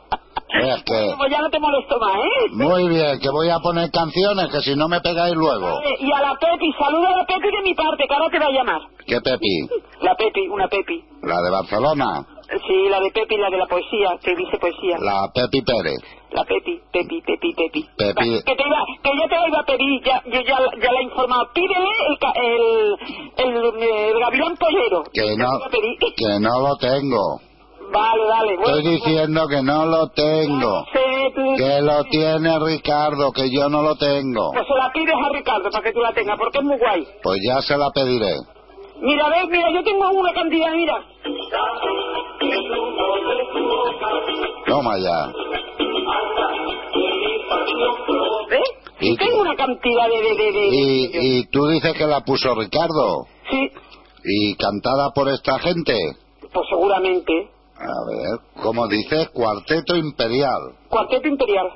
Es 0.50 0.84
que... 0.86 1.14
Pues 1.18 1.32
ya 1.32 1.42
no 1.42 1.50
te 1.50 1.60
molesto 1.60 2.00
más, 2.00 2.16
¿eh? 2.16 2.50
Muy 2.52 2.90
bien, 2.90 3.20
que 3.20 3.30
voy 3.30 3.50
a 3.50 3.60
poner 3.60 3.90
canciones, 3.92 4.48
que 4.52 4.62
si 4.62 4.76
no 4.76 4.88
me 4.88 5.02
pegáis 5.02 5.36
luego. 5.36 5.66
Vale, 5.76 5.96
Y 6.00 6.12
a 6.12 6.22
la 6.22 6.36
Pepi, 6.36 6.72
saluda 6.80 7.10
a 7.10 7.18
la 7.18 7.26
Pepi 7.26 7.52
de 7.52 7.62
mi 7.64 7.74
parte, 7.74 8.06
que 8.08 8.14
ahora 8.14 8.30
te 8.30 8.40
va 8.40 8.46
a 8.46 8.52
llamar. 8.52 8.82
¿Qué 9.06 9.20
Pepi? 9.22 9.68
La 10.02 10.16
Pepi, 10.16 10.48
una 10.48 10.68
Pepi. 10.68 11.04
¿La 11.24 11.42
de 11.42 11.50
Barcelona? 11.50 12.26
Sí, 12.66 12.88
la 12.90 13.00
de 13.02 13.12
Pepi, 13.12 13.36
la 13.36 13.50
de 13.50 13.58
la 13.58 13.66
poesía, 13.66 14.16
que 14.24 14.34
dice 14.36 14.58
poesía. 14.58 14.96
La 15.00 15.28
Pepi 15.34 15.62
Pérez. 15.64 16.00
La 16.32 16.44
Pepi, 16.46 16.80
Pepi, 16.94 17.22
Pepi, 17.22 17.54
Pepi. 17.54 17.86
Pepi... 17.98 18.44
Que, 18.46 18.56
te 18.56 18.64
iba, 18.68 18.78
que 19.04 19.10
yo 19.20 19.28
te 19.28 19.36
la 19.36 19.48
iba 19.48 19.60
a 19.60 19.64
pedir, 19.64 20.04
ya, 20.06 20.22
yo 20.26 20.40
ya, 20.42 20.58
ya 20.82 20.92
la 20.92 21.00
he 21.00 21.04
informado. 21.04 21.44
Pídele 21.54 21.90
el, 22.08 22.18
el, 23.38 23.56
el, 23.56 23.84
el 23.84 24.20
gavilán 24.20 24.56
pollero. 24.56 25.04
Que 25.12 25.36
no, 25.36 25.50
que 26.16 26.40
no 26.40 26.60
lo 26.62 26.76
tengo. 26.78 27.40
Vale. 27.92 28.58
Bueno, 28.58 28.78
Estoy 28.78 28.94
diciendo 28.96 29.48
que 29.48 29.62
no 29.64 29.86
lo 29.86 30.08
tengo. 30.10 30.86
Que 31.58 31.82
lo 31.82 32.04
tiene 32.06 32.60
Ricardo, 32.60 33.32
que 33.32 33.50
yo 33.50 33.70
no 33.70 33.82
lo 33.82 33.96
tengo. 33.96 34.52
Pues 34.54 34.68
se 34.68 34.74
la 34.76 34.92
pides 34.94 35.16
a 35.16 35.30
Ricardo 35.34 35.70
para 35.72 35.84
que 35.84 35.92
tú 35.94 36.00
la 36.02 36.14
tengas, 36.14 36.38
porque 36.38 36.58
es 36.60 36.64
muy 36.64 36.78
guay. 36.78 37.08
Pues 37.24 37.40
ya 37.48 37.62
se 37.62 37.78
la 37.78 37.90
pediré. 37.92 38.36
Mira, 39.00 39.30
ves, 39.30 39.48
mira, 39.50 39.70
yo 39.72 39.84
tengo 39.84 40.10
una 40.10 40.34
cantidad, 40.34 40.72
mira. 40.74 41.04
Toma 44.66 44.98
ya. 44.98 45.28
¿Ves? 48.50 48.62
Y, 49.00 49.16
Tengo 49.18 49.42
una 49.42 49.56
cantidad 49.56 50.08
de... 50.08 50.22
de, 50.22 50.36
de, 50.36 50.52
de- 50.52 50.68
y, 50.72 51.10
y 51.40 51.46
tú 51.48 51.68
dices 51.68 51.94
que 51.94 52.08
la 52.08 52.22
puso 52.22 52.56
Ricardo. 52.56 53.26
Sí, 53.50 53.70
Y 54.24 54.56
cantada 54.56 55.12
por 55.14 55.30
esta 55.30 55.60
gente. 55.60 55.94
pues 56.52 56.68
seguramente. 56.70 57.50
A 57.80 58.06
ver, 58.10 58.40
¿cómo 58.64 58.88
dices? 58.88 59.30
Cuarteto 59.30 59.96
Imperial. 59.96 60.74
Cuarteto 60.90 61.28
Imperial. 61.28 61.68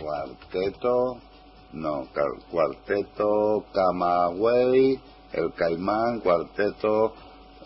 Cuarteto. 0.00 1.16
No, 1.72 2.04
cuarteto 2.50 3.64
Camagüey, 3.72 5.00
el 5.32 5.52
Caimán, 5.54 6.20
cuarteto. 6.22 7.14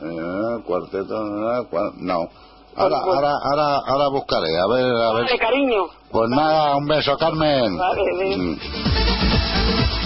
eh, 0.01 0.63
cuarteto. 0.67 1.15
eh, 1.15 1.67
cua- 1.71 1.93
no. 1.97 2.29
Ahora, 2.77 2.99
ahora, 2.99 3.33
ahora, 3.43 3.79
ahora 3.87 4.09
buscaré, 4.11 4.49
a 4.59 4.67
ver, 4.75 4.85
a 4.85 5.13
ver. 5.15 5.25
Vale, 5.25 5.39
cariño. 5.39 5.87
Pues 6.11 6.29
nada, 6.29 6.77
un 6.77 6.87
beso, 6.87 7.17
Carmen. 7.17 7.77
Vale, 7.79 8.03
ven. 8.19 8.53
Mm. 8.53 8.59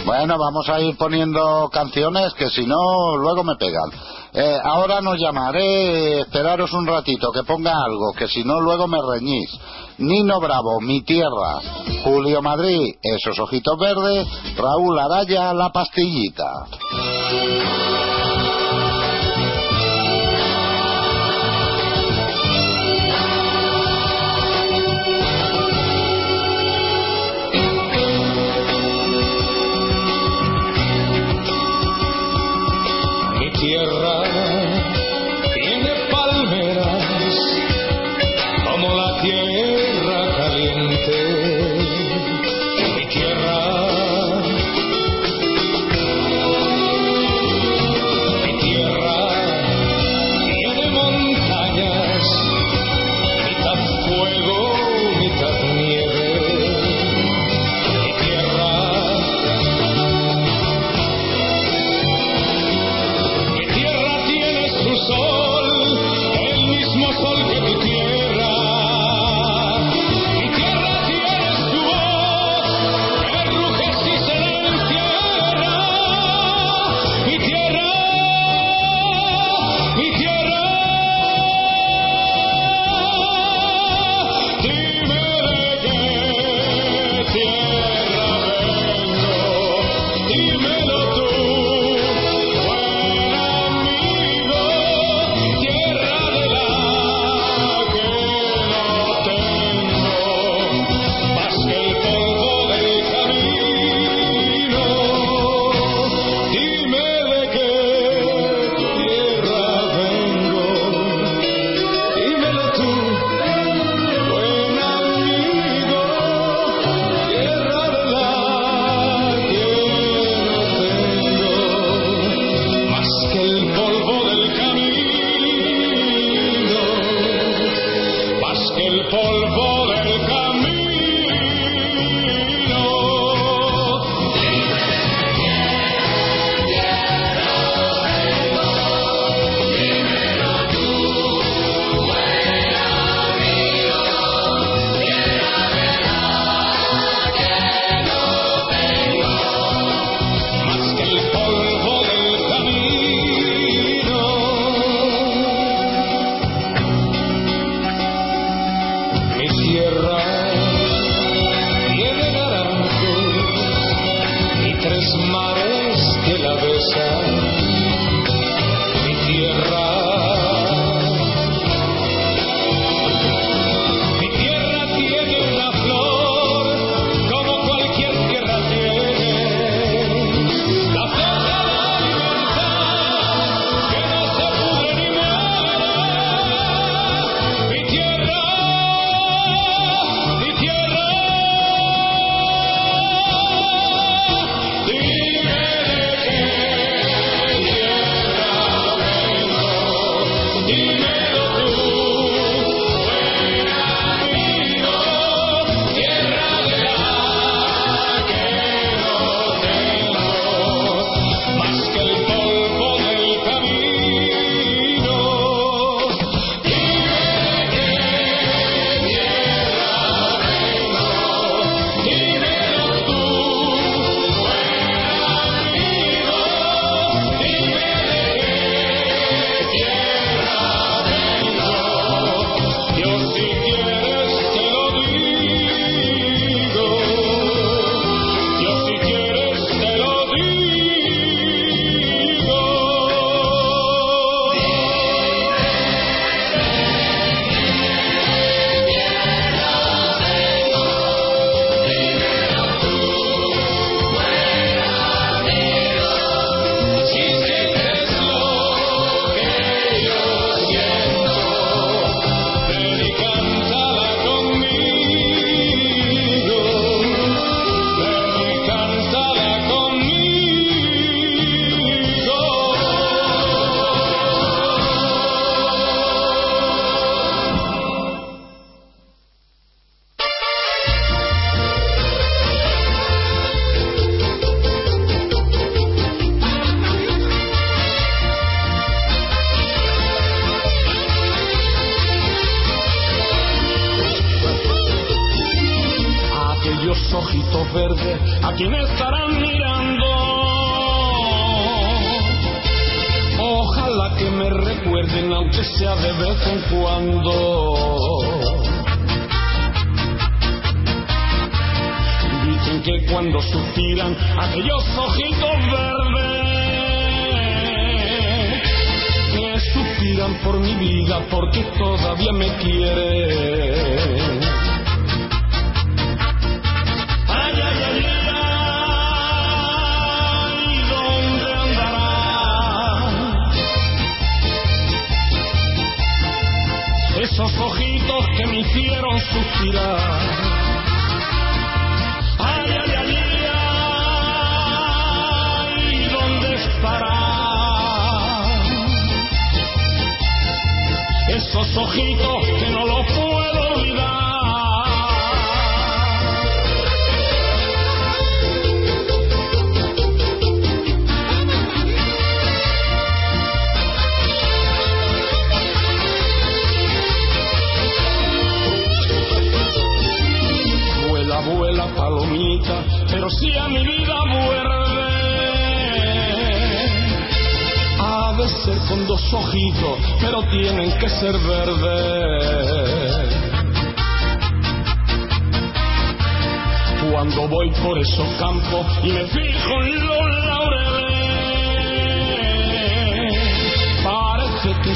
Bueno, 0.07 0.39
vamos 0.39 0.69
a 0.69 0.81
ir 0.81 0.97
poniendo 0.97 1.69
canciones 1.73 2.33
que 2.35 2.49
si 2.49 2.65
no, 2.67 3.17
luego 3.17 3.43
me 3.45 3.57
pegan. 3.57 3.91
Eh, 4.33 4.59
ahora 4.63 5.01
nos 5.01 5.19
llamaré, 5.19 6.21
esperaros 6.21 6.73
un 6.73 6.87
ratito, 6.87 7.33
que 7.33 7.43
ponga 7.43 7.73
algo, 7.73 8.13
que 8.17 8.29
si 8.29 8.45
no, 8.45 8.61
luego 8.61 8.87
me 8.87 8.99
reñís. 9.03 9.51
Nino 9.99 10.41
Bravo, 10.41 10.81
Mi 10.81 11.03
Tierra. 11.03 11.61
Julio 12.05 12.41
Madrid, 12.41 12.95
Esos 13.03 13.39
Ojitos 13.39 13.79
Verdes. 13.79 14.27
Raúl 14.57 14.99
Araya, 14.99 15.53
La 15.53 15.71
Pastillita. 15.71 16.67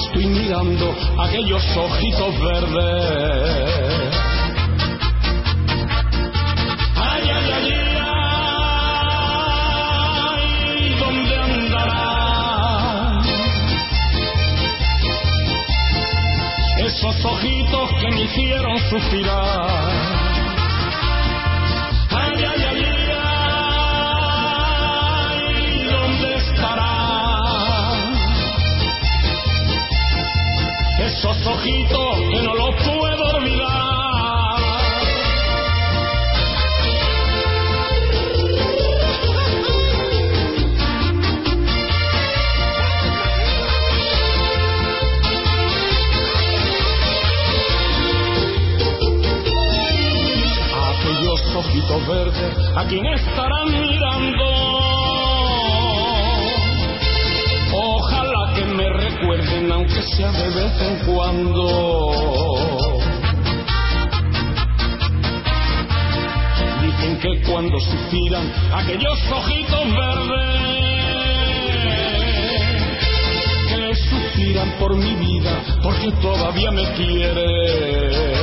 estoy 0.06 0.26
mirando 0.26 0.94
aquellos 1.18 1.62
ojitos 1.76 2.40
verdes. 2.40 4.14
Ay, 6.96 7.22
ay, 7.34 7.50
ay, 7.52 7.72
ay, 10.30 10.96
¿dónde 10.98 11.34
andarán 11.36 13.22
esos 16.78 17.24
ojitos 17.24 17.90
que 18.00 18.08
me 18.10 18.20
hicieron 18.22 18.78
suspirar? 18.90 20.13
esos 31.24 31.46
ojitos 31.46 32.16
que 32.30 32.42
no 32.42 32.54
los 32.54 32.74
puedo 32.74 33.36
olvidar. 33.36 33.64
Aquellos 50.90 51.56
ojitos 51.56 52.06
verdes, 52.06 52.76
¿a 52.76 52.84
quién 52.86 53.06
estarán 53.06 53.80
mirando? 53.80 54.93
aunque 59.54 60.02
sea 60.02 60.32
de 60.32 60.48
vez 60.50 60.82
en 60.82 60.96
cuando. 61.06 62.10
Dicen 66.82 67.18
que 67.20 67.42
cuando 67.42 67.78
suspiran 67.78 68.52
aquellos 68.72 69.18
ojitos 69.30 69.84
verdes, 69.94 70.74
que 73.68 73.94
suspiran 73.94 74.70
por 74.78 74.96
mi 74.96 75.14
vida, 75.14 75.62
porque 75.82 76.10
todavía 76.20 76.70
me 76.72 76.92
quieren. 76.94 78.33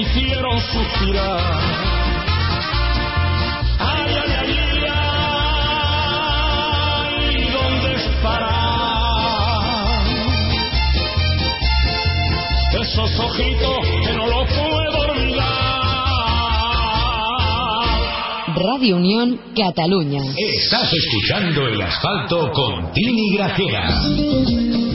hicieron 0.00 0.60
suspirar. 0.60 1.60
Ay, 3.78 4.10
ay, 4.10 4.32
ay, 4.38 4.52
ay, 4.58 4.94
ay 7.34 7.50
¿dónde 7.50 7.94
estarán 7.94 8.48
esos 12.80 13.10
ojitos 13.18 13.78
que 14.06 14.12
no 14.14 14.26
los 14.26 14.46
puedo 14.48 14.98
olvidar? 15.10 15.48
Radio 18.54 18.96
Unión 18.96 19.40
Cataluña. 19.56 20.22
Estás 20.36 20.92
escuchando 20.92 21.66
el 21.66 21.82
asfalto 21.82 22.52
con 22.52 22.92
Tini 22.92 23.34
Grajera. 23.36 24.87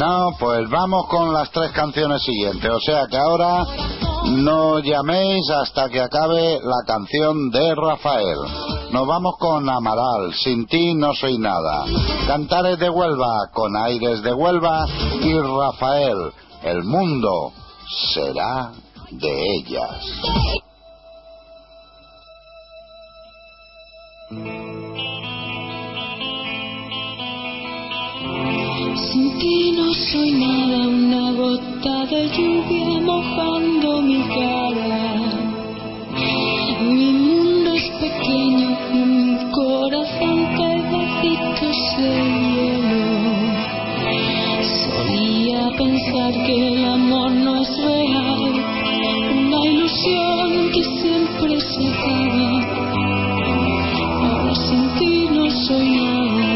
No, 0.00 0.30
pues 0.38 0.66
vamos 0.70 1.08
con 1.08 1.30
las 1.30 1.50
tres 1.50 1.72
canciones 1.72 2.22
siguientes. 2.22 2.70
O 2.70 2.80
sea 2.80 3.06
que 3.06 3.18
ahora 3.18 3.66
no 4.28 4.78
llaméis 4.78 5.50
hasta 5.50 5.90
que 5.90 6.00
acabe 6.00 6.58
la 6.62 6.86
canción 6.86 7.50
de 7.50 7.74
Rafael. 7.74 8.38
Nos 8.92 9.06
vamos 9.06 9.34
con 9.38 9.68
Amaral, 9.68 10.32
Sin 10.32 10.66
ti 10.66 10.94
no 10.94 11.12
soy 11.12 11.36
nada. 11.36 11.84
Cantares 12.26 12.78
de 12.78 12.88
Huelva, 12.88 13.50
con 13.52 13.76
aires 13.76 14.22
de 14.22 14.32
Huelva. 14.32 14.86
Y 15.20 15.38
Rafael, 15.38 16.32
el 16.62 16.82
mundo 16.82 17.52
será 18.14 18.72
de 19.10 19.54
ellas. 19.58 20.00
Sin 29.06 29.38
ti 29.38 29.72
no 29.72 29.92
soy 29.94 30.32
nada, 30.32 30.88
una 30.88 31.32
gota 31.32 32.04
de 32.06 32.28
lluvia 32.36 33.00
mojando 33.00 34.02
mi 34.02 34.20
cara. 34.36 34.98
Mi 36.82 37.12
mundo 37.12 37.72
es 37.72 37.88
pequeño 38.02 38.68
mi 38.92 39.36
corazón 39.52 40.38
pedacitos 40.58 41.78
de 41.96 42.12
hielo. 42.52 43.02
Solía 44.84 45.62
pensar 45.78 46.32
que 46.44 46.54
el 46.68 46.84
amor 46.84 47.30
no 47.30 47.62
es 47.62 47.70
real, 47.82 48.52
una 49.38 49.60
ilusión 49.66 50.70
que 50.74 50.82
siempre 51.00 51.60
se 51.60 51.88
acaba. 51.88 52.50
Ahora 54.28 54.54
sin 54.54 54.82
ti 54.98 55.28
no 55.32 55.50
soy 55.50 55.88
nada. 55.88 56.49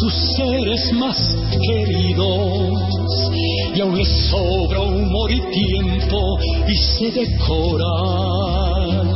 sus 0.00 0.14
seres 0.36 0.92
más 0.94 1.16
queridos. 1.50 3.32
Y 3.74 3.80
aún 3.80 3.96
les 3.96 4.08
sobra 4.30 4.80
humor 4.80 5.30
y 5.30 5.40
tiempo 5.40 6.38
y 6.66 6.74
se 6.74 7.10
decoran 7.10 9.07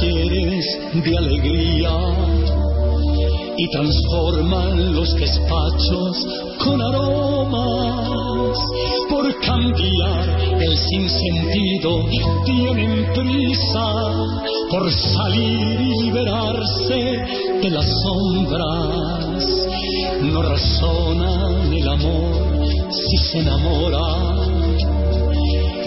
de 0.00 1.18
alegría 1.18 1.90
y 3.58 3.68
transforman 3.68 4.94
los 4.94 5.14
despachos 5.14 6.26
con 6.64 6.80
aromas. 6.80 8.58
Por 9.10 9.40
cambiar 9.40 10.40
el 10.58 10.78
sinsentido 10.78 12.06
tienen 12.46 13.12
prisa 13.12 13.92
por 14.70 14.90
salir 14.90 15.80
y 15.82 16.04
liberarse 16.04 16.94
de 17.62 17.70
las 17.70 17.86
sombras. 18.02 19.44
No 20.22 20.42
razonan 20.42 21.72
el 21.74 21.88
amor 21.88 22.66
si 22.90 23.16
se 23.18 23.38
enamoran 23.40 24.29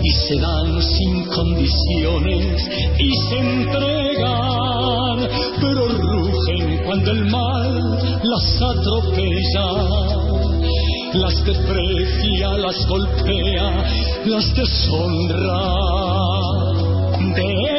y 0.04 0.12
se 0.12 0.36
dan 0.36 0.82
sin 0.82 1.26
condiciones 1.26 2.70
y 3.00 3.10
se 3.30 3.38
entregan, 3.40 5.30
pero 5.62 5.88
rugen 5.88 6.84
cuando 6.86 7.12
el 7.12 7.26
mal 7.26 8.20
las 8.24 8.62
atropella, 8.62 9.70
las 11.14 11.46
desprecia, 11.46 12.58
las 12.58 12.88
golpea, 12.88 13.86
las 14.26 14.54
deshonra. 14.56 15.64
De 17.36 17.73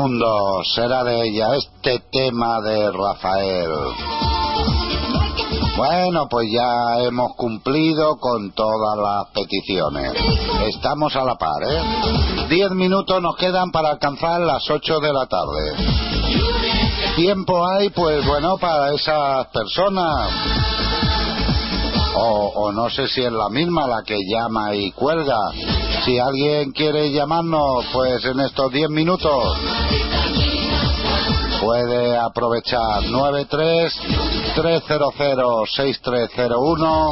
mundo 0.00 0.62
será 0.74 1.04
de 1.04 1.28
ella, 1.28 1.56
este 1.56 2.00
tema 2.10 2.58
de 2.62 2.90
Rafael. 2.90 3.68
Bueno, 5.76 6.26
pues 6.30 6.48
ya 6.50 7.00
hemos 7.00 7.36
cumplido 7.36 8.16
con 8.18 8.50
todas 8.52 8.96
las 8.96 9.26
peticiones. 9.34 10.12
Estamos 10.68 11.14
a 11.16 11.24
la 11.24 11.34
par, 11.34 11.62
¿eh? 11.68 12.46
Diez 12.48 12.70
minutos 12.70 13.20
nos 13.20 13.36
quedan 13.36 13.70
para 13.72 13.90
alcanzar 13.90 14.40
las 14.40 14.70
ocho 14.70 15.00
de 15.00 15.12
la 15.12 15.26
tarde. 15.26 15.74
Tiempo 17.16 17.66
hay, 17.66 17.90
pues 17.90 18.26
bueno, 18.26 18.56
para 18.56 18.94
esas 18.94 19.48
personas. 19.48 20.30
O, 22.14 22.52
o 22.54 22.72
no 22.72 22.90
sé 22.90 23.08
si 23.08 23.22
es 23.22 23.32
la 23.32 23.48
misma 23.48 23.86
la 23.86 24.02
que 24.02 24.18
llama 24.26 24.74
y 24.74 24.90
cuelga. 24.92 25.38
Si 26.04 26.18
alguien 26.18 26.72
quiere 26.72 27.10
llamarnos, 27.12 27.86
pues 27.92 28.22
en 28.24 28.40
estos 28.40 28.72
diez 28.72 28.90
minutos 28.90 29.56
puede 31.60 32.16
aprovechar 32.16 33.04
93 33.04 33.92
300 34.54 35.14
6301 35.76 37.10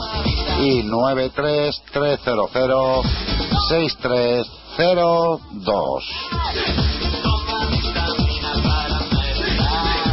y 0.60 0.82
93 0.82 1.82
300 1.92 2.50
6302. 3.68 6.04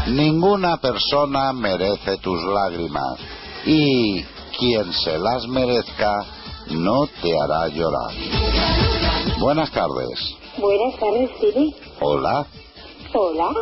Ninguna 0.07 0.77
persona 0.77 1.51
merece 1.53 2.17
tus 2.17 2.43
lágrimas 2.43 3.17
y 3.65 4.23
quien 4.57 4.91
se 4.93 5.17
las 5.17 5.47
merezca 5.47 6.11
no 6.69 7.07
te 7.21 7.31
hará 7.39 7.67
llorar. 7.69 8.13
Buenas 9.39 9.71
tardes. 9.71 10.19
Buenas 10.57 10.99
tardes, 10.99 11.29
Siri. 11.39 11.75
Hola, 11.99 12.45
Hola. 13.13 13.53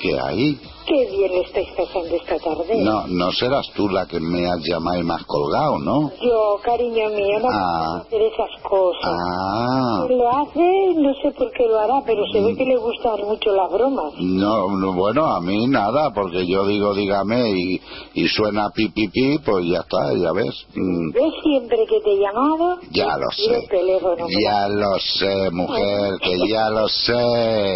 ¿qué 0.00 0.18
hay? 0.18 0.60
Qué 0.86 1.06
bien 1.10 1.32
lo 1.32 1.42
estáis 1.42 1.68
pasando 1.76 2.14
esta 2.16 2.36
tarde. 2.38 2.76
No, 2.82 3.06
no 3.06 3.30
serás 3.32 3.66
tú 3.74 3.88
la 3.88 4.06
que 4.06 4.18
me 4.20 4.46
has 4.48 4.58
llamado 4.64 5.00
y 5.00 5.04
me 5.04 5.14
has 5.14 5.24
colgado, 5.24 5.78
¿no? 5.78 6.10
Yo, 6.20 6.58
cariño 6.62 7.08
mío, 7.10 7.38
no 7.40 7.48
Ah. 7.50 8.02
puedo 8.08 8.20
hacer 8.20 8.22
esas 8.32 8.62
cosas. 8.62 9.02
Ah, 9.04 10.06
Lo 10.08 10.28
hace, 10.28 10.94
no 10.96 11.14
sé 11.22 11.30
por 11.38 11.50
qué 11.52 11.66
lo 11.68 11.78
hará, 11.78 12.02
pero 12.04 12.24
se 12.32 12.40
ve 12.40 12.56
que 12.56 12.64
le 12.64 12.76
gustan 12.76 13.20
mucho 13.26 13.52
las 13.54 13.70
bromas. 13.70 14.12
no, 14.18 14.68
no, 14.76 14.92
bueno, 14.94 15.26
a 15.26 15.40
mí 15.40 15.66
nada, 15.68 16.10
porque 16.14 16.46
yo 16.46 16.66
digo 16.66 16.94
dígame 16.94 17.50
y, 17.50 17.80
y 18.14 18.26
suena 18.28 18.68
pi, 18.74 18.88
pi, 18.88 19.08
pi, 19.08 19.38
pues 19.44 19.64
ya 19.66 19.78
está, 19.80 20.12
ya 20.16 20.32
ves. 20.32 20.66
Mm, 20.74 21.12
Yo 21.14 21.30
siempre 21.42 21.78
que 21.88 22.00
te 22.00 22.12
he 22.12 22.18
llamado, 22.18 22.78
ya 22.90 23.16
lo 23.16 23.28
tiro 23.36 23.54
el 23.54 23.60
sé, 23.62 23.68
teléfono. 23.68 24.26
ya 24.28 24.68
lo 24.68 24.98
sé, 24.98 25.50
mujer, 25.52 26.10
que 26.22 26.36
ya 26.50 26.70
lo 26.70 26.88
sé. 26.88 27.72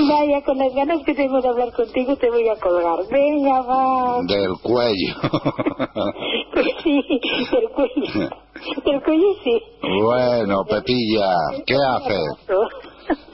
Vaya, 0.08 0.42
con 0.44 0.56
las 0.58 0.72
ganas 0.74 1.02
que 1.04 1.14
tengo 1.14 1.40
de 1.40 1.48
hablar 1.48 1.72
contigo 1.72 2.16
te 2.16 2.29
voy 2.30 2.48
a 2.48 2.56
colgar. 2.56 2.98
Venga, 3.10 3.60
va. 3.62 4.18
Del 4.26 4.52
cuello. 4.62 5.14
Pues 6.52 6.66
sí, 6.82 7.02
del 7.52 7.68
cuello. 7.70 8.28
Del 8.84 9.02
cuello 9.02 9.34
sí. 9.44 9.62
bueno, 10.02 10.64
Pepilla, 10.68 11.34
¿qué 11.66 11.74
haces? 11.74 12.46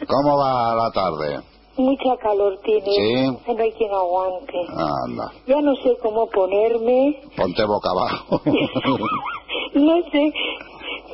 ¿Cómo 0.06 0.36
va 0.38 0.74
la 0.74 0.90
tarde? 0.92 1.40
Mucha 1.78 2.16
calor 2.22 2.58
tiene. 2.64 2.86
Sí. 2.86 3.52
No 3.54 3.62
hay 3.62 3.72
quien 3.72 3.92
aguante. 3.92 4.58
Anda, 5.06 5.30
Ya 5.46 5.60
no 5.60 5.74
sé 5.76 5.96
cómo 6.02 6.26
ponerme. 6.28 7.20
ponte 7.36 7.64
boca 7.64 7.90
abajo. 7.90 8.40
No 9.74 9.94
sé 10.10 10.32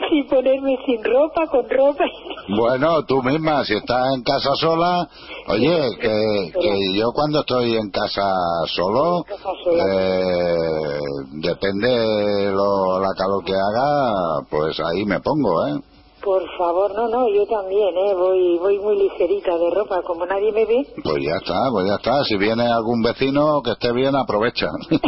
si 0.09 0.23
ponerme 0.25 0.77
sin 0.87 1.03
ropa, 1.03 1.47
con 1.47 1.69
ropa. 1.69 2.05
Bueno, 2.49 3.05
tú 3.05 3.23
misma, 3.23 3.65
si 3.65 3.75
estás 3.75 4.15
en 4.15 4.23
casa 4.23 4.51
sola, 4.61 5.09
oye, 5.49 5.97
que, 6.01 6.53
que 6.61 6.95
yo 6.95 7.11
cuando 7.15 7.41
estoy 7.41 7.77
en 7.77 7.91
casa 7.91 8.33
solo, 8.75 9.25
eh, 9.73 10.99
depende 11.33 12.53
lo, 12.53 13.01
la 13.01 13.09
calor 13.17 13.45
que 13.45 13.55
haga, 13.55 14.47
pues 14.51 14.79
ahí 14.81 15.05
me 15.05 15.21
pongo, 15.21 15.67
¿eh? 15.69 15.81
Por 16.23 16.43
favor, 16.57 16.95
no, 16.95 17.09
no, 17.09 17.29
yo 17.29 17.45
también, 17.47 17.97
¿eh? 17.97 18.15
Voy, 18.15 18.57
voy 18.59 18.79
muy 18.79 18.97
ligerita 18.97 19.59
de 19.59 19.71
ropa, 19.71 20.03
como 20.03 20.25
nadie 20.25 20.53
me 20.53 20.65
ve. 20.65 20.87
Pues 21.03 21.17
ya 21.21 21.35
está, 21.37 21.69
pues 21.73 21.85
ya 21.89 21.97
está. 21.97 22.23
Si 22.25 22.37
viene 22.37 22.69
algún 22.69 23.03
vecino 23.03 23.61
que 23.61 23.73
esté 23.73 23.93
bien, 23.93 24.15
aprovecha. 24.15 24.69
Qué 24.89 25.01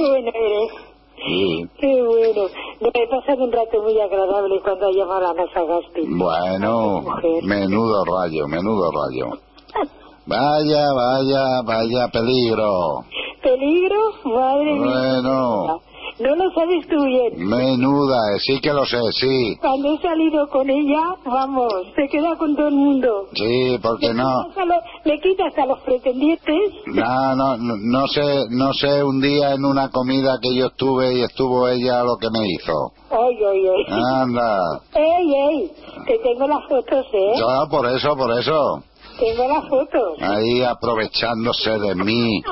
bueno 0.00 0.30
eres. 0.34 0.91
Sí. 1.26 1.68
Qué 1.78 2.02
bueno. 2.02 2.48
Me 2.80 2.88
he 2.94 3.06
pasado 3.08 3.44
un 3.44 3.52
rato 3.52 3.82
muy 3.82 3.98
agradable 4.00 4.60
cuando 4.62 4.86
ha 4.86 4.92
llamado 4.92 5.26
a 5.26 5.34
Gaspi. 5.34 6.06
Bueno, 6.08 7.04
menudo 7.42 8.04
rayo, 8.04 8.48
menudo 8.48 8.90
rayo. 8.90 9.38
Vaya, 10.24 10.92
vaya, 10.94 11.62
vaya 11.64 12.08
peligro. 12.12 13.04
¿Peligro? 13.42 13.98
Madre 14.24 14.72
mía. 14.74 14.84
Bueno, 14.84 15.80
No 16.22 16.36
lo 16.36 16.50
sabes 16.52 16.86
tú 16.88 17.02
bien. 17.04 17.48
menuda, 17.48 18.16
eh, 18.34 18.38
sí 18.46 18.60
que 18.60 18.72
lo 18.72 18.84
sé, 18.86 18.98
sí. 19.12 19.56
Cuando 19.60 19.94
he 19.94 19.98
salido 20.00 20.48
con 20.50 20.70
ella, 20.70 21.16
vamos, 21.24 21.72
se 21.96 22.06
queda 22.08 22.36
con 22.36 22.54
todo 22.54 22.68
el 22.68 22.74
mundo. 22.74 23.28
Sí, 23.34 23.76
porque 23.82 24.14
no, 24.14 24.22
lo- 24.22 24.82
le 25.04 25.20
quitas 25.20 25.56
a 25.58 25.66
los 25.66 25.80
pretendientes. 25.80 26.72
no, 26.86 27.34
no, 27.34 27.56
no 27.56 27.74
no 27.76 28.06
sé, 28.08 28.44
no 28.50 28.72
sé 28.74 29.02
un 29.02 29.20
día 29.20 29.54
en 29.54 29.64
una 29.64 29.90
comida 29.90 30.38
que 30.40 30.54
yo 30.54 30.66
estuve 30.66 31.14
y 31.18 31.22
estuvo 31.22 31.68
ella 31.68 32.04
lo 32.04 32.16
que 32.18 32.28
me 32.30 32.46
hizo. 32.48 32.92
Ay, 33.10 33.36
ay, 33.44 33.66
ay. 33.68 33.84
Anda, 34.22 34.58
Ey, 34.94 35.34
ey, 35.50 35.70
que 36.06 36.18
tengo 36.20 36.46
las 36.46 36.64
fotos, 36.68 37.06
¿eh? 37.12 37.32
yo 37.38 37.68
por 37.68 37.86
eso, 37.88 38.16
por 38.16 38.38
eso, 38.38 38.82
Tengo 39.18 39.48
las 39.48 39.68
fotos. 39.68 40.18
ahí 40.20 40.62
aprovechándose 40.62 41.70
de 41.78 41.94
mí. 41.96 42.42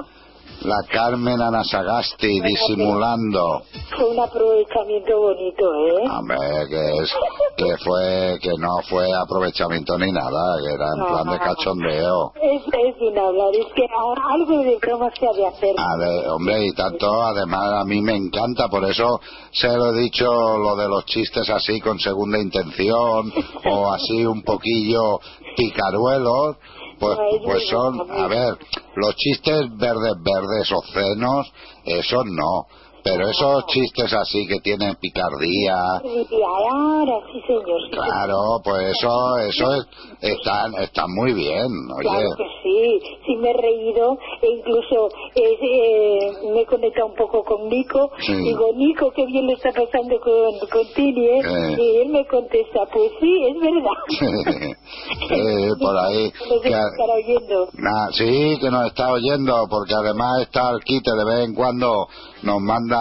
La 0.63 0.77
Carmen 0.91 1.41
Anasagasti 1.41 2.41
disimulando. 2.41 3.63
Fue 3.97 4.11
un 4.11 4.19
aprovechamiento 4.21 5.19
bonito, 5.21 5.75
¿eh? 5.75 6.09
Hombre, 6.11 6.37
que 6.69 7.03
es 7.03 7.13
que 7.57 7.77
fue 7.85 8.39
que 8.43 8.53
no 8.59 8.79
fue 8.89 9.07
aprovechamiento 9.13 9.99
ni 9.99 10.13
nada, 10.13 10.57
que 10.63 10.75
era 10.75 10.87
en 10.95 10.99
No, 10.99 11.07
plan 11.09 11.25
no, 11.27 11.33
de 11.33 11.39
cachondeo. 11.39 12.33
Es, 12.43 12.63
es 12.63 12.97
sin 12.99 13.19
hablar, 13.19 13.49
es 13.55 13.67
que 13.75 13.85
a- 13.85 14.33
algo 14.35 14.59
de 14.63 14.77
broma 14.79 15.11
se 15.19 15.27
ha 15.27 15.33
de 15.33 15.47
hacer. 15.47 15.75
A 15.79 15.97
ver, 15.97 16.29
hombre, 16.29 16.67
y 16.67 16.73
tanto, 16.73 17.23
además 17.23 17.73
a 17.81 17.85
mí 17.85 18.01
me 18.01 18.17
encanta, 18.17 18.69
por 18.69 18.85
eso 18.85 19.21
se 19.53 19.69
lo 19.77 19.93
he 19.95 20.01
dicho 20.01 20.27
lo 20.59 20.77
de 20.77 20.89
los 20.89 21.05
chistes 21.07 21.49
así 21.51 21.81
con 21.81 21.99
segunda 21.99 22.39
intención 22.39 23.33
o 23.71 23.93
así 23.93 24.25
un 24.27 24.43
poquillo 24.43 25.21
picaruelos, 25.57 26.57
pues, 27.01 27.19
pues 27.43 27.69
son, 27.69 28.11
a 28.11 28.29
ver, 28.29 28.59
los 28.95 29.17
chistes 29.17 29.77
verdes, 29.77 30.13
verdes, 30.23 30.71
obscenos, 30.71 31.53
esos 31.85 32.25
no, 32.27 32.67
pero 33.03 33.29
esos 33.29 33.67
chistes 33.67 34.13
así 34.13 34.47
que 34.47 34.61
tienen 34.61 34.95
picardía, 34.97 35.75
ahora 35.75 37.21
sí, 37.33 37.41
señor. 37.47 37.81
sí, 37.85 37.91
claro, 37.91 38.61
pues 38.65 38.97
eso, 38.97 39.39
eso 39.39 39.75
es, 39.75 39.87
están, 40.21 40.75
están 40.83 41.07
muy 41.15 41.33
bien, 41.33 41.67
oye. 41.97 42.09
Claro 42.09 42.29
que 42.37 42.45
sí, 42.63 43.01
sí 43.27 43.37
me 43.37 43.51
he 43.51 43.55
reído 43.55 44.19
e 44.43 44.49
incluso 44.59 45.09
eh, 45.35 45.59
eh, 45.63 46.33
me 46.53 46.61
he 46.63 46.67
conectado 46.67 47.07
un 47.07 47.15
poco 47.15 47.45
con 47.45 47.69
Nico. 47.69 48.11
Sí. 48.21 48.35
Digo, 48.35 48.73
Nico, 48.75 49.11
qué 49.15 49.27
bien 49.27 49.47
lo 49.47 49.53
está 49.55 49.71
pasando 49.73 50.19
con, 50.21 50.69
con 50.71 50.95
Tini, 50.95 51.27
¿eh? 51.27 51.41
Y 51.79 51.97
él 52.03 52.09
me 52.11 52.27
contesta, 52.27 52.87
pues 52.93 53.13
sí, 53.21 53.47
es 53.47 53.57
verdad. 53.61 54.77
Por 55.81 55.99
ahí. 55.99 56.33
Que- 56.63 57.01
oyendo. 57.11 57.69
Nah, 57.75 58.11
sí, 58.13 58.59
que 58.61 58.71
nos 58.71 58.87
está 58.87 59.11
oyendo, 59.13 59.67
porque 59.69 59.95
además 59.95 60.43
está 60.43 60.69
al 60.69 60.81
quite 60.85 61.11
de 61.11 61.25
vez 61.25 61.45
en 61.47 61.55
cuando 61.55 62.07
nos 62.43 62.61
manda 62.61 62.99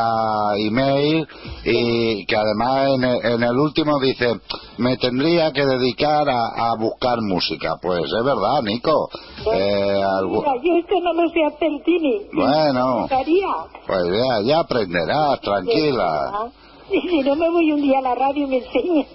email 0.58 1.28
y 1.66 2.26
que 2.26 2.36
además 2.36 2.88
en 2.96 3.04
el, 3.04 3.26
en 3.34 3.44
el 3.44 3.58
último 3.58 4.00
dice, 4.00 4.40
me 4.78 4.98
tendría 4.98 5.52
que 5.52 5.66
dedicar 5.66 6.30
a, 6.30 6.72
a 6.72 6.76
buscar 6.76 7.22
música. 7.22 7.76
Pues 7.82 8.02
es 8.06 8.24
verdad, 8.26 8.62
Nico. 8.64 9.10
Eh, 9.54 10.02
algu- 10.22 10.40
Mira, 10.44 10.54
yo 10.64 10.76
esto 10.78 10.96
no 11.02 11.14
lo 11.14 11.30
sé 11.30 11.44
hacer, 11.46 11.70
Tini. 11.86 12.22
Bueno. 12.34 13.08
Pues 13.88 14.02
ya, 14.12 14.42
ya 14.46 14.60
aprenderás, 14.60 15.40
tranquila. 15.42 16.50
Y 16.92 17.08
si 17.08 17.20
no 17.22 17.36
me 17.36 17.48
voy 17.52 17.72
un 17.72 17.84
día 17.84 18.00
a 18.00 18.02
la 18.02 18.16
radio 18.16 18.46
y 18.46 18.50
me 18.50 18.58
enseña. 18.66 19.06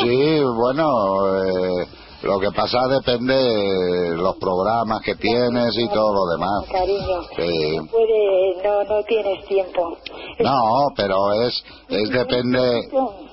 Sí, 0.00 0.40
bueno, 0.56 0.88
eh, 1.38 1.86
lo 2.22 2.38
que 2.38 2.50
pasa 2.54 2.78
depende 2.88 3.34
de 3.34 4.16
los 4.16 4.36
programas 4.36 5.00
que 5.02 5.14
tienes 5.16 5.76
y 5.78 5.88
todo 5.88 6.12
lo 6.14 6.26
demás. 6.32 6.64
Cariño, 6.70 7.22
Sí. 7.36 7.76
no 7.76 7.86
puede, 7.86 8.62
no, 8.64 8.84
no 8.84 9.02
tienes 9.04 9.44
tiempo. 9.46 9.96
No, 10.40 10.88
pero 10.96 11.16
es, 11.42 11.64
es 11.88 12.10
depende, 12.10 12.82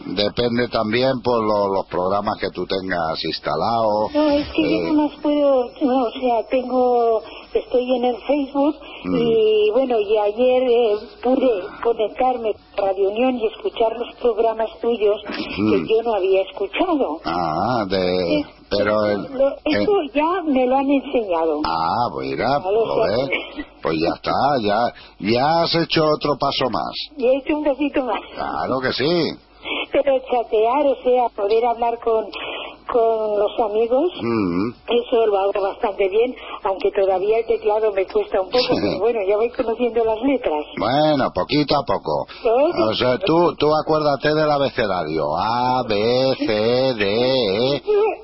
depende 0.05 0.67
también 0.69 1.21
por 1.23 1.43
lo- 1.43 1.73
los 1.73 1.85
programas 1.87 2.37
que 2.39 2.49
tú 2.49 2.65
tengas 2.65 3.23
instalados. 3.23 4.11
No, 4.13 4.29
es 4.31 4.47
que 4.49 4.61
Eh, 4.61 4.83
yo 4.87 4.93
no 4.93 5.03
más 5.07 5.19
puedo, 5.21 5.65
no, 5.81 6.03
o 6.05 6.11
sea, 6.11 6.43
tengo, 6.49 7.21
estoy 7.53 7.95
en 7.95 8.03
el 8.05 8.17
Facebook 8.27 8.75
Mm. 9.05 9.15
y 9.17 9.71
bueno, 9.71 9.99
y 9.99 10.17
ayer 10.17 10.63
eh, 10.63 10.95
pude 11.23 11.63
conectarme 11.83 12.49
a 12.77 12.81
Radio 12.81 13.09
Unión 13.09 13.35
y 13.37 13.47
escuchar 13.47 13.91
los 13.97 14.15
programas 14.21 14.69
tuyos 14.81 15.21
que 15.27 15.61
Mm. 15.61 15.85
yo 15.87 16.03
no 16.03 16.13
había 16.15 16.41
escuchado. 16.41 17.19
Ah, 17.25 17.85
de, 17.87 18.43
pero 18.69 19.05
el, 19.05 19.25
eso 19.25 20.01
eh, 20.01 20.11
ya 20.13 20.43
me 20.45 20.65
lo 20.65 20.77
han 20.77 20.89
enseñado. 20.89 21.61
ah, 21.65 22.07
pues 22.13 22.29
mira, 22.29 22.47
pues 23.81 23.97
ya 23.99 24.13
está, 24.15 24.31
ya, 24.61 24.93
ya 25.19 25.61
has 25.63 25.75
hecho 25.75 26.03
otro 26.05 26.37
paso 26.39 26.69
más. 26.69 26.93
Y 27.17 27.25
he 27.25 27.37
hecho 27.37 27.57
un 27.57 27.63
poquito 27.63 28.03
más. 28.05 28.19
Claro 28.35 28.79
que 28.81 28.93
sí. 28.93 29.48
Pero 29.91 30.19
chatear, 30.31 30.85
o 30.85 30.95
sea, 31.03 31.29
poder 31.35 31.65
hablar 31.65 31.97
con, 31.99 32.25
con 32.91 33.39
los 33.39 33.59
amigos, 33.59 34.11
Mm. 34.21 34.69
eso 34.87 35.25
lo 35.27 35.37
hago 35.37 35.51
bastante 35.61 36.07
bien, 36.09 36.35
aunque 36.63 36.91
todavía 36.91 37.39
el 37.39 37.45
teclado 37.45 37.91
me 37.91 38.05
cuesta 38.05 38.41
un 38.41 38.49
poco, 38.49 38.59
pero 38.81 38.99
bueno, 38.99 39.19
ya 39.27 39.37
voy 39.37 39.49
conociendo 39.49 40.03
las 40.05 40.21
letras. 40.21 40.63
Bueno, 40.77 41.29
poquito 41.33 41.75
a 41.75 41.83
poco. 41.85 42.27
O 42.89 42.93
sea, 42.95 43.17
tú, 43.19 43.55
tú 43.55 43.67
acuérdate 43.83 44.33
del 44.33 44.49
abecedario. 44.51 45.23
A, 45.37 45.83
B, 45.87 46.35
C, 46.37 46.93
D, 46.93 47.75
E. 47.75 47.75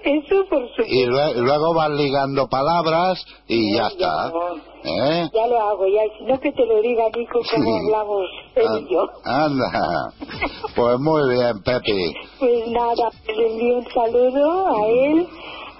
Eso 0.04 0.46
por 0.50 0.62
supuesto. 0.70 0.84
Y 0.88 1.06
lue- 1.06 1.34
luego 1.36 1.74
vas 1.74 1.90
ligando 1.92 2.48
palabras 2.48 3.24
y 3.48 3.76
ya 3.76 3.88
está. 3.88 4.32
¿Eh? 4.88 5.28
Ya 5.34 5.48
lo 5.48 5.60
hago, 5.60 5.88
ya, 5.88 6.02
si 6.16 6.26
no 6.26 6.40
que 6.40 6.52
te 6.52 6.64
lo 6.64 6.80
diga 6.80 7.06
Nico, 7.16 7.40
como 7.52 7.76
hablamos 7.78 8.22
él 8.56 8.86
y 8.88 8.94
yo. 8.94 9.04
Anda. 9.24 10.14
Pues 10.76 11.00
muy 11.00 11.34
bien, 11.36 11.64
Pepi. 11.66 12.14
Pues 12.40 12.68
nada, 12.70 13.10
le 13.36 13.48
envío 13.52 13.78
un 13.80 13.88
saludo 13.92 14.68
a 14.68 14.88
él, 14.88 15.28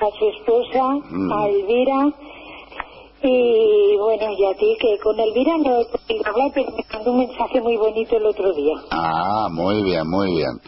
a 0.02 0.18
su 0.18 0.26
esposa, 0.30 0.84
Mm. 1.12 1.32
a 1.32 1.48
Elvira. 1.48 2.14
Y 3.24 3.98
bueno, 3.98 4.26
y 4.38 4.46
a 4.46 4.54
ti, 4.58 4.76
que 4.80 4.98
con 5.00 5.20
Elvira 5.20 5.54
no 5.58 5.82
he 5.82 5.86
podido 5.86 6.28
hablar, 6.28 6.52
pero 6.54 6.72
me 6.72 6.84
mandó 6.94 7.12
un 7.12 7.20
mensaje 7.20 7.62
muy 7.62 7.76
bonito 7.78 8.18
el 8.18 8.26
otro 8.26 8.54
día. 8.54 8.76
Ah, 8.92 9.48
muy 9.52 9.82
bien, 9.84 10.08
muy 10.08 10.36
bien. 10.36 10.60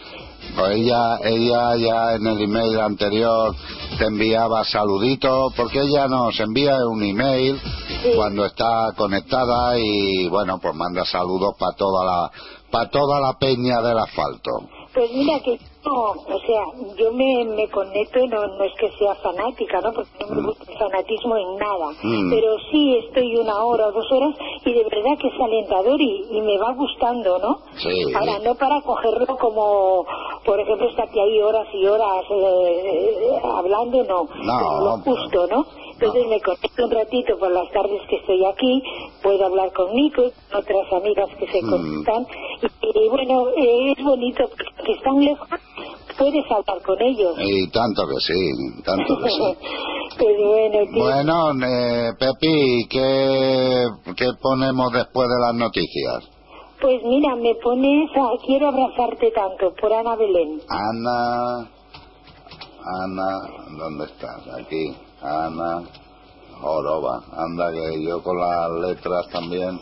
Pues 0.56 0.77
ella, 0.77 1.18
ella 1.23 1.76
ya 1.76 2.15
en 2.15 2.26
el 2.26 2.41
email 2.41 2.80
anterior 2.80 3.53
te 3.99 4.06
enviaba 4.06 4.64
saluditos, 4.64 5.53
porque 5.56 5.81
ella 5.81 6.07
nos 6.07 6.39
envía 6.39 6.77
un 6.88 7.03
email 7.03 7.60
cuando 8.15 8.45
está 8.45 8.91
conectada 8.98 9.77
y 9.77 10.27
bueno, 10.30 10.57
pues 10.60 10.73
manda 10.73 11.06
saludos 11.06 11.53
para 11.60 11.76
toda 11.76 12.06
la, 12.06 12.31
para 12.72 12.89
toda 12.89 13.19
la 13.19 13.34
peña 13.38 13.81
del 13.81 13.99
asfalto. 13.99 14.52
Pues 14.97 15.13
mira 15.13 15.39
que 15.41 15.59
no, 15.85 16.09
o 16.09 16.39
sea, 16.39 16.63
yo 16.97 17.11
me, 17.13 17.45
me 17.55 17.69
conecto, 17.69 18.17
no, 18.25 18.47
no 18.47 18.63
es 18.63 18.73
que 18.79 18.89
sea 18.97 19.13
fanática, 19.13 19.79
¿no? 19.79 19.93
Porque 19.93 20.09
no 20.21 20.35
me 20.35 20.47
gusta 20.47 20.71
el 20.71 20.77
fanatismo 20.79 21.37
en 21.37 21.55
nada. 21.57 21.91
Mm. 22.01 22.31
Pero 22.31 22.57
sí 22.71 22.97
estoy 23.05 23.35
una 23.35 23.63
hora 23.63 23.89
o 23.89 23.91
dos 23.91 24.11
horas 24.11 24.35
y 24.65 24.73
de 24.73 24.83
verdad 24.85 25.15
que 25.21 25.27
es 25.27 25.39
alentador 25.39 26.01
y, 26.01 26.25
y 26.31 26.41
me 26.41 26.57
va 26.57 26.71
gustando, 26.73 27.37
¿no? 27.37 27.59
Sí. 27.77 28.11
Ahora, 28.15 28.39
no 28.39 28.55
para 28.55 28.81
cogerlo 28.81 29.37
como, 29.37 30.03
por 30.43 30.59
ejemplo, 30.59 30.89
estar 30.89 31.07
aquí 31.07 31.19
ahí 31.19 31.41
horas 31.41 31.67
y 31.71 31.85
horas 31.85 32.25
eh, 32.31 33.39
hablando, 33.43 34.03
no. 34.03 34.23
No, 34.23 34.57
Pero 34.57 34.79
lo 34.79 34.97
justo, 35.03 35.47
¿no? 35.47 35.65
Entonces 35.99 36.27
me 36.29 36.39
conecto 36.41 36.85
un 36.85 36.91
ratito 36.91 37.39
por 37.39 37.51
las 37.51 37.71
tardes 37.71 38.01
que 38.07 38.17
estoy 38.17 38.45
aquí, 38.45 38.83
puedo 39.23 39.45
hablar 39.45 39.73
con 39.73 39.91
Nico 39.95 40.25
y 40.25 40.31
con 40.51 40.59
otras 40.61 40.93
amigas 40.93 41.27
que 41.39 41.47
se 41.47 41.59
conectan. 41.61 42.27
Y, 42.61 42.99
y 42.99 43.09
bueno, 43.09 43.49
eh, 43.49 43.93
es 43.97 44.03
bonito 44.03 44.43
porque 44.47 44.91
están 44.91 45.19
lejos, 45.25 45.47
puedes 46.17 46.45
hablar 46.51 46.83
con 46.85 47.01
ellos. 47.01 47.35
Y 47.39 47.67
tanto 47.71 48.03
que 48.07 48.19
sí, 48.21 48.83
tanto 48.85 49.17
que 49.23 49.29
sí. 49.29 49.41
Pues 50.17 50.35
bueno, 50.39 50.77
tío, 50.93 51.03
Bueno, 51.03 51.51
eh, 51.67 52.09
Pepi, 52.17 52.87
¿qué, 52.89 53.85
¿qué 54.15 54.25
ponemos 54.41 54.91
después 54.91 55.27
de 55.29 55.39
las 55.39 55.53
noticias? 55.55 56.29
pues 56.81 57.01
mira, 57.03 57.35
me 57.35 57.53
pones 57.55 58.09
a 58.15 58.29
Quiero 58.45 58.67
abrazarte 58.69 59.31
tanto 59.31 59.73
por 59.79 59.91
Ana 59.93 60.15
Belén. 60.15 60.59
Ana, 60.69 61.69
Ana, 63.03 63.29
¿dónde 63.77 64.05
estás? 64.05 64.47
Aquí, 64.59 64.95
Ana 65.22 65.84
Joroba. 66.61 67.22
Anda 67.38 67.72
que 67.72 68.03
yo 68.03 68.22
con 68.23 68.38
las 68.39 68.72
letras 68.89 69.27
también 69.31 69.80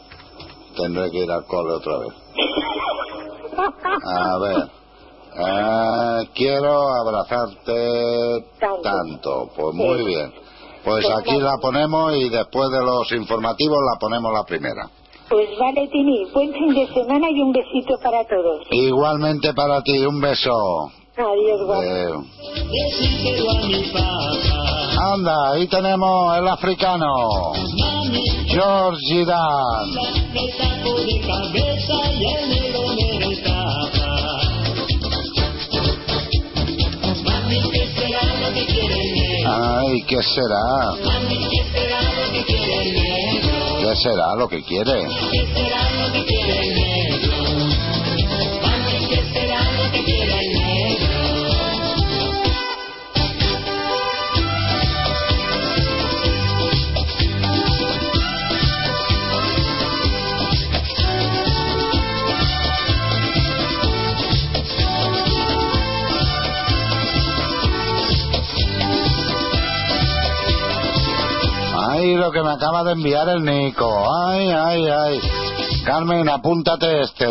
tendré 0.76 1.12
que 1.12 1.20
ir 1.24 1.32
al 1.32 1.46
cole 1.46 1.74
otra 1.74 2.00
vez. 2.00 2.14
A 3.58 4.38
ver. 4.40 4.70
eh, 5.38 6.30
quiero 6.34 6.88
abrazarte 6.96 8.46
tanto. 8.60 9.50
Pues 9.56 9.74
muy 9.74 10.06
bien. 10.06 10.34
Pues 10.84 11.06
aquí 11.18 11.38
la 11.40 11.58
ponemos 11.62 12.16
y 12.16 12.30
después 12.30 12.70
de 12.70 12.80
los 12.84 13.12
informativos 13.12 13.78
la 13.92 14.00
ponemos 14.00 14.32
la 14.34 14.44
primera. 14.44 14.88
Pues 15.28 15.50
vale, 15.58 15.88
Tini, 15.88 16.26
buen 16.32 16.54
fin 16.54 16.74
de 16.76 16.88
semana 16.94 17.28
y 17.32 17.42
un 17.42 17.52
besito 17.52 17.98
para 18.04 18.24
todos. 18.26 18.62
Igualmente 18.70 19.54
para 19.56 19.82
ti, 19.82 20.06
un 20.06 20.22
beso. 20.22 20.52
Adiós, 21.18 21.62
guapo. 21.66 22.26
Anda, 25.14 25.52
ahí 25.54 25.66
tenemos 25.68 26.38
el 26.38 26.48
africano. 26.50 27.08
George 28.48 29.26
Dan. 29.26 29.88
Ay, 39.48 40.02
¿qué 40.08 40.22
será? 40.22 40.96
¿qué 41.40 41.64
será 41.72 42.02
lo 42.12 42.30
que 42.30 42.44
quiere 42.44 42.82
el 42.82 42.94
negro? 42.94 43.80
¿Qué 43.80 43.96
será 43.96 44.36
lo 44.36 44.50
que 44.50 44.64
quiere? 44.64 45.08
Lo 72.04 72.32
que 72.32 72.42
me 72.42 72.52
acaba 72.52 72.84
de 72.84 72.92
enviar 72.92 73.30
el 73.30 73.44
Nico. 73.44 73.90
Ay, 74.28 74.50
ay, 74.50 74.86
ay. 74.86 75.20
Carmen, 75.86 76.28
apúntate 76.28 77.02
este. 77.02 77.28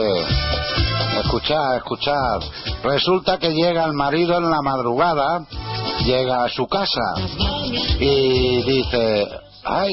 Escuchad, 1.21 1.77
escuchad. 1.77 2.41
Resulta 2.83 3.37
que 3.39 3.53
llega 3.53 3.85
el 3.85 3.93
marido 3.93 4.39
en 4.39 4.51
la 4.51 4.63
madrugada, 4.63 5.45
llega 6.05 6.45
a 6.45 6.49
su 6.49 6.67
casa 6.67 7.15
y 8.01 8.63
dice, 8.63 9.29
ay, 9.65 9.93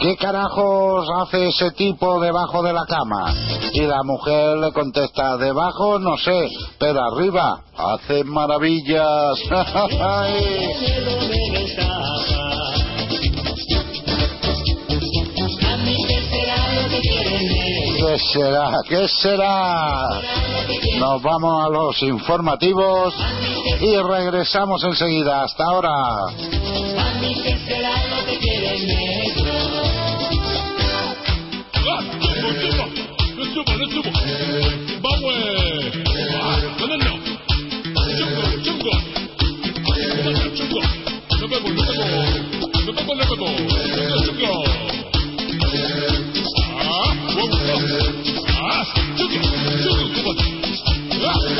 ¿qué 0.00 0.16
carajos 0.16 1.08
hace 1.20 1.48
ese 1.48 1.70
tipo 1.72 2.20
debajo 2.20 2.62
de 2.62 2.72
la 2.72 2.86
cama? 2.86 3.34
Y 3.72 3.82
la 3.82 4.02
mujer 4.02 4.58
le 4.58 4.72
contesta, 4.72 5.36
debajo 5.36 6.00
no 6.00 6.16
sé, 6.16 6.48
pero 6.78 7.04
arriba 7.04 7.60
hace 7.76 8.24
maravillas. 8.24 9.38
¿Qué 18.06 18.18
será? 18.32 18.70
¿Qué 18.88 19.08
será? 19.08 20.20
Nos 21.00 21.20
vamos 21.22 21.66
a 21.66 21.68
los 21.68 22.00
informativos 22.02 23.12
y 23.80 23.96
regresamos 23.96 24.84
enseguida. 24.84 25.42
Hasta 25.42 25.64
ahora. 25.64 25.90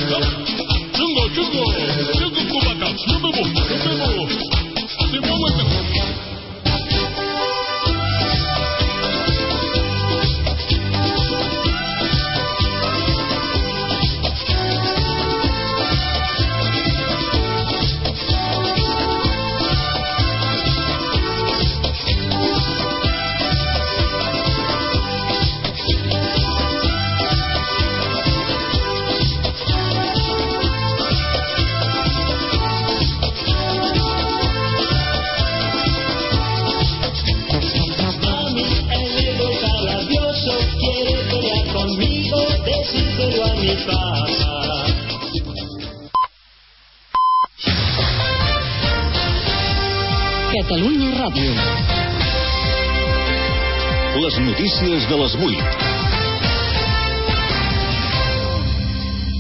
Mami, 0.07 0.47
Catalunya 50.67 51.11
Ràdio. 51.15 51.51
Les 54.19 54.39
notícies 54.43 55.05
de 55.07 55.19
les 55.21 55.35
8. 55.39 55.61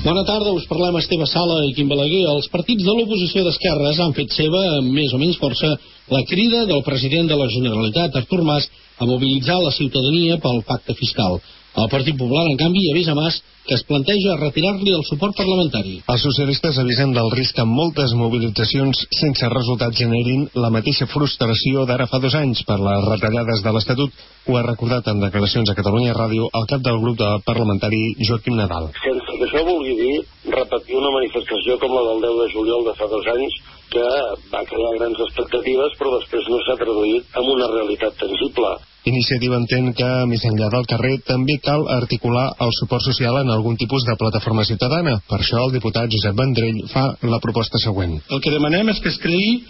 Bona 0.04 0.22
tarda, 0.22 0.52
us 0.54 0.68
parlem 0.70 1.00
Esteve 1.00 1.26
Sala 1.26 1.56
i 1.66 1.74
Quim 1.74 1.90
Balaguer. 1.90 2.22
Els 2.30 2.46
partits 2.52 2.86
de 2.86 2.94
l'oposició 2.94 3.42
d'esquerres 3.42 3.98
han 4.04 4.14
fet 4.14 4.30
seva, 4.38 4.62
amb 4.76 4.94
més 4.94 5.10
o 5.10 5.18
menys 5.18 5.40
força, 5.42 5.72
la 6.14 6.22
crida 6.30 6.62
del 6.70 6.86
president 6.86 7.26
de 7.26 7.40
la 7.42 7.50
Generalitat, 7.50 8.14
Artur 8.22 8.46
Mas, 8.46 8.70
a 8.94 9.10
mobilitzar 9.10 9.58
la 9.64 9.74
ciutadania 9.74 10.38
pel 10.38 10.62
pacte 10.70 10.94
fiscal. 10.94 11.42
El 11.76 11.90
Partit 11.92 12.16
Popular, 12.16 12.46
en 12.48 12.56
canvi, 12.56 12.82
avisa 12.88 13.14
Mas 13.14 13.42
que 13.66 13.74
es 13.74 13.82
planteja 13.84 14.36
retirar-li 14.38 14.92
el 14.94 15.02
suport 15.04 15.34
parlamentari. 15.36 15.96
Els 16.12 16.22
socialistes 16.24 16.78
avisen 16.80 17.12
del 17.12 17.28
risc 17.34 17.56
que 17.58 17.66
moltes 17.68 18.14
mobilitzacions 18.16 19.02
sense 19.18 19.50
resultat 19.52 19.92
generin 19.98 20.46
la 20.54 20.70
mateixa 20.72 21.08
frustració 21.10 21.84
d'ara 21.84 22.06
fa 22.08 22.22
dos 22.22 22.38
anys 22.38 22.62
per 22.68 22.78
les 22.80 23.04
retallades 23.10 23.60
de 23.66 23.74
l'Estatut. 23.74 24.24
Ho 24.46 24.56
ha 24.56 24.64
recordat 24.64 25.10
en 25.12 25.20
declaracions 25.26 25.68
a 25.68 25.76
Catalunya 25.76 26.16
Ràdio 26.16 26.48
el 26.60 26.66
cap 26.72 26.80
del 26.86 27.02
grup 27.02 27.18
de 27.20 27.30
parlamentari 27.44 28.02
Joaquim 28.22 28.56
Nadal. 28.56 28.88
sense 29.02 29.36
que 29.36 29.44
això 29.50 29.66
vulgui 29.66 29.96
dir 30.00 30.16
repetir 30.56 30.96
una 30.96 31.12
manifestació 31.18 31.76
com 31.82 31.92
la 31.92 32.04
del 32.08 32.22
10 32.24 32.42
de 32.42 32.50
juliol 32.56 32.84
de 32.88 32.94
fa 32.96 33.10
dos 33.10 33.32
anys 33.36 33.60
que 33.92 34.08
va 34.54 34.64
crear 34.70 34.98
grans 34.98 35.24
expectatives 35.28 35.98
però 35.98 36.18
després 36.20 36.48
no 36.48 36.62
s'ha 36.62 36.80
traduït 36.80 37.40
en 37.40 37.56
una 37.56 37.72
realitat 37.76 38.14
tangible. 38.22 38.76
Iniciativa 39.06 39.54
entén 39.54 39.92
que, 39.94 40.06
més 40.26 40.42
enllà 40.48 40.66
del 40.72 40.86
carrer, 40.90 41.12
també 41.28 41.54
cal 41.62 41.84
articular 41.94 42.48
el 42.64 42.72
suport 42.74 43.04
social 43.06 43.36
en 43.38 43.52
algun 43.54 43.76
tipus 43.78 44.02
de 44.02 44.16
plataforma 44.18 44.64
ciutadana. 44.66 45.12
Per 45.30 45.38
això 45.38 45.60
el 45.62 45.74
diputat 45.76 46.10
Josep 46.10 46.34
Vendrell 46.34 46.80
fa 46.90 47.04
la 47.22 47.38
proposta 47.44 47.78
següent. 47.78 48.16
El 48.34 48.42
que 48.42 48.50
demanem 48.50 48.90
és 48.90 48.98
que 48.98 49.12
es 49.12 49.20
creï 49.22 49.60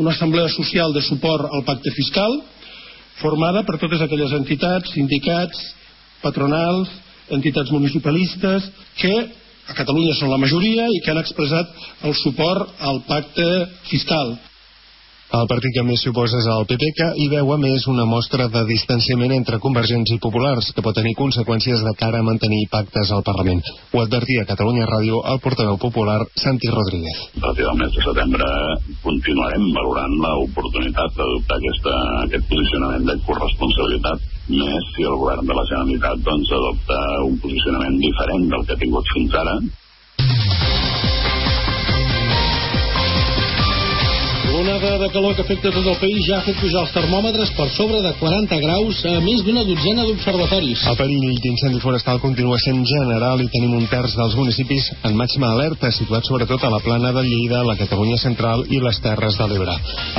una 0.00 0.14
assemblea 0.14 0.48
social 0.54 0.96
de 0.96 1.04
suport 1.04 1.44
al 1.52 1.66
pacte 1.68 1.92
fiscal 1.92 2.38
formada 3.20 3.66
per 3.68 3.76
totes 3.84 4.00
aquelles 4.00 4.32
entitats, 4.40 4.88
sindicats, 4.96 5.60
patronals, 6.24 6.88
entitats 7.36 7.76
municipalistes 7.76 8.70
que 8.96 9.14
a 9.66 9.76
Catalunya 9.76 10.16
són 10.16 10.32
la 10.32 10.40
majoria 10.40 10.88
i 10.88 11.04
que 11.04 11.12
han 11.12 11.20
expressat 11.20 11.68
el 12.06 12.16
suport 12.16 12.80
al 12.80 13.04
pacte 13.04 13.46
fiscal. 13.90 14.38
El 15.36 15.48
partit 15.50 15.74
que 15.76 15.82
més 15.84 16.00
s'hi 16.00 16.10
oposa 16.12 16.38
és 16.40 16.46
el 16.48 16.64
PP, 16.68 16.86
que 16.96 17.06
hi 17.20 17.26
veu 17.28 17.50
a 17.52 17.56
més 17.60 17.84
una 17.92 18.06
mostra 18.08 18.46
de 18.54 18.62
distanciament 18.70 19.34
entre 19.36 19.58
convergents 19.60 20.12
i 20.14 20.16
populars, 20.22 20.70
que 20.72 20.84
pot 20.86 20.96
tenir 20.96 21.12
conseqüències 21.18 21.82
de 21.84 21.92
cara 22.00 22.22
a 22.22 22.26
mantenir 22.28 22.62
pactes 22.72 23.12
al 23.12 23.24
Parlament. 23.26 23.60
Ho 23.92 24.00
advertia 24.00 24.44
a 24.44 24.48
Catalunya 24.48 24.88
Ràdio 24.88 25.20
el 25.32 25.40
portaveu 25.44 25.76
popular 25.82 26.18
Santi 26.44 26.72
Rodríguez. 26.72 27.18
a 27.36 27.40
partir 27.46 27.66
del 27.68 27.78
mes 27.82 27.92
de 27.96 28.04
setembre 28.08 28.46
continuarem 29.02 29.66
valorant 29.78 30.14
l'oportunitat 30.24 31.18
d'adoptar 31.18 31.98
aquest 32.24 32.48
posicionament 32.52 33.04
de 33.10 33.18
corresponsabilitat 33.28 34.18
més 34.48 34.92
si 34.94 35.02
el 35.10 35.18
govern 35.20 35.44
de 35.46 35.58
la 35.58 35.66
Generalitat 35.72 36.22
doncs, 36.30 36.54
adopta 36.60 37.02
un 37.28 37.36
posicionament 37.44 37.98
diferent 38.06 38.48
del 38.54 38.64
que 38.64 38.72
ha 38.72 38.84
tingut 38.84 39.12
fins 39.12 39.36
ara 39.42 39.58
L'onada 44.56 44.96
de 44.96 45.10
calor 45.12 45.34
que 45.36 45.42
afecta 45.44 45.68
tot 45.68 45.84
el 45.84 45.98
país 46.00 46.22
ja 46.24 46.38
ha 46.38 46.44
fet 46.46 46.56
pujar 46.56 46.80
els 46.86 46.92
termòmetres 46.94 47.50
per 47.58 47.66
sobre 47.74 47.98
de 48.00 48.12
40 48.16 48.56
graus 48.62 49.02
a 49.04 49.18
més 49.20 49.42
d'una 49.44 49.64
dotzena 49.68 50.06
d'observatoris. 50.08 50.84
El 50.88 50.96
perill 50.96 51.40
d'incendi 51.44 51.80
forestal 51.82 52.22
continua 52.22 52.56
sent 52.64 52.80
general 52.88 53.42
i 53.44 53.50
tenim 53.52 53.74
un 53.76 53.84
terç 53.90 54.14
dels 54.16 54.36
municipis 54.38 54.86
en 55.04 55.18
màxima 55.18 55.50
alerta, 55.52 55.90
situats 55.92 56.32
sobretot 56.32 56.64
a 56.64 56.70
la 56.72 56.80
plana 56.80 57.10
de 57.12 57.26
Lleida, 57.26 57.60
la 57.68 57.76
Catalunya 57.76 58.16
central 58.22 58.64
i 58.72 58.80
les 58.80 59.00
Terres 59.04 59.36
de 59.36 59.50
l'Ebre. 59.50 59.74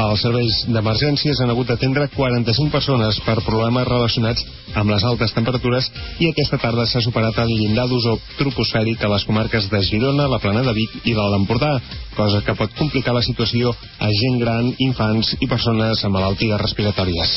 Els 0.06 0.22
serveis 0.22 0.60
d'emergències 0.70 1.42
han 1.42 1.56
hagut 1.56 1.72
d'atendre 1.74 2.06
45 2.14 2.70
persones 2.78 3.18
per 3.26 3.40
problemes 3.42 3.90
relacionats 3.90 4.46
amb 4.78 4.94
les 4.94 5.08
altes 5.08 5.34
temperatures 5.34 5.90
i 6.22 6.30
aquesta 6.30 6.62
tarda 6.62 6.86
s'ha 6.86 7.02
superat 7.02 7.42
el 7.42 7.56
llindar 7.56 7.88
d'ozó 7.90 8.20
troposfèric 8.38 9.02
a 9.02 9.10
les 9.16 9.26
comarques 9.26 9.72
de 9.74 9.82
Girona, 9.82 10.30
la 10.30 10.38
plana 10.38 10.62
de 10.62 10.78
Vic 10.78 11.02
i 11.10 11.18
de 11.18 11.26
l'Empordà, 11.26 11.80
cosa 12.18 12.42
que 12.44 12.56
pot 12.58 12.74
complicar 12.78 13.14
la 13.16 13.24
situació 13.26 13.72
a 14.02 14.10
gent 14.22 14.40
gran, 14.42 14.72
infants 14.90 15.36
i 15.40 15.48
persones 15.48 16.04
amb 16.04 16.18
malalties 16.18 16.62
respiratòries. 16.66 17.34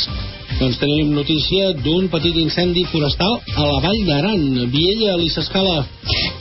Doncs 0.58 0.80
tenim 0.80 1.12
notícia 1.14 1.70
d'un 1.84 2.08
petit 2.12 2.36
incendi 2.40 2.82
forestal 2.90 3.38
a 3.54 3.66
la 3.68 3.78
Vall 3.84 4.00
d'Aran. 4.08 4.42
Viella, 4.72 5.14
Lissescala. 5.20 5.84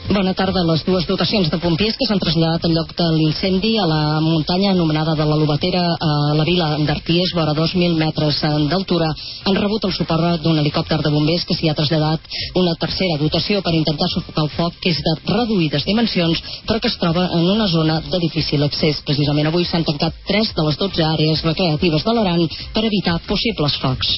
Bona 0.10 0.34
tarda. 0.34 0.64
Les 0.66 0.82
dues 0.88 1.06
dotacions 1.08 1.52
de 1.52 1.60
pompiers 1.62 1.96
que 1.96 2.08
s'han 2.10 2.22
traslladat 2.24 2.66
al 2.66 2.74
lloc 2.74 2.96
de 2.98 3.08
l'incendi 3.20 3.76
a 3.78 3.86
la 3.88 4.02
muntanya 4.24 4.72
anomenada 4.74 5.14
de 5.20 5.28
la 5.30 5.38
Lobatera 5.38 5.84
a 5.94 6.12
la 6.40 6.48
vila 6.48 6.72
d'Arties, 6.88 7.36
vora 7.38 7.54
2.000 7.54 8.00
metres 8.00 8.42
d'altura, 8.72 9.12
han 9.46 9.60
rebut 9.60 9.86
el 9.86 9.94
suport 9.94 10.42
d'un 10.44 10.58
helicòpter 10.60 11.00
de 11.04 11.12
bombers 11.14 11.46
que 11.46 11.56
s'hi 11.58 11.70
ha 11.70 11.78
traslladat 11.78 12.26
una 12.60 12.76
tercera 12.82 13.20
dotació 13.22 13.62
per 13.66 13.76
intentar 13.78 14.10
sufocar 14.12 14.46
el 14.48 14.52
foc 14.56 14.80
que 14.82 14.94
és 14.94 15.02
de 15.06 15.14
reduïdes 15.30 15.86
dimensions 15.86 16.42
però 16.68 16.80
que 16.82 16.90
es 16.92 16.98
troba 17.02 17.28
en 17.38 17.46
una 17.56 17.68
zona 17.68 18.00
de 18.10 18.20
difícil 18.30 18.64
accés. 18.64 19.02
Precisament 19.06 19.50
avui 19.50 19.66
s'han 19.68 19.86
tancat 19.88 20.16
tres 20.30 20.54
de 20.56 20.66
les 20.68 20.80
12 20.80 21.06
àrees 21.14 21.44
recreatives 21.50 22.06
de 22.06 22.16
l'Aran 22.16 22.46
per 22.74 22.86
evitar 22.86 23.20
possibles 23.28 23.78
focs. 23.84 24.16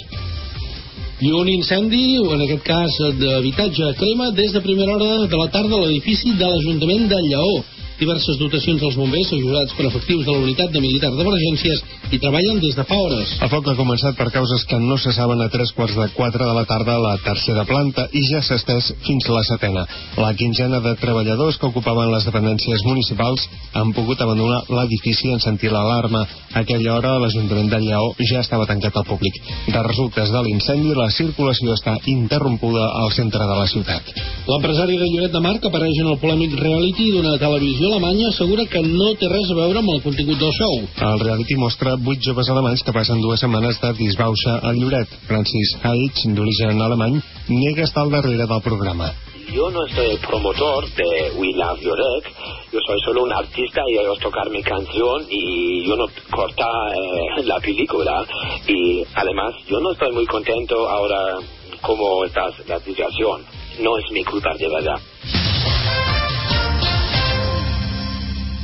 I 1.21 1.29
un 1.37 1.49
incendi, 1.51 2.17
en 2.33 2.41
aquest 2.47 2.63
cas 2.65 2.95
d'habitatge, 3.19 3.91
crema 3.99 4.31
des 4.37 4.55
de 4.55 4.61
primera 4.65 4.95
hora 4.95 5.27
de 5.29 5.37
la 5.37 5.51
tarda 5.53 5.77
a 5.77 5.83
l'edifici 5.85 6.33
de 6.33 6.47
l'Ajuntament 6.49 7.07
de 7.11 7.19
Lleó. 7.27 7.61
Diverses 8.01 8.39
dotacions 8.41 8.81
als 8.81 8.97
bombers 8.97 9.29
ajudats 9.37 9.75
per 9.77 9.85
efectius 9.85 10.25
de 10.25 10.33
la 10.33 10.41
unitat 10.41 10.71
de 10.73 10.81
militar 10.81 11.11
d'emergències 11.13 11.83
i 12.11 12.19
treballen 12.19 12.59
des 12.63 12.75
de 12.75 12.85
fa 12.89 12.97
hores. 12.97 13.35
El 13.45 13.51
foc 13.53 13.67
ha 13.69 13.77
començat 13.77 14.17
per 14.17 14.31
causes 14.33 14.65
que 14.65 14.79
no 14.81 14.97
se 14.97 15.13
saben 15.13 15.41
a 15.43 15.49
tres 15.53 15.71
quarts 15.77 15.95
de 15.95 16.07
quatre 16.15 16.47
de 16.47 16.55
la 16.57 16.65
tarda 16.65 16.95
a 16.97 17.03
la 17.03 17.15
tercera 17.21 17.65
planta 17.69 18.07
i 18.11 18.23
ja 18.25 18.41
s'ha 18.41 18.57
estès 18.57 18.89
fins 19.05 19.29
a 19.29 19.35
la 19.37 19.43
setena. 19.47 19.85
La 20.17 20.33
quinzena 20.39 20.81
de 20.81 20.95
treballadors 21.01 21.59
que 21.61 21.69
ocupaven 21.69 22.11
les 22.11 22.25
dependències 22.25 22.85
municipals 22.89 23.45
han 23.77 23.93
pogut 23.93 24.21
abandonar 24.21 24.63
l'edifici 24.69 25.31
en 25.31 25.39
sentir 25.39 25.71
l'alarma. 25.71 26.25
A 26.51 26.65
aquella 26.65 26.95
hora 26.97 27.13
l'Ajuntament 27.21 27.69
de 27.71 27.79
Lleó 27.85 28.11
ja 28.31 28.41
estava 28.41 28.65
tancat 28.65 28.97
al 28.97 29.07
públic. 29.07 29.37
De 29.67 29.83
resultes 29.85 30.33
de 30.33 30.41
l'incendi, 30.47 30.95
la 30.97 31.09
circulació 31.13 31.77
està 31.77 31.95
interrompuda 32.11 32.89
al 33.03 33.13
centre 33.15 33.45
de 33.45 33.59
la 33.61 33.69
ciutat. 33.71 34.11
L'empresari 34.49 34.97
de 34.97 35.07
Lloret 35.11 35.31
de 35.31 35.43
Mar, 35.43 35.59
que 35.61 35.69
apareix 35.69 36.01
en 36.01 36.11
el 36.11 36.19
polèmic 36.19 36.57
reality 36.59 37.11
d'una 37.13 37.37
televisió 37.39 37.90
alemanya, 37.91 38.29
assegura 38.31 38.65
que 38.71 38.81
no 38.85 39.09
té 39.19 39.27
res 39.29 39.51
a 39.51 39.57
veure 39.57 39.81
amb 39.81 39.91
el 39.93 40.03
contingut 40.05 40.39
del 40.39 40.53
show. 40.55 40.77
El 41.11 41.19
reality 41.25 41.57
mostra 41.59 41.97
vuit 41.99 42.23
joves 42.23 42.49
alemanys 42.53 42.83
que 42.87 42.95
passen 42.95 43.19
dues 43.21 43.43
setmanes 43.43 43.81
de 43.81 43.91
disbauxa 43.99 44.59
a 44.63 44.71
Lloret. 44.77 45.11
Francis 45.27 45.75
Heitz, 45.83 46.23
d'origen 46.37 46.79
alemany, 46.81 47.19
nega 47.49 47.83
estar 47.83 48.05
al 48.05 48.15
darrere 48.15 48.47
del 48.47 48.63
programa. 48.63 49.11
Yo 49.51 49.69
no 49.69 49.81
soy 49.93 50.11
el 50.11 50.19
promotor 50.19 50.87
de 50.95 51.31
We 51.35 51.51
Love 51.59 51.81
Lloret, 51.83 52.23
yo 52.71 52.79
soy 52.87 52.99
solo 53.03 53.23
un 53.23 53.33
artista 53.33 53.81
y 53.89 53.97
ellos 53.97 54.17
tocar 54.19 54.49
mi 54.49 54.63
canción 54.63 55.25
y 55.29 55.85
yo 55.85 55.97
no 55.97 56.05
corta 56.31 56.63
eh, 56.63 57.43
la 57.43 57.59
película 57.59 58.23
y 58.65 59.03
además 59.13 59.53
yo 59.67 59.81
no 59.81 59.91
estoy 59.91 60.13
muy 60.13 60.25
contento 60.25 60.87
ahora 60.87 61.35
como 61.81 62.23
está 62.23 62.43
la 62.67 62.79
situación. 62.79 63.43
No 63.81 63.97
es 63.97 64.11
mi 64.11 64.23
culpa 64.23 64.55
de 64.57 64.69
verdad. 64.69 64.99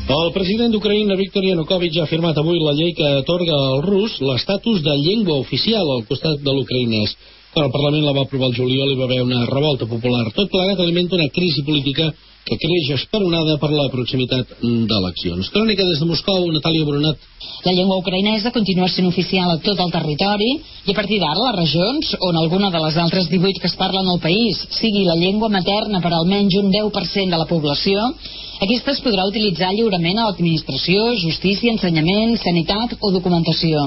El 0.08 0.30
president 0.32 0.72
d'Ucraïna, 0.72 1.18
Viktor 1.20 1.44
Yanukovych, 1.44 1.98
ha 2.00 2.06
firmat 2.08 2.38
avui 2.40 2.62
la 2.64 2.72
llei 2.78 2.94
que 2.96 3.08
atorga 3.18 3.52
al 3.52 3.82
rus 3.84 4.14
l'estatus 4.24 4.80
de 4.86 4.94
llengua 5.02 5.36
oficial 5.42 5.84
al 5.84 6.06
costat 6.08 6.40
de 6.46 6.54
l'ucraïnès. 6.56 7.12
Quan 7.52 7.68
el 7.68 7.74
Parlament 7.74 8.06
la 8.06 8.14
va 8.16 8.24
aprovar 8.24 8.48
el 8.48 8.56
juliol 8.56 8.94
hi 8.94 8.96
va 8.96 9.04
haver 9.04 9.20
una 9.26 9.44
revolta 9.50 9.84
popular. 9.86 10.30
Tot 10.32 10.48
plegat 10.54 10.80
alimenta 10.80 11.20
una 11.20 11.28
crisi 11.28 11.66
política 11.68 12.08
que 12.48 12.56
creix 12.56 12.94
esperonada 12.96 13.58
per 13.60 13.74
la 13.74 13.90
proximitat 13.92 14.56
d'eleccions. 14.62 15.52
Crònica 15.52 15.84
des 15.84 16.00
de 16.00 16.08
Moscou, 16.08 16.48
Natàlia 16.56 16.88
Brunat. 16.88 17.28
La 17.68 17.76
llengua 17.76 18.00
ucraïnesa 18.00 18.56
continua 18.56 18.88
sent 18.88 19.12
oficial 19.12 19.52
a 19.52 19.60
tot 19.60 19.84
el 19.84 19.92
territori 19.92 20.54
i 20.88 20.94
a 20.94 20.96
partir 20.96 21.20
d'ara 21.20 21.50
les 21.50 21.60
regions 21.60 22.16
on 22.30 22.40
alguna 22.40 22.72
de 22.72 22.80
les 22.86 22.96
altres 23.04 23.28
18 23.28 23.60
que 23.60 23.68
es 23.68 23.76
parlen 23.76 24.08
al 24.08 24.24
país 24.24 24.64
sigui 24.80 25.04
la 25.04 25.20
llengua 25.20 25.52
materna 25.52 26.00
per 26.00 26.14
almenys 26.16 26.56
un 26.64 26.72
10% 26.72 27.36
de 27.36 27.44
la 27.44 27.50
població, 27.52 28.14
aquesta 28.58 28.90
es 28.96 29.02
podrà 29.06 29.22
utilitzar 29.30 29.68
lliurement 29.70 30.18
a 30.18 30.24
l'administració, 30.28 31.12
justícia, 31.22 31.70
ensenyament, 31.76 32.40
sanitat 32.42 32.96
o 32.98 33.12
documentació. 33.14 33.84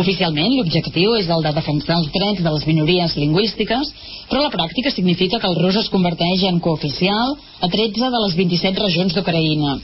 Oficialment, 0.00 0.54
l'objectiu 0.56 1.12
és 1.18 1.28
el 1.28 1.44
de 1.44 1.52
defensar 1.58 1.98
els 2.00 2.08
drets 2.14 2.40
de 2.44 2.52
les 2.54 2.64
minories 2.70 3.16
lingüístiques, 3.20 3.90
però 4.30 4.46
la 4.46 4.52
pràctica 4.54 4.92
significa 4.94 5.40
que 5.42 5.50
el 5.50 5.58
rus 5.60 5.76
es 5.82 5.90
converteix 5.92 6.46
en 6.48 6.60
cooficial 6.64 7.36
a 7.60 7.68
13 7.68 8.08
de 8.14 8.22
les 8.24 8.38
27 8.40 8.86
regions 8.86 9.16
d'Ucraïna. 9.16 9.76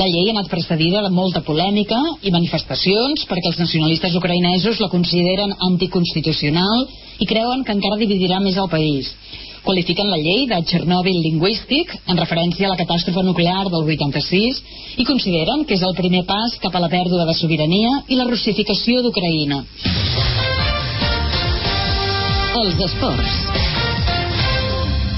La 0.00 0.08
llei 0.10 0.26
ha 0.26 0.34
anat 0.34 0.50
precedida 0.50 1.04
de 1.04 1.12
molta 1.14 1.44
polèmica 1.46 2.00
i 2.26 2.34
manifestacions 2.34 3.26
perquè 3.30 3.52
els 3.52 3.62
nacionalistes 3.62 4.18
ucraïnesos 4.18 4.82
la 4.82 4.90
consideren 4.90 5.54
anticonstitucional 5.68 6.86
i 7.22 7.30
creuen 7.30 7.62
que 7.62 7.76
encara 7.78 8.00
dividirà 8.00 8.42
més 8.42 8.58
el 8.58 8.70
país. 8.72 9.12
Qualifiquen 9.62 10.08
la 10.10 10.18
llei 10.18 10.48
de 10.50 10.58
Txernòbil 10.66 11.20
lingüístic 11.22 11.92
en 12.10 12.18
referència 12.18 12.66
a 12.66 12.72
la 12.72 12.78
catàstrofe 12.80 13.22
nuclear 13.22 13.68
del 13.70 13.84
86 13.86 14.58
i 14.98 15.06
consideren 15.06 15.62
que 15.68 15.76
és 15.78 15.84
el 15.86 15.94
primer 15.98 16.24
pas 16.26 16.56
cap 16.64 16.74
a 16.74 16.82
la 16.82 16.90
pèrdua 16.90 17.28
de 17.28 17.36
sobirania 17.38 18.02
i 18.08 18.18
la 18.18 18.26
russificació 18.30 19.04
d'Ucraïna. 19.06 19.62
Els 22.62 22.84
esports. 22.90 23.81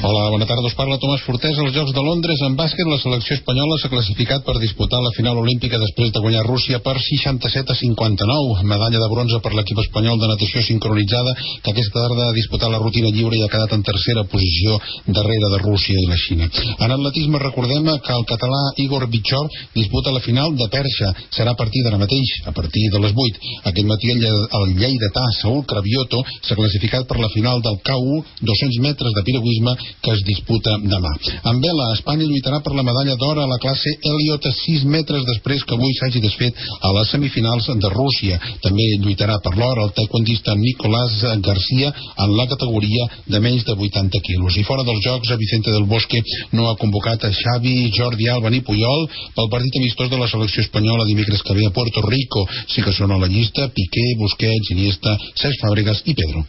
Hola, 0.05 0.29
bona 0.29 0.45
tarda. 0.45 0.69
Us 0.69 0.75
parla 0.77 0.99
Tomàs 1.01 1.23
Fortés. 1.25 1.57
Als 1.57 1.73
Jocs 1.73 1.95
de 1.97 2.03
Londres, 2.05 2.37
en 2.45 2.59
bàsquet, 2.59 2.85
la 2.85 2.99
selecció 3.01 3.39
espanyola 3.39 3.79
s'ha 3.81 3.89
classificat 3.89 4.43
per 4.45 4.59
disputar 4.61 4.99
la 5.01 5.13
final 5.17 5.39
olímpica 5.41 5.79
després 5.81 6.11
de 6.13 6.21
guanyar 6.21 6.43
Rússia 6.45 6.77
per 6.85 6.93
67 7.01 7.73
a 7.73 7.77
59. 7.79 8.67
Medalla 8.69 9.01
de 9.01 9.09
bronze 9.09 9.41
per 9.41 9.55
l'equip 9.57 9.81
espanyol 9.81 10.21
de 10.21 10.29
natació 10.29 10.61
sincronitzada, 10.67 11.33
que 11.65 11.73
aquesta 11.73 12.03
tarda 12.03 12.27
ha 12.27 12.35
disputat 12.37 12.75
la 12.75 12.83
rutina 12.83 13.09
lliure 13.17 13.39
i 13.39 13.47
ha 13.47 13.49
quedat 13.55 13.73
en 13.73 13.87
tercera 13.87 14.27
posició 14.29 14.77
darrere 15.07 15.49
de 15.55 15.63
Rússia 15.63 15.97
i 15.97 16.05
la 16.11 16.21
Xina. 16.21 16.51
En 16.85 16.93
atletisme 16.99 17.41
recordem 17.41 17.89
que 18.05 18.19
el 18.19 18.29
català 18.29 18.61
Igor 18.85 19.09
Bichor 19.09 19.49
disputa 19.73 20.13
la 20.13 20.21
final 20.21 20.53
de 20.53 20.69
Perxa. 20.69 21.15
Serà 21.33 21.57
a 21.57 21.61
partir 21.63 21.81
d'ara 21.81 22.03
mateix, 22.05 22.35
a 22.45 22.53
partir 22.53 22.91
de 22.93 23.01
les 23.07 23.17
8. 23.25 23.57
Aquest 23.73 23.89
matí 23.89 24.13
el 24.13 24.77
lleidatà 24.77 25.25
Saúl 25.41 25.65
Cravioto 25.65 26.21
s'ha 26.43 26.61
classificat 26.61 27.09
per 27.09 27.23
la 27.25 27.33
final 27.33 27.65
del 27.65 27.81
K1 27.81 28.45
200 28.53 28.85
metres 28.85 29.17
de 29.17 29.27
piragüisme 29.33 29.79
que 30.03 30.13
es 30.13 30.23
disputa 30.27 30.77
demà. 30.83 31.13
En 31.51 31.61
vela, 31.63 31.93
Espanya 31.95 32.27
lluitarà 32.29 32.61
per 32.65 32.75
la 32.77 32.85
medalla 32.87 33.17
d'or 33.21 33.41
a 33.41 33.47
la 33.51 33.59
classe 33.63 33.93
Elliot 34.03 34.47
a 34.47 34.53
6 34.53 34.85
metres 34.91 35.25
després 35.29 35.65
que 35.65 35.77
avui 35.77 35.95
s'hagi 35.99 36.23
desfet 36.25 36.59
a 36.81 36.93
les 36.99 37.13
semifinals 37.15 37.69
de 37.69 37.91
Rússia. 37.93 38.41
També 38.65 38.87
lluitarà 39.03 39.39
per 39.45 39.55
l'or 39.57 39.81
el 39.85 39.93
taekwondista 39.97 40.55
Nicolás 40.59 41.21
García 41.45 41.93
en 42.25 42.37
la 42.37 42.47
categoria 42.51 43.09
de 43.27 43.41
menys 43.41 43.65
de 43.65 43.77
80 43.77 44.21
quilos. 44.27 44.57
I 44.57 44.65
fora 44.65 44.85
dels 44.85 45.03
Jocs, 45.05 45.31
a 45.31 45.41
Vicente 45.41 45.71
del 45.71 45.89
Bosque 45.89 46.23
no 46.53 46.69
ha 46.69 46.77
convocat 46.81 47.25
a 47.25 47.33
Xavi, 47.33 47.91
Jordi 47.97 48.29
Alba 48.29 48.51
ni 48.51 48.61
Puyol 48.61 49.09
pel 49.37 49.51
partit 49.53 49.81
amistós 49.81 50.11
de 50.11 50.21
la 50.21 50.29
selecció 50.29 50.63
espanyola 50.65 51.09
dimecres 51.09 51.43
que 51.43 51.55
ve 51.55 51.67
a 51.67 51.75
Puerto 51.75 52.03
Rico. 52.09 52.47
Sí 52.69 52.83
que 52.83 52.93
són 52.93 53.13
a 53.15 53.21
la 53.21 53.31
llista 53.31 53.71
Piqué, 53.75 54.07
Busquets, 54.21 54.75
Iniesta, 54.77 55.17
Cesc 55.35 55.65
Fàbregas 55.65 56.05
i 56.05 56.15
Pedro. 56.19 56.45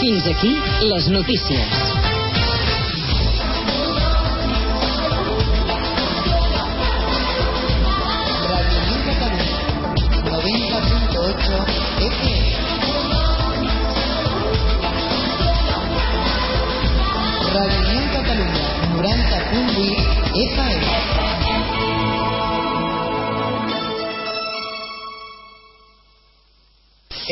Fins 0.00 0.26
aquí 0.26 0.54
les 0.80 1.10
notícies. 1.12 2.09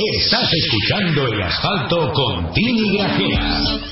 Estás 0.01 0.49
escuchando 0.53 1.27
el 1.27 1.43
asfalto 1.43 2.13
con 2.13 2.53
Tini 2.53 2.97
Grajera. 2.97 3.89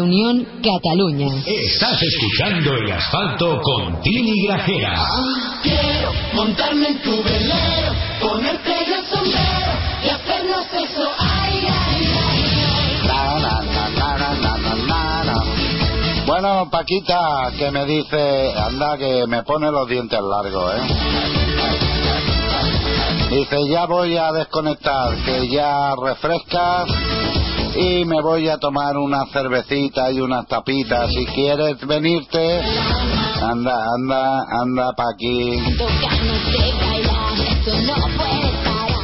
Unión 0.00 0.46
Cataluña. 0.62 1.28
Estás 1.46 2.00
escuchando 2.02 2.74
el 2.74 2.92
asfalto 2.92 3.60
con 3.60 4.00
Tini 4.02 4.46
Grajera. 4.46 5.04
Quiero 5.62 6.12
montarme 6.34 6.88
en 6.88 7.02
tu 7.02 7.22
velero, 7.22 7.92
ponerte 8.20 8.72
el 8.72 9.06
sombrero 9.06 9.72
y 10.04 10.08
hacernos 10.08 10.66
eso. 10.72 11.08
Ay, 11.18 11.66
ay, 11.66 11.68
ay, 11.68 12.52
ay. 13.08 13.42
Bueno, 16.26 16.68
Paquita, 16.70 17.50
que 17.58 17.70
me 17.70 17.84
dice, 17.84 18.52
anda, 18.56 18.96
que 18.96 19.26
me 19.26 19.42
pone 19.42 19.70
los 19.70 19.88
dientes 19.88 20.20
largos, 20.20 20.74
¿eh? 20.76 20.80
Dice, 23.30 23.68
ya 23.68 23.86
voy 23.86 24.16
a 24.16 24.30
desconectar, 24.32 25.16
que 25.24 25.48
ya 25.48 25.94
refrescas 25.96 26.88
y 27.74 28.04
me 28.04 28.20
voy 28.20 28.48
a 28.48 28.58
tomar 28.58 28.96
una 28.96 29.26
cervecita 29.26 30.10
y 30.10 30.20
unas 30.20 30.46
tapitas. 30.46 31.10
Si 31.10 31.24
quieres 31.26 31.84
venirte, 31.86 32.60
anda, 33.42 33.74
anda, 33.96 34.44
anda 34.50 34.92
pa' 34.92 35.10
aquí. 35.14 35.58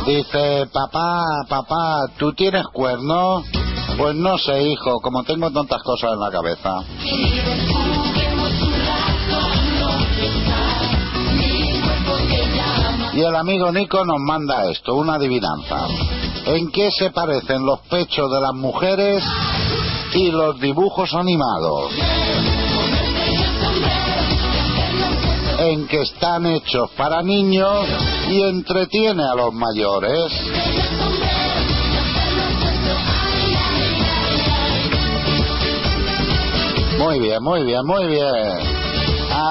Dice, 0.07 0.67
papá, 0.73 1.23
papá, 1.49 2.07
¿tú 2.19 2.33
tienes 2.33 2.67
cuernos? 2.73 3.45
Pues 3.97 4.15
no 4.15 4.39
sé, 4.39 4.63
hijo, 4.63 5.01
como 5.01 5.23
tengo 5.25 5.51
tantas 5.51 5.83
cosas 5.83 6.13
en 6.13 6.21
la 6.21 6.31
cabeza. 6.31 6.71
Y 13.15 13.21
el 13.21 13.35
amigo 13.35 13.73
Nico 13.73 14.05
nos 14.05 14.21
manda 14.21 14.71
esto, 14.71 14.95
una 14.95 15.15
adivinanza. 15.15 15.89
¿En 16.49 16.71
qué 16.71 16.89
se 16.91 17.11
parecen 17.11 17.67
los 17.67 17.81
pechos 17.91 18.31
de 18.31 18.41
las 18.41 18.55
mujeres 18.55 19.23
y 20.15 20.31
los 20.31 20.59
dibujos 20.59 21.13
animados? 21.13 21.93
En 25.59 25.87
que 25.89 26.01
están 26.01 26.47
hechos 26.47 26.91
para 26.97 27.23
niños 27.23 27.87
y 28.31 28.41
entretiene 28.41 29.25
a 29.25 29.35
los 29.35 29.53
mayores. 29.53 30.33
Muy 36.99 37.21
bien, 37.21 37.43
muy 37.43 37.65
bien, 37.65 37.85
muy 37.85 38.07
bien. 38.07 38.79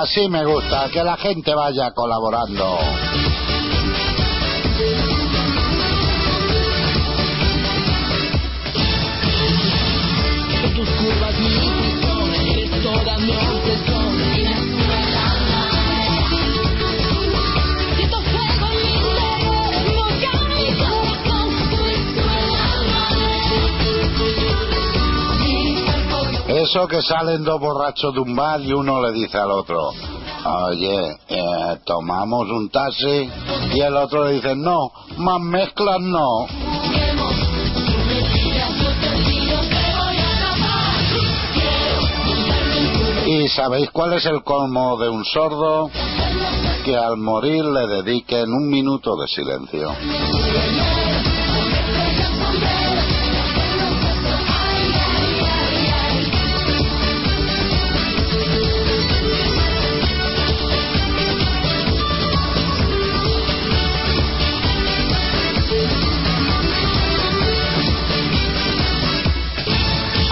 Así 0.02 0.28
me 0.30 0.44
gusta, 0.46 0.90
que 0.92 1.04
la 1.04 1.16
gente 1.16 1.54
vaya 1.54 1.92
colaborando. 1.92 2.80
Eso 26.48 26.88
que 26.88 27.02
salen 27.02 27.44
dos 27.44 27.60
borrachos 27.60 28.14
de 28.14 28.20
un 28.20 28.36
bar 28.36 28.62
y 28.62 28.74
uno 28.74 29.02
le 29.02 29.14
dice 29.14 29.38
al 29.38 29.52
otro, 29.52 29.92
oye, 30.68 31.18
eh, 31.30 31.78
tomamos 31.86 32.50
un 32.50 32.70
taxi 32.70 33.30
y 33.74 33.80
el 33.80 33.96
otro 33.96 34.26
le 34.26 34.34
dice, 34.34 34.56
no, 34.56 34.92
más 35.18 35.40
mezclas 35.40 36.00
no. 36.02 36.46
¿Y 43.48 43.50
sabéis 43.50 43.90
cuál 43.92 44.12
es 44.12 44.26
el 44.26 44.44
colmo 44.44 44.98
de 44.98 45.08
un 45.08 45.24
sordo? 45.24 45.90
Que 46.84 46.98
al 46.98 47.16
morir 47.16 47.64
le 47.64 47.88
dediquen 48.04 48.52
un 48.52 48.70
minuto 48.70 49.16
de 49.16 49.26
silencio. 49.26 49.90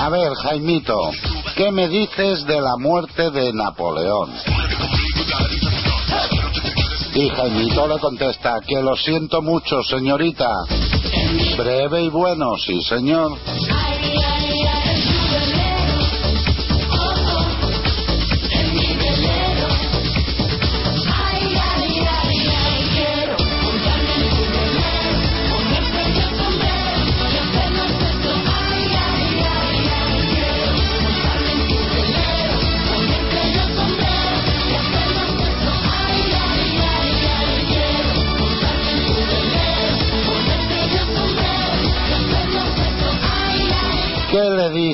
A 0.02 0.10
ver, 0.10 0.34
Jaimito, 0.44 1.12
¿qué 1.56 1.72
me 1.72 1.88
dices 1.88 2.46
de 2.46 2.62
la 2.62 2.76
muerte 2.78 3.32
de 3.32 3.54
Napoleón? 3.54 4.32
Y 7.14 7.30
Jaimito 7.30 7.88
le 7.88 8.00
contesta 8.00 8.60
que 8.68 8.82
lo 8.82 8.96
siento 8.98 9.42
mucho, 9.42 9.82
señorita. 9.84 10.50
Breve 11.58 12.04
y 12.04 12.10
bueno, 12.10 12.58
sí, 12.58 12.82
señor. 12.82 13.38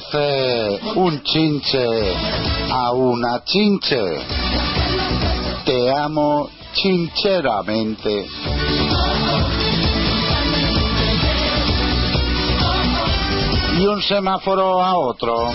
Dice 0.01 0.79
un 0.95 1.21
chinche 1.23 2.15
a 2.69 2.91
una 2.91 3.43
chinche? 3.43 4.01
Te 5.65 5.91
amo 5.91 6.49
chincheramente. 6.73 8.25
Y 13.77 13.85
un 13.85 14.01
semáforo 14.01 14.83
a 14.83 14.97
otro. 14.97 15.51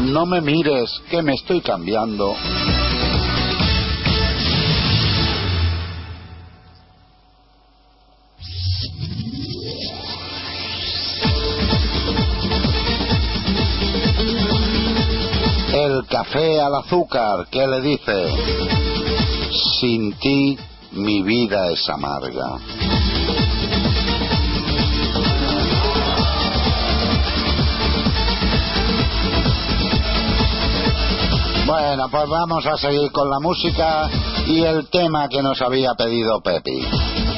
No 0.00 0.26
me 0.26 0.40
mires, 0.40 0.90
que 1.10 1.22
me 1.22 1.34
estoy 1.34 1.60
cambiando. 1.60 2.34
El 15.78 16.06
café 16.06 16.58
al 16.58 16.74
azúcar, 16.74 17.48
¿qué 17.50 17.66
le 17.66 17.82
dice? 17.82 18.32
Sin 19.78 20.14
ti 20.14 20.56
mi 20.92 21.22
vida 21.22 21.70
es 21.70 21.86
amarga. 21.90 22.56
Bueno, 31.66 32.08
pues 32.10 32.28
vamos 32.30 32.66
a 32.66 32.78
seguir 32.78 33.12
con 33.12 33.28
la 33.28 33.40
música 33.40 34.08
y 34.46 34.62
el 34.62 34.88
tema 34.88 35.28
que 35.28 35.42
nos 35.42 35.60
había 35.60 35.92
pedido 35.92 36.40
Pepi. 36.40 36.80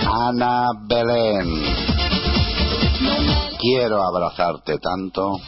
Ana 0.06 0.68
Belén. 0.86 1.60
Quiero 3.58 4.00
abrazarte 4.00 4.78
tanto. 4.78 5.40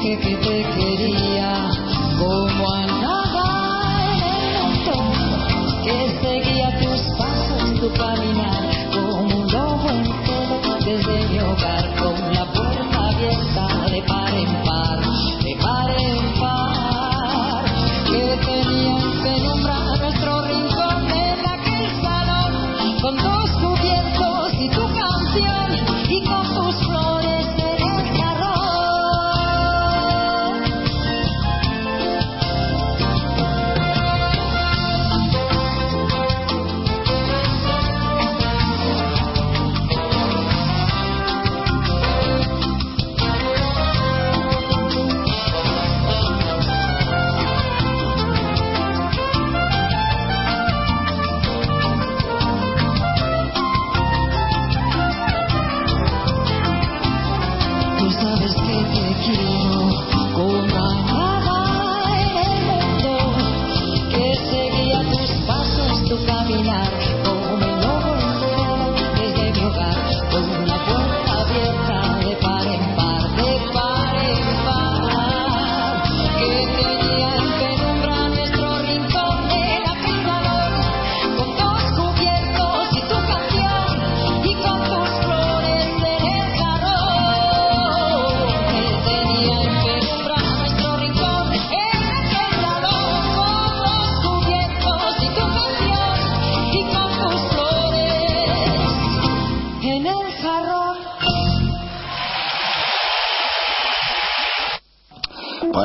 dije 0.00 0.18
que 0.18 0.36
te 0.36 0.64
quería 0.78 1.68
como 2.18 2.74
a 2.74 2.86
nada 2.86 3.46
era 4.16 4.64
un 4.64 4.84
tonto 4.84 5.82
que 5.84 6.18
seguía 6.22 6.78
tus 6.80 7.00
pasos, 7.18 7.80
tu 7.80 7.92
caminar 7.92 8.62
como 8.92 9.22
un 9.22 9.52
lobo 9.52 9.90
en 9.90 10.04
todo 10.24 10.76
desde 10.84 11.28
mi 11.28 11.38
hogar. 11.40 11.99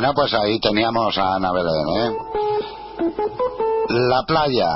Bueno, 0.05 0.21
pues 0.21 0.35
ahí 0.35 0.59
teníamos 0.59 1.17
a 1.17 1.33
Ana 1.33 1.51
Belén, 1.51 1.87
¿eh? 1.97 2.17
La 3.89 4.21
playa, 4.21 4.69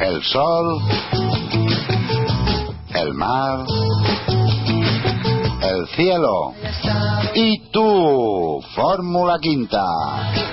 el 0.00 0.22
sol, 0.22 0.80
el 2.94 3.14
mar, 3.14 3.66
el 5.60 5.88
cielo 5.96 6.52
y 7.34 7.68
tú, 7.70 8.62
Fórmula 8.76 9.40
Quinta. 9.40 10.43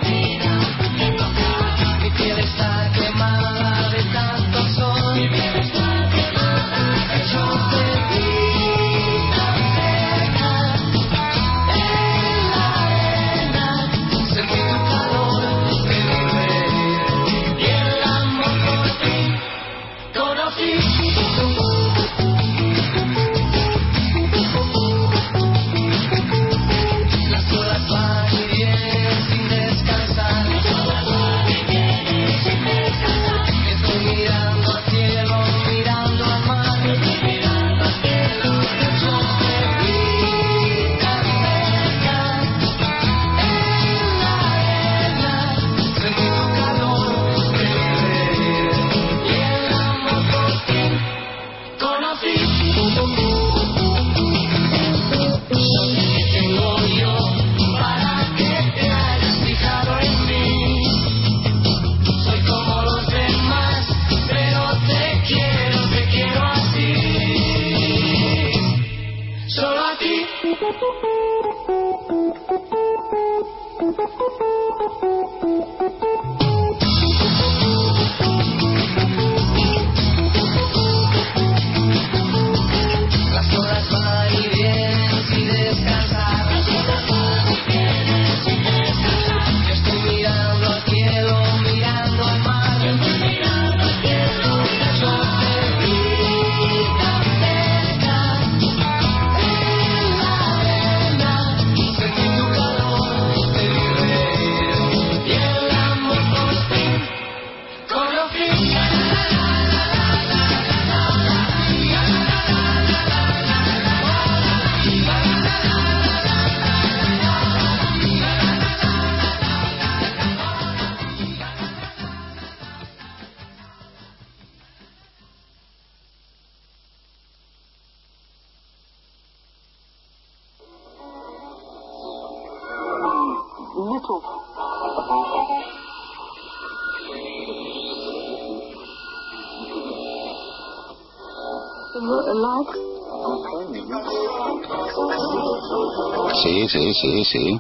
sí, 147.02 147.26
sí. 147.26 147.60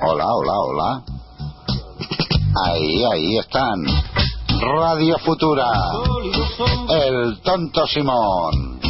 Hola, 0.00 0.26
hola, 0.32 0.52
hola. 0.60 1.02
Ahí, 2.64 3.04
ahí 3.12 3.38
están. 3.38 3.84
Radio 4.60 5.18
Futura. 5.18 5.66
El 6.88 7.40
tonto 7.42 7.86
Simón. 7.86 8.80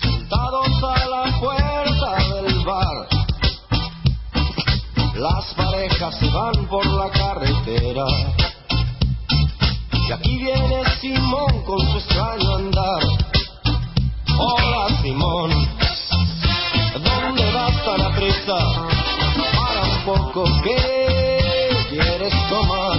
Sentados 0.00 0.82
a 0.82 1.06
la 1.06 1.40
puerta 1.40 2.34
del 2.34 2.64
bar. 2.64 3.08
Las 5.14 5.54
parejas 5.54 6.18
se 6.18 6.30
van 6.30 6.66
por 6.68 6.86
la 6.86 7.10
carretera. 7.10 8.06
Y 10.08 10.12
aquí 10.12 10.38
viene 10.38 10.82
Simón 11.00 11.62
con 11.64 11.80
su 11.80 11.98
extraño 11.98 12.56
andar. 12.56 13.02
Hola, 14.38 15.02
Simón. 15.02 15.73
loco 20.34 20.44
que 20.62 21.86
quieres 21.90 22.34
tomar. 22.48 22.98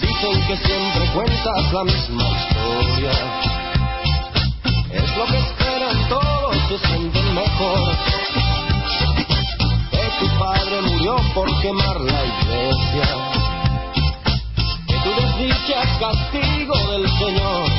Dicen 0.00 0.46
que 0.46 0.56
siempre 0.56 1.06
cuentas 1.14 1.72
la 1.72 1.84
misma 1.84 2.24
historia. 2.24 3.10
Es 4.92 5.16
lo 5.16 5.26
que 5.26 5.38
esperan 5.38 6.08
todos, 6.08 6.56
se 6.68 6.78
sienten 6.86 7.34
mejor. 7.34 7.96
Que 9.90 10.10
tu 10.20 10.38
padre 10.38 10.82
murió 10.82 11.16
por 11.34 11.60
quemar 11.60 12.00
la 12.00 12.24
iglesia. 12.24 13.06
Que 14.86 14.94
tu 14.94 15.20
desdicha 15.20 15.82
es 15.82 15.98
castigo 15.98 16.74
del 16.92 17.08
Señor. 17.18 17.70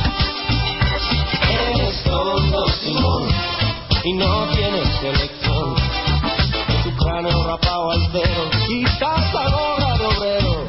Eres 1.50 2.04
tonto, 2.04 2.68
Simón, 2.84 3.28
y 4.04 4.14
no 4.14 4.48
tienes 4.54 5.04
elección 5.04 5.87
Cráneo 7.18 7.44
rapado 7.48 7.90
al 7.90 8.12
quitas 8.68 9.34
la 9.34 9.50
gorra 9.50 9.98
de 9.98 10.06
obrero 10.06 10.68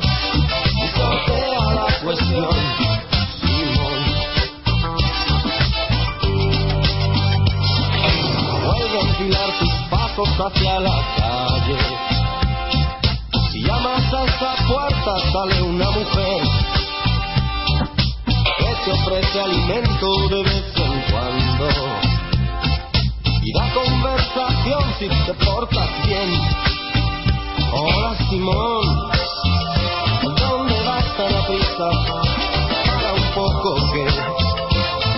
y 0.77 0.89
sortea 0.97 1.75
la 1.75 1.87
cuestión. 2.03 2.49
Simón. 3.43 4.01
Vuelve 8.65 8.99
a 8.99 9.03
enfilar 9.03 9.59
tus 9.59 9.75
pasos 9.91 10.29
hacia 10.41 10.81
la 10.81 10.99
calle. 11.19 11.79
Si 13.53 13.63
llamas 13.65 14.15
a 14.15 14.25
esa 14.25 14.55
puerta 14.67 15.31
sale 15.31 15.61
una 15.61 15.91
mujer 15.91 16.43
que 18.57 18.75
te 18.87 18.93
ofrece 18.93 19.39
alimento 19.39 20.29
de 20.31 20.43
vez 20.45 20.77
en 20.77 21.13
cuando 21.13 22.18
da 23.53 23.73
conversación 23.73 24.83
si 24.99 25.09
te 25.09 25.35
portas 25.45 25.89
bien. 26.07 26.31
Hola 27.73 28.17
Simón, 28.29 29.11
¿dónde 30.23 30.81
vas 30.85 31.17
tan 31.17 31.35
a 31.35 31.47
prisa? 31.47 31.89
Para 32.87 33.13
un 33.15 33.35
poco 33.35 33.75
que 33.93 34.07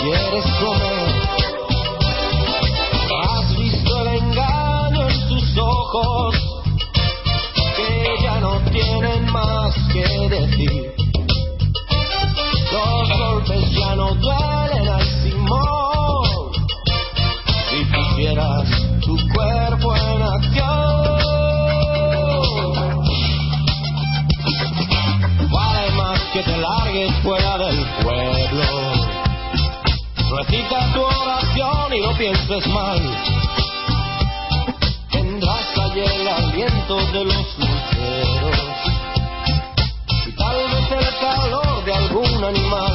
quieres 0.03 0.45
comer. 0.61 1.09
Has 3.23 3.57
visto 3.59 4.01
el 4.03 4.09
engaño 4.09 5.09
en 5.09 5.29
sus 5.29 5.59
ojos, 5.59 6.35
que 7.77 8.23
ya 8.23 8.41
no 8.41 8.61
tienen 8.71 9.33
más 9.33 9.75
que 9.93 10.29
decir. 10.29 10.95
Los 12.73 13.19
golpes 13.19 13.71
ya 13.73 13.97
no 13.97 14.15
duelen 14.15 14.50
fuera 27.23 27.57
del 27.57 27.87
pueblo. 28.03 28.65
Recita 30.37 30.93
tu 30.93 31.01
oración 31.03 31.95
y 31.95 32.01
no 32.01 32.13
pienses 32.19 32.67
mal. 32.67 33.01
Tendrás 35.11 35.79
allí 35.79 36.01
el 36.01 36.29
aliento 36.29 36.97
de 37.13 37.25
los 37.27 37.59
luceros 37.59 38.59
y 40.27 40.33
tal 40.33 40.57
vez 40.57 40.91
el 40.91 41.19
calor 41.21 41.85
de 41.85 41.95
algún 41.95 42.45
animal. 42.45 42.90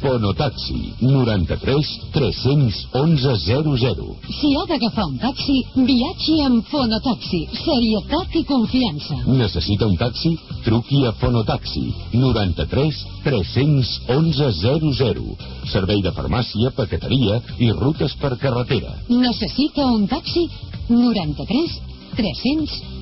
Fonotaxi, 0.01 0.95
93 1.01 1.89
311 2.13 3.35
00. 3.45 4.17
Si 4.41 4.55
ha 4.57 4.65
d'agafar 4.71 5.07
un 5.11 5.17
taxi, 5.19 5.59
viatgi 5.75 6.41
amb 6.47 6.67
Fonotaxi. 6.71 7.41
Serietat 7.65 8.37
i 8.41 8.45
confiança. 8.45 9.19
Necessita 9.27 9.87
un 9.87 9.97
taxi? 9.97 10.37
Truqui 10.65 11.05
a 11.07 11.13
Fonotaxi 11.21 11.87
93 12.13 13.03
311 13.25 14.53
00. 14.61 15.37
Servei 15.73 16.03
de 16.03 16.13
farmàcia, 16.13 16.71
paqueteria 16.77 17.41
i 17.59 17.73
rutes 17.73 18.15
per 18.21 18.37
carretera. 18.39 18.95
Necessita 19.09 19.87
un 19.87 20.07
taxi? 20.07 20.49
93 20.89 21.81
311 22.17 22.79
00. 22.83 22.98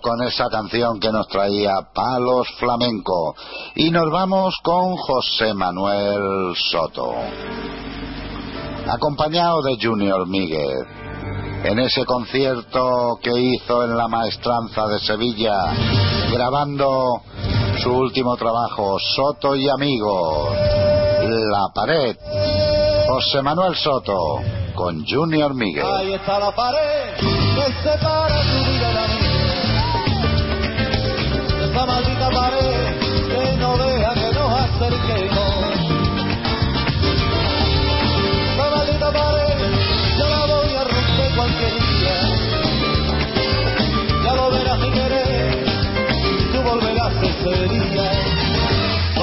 con 0.01 0.23
esa 0.23 0.49
canción 0.49 0.99
que 1.01 1.11
nos 1.11 1.29
traía 1.29 1.73
Palos 1.95 2.49
Flamenco. 2.59 3.35
Y 3.75 3.91
nos 3.91 4.11
vamos 4.11 4.55
con 4.63 4.97
José 4.97 5.55
Manuel 5.55 6.55
Soto. 6.71 7.15
Acompañado 8.89 9.63
de 9.63 9.77
Junior 9.81 10.27
Míguez. 10.27 10.87
En 11.65 11.79
ese 11.81 12.05
concierto 12.05 13.19
que 13.23 13.33
hizo 13.39 13.85
en 13.85 13.97
la 13.97 14.09
Maestranza 14.09 14.87
de 14.87 15.01
Sevilla, 15.01 15.75
grabando 16.31 17.23
su 17.83 17.91
último 17.91 18.37
trabajo, 18.37 18.97
Soto 18.99 19.57
y 19.57 19.69
Amigos, 19.69 20.51
La 20.53 21.69
Pared. 21.75 22.17
José 23.09 23.41
Manuel 23.41 23.75
Soto, 23.75 24.15
con 24.75 25.05
Junior 25.07 25.55
Míguez. 25.55 25.83
Ahí 25.83 26.13
está 26.13 26.39
la 26.39 26.53
pared 26.53 27.15
que 27.17 27.73
separa 27.83 28.78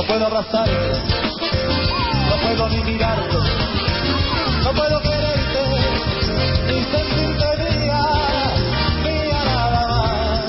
No 0.06 0.12
puedo 0.14 0.26
abrazarte, 0.28 1.02
no 2.30 2.36
puedo 2.38 2.70
ni 2.70 2.84
mirarte. 2.84 3.38
No 4.64 4.72
puedo 4.72 5.02
quererte 5.02 5.64
ni 6.68 6.84
sentirte 6.84 7.58
mía, 7.58 8.02
mía 9.04 9.42
nada 9.46 9.88
más, 9.90 10.46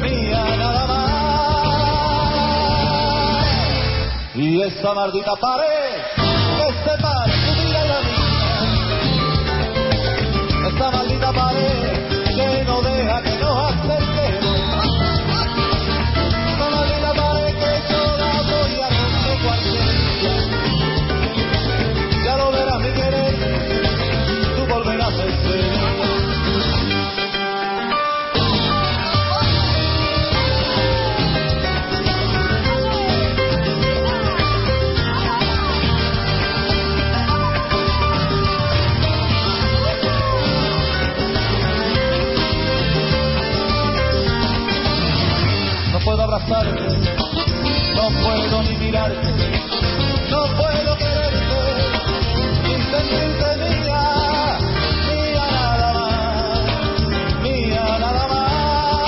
mía 0.00 0.56
nada 0.56 0.86
más. 0.86 1.04
Y 4.36 4.62
esa 4.62 4.94
maldita 4.94 5.36
pared 5.36 5.91
no 46.48 48.10
puedo 48.22 48.62
ni 48.62 48.76
mirarte, 48.76 49.32
no 50.30 50.46
puedo 50.56 50.96
quererte, 50.96 51.60
ni 52.64 52.74
sentirte 52.90 53.56
mía, 53.56 54.02
mía 55.08 55.46
nada 55.50 55.88
más, 55.92 56.62
mía 57.42 57.86
nada 58.00 58.24
más. 58.28 59.02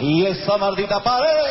Y 0.00 0.26
esa 0.26 0.56
maldita 0.58 1.02
pared 1.02 1.49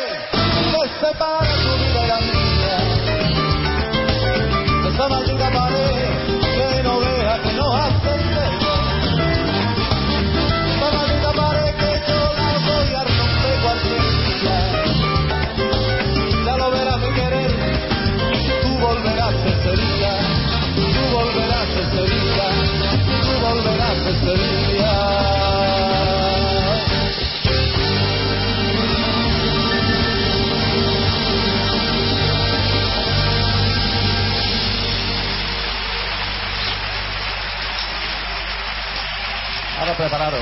prepararon. 40.00 40.40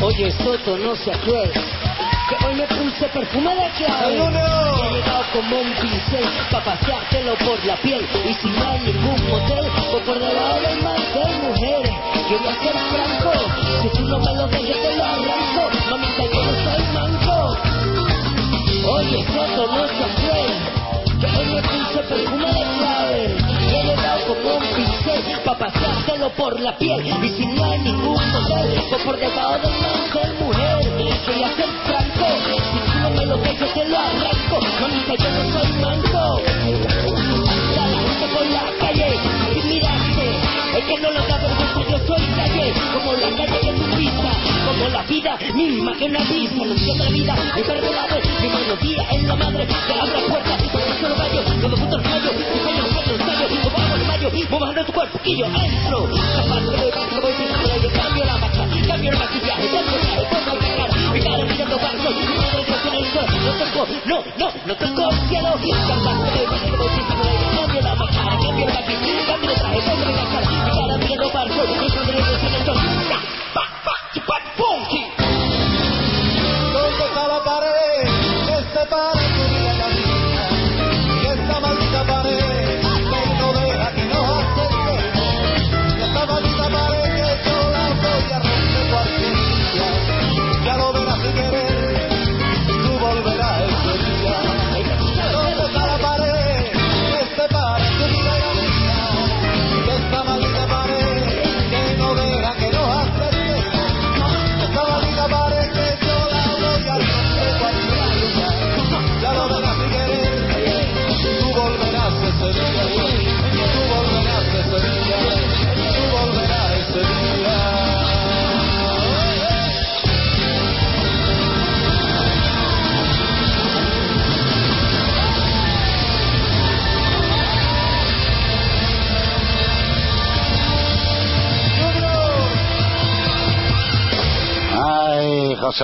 Oye, 0.00 0.30
Soto, 0.30 0.78
no 0.78 0.94
seas 0.94 1.18
cruel. 1.18 1.50
Que 1.50 2.46
hoy 2.46 2.54
me 2.54 2.66
puse 2.68 3.08
perfume 3.08 3.54
de 3.54 3.68
clave. 3.76 4.12
¡El 4.12 4.18
lunes! 4.18 4.42
Y 4.76 4.86
he 4.86 4.90
llegado 4.92 5.24
como 5.32 5.60
un 5.60 5.72
pincel 5.74 6.24
para 6.50 6.64
paseártelo 6.64 7.34
por 7.36 7.64
la 7.66 7.76
piel. 7.76 8.06
Y 8.24 8.34
si 8.34 8.48
no 8.48 8.64
hay 8.64 8.78
ningún 8.78 9.28
motel, 9.28 9.66
o 9.92 9.98
por 10.06 10.18
debajo 10.18 10.60
del 10.60 10.82
mantel, 10.82 11.42
mujeres. 11.42 11.94
Yo 12.30 12.38
voy 12.38 12.48
a 12.48 12.54
ser 12.62 12.76
franco. 12.90 13.32
Si 13.82 13.88
tú 13.88 14.02
no 14.08 14.18
me 14.20 14.34
lo 14.34 14.46
dejes, 14.46 14.82
te 14.82 14.96
lo 14.96 15.04
arranco. 15.04 15.62
Mamita, 15.90 16.24
yo 16.32 16.44
no 16.44 16.52
soy 16.64 16.82
manco. 16.94 17.36
Oye, 18.94 19.26
Soto, 19.34 19.66
no 19.66 19.88
seas 19.88 20.14
cruel. 20.20 20.54
Que 21.20 21.26
hoy 21.26 21.46
me 21.54 21.62
puse 21.62 21.98
perfume 22.08 22.46
de 22.46 22.62
clave. 22.78 23.43
Llegado 23.84 24.26
como 24.26 24.56
un 24.56 24.64
pincel 24.74 25.22
para 25.44 25.58
paseártelo 25.58 26.30
por 26.30 26.58
la 26.58 26.76
piel. 26.78 27.04
Y 27.22 27.28
si 27.28 27.46
no 27.46 27.64
hay 27.64 27.78
ningún 27.80 28.14
motel, 28.14 28.80
o 28.92 29.04
por 29.04 29.18
debajo 29.18 29.58
del 29.58 29.72
mantel, 29.82 30.34
mujer. 30.40 30.74
Voy 31.26 31.42
a 31.42 31.48
ser 31.56 31.68
franco. 31.84 32.26
Si 32.48 32.78
tú 32.80 32.98
no 33.02 33.10
me 33.10 33.26
lo 33.26 33.36
dejas, 33.36 33.74
te 33.74 33.84
lo 33.84 33.98
arranco. 33.98 34.60
Mamita, 34.80 35.14
yo 35.22 35.30
no 35.30 35.52
soy 35.52 35.72
manco. 35.80 36.40
Anda 37.54 37.86
la 37.88 37.98
gente 37.98 38.26
por 38.32 38.46
la 38.46 38.64
calle 38.80 39.20
y 39.54 39.62
mirarte. 39.68 40.26
Es 40.78 40.84
que 40.86 41.00
no 41.00 41.10
lo 41.10 41.20
da 41.26 41.38
vergüenza, 41.38 41.80
yo 41.90 41.98
soy 42.06 42.26
calle. 42.36 42.72
Como 42.94 43.12
la 43.12 43.30
calle 43.36 43.60
que 43.60 43.72
tú 43.72 43.84
pisas. 43.96 44.36
Como 44.66 44.88
la 44.88 45.02
vida 45.02 45.38
misma 45.54 45.96
que 45.96 46.04
una 46.06 46.20
vista. 46.20 46.64
No 46.64 46.64
la 46.64 47.10
vida, 47.10 47.34
mi 47.54 47.62
perdonado. 47.62 48.16
Mi 48.40 48.48
melodía 48.48 49.02
es 49.12 49.22
la 49.24 49.36
madre 49.36 49.66
abre 50.00 50.20
la 50.20 50.28
puerta. 50.28 50.56
Y 50.64 50.68
por 50.68 50.80
eso 50.80 51.08
lo 51.08 51.14
gallo, 51.16 51.42
todo 51.42 51.96
al 51.96 52.02
fallo. 52.02 52.32
Mi 52.32 52.60
sueño, 52.62 52.86
sueño, 52.86 53.14
ensayo. 53.20 53.73
O 54.24 54.30
vamos 54.30 54.40
de 54.40 54.40
mayo, 54.40 54.48
voy 54.48 54.60
bajando 54.60 54.84
tu 54.86 54.92
cuerpo 54.92 55.20
y 55.22 55.38
yo 55.38 55.46
entro. 55.46 56.08
Capaz 57.10 57.36
que 57.36 57.53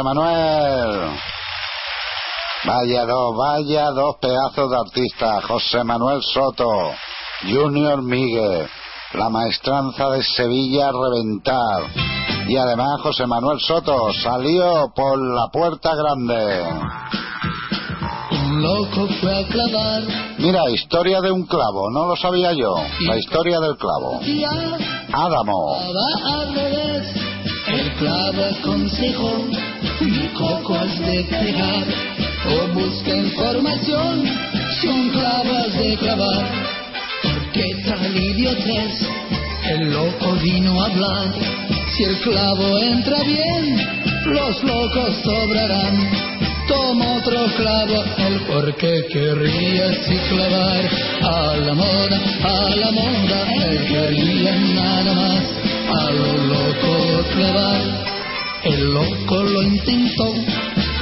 José 0.01 0.15
Manuel. 0.15 1.11
Vaya 2.65 3.05
dos, 3.05 3.37
vaya 3.37 3.91
dos 3.91 4.17
pedazos 4.19 4.71
de 4.71 4.77
artistas. 4.77 5.45
José 5.45 5.85
Manuel 5.85 6.23
Soto, 6.23 6.93
Junior 7.43 8.03
Miguel, 8.03 8.67
la 9.13 9.29
maestranza 9.29 10.09
de 10.09 10.23
Sevilla 10.23 10.89
a 10.89 10.93
reventar. 10.93 11.83
Y 12.49 12.57
además 12.57 13.01
José 13.03 13.27
Manuel 13.27 13.61
Soto 13.61 14.11
salió 14.23 14.91
por 14.95 15.19
la 15.19 15.49
puerta 15.53 15.95
grande. 15.95 16.65
Un 18.33 18.63
loco 18.63 19.07
fue 19.21 19.39
a 19.39 19.47
clavar 19.49 20.03
Mira, 20.39 20.71
historia 20.71 21.21
de 21.21 21.31
un 21.31 21.45
clavo, 21.45 21.91
no 21.91 22.07
lo 22.07 22.17
sabía 22.17 22.53
yo. 22.53 22.75
La 23.01 23.19
historia 23.19 23.61
del 23.61 23.77
clavo. 23.77 24.21
Adamo. 25.13 25.77
El 27.73 27.93
clavo 27.93 28.45
aconsejó, 28.45 29.47
mi 30.01 30.29
coco 30.35 30.75
has 30.75 30.99
de 30.99 31.25
pegar. 31.25 31.87
O 32.47 32.67
busca 32.75 33.15
información, 33.15 34.25
si 34.81 34.89
un 34.89 35.11
clavo 35.11 35.55
has 35.55 35.79
de 35.79 35.97
clavar. 35.97 36.47
¿Por 37.23 37.53
qué 37.53 37.65
tal 37.85 38.17
idiotez? 38.17 39.09
El 39.69 39.93
loco 39.93 40.33
vino 40.43 40.83
a 40.83 40.87
hablar. 40.87 41.35
Si 41.97 42.05
el 42.05 42.17
clavo 42.21 42.79
entra 42.79 43.23
bien, 43.23 43.77
los 44.27 44.65
locos 44.65 45.15
sobrarán. 45.23 46.40
Toma 46.71 47.17
otro 47.17 47.47
clavo, 47.57 48.05
el 48.17 48.41
por 48.47 48.77
qué 48.77 49.03
querría 49.13 49.93
si 50.05 50.15
clavar 50.29 50.89
a 51.21 51.57
la 51.57 51.75
moda, 51.75 52.21
a 52.45 52.77
la 52.77 52.91
moda, 52.93 53.53
él 53.67 53.87
quería 53.89 54.55
nada 54.77 55.15
más 55.15 55.43
a 55.99 56.11
lo 56.13 56.33
loco 56.47 57.25
clavar. 57.35 57.83
El 58.63 58.95
loco 58.95 59.43
lo 59.43 59.63
intentó 59.63 60.33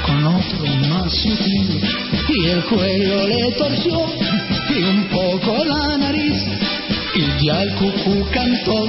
con 0.07 0.25
otro 0.25 0.65
más 0.89 1.13
sutil 1.13 1.81
y 2.29 2.49
el 2.49 2.63
cuello 2.63 3.27
le 3.27 3.51
torció 3.51 4.05
y 4.75 4.83
un 4.83 5.07
poco 5.09 5.63
la 5.65 5.97
nariz 5.99 6.45
y 7.13 7.45
ya 7.45 7.61
el 7.61 7.75
cucú 7.75 8.25
cantó 8.31 8.85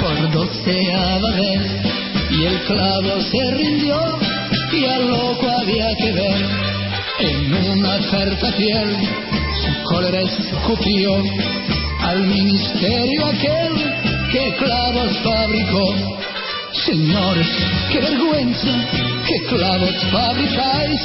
por 0.00 0.32
doceava 0.32 1.30
vez 1.30 2.09
y 2.30 2.44
el 2.44 2.60
clavo 2.60 3.20
se 3.20 3.50
rindió 3.50 3.96
y 4.72 4.84
al 4.84 5.08
loco 5.08 5.48
había 5.60 5.94
que 5.96 6.12
ver. 6.12 6.46
En 7.18 7.52
una 7.52 7.98
carta 8.10 8.52
fiel 8.52 8.96
su 9.62 9.82
cólera 9.84 10.20
escupió 10.22 11.22
al 12.02 12.26
ministerio 12.26 13.26
aquel 13.26 13.72
que 14.32 14.54
clavos 14.56 15.18
fabricó 15.18 16.20
señores 16.72 17.48
qué 17.90 18.00
vergüenza 18.00 18.68
qué 19.26 19.36
clavos 19.48 19.94
fabricáis. 20.10 21.00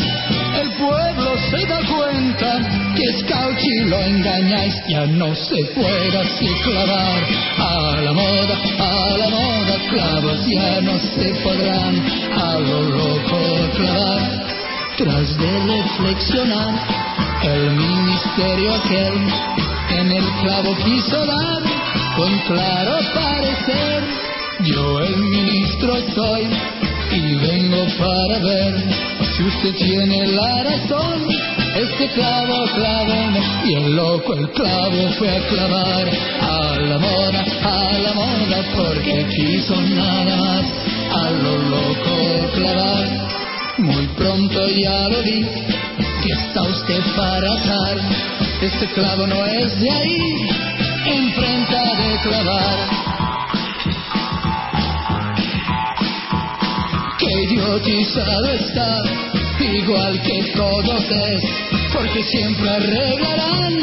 El 0.61 0.69
pueblo 0.71 1.37
se 1.49 1.65
da 1.67 1.79
cuenta 1.85 2.59
que 2.95 3.03
es 3.03 3.23
cauchi 3.23 3.79
lo 3.85 3.99
engañáis. 3.99 4.75
Ya 4.87 5.05
no 5.05 5.35
se 5.35 5.63
puede 5.75 6.17
así 6.17 6.47
clavar. 6.63 7.21
A 7.57 8.01
la 8.01 8.13
moda 8.13 8.55
a 8.79 9.17
la 9.17 9.29
moda 9.29 9.75
clavos 9.89 10.39
ya 10.47 10.81
no 10.81 10.99
se 10.99 11.33
podrán. 11.43 11.95
A 12.35 12.59
lo 12.59 12.81
loco 12.81 13.39
clavar 13.75 14.45
tras 14.97 15.37
de 15.37 15.59
reflexionar 15.59 16.73
el 17.43 17.71
ministerio 17.71 18.73
aquel 18.75 19.13
en 19.99 20.11
el 20.11 20.25
clavo 20.41 20.75
quiso 20.83 21.25
dar 21.25 21.61
con 22.15 22.39
claro 22.47 22.97
parecer 23.13 24.24
yo 24.63 24.99
el 25.01 25.17
ministro 25.17 25.93
soy 26.13 26.47
y 27.11 27.35
vengo 27.35 27.85
para 27.97 28.39
ver 28.39 28.73
si 29.35 29.43
usted 29.43 29.75
tiene 29.75 30.27
la 30.27 30.63
razón. 30.63 31.27
Este 31.75 32.07
clavo 32.09 32.65
cláveme 32.73 33.41
y 33.65 33.73
el 33.73 33.95
loco 33.95 34.33
el 34.33 34.49
clavo 34.51 35.09
fue 35.17 35.29
a 35.29 35.47
clavar 35.47 36.09
a 36.41 36.75
la 36.79 36.97
moda 36.99 37.45
a 37.63 37.99
la 37.99 38.13
moda 38.13 38.63
porque 38.75 39.25
quiso 39.35 39.75
nada 39.81 40.35
más 40.37 40.65
a 41.11 41.29
lo 41.31 41.57
loco 41.57 42.51
clavar. 42.55 43.27
Muy 43.77 44.07
pronto 44.17 44.67
ya 44.69 45.09
lo 45.09 45.21
vi 45.23 45.41
que 45.43 46.31
está 46.31 46.61
usted 46.61 47.01
para 47.15 47.53
azar 47.53 47.97
este 48.61 48.87
clavo 48.93 49.27
no 49.27 49.45
es 49.45 49.79
de 49.79 49.91
ahí 49.91 50.17
enfrenta 51.05 51.83
de 51.97 52.17
clavar 52.23 53.24
idiotizado 57.43 58.51
está, 58.53 58.97
igual 59.59 60.21
que 60.21 60.51
todos 60.55 61.03
es, 61.11 61.43
porque 61.93 62.23
siempre 62.23 62.69
arreglarán 62.69 63.73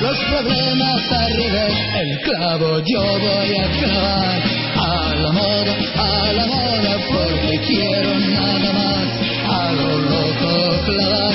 los 0.00 0.18
problemas 0.24 1.12
al 1.12 1.34
revés. 1.34 1.74
El 1.94 2.18
clavo 2.20 2.80
yo 2.84 3.02
voy 3.18 3.56
a 3.56 3.70
clavar, 3.78 4.42
a 4.76 5.14
la 5.14 5.32
moda, 5.32 5.76
a 5.96 6.32
la 6.32 6.46
moda, 6.46 6.96
porque 7.08 7.58
quiero 7.66 8.18
nada 8.18 8.72
más, 8.72 9.06
a 9.48 9.72
lo 9.72 9.98
loco 9.98 10.84
clavar. 10.86 11.34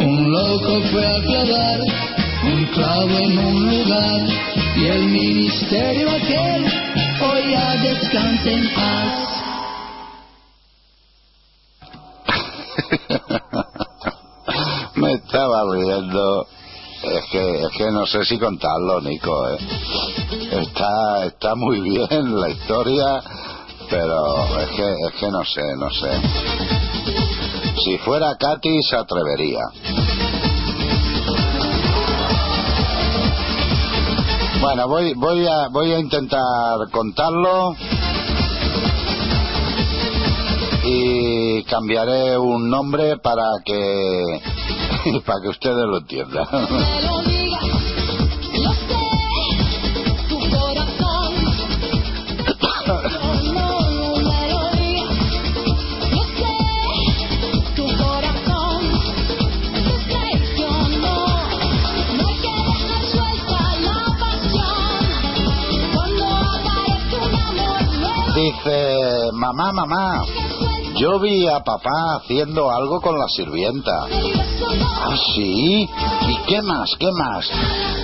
Un 0.00 0.32
loco 0.32 0.80
fue 0.90 1.06
a 1.06 1.22
clavar 1.22 1.80
un 2.44 2.66
clavo 2.66 3.18
en 3.18 3.38
un 3.38 3.70
lugar, 3.70 4.20
y 4.76 4.86
el 4.86 5.04
ministerio 5.08 6.10
aquel 6.10 6.64
hoy 7.22 7.50
ya 7.52 7.76
descansa 7.76 8.50
en 8.50 8.68
paz. 8.74 9.43
Me 14.96 15.12
estaba 15.12 15.62
riendo. 15.72 16.46
Es 17.02 17.24
que, 17.30 17.62
es 17.64 17.70
que 17.76 17.90
no 17.90 18.06
sé 18.06 18.24
si 18.24 18.38
contarlo, 18.38 19.02
Nico. 19.02 19.50
¿eh? 19.50 19.58
Está, 20.52 21.26
está 21.26 21.54
muy 21.54 21.80
bien 21.80 22.40
la 22.40 22.48
historia, 22.48 23.22
pero 23.90 24.46
es 24.60 24.70
que, 24.70 24.90
es 24.90 25.12
que 25.20 25.30
no 25.30 25.44
sé, 25.44 25.76
no 25.76 25.90
sé. 25.90 26.18
Si 27.84 27.98
fuera 27.98 28.34
Katy, 28.38 28.82
se 28.82 28.96
atrevería. 28.96 29.60
Bueno, 34.60 34.88
voy, 34.88 35.12
voy, 35.14 35.46
a, 35.46 35.68
voy 35.68 35.92
a 35.92 35.98
intentar 35.98 36.88
contarlo 36.90 37.76
y 40.86 41.64
cambiaré 41.64 42.36
un 42.36 42.68
nombre 42.68 43.16
para 43.18 43.44
que 43.64 44.40
para 45.26 45.40
que 45.42 45.48
ustedes 45.48 45.86
lo 45.86 45.98
entiendan. 45.98 46.46
Dice, 68.34 69.30
mamá, 69.32 69.72
mamá, 69.72 70.24
yo 70.96 71.18
vi 71.18 71.48
a 71.48 71.60
papá 71.60 72.16
haciendo 72.16 72.70
algo 72.70 73.00
con 73.00 73.18
la 73.18 73.26
sirvienta. 73.28 74.06
¿Ah, 74.06 75.16
sí? 75.34 75.88
¿Y 76.28 76.36
qué 76.46 76.62
más? 76.62 76.90
¿Qué 76.98 77.10
más? 77.10 77.50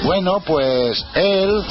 Bueno, 0.05 0.41
pues 0.47 1.05
él 1.15 1.62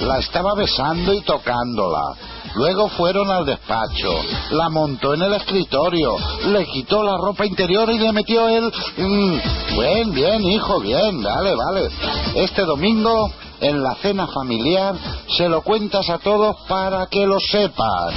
la 0.00 0.18
estaba 0.18 0.54
besando 0.54 1.12
y 1.12 1.20
tocándola. 1.22 2.14
Luego 2.54 2.88
fueron 2.88 3.30
al 3.30 3.44
despacho, 3.44 4.12
la 4.52 4.68
montó 4.68 5.14
en 5.14 5.22
el 5.22 5.34
escritorio, 5.34 6.16
le 6.46 6.66
quitó 6.66 7.02
la 7.02 7.16
ropa 7.16 7.44
interior 7.44 7.90
y 7.90 7.98
le 7.98 8.12
metió 8.12 8.48
él... 8.48 8.70
Mm, 8.96 9.36
bien, 9.76 10.12
bien, 10.12 10.44
hijo, 10.44 10.78
bien, 10.78 11.20
vale, 11.20 11.52
vale. 11.56 11.88
Este 12.36 12.62
domingo, 12.62 13.28
en 13.60 13.82
la 13.82 13.96
cena 13.96 14.28
familiar, 14.28 14.94
se 15.36 15.48
lo 15.48 15.62
cuentas 15.62 16.08
a 16.08 16.18
todos 16.18 16.56
para 16.68 17.06
que 17.06 17.26
lo 17.26 17.40
sepan. 17.40 18.14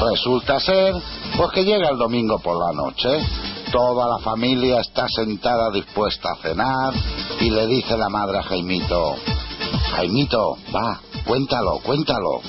Resulta 0.00 0.60
ser, 0.60 0.94
pues 1.36 1.50
que 1.52 1.64
llega 1.64 1.90
el 1.90 1.98
domingo 1.98 2.38
por 2.38 2.56
la 2.56 2.72
noche, 2.72 3.08
toda 3.72 4.06
la 4.08 4.18
familia 4.18 4.80
está 4.80 5.06
sentada 5.08 5.70
dispuesta 5.72 6.30
a 6.32 6.42
cenar 6.42 6.94
y 7.40 7.50
le 7.50 7.66
dice 7.66 7.96
la 7.96 8.08
madre 8.08 8.38
a 8.38 8.42
Jaimito, 8.42 9.16
Jaimito, 9.96 10.56
va, 10.74 11.00
cuéntalo, 11.24 11.80
cuéntalo. 11.80 12.40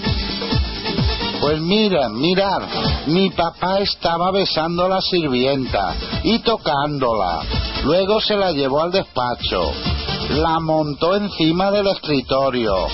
Pues 1.41 1.59
mira, 1.61 2.09
mirad, 2.09 2.61
mi 3.07 3.29
papá 3.29 3.79
estaba 3.79 4.29
besando 4.31 4.85
a 4.85 4.89
la 4.89 5.01
sirvienta 5.01 5.95
y 6.23 6.39
tocándola. 6.39 7.41
Luego 7.83 8.19
se 8.19 8.35
la 8.35 8.51
llevó 8.51 8.81
al 8.81 8.91
despacho, 8.91 9.71
la 10.29 10.59
montó 10.59 11.15
encima 11.15 11.71
del 11.71 11.87
escritorio, 11.87 12.87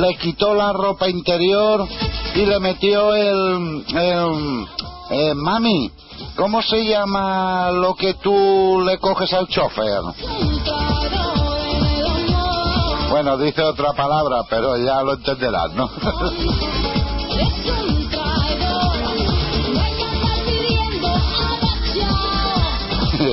le 0.00 0.16
quitó 0.16 0.54
la 0.54 0.72
ropa 0.72 1.08
interior 1.08 1.86
y 2.34 2.46
le 2.46 2.58
metió 2.60 3.14
el, 3.14 3.86
eh, 5.10 5.34
mami, 5.34 5.90
¿cómo 6.36 6.62
se 6.62 6.84
llama 6.84 7.70
lo 7.70 7.94
que 7.94 8.14
tú 8.14 8.82
le 8.84 8.98
coges 8.98 9.32
al 9.32 9.48
chofer? 9.48 10.02
Bueno, 13.10 13.38
dice 13.38 13.62
otra 13.62 13.92
palabra, 13.92 14.42
pero 14.50 14.76
ya 14.76 15.02
lo 15.02 15.14
entenderás, 15.14 15.72
¿no? 15.74 15.88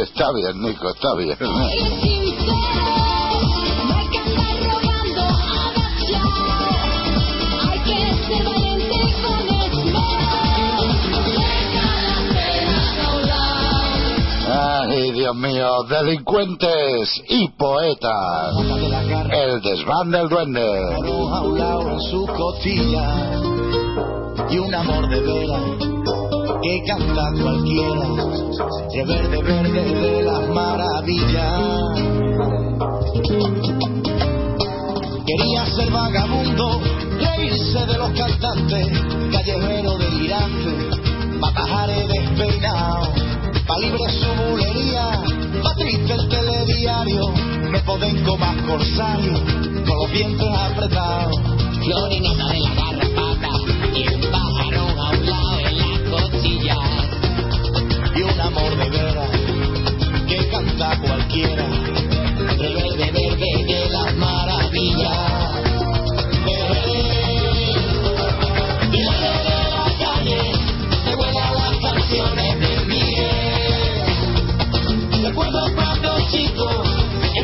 está 0.01 0.31
bien, 0.31 0.61
Nico, 0.61 0.89
está 0.89 1.15
bien. 1.15 1.37
Ay, 15.01 15.11
Dios 15.13 15.35
mío, 15.35 15.83
delincuentes 15.89 17.23
y 17.27 17.47
poetas. 17.57 18.53
El 19.31 19.59
desván 19.61 20.11
del 20.11 20.29
duende. 20.29 20.61
en 20.61 22.01
su 22.01 22.27
costilla 22.27 23.41
y 24.51 24.59
un 24.59 24.75
amor 24.75 25.09
de 25.09 25.21
veras 25.21 25.61
que 26.61 26.83
canta 26.85 27.31
cualquiera 27.41 28.09
de 28.93 29.05
verde 29.05 29.41
verde 29.41 29.83
de 29.95 30.21
las 30.21 30.47
maravillas 30.49 31.99
quería 35.25 35.65
ser 35.65 35.89
vagabundo 35.91 36.79
reírse 37.19 37.85
de 37.87 37.97
los 37.97 38.11
cantantes 38.11 38.87
callejero 39.31 39.97
delirante 39.97 40.99
matajares 41.39 42.07
despeinado 42.07 43.31
pa 43.67 43.77
libre 43.79 44.05
su 44.19 44.27
bulería 44.43 44.90
me 47.03 47.79
poden 47.79 48.23
más 48.37 48.55
corsario 48.61 49.33
con 49.87 49.97
los 49.97 50.11
dientes 50.11 50.47
apretados 50.47 51.35
Florineta 51.83 52.47
de 52.47 52.59
la 52.59 52.75
garrapata 52.75 53.49
y 53.95 54.13
un 54.13 54.31
pájaro 54.31 55.01
a 55.01 55.09
un 55.09 55.25
lado 55.25 55.59
en 55.67 55.77
la 55.79 56.11
costilla. 56.11 56.77
y 58.15 58.21
un 58.21 58.39
amor 58.39 58.77
de 58.77 58.89
veras 58.91 59.29
que 60.27 60.47
canta 60.49 60.99
cualquiera 60.99 61.90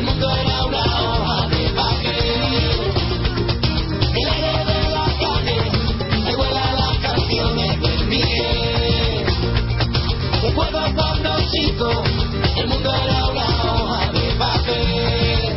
El 0.08 0.14
mundo 0.14 0.30
era 0.30 0.64
una 0.64 0.84
hoja 1.02 1.48
de 1.48 1.68
paje. 1.76 2.16
El 4.14 4.28
aire 4.28 4.54
de 4.64 4.78
la 4.94 5.04
calle, 5.20 5.58
me 6.24 6.32
huelan 6.34 6.74
las 6.76 6.96
canciones 6.98 7.72
de 7.82 7.92
mierda. 8.06 9.32
Después 10.42 10.68
de 10.72 10.78
un 10.78 10.94
el 12.56 12.66
mundo 12.68 12.90
era 12.90 13.18
una 13.26 13.46
hoja 13.64 14.00
de 14.12 14.24
papel. 14.38 15.56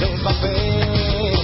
De 0.00 0.08
papel. 0.22 1.34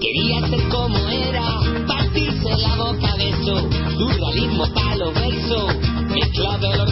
Quería 0.00 0.38
ser 0.48 0.62
como 0.70 0.98
era, 1.08 1.46
partirse 1.86 2.48
la 2.56 2.74
boca 2.76 3.16
de 3.18 3.28
eso. 3.28 3.54
Durga 3.98 4.30
mismo 4.32 4.64
para 4.72 4.96
los 4.96 5.12
bersos, 5.12 5.76
mezclado 6.08 6.76
los. 6.76 6.91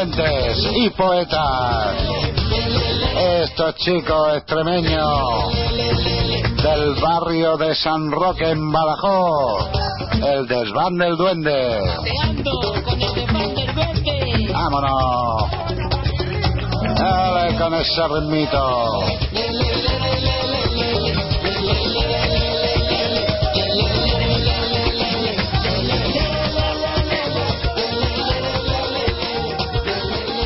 Delincuentes 0.00 0.66
y 0.76 0.90
poetas. 0.90 1.94
Estos 3.42 3.74
chicos 3.76 4.36
extremeños 4.36 5.52
del 6.62 6.94
barrio 7.02 7.58
de 7.58 7.74
San 7.74 8.10
Roque 8.10 8.48
en 8.48 8.72
Badajoz. 8.72 9.68
El 10.24 10.46
desván 10.46 10.96
del 10.96 11.16
duende. 11.16 11.80
Paseando 11.98 12.50
con 12.82 13.02
el 13.02 13.14
desván 13.14 13.54
del 13.54 13.74
duende. 13.74 14.52
Vámonos. 14.54 15.50
Dale 16.98 17.56
con 17.58 17.74
ese 17.74 18.08
ritmito. 18.08 19.00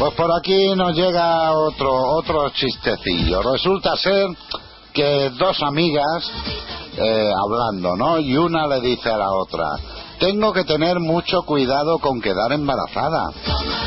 Pues 0.05 0.17
por 0.17 0.31
aquí 0.37 0.75
nos 0.77 0.95
llega 0.95 1.51
otro 1.53 1.91
otro 1.91 2.51
chistecillo. 2.51 3.41
Resulta 3.41 3.97
ser 3.97 4.27
que 4.93 5.31
dos 5.31 5.63
amigas 5.63 6.31
eh, 6.99 7.33
hablando, 7.35 7.97
¿no? 7.97 8.19
Y 8.19 8.37
una 8.37 8.67
le 8.67 8.83
dice 8.83 9.09
a 9.09 9.17
la 9.17 9.33
otra, 9.33 9.65
tengo 10.19 10.53
que 10.53 10.65
tener 10.65 11.01
mucho 11.01 11.45
cuidado 11.45 12.01
con 12.01 12.21
quedar 12.21 12.53
embarazada. 12.53 13.31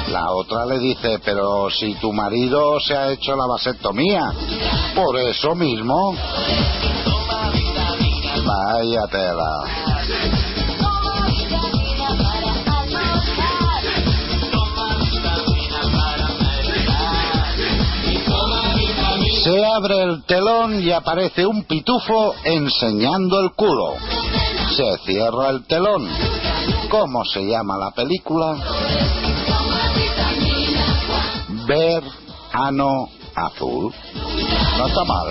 La 0.09 0.31
otra 0.31 0.65
le 0.65 0.79
dice, 0.79 1.19
pero 1.23 1.69
si 1.69 1.93
tu 1.99 2.11
marido 2.11 2.79
se 2.79 2.97
ha 2.97 3.11
hecho 3.11 3.35
la 3.35 3.45
vasectomía, 3.45 4.33
por 4.95 5.19
eso 5.19 5.53
mismo. 5.53 6.15
Vaya 8.43 9.05
tela. 9.11 10.46
Se 19.43 19.65
abre 19.65 20.03
el 20.03 20.23
telón 20.23 20.81
y 20.81 20.91
aparece 20.91 21.45
un 21.45 21.63
pitufo 21.63 22.33
enseñando 22.43 23.39
el 23.41 23.51
culo. 23.51 23.95
Se 24.75 24.97
cierra 25.05 25.49
el 25.49 25.65
telón. 25.65 26.07
¿Cómo 26.89 27.23
se 27.25 27.41
llama 27.45 27.77
la 27.77 27.91
película? 27.91 28.55
Verano 31.67 33.09
Azul. 33.35 33.93
No 34.77 34.87
está 34.87 35.03
mal. 35.03 35.27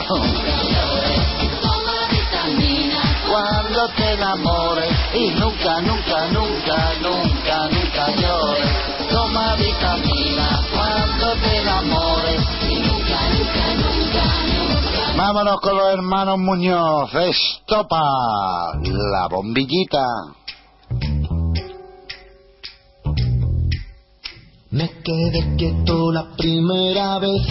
Cuando 3.29 3.89
te 3.97 4.13
enamores 4.13 4.91
y 5.15 5.31
nunca, 5.31 5.81
nunca, 5.81 6.27
nunca, 6.29 6.93
nunca, 7.03 7.69
nunca 7.69 8.17
llores. 8.17 9.09
Toma 9.11 9.57
vitamina 9.57 10.63
cuando 10.73 11.35
te 11.43 11.59
enamores 11.59 11.96
Vámonos 15.17 15.61
con 15.61 15.77
los 15.77 15.93
hermanos 15.93 16.39
Muñoz. 16.39 17.11
Estopa 17.15 18.01
la 18.83 19.29
bombillita. 19.31 20.05
Me 24.71 24.91
quedé 25.03 25.57
quieto 25.57 26.13
la 26.13 26.37
primera 26.37 27.19
vez 27.19 27.47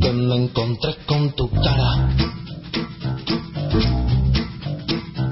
que 0.00 0.12
me 0.12 0.36
encontré 0.36 0.96
con 1.06 1.30
tu 1.32 1.48
cara. 1.50 2.10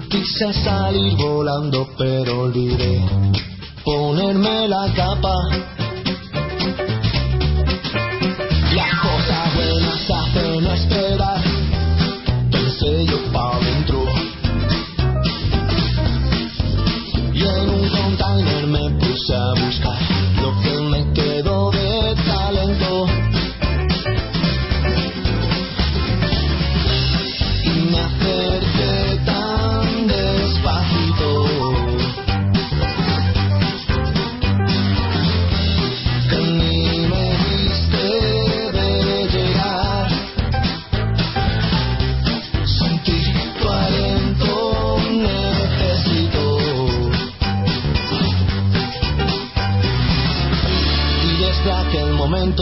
Quise 0.08 0.52
salir 0.64 1.16
volando 1.16 1.86
pero 1.98 2.40
olvidé 2.42 3.34
ponerme 3.84 4.66
la 4.68 4.92
capa. 4.94 5.34
Las 8.74 9.00
cosas 9.00 9.54
buenas 9.54 10.10
hacen 10.10 10.66
esperar, 10.66 11.03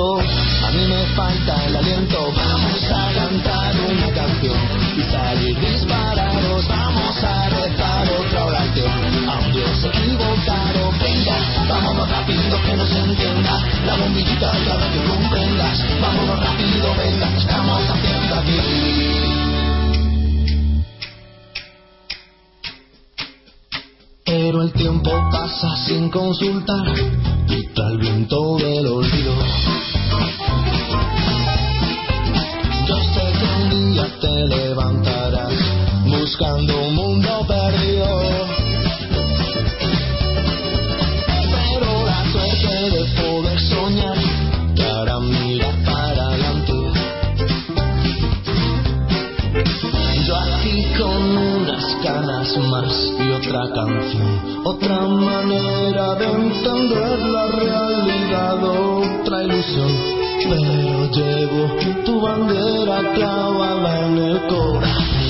a 0.00 0.70
mí 0.70 0.86
me 0.88 1.06
falta 1.14 1.66
el 1.66 1.76
aliento. 1.76 2.32
Vamos 2.34 2.82
a 2.84 3.12
cantar 3.12 3.74
una 3.90 4.10
canción 4.12 4.58
y 4.96 5.02
salir 5.02 5.60
disparados. 5.60 6.66
Vamos 6.66 7.22
a 7.22 7.48
rezar 7.50 8.08
otra 8.10 8.44
oración 8.46 9.28
a 9.28 9.38
un 9.38 9.52
Dios 9.52 9.84
equivocado. 9.84 10.92
Venga, 10.98 11.36
vámonos 11.68 12.10
rápido 12.10 12.62
que 12.62 12.76
no 12.76 12.86
se 12.86 12.98
entienda 13.00 13.62
la 13.84 13.96
bombillita 13.96 14.52
para 14.66 14.92
que 14.92 15.04
comprendas. 15.04 16.00
Vámonos 16.00 16.40
rápido, 16.40 16.94
venga, 16.96 17.36
estamos 17.36 17.82
haciendo 17.90 18.34
aquí. 18.34 18.60
Pero 24.24 24.62
el 24.62 24.72
tiempo 24.72 25.10
pasa 25.30 25.76
sin 25.84 26.08
consultar 26.08 27.32
trae 27.74 27.92
el 27.92 27.98
viento 27.98 28.56
del 28.56 28.86
olvido. 28.86 29.81
Buscando 36.32 36.80
un 36.80 36.94
mundo 36.94 37.46
perdido. 37.46 38.08
Pero 41.52 42.06
la 42.06 42.24
suerte 42.32 42.90
de 42.90 43.04
poder 43.20 43.60
soñar 43.60 44.16
te 44.74 44.82
hará 44.82 45.20
mirar 45.20 45.74
para 45.84 46.28
adelante. 46.28 46.72
Yo 50.26 50.36
aquí 50.36 50.86
con 50.98 51.36
unas 51.36 52.02
ganas 52.02 52.56
más 52.70 52.94
y 53.20 53.30
otra 53.30 53.62
canción, 53.74 54.62
otra 54.64 55.00
manera 55.00 56.14
de 56.14 56.24
entender 56.24 57.18
la 57.28 57.46
realidad, 57.46 58.64
otra 58.64 59.42
ilusión. 59.44 59.90
Pero 60.48 61.10
llevo 61.10 62.04
tu 62.06 62.20
bandera 62.20 63.12
clavada 63.14 64.06
en 64.06 64.16
el 64.16 64.46
corazón 64.46 65.21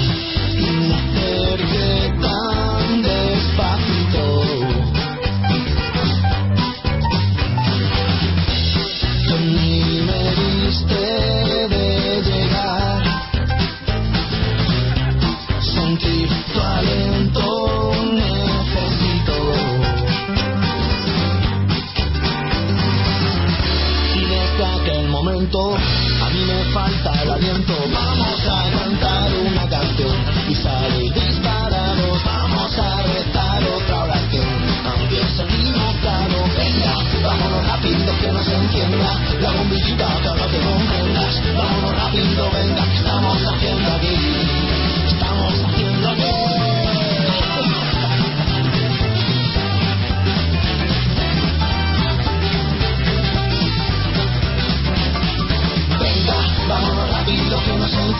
a 25.54 26.30
mí 26.30 26.44
me 26.46 26.64
falta 26.72 27.22
el 27.22 27.30
aliento. 27.30 27.74
Vamos 27.92 28.40
a 28.48 28.70
cantar 28.70 29.30
una 29.34 29.68
canción. 29.68 30.16
Y 30.48 30.54
salir 30.54 31.12
disparados 31.12 32.24
Vamos 32.24 32.78
a 32.78 33.02
rezar 33.02 33.62
otra 33.62 34.04
oración. 34.04 34.46
Aunque 34.84 35.20
es 35.20 35.40
equivocado 35.40 36.44
Venga, 36.56 36.94
vámonos 37.22 37.66
rápido 37.66 38.18
que 38.18 38.32
no 38.32 38.42
se 38.42 38.54
entienda. 38.54 39.20
La 39.40 39.52
bombillita 39.52 40.20
que 40.22 40.28
ahora 40.28 40.46
te 40.46 40.58
comprendas. 40.58 41.42
Vámonos 41.54 41.94
rápido, 41.96 42.50
venga, 42.50 42.91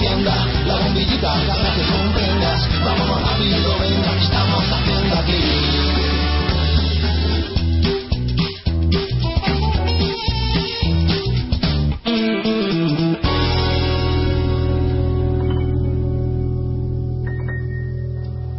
La 0.02 0.78
bombillita 0.78 1.32
para 1.47 1.74
que 1.76 1.82
comprendas. 1.86 2.68
Vámonos 2.84 3.22
rápido, 3.22 3.78
venga, 3.78 4.10
que 4.14 4.24
estamos 4.24 4.64
haciendo 4.72 5.14
aquí. 5.16 5.42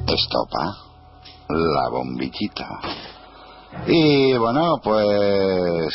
Estopa. 0.08 0.78
La 1.50 1.90
bombillita. 1.90 2.80
Y 3.88 4.34
bueno, 4.38 4.80
pues 4.82 5.94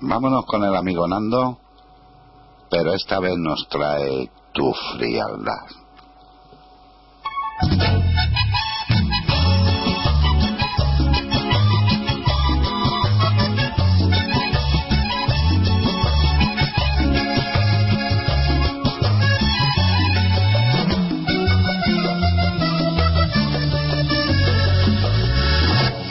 vámonos 0.00 0.46
con 0.46 0.62
el 0.62 0.76
amigo 0.76 1.08
Nando, 1.08 1.58
pero 2.70 2.92
esta 2.94 3.18
vez 3.18 3.34
nos 3.36 3.66
trae 3.68 4.30
tu 4.54 4.72
frialdad. 4.72 5.66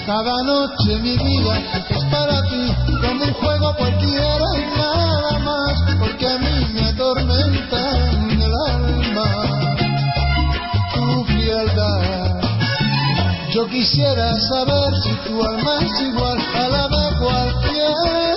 Cada 0.06 0.44
noche 0.44 1.00
mi 1.02 1.18
vida 1.18 1.58
es 1.90 2.04
para 2.12 2.42
ti, 2.44 2.76
como 3.02 3.24
un 3.24 3.34
juego 3.34 3.76
cualquiera 3.78 4.53
Quisiera 13.70 14.32
saber 14.40 14.94
si 15.04 15.16
tu 15.28 15.42
alma 15.44 15.80
es 15.82 16.02
igual 16.02 16.38
a 16.54 16.68
la 16.70 16.88
de 16.88 17.18
cualquier 17.18 18.33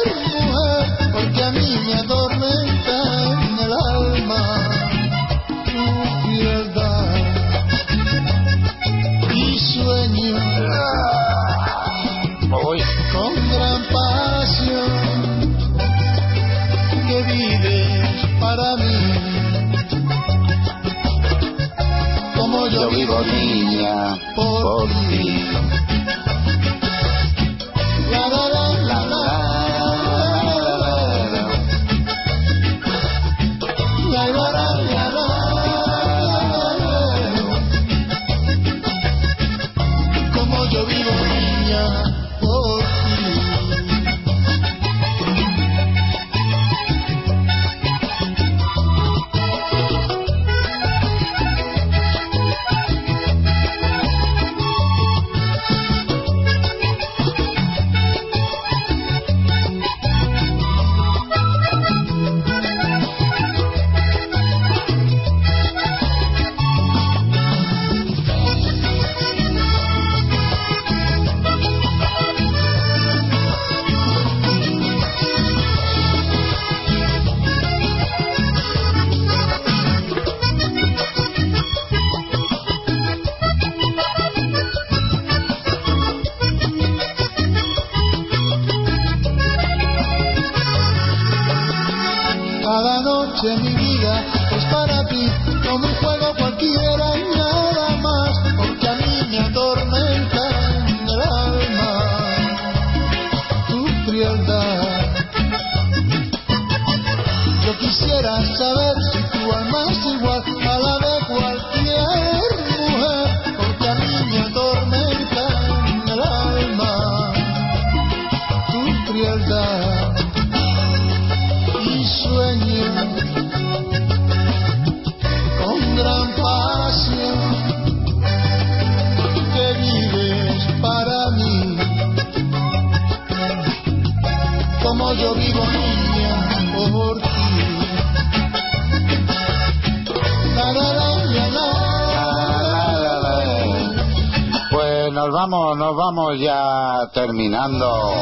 terminando. 147.13 148.13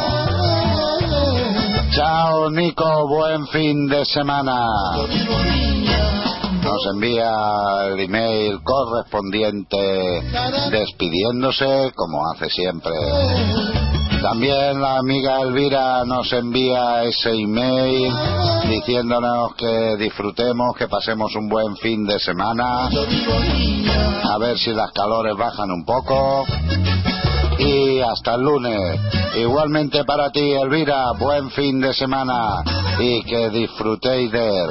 Chao 1.90 2.50
Nico, 2.50 3.08
buen 3.08 3.46
fin 3.48 3.86
de 3.86 4.04
semana. 4.04 4.66
Nos 6.62 6.86
envía 6.94 7.30
el 7.88 8.00
email 8.00 8.60
correspondiente 8.62 10.22
despidiéndose 10.70 11.92
como 11.94 12.22
hace 12.30 12.48
siempre. 12.50 12.92
También 14.22 14.80
la 14.80 14.96
amiga 14.96 15.42
Elvira 15.42 16.04
nos 16.06 16.32
envía 16.32 17.04
ese 17.04 17.30
email 17.32 18.10
diciéndonos 18.70 19.54
que 19.54 19.96
disfrutemos, 19.98 20.74
que 20.76 20.88
pasemos 20.88 21.36
un 21.36 21.48
buen 21.48 21.76
fin 21.76 22.06
de 22.06 22.18
semana. 22.18 22.88
A 22.88 24.38
ver 24.38 24.58
si 24.58 24.72
las 24.72 24.90
calores 24.92 25.36
bajan 25.36 25.70
un 25.70 25.84
poco. 25.84 26.46
Y 27.58 28.00
hasta 28.00 28.34
el 28.34 28.42
lunes. 28.42 29.00
Igualmente 29.36 30.04
para 30.04 30.30
ti, 30.30 30.52
Elvira, 30.52 31.12
buen 31.12 31.50
fin 31.50 31.80
de 31.80 31.94
semana 31.94 32.62
y 32.98 33.22
que 33.24 33.50
disfrutéis 33.50 34.30
de 34.30 34.60
él. 34.60 34.70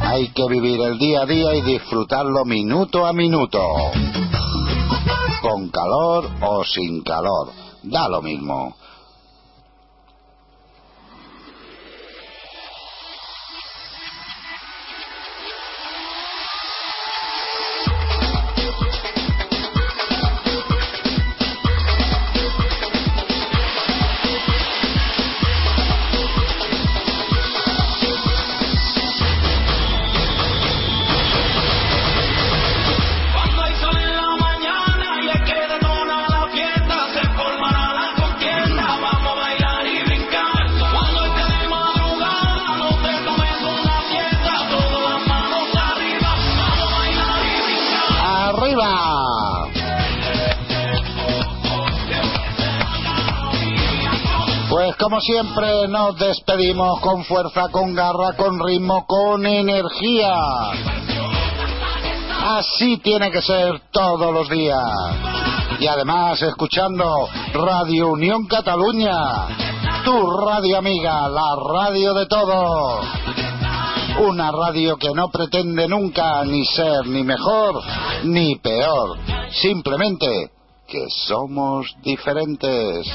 Hay 0.00 0.28
que 0.28 0.46
vivir 0.48 0.80
el 0.80 0.98
día 0.98 1.22
a 1.22 1.26
día 1.26 1.54
y 1.54 1.62
disfrutarlo 1.62 2.44
minuto 2.44 3.06
a 3.06 3.12
minuto. 3.12 3.60
Con 5.42 5.68
calor 5.68 6.28
o 6.40 6.64
sin 6.64 7.02
calor. 7.02 7.50
Da 7.82 8.08
lo 8.08 8.22
mismo. 8.22 8.76
Como 55.08 55.22
siempre 55.22 55.88
nos 55.88 56.18
despedimos 56.18 57.00
con 57.00 57.24
fuerza, 57.24 57.70
con 57.70 57.94
garra, 57.94 58.36
con 58.36 58.62
ritmo, 58.62 59.06
con 59.06 59.46
energía. 59.46 60.36
Así 62.44 62.98
tiene 62.98 63.30
que 63.30 63.40
ser 63.40 63.80
todos 63.90 64.34
los 64.34 64.50
días. 64.50 64.84
Y 65.80 65.86
además 65.86 66.42
escuchando 66.42 67.26
Radio 67.54 68.08
Unión 68.08 68.46
Cataluña, 68.48 69.46
tu 70.04 70.30
radio 70.30 70.76
amiga, 70.76 71.26
la 71.26 71.56
radio 71.56 72.12
de 72.12 72.26
todos. 72.26 73.06
Una 74.28 74.52
radio 74.52 74.98
que 74.98 75.08
no 75.14 75.30
pretende 75.30 75.88
nunca 75.88 76.44
ni 76.44 76.66
ser 76.66 77.06
ni 77.06 77.24
mejor 77.24 77.82
ni 78.24 78.56
peor. 78.56 79.16
Simplemente 79.52 80.50
que 80.86 81.06
somos 81.08 81.96
diferentes. 82.02 83.06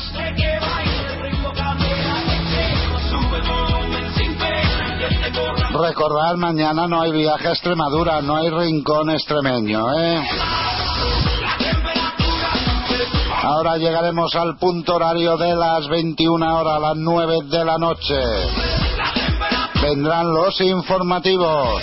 Recordad, 5.74 6.36
mañana 6.36 6.88
no 6.88 7.02
hay 7.02 7.12
viaje 7.12 7.48
a 7.48 7.52
Extremadura, 7.52 8.22
no 8.22 8.36
hay 8.36 8.50
rincón 8.52 9.10
extremeño, 9.10 9.92
¿eh? 10.00 10.24
Ahora 13.42 13.78
llegaremos 13.78 14.36
al 14.36 14.56
punto 14.58 14.96
horario 14.96 15.36
de 15.36 15.56
las 15.56 15.88
21 15.88 16.60
horas, 16.60 16.80
las 16.80 16.96
9 16.96 17.38
de 17.46 17.66
la 17.66 17.78
noche. 17.80 18.20
Vendrán 19.82 20.32
los 20.32 20.62
informativos 20.62 21.82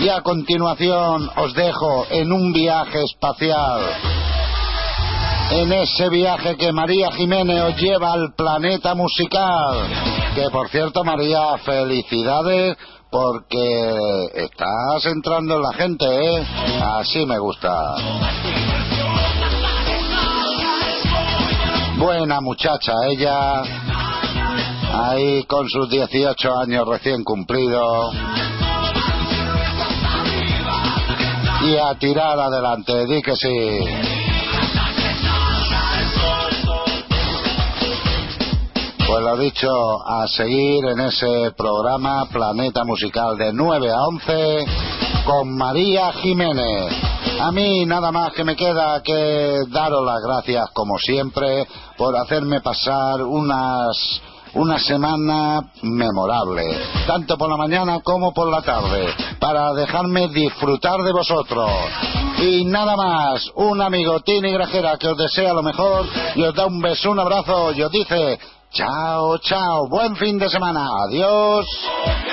y 0.00 0.10
a 0.10 0.20
continuación 0.20 1.30
os 1.36 1.54
dejo 1.54 2.06
en 2.10 2.32
un 2.32 2.52
viaje 2.52 3.02
espacial. 3.04 3.80
En 5.52 5.72
ese 5.72 6.10
viaje 6.10 6.56
que 6.56 6.72
María 6.72 7.10
Jiménez 7.12 7.62
os 7.62 7.76
lleva 7.76 8.12
al 8.12 8.34
planeta 8.36 8.94
musical. 8.94 9.88
Que 10.34 10.48
por 10.50 10.68
cierto, 10.68 11.02
María, 11.04 11.56
felicidades 11.64 12.76
porque 13.10 14.28
estás 14.34 15.06
entrando 15.06 15.56
en 15.56 15.62
la 15.62 15.72
gente, 15.72 16.04
¿eh? 16.06 16.46
Así 16.82 17.26
me 17.26 17.38
gusta. 17.38 17.94
Buena 21.98 22.40
muchacha 22.40 22.92
ella, 23.10 23.62
ahí 24.94 25.44
con 25.44 25.68
sus 25.68 25.90
18 25.90 26.58
años 26.58 26.88
recién 26.88 27.24
cumplidos. 27.24 28.14
Y 31.62 31.76
a 31.76 31.94
tirar 31.98 32.38
adelante, 32.38 33.04
di 33.06 33.20
que 33.20 33.36
sí. 33.36 34.29
Pues 39.10 39.24
lo 39.24 39.36
dicho, 39.38 39.68
a 40.06 40.28
seguir 40.28 40.84
en 40.84 41.00
ese 41.00 41.50
programa 41.56 42.26
Planeta 42.30 42.84
Musical 42.84 43.36
de 43.36 43.52
9 43.52 43.90
a 43.90 44.02
11 44.06 44.66
con 45.24 45.56
María 45.56 46.12
Jiménez. 46.12 46.92
A 47.40 47.50
mí 47.50 47.84
nada 47.86 48.12
más 48.12 48.32
que 48.34 48.44
me 48.44 48.54
queda 48.54 49.02
que 49.02 49.62
daros 49.68 50.06
las 50.06 50.22
gracias 50.22 50.70
como 50.72 50.96
siempre 50.98 51.66
por 51.98 52.14
hacerme 52.16 52.60
pasar 52.60 53.22
unas 53.22 54.22
una 54.54 54.78
semana 54.78 55.72
memorable, 55.82 56.62
tanto 57.08 57.36
por 57.36 57.50
la 57.50 57.56
mañana 57.56 58.00
como 58.04 58.32
por 58.32 58.48
la 58.48 58.62
tarde, 58.62 59.08
para 59.40 59.72
dejarme 59.74 60.28
disfrutar 60.28 61.00
de 61.02 61.12
vosotros. 61.12 61.68
Y 62.38 62.64
nada 62.64 62.94
más, 62.96 63.50
un 63.56 63.82
amigo 63.82 64.20
Tini 64.20 64.52
Grajera 64.52 64.96
que 64.98 65.08
os 65.08 65.18
desea 65.18 65.52
lo 65.52 65.64
mejor 65.64 66.06
y 66.36 66.42
os 66.44 66.54
da 66.54 66.66
un 66.66 66.80
beso, 66.80 67.10
un 67.10 67.18
abrazo 67.18 67.72
y 67.72 67.82
os 67.82 67.90
dice 67.90 68.38
chao, 68.72 69.38
chao, 69.38 69.88
buen 69.88 70.16
fin 70.16 70.38
de 70.38 70.48
semana, 70.48 70.86
adiós. 71.06 72.29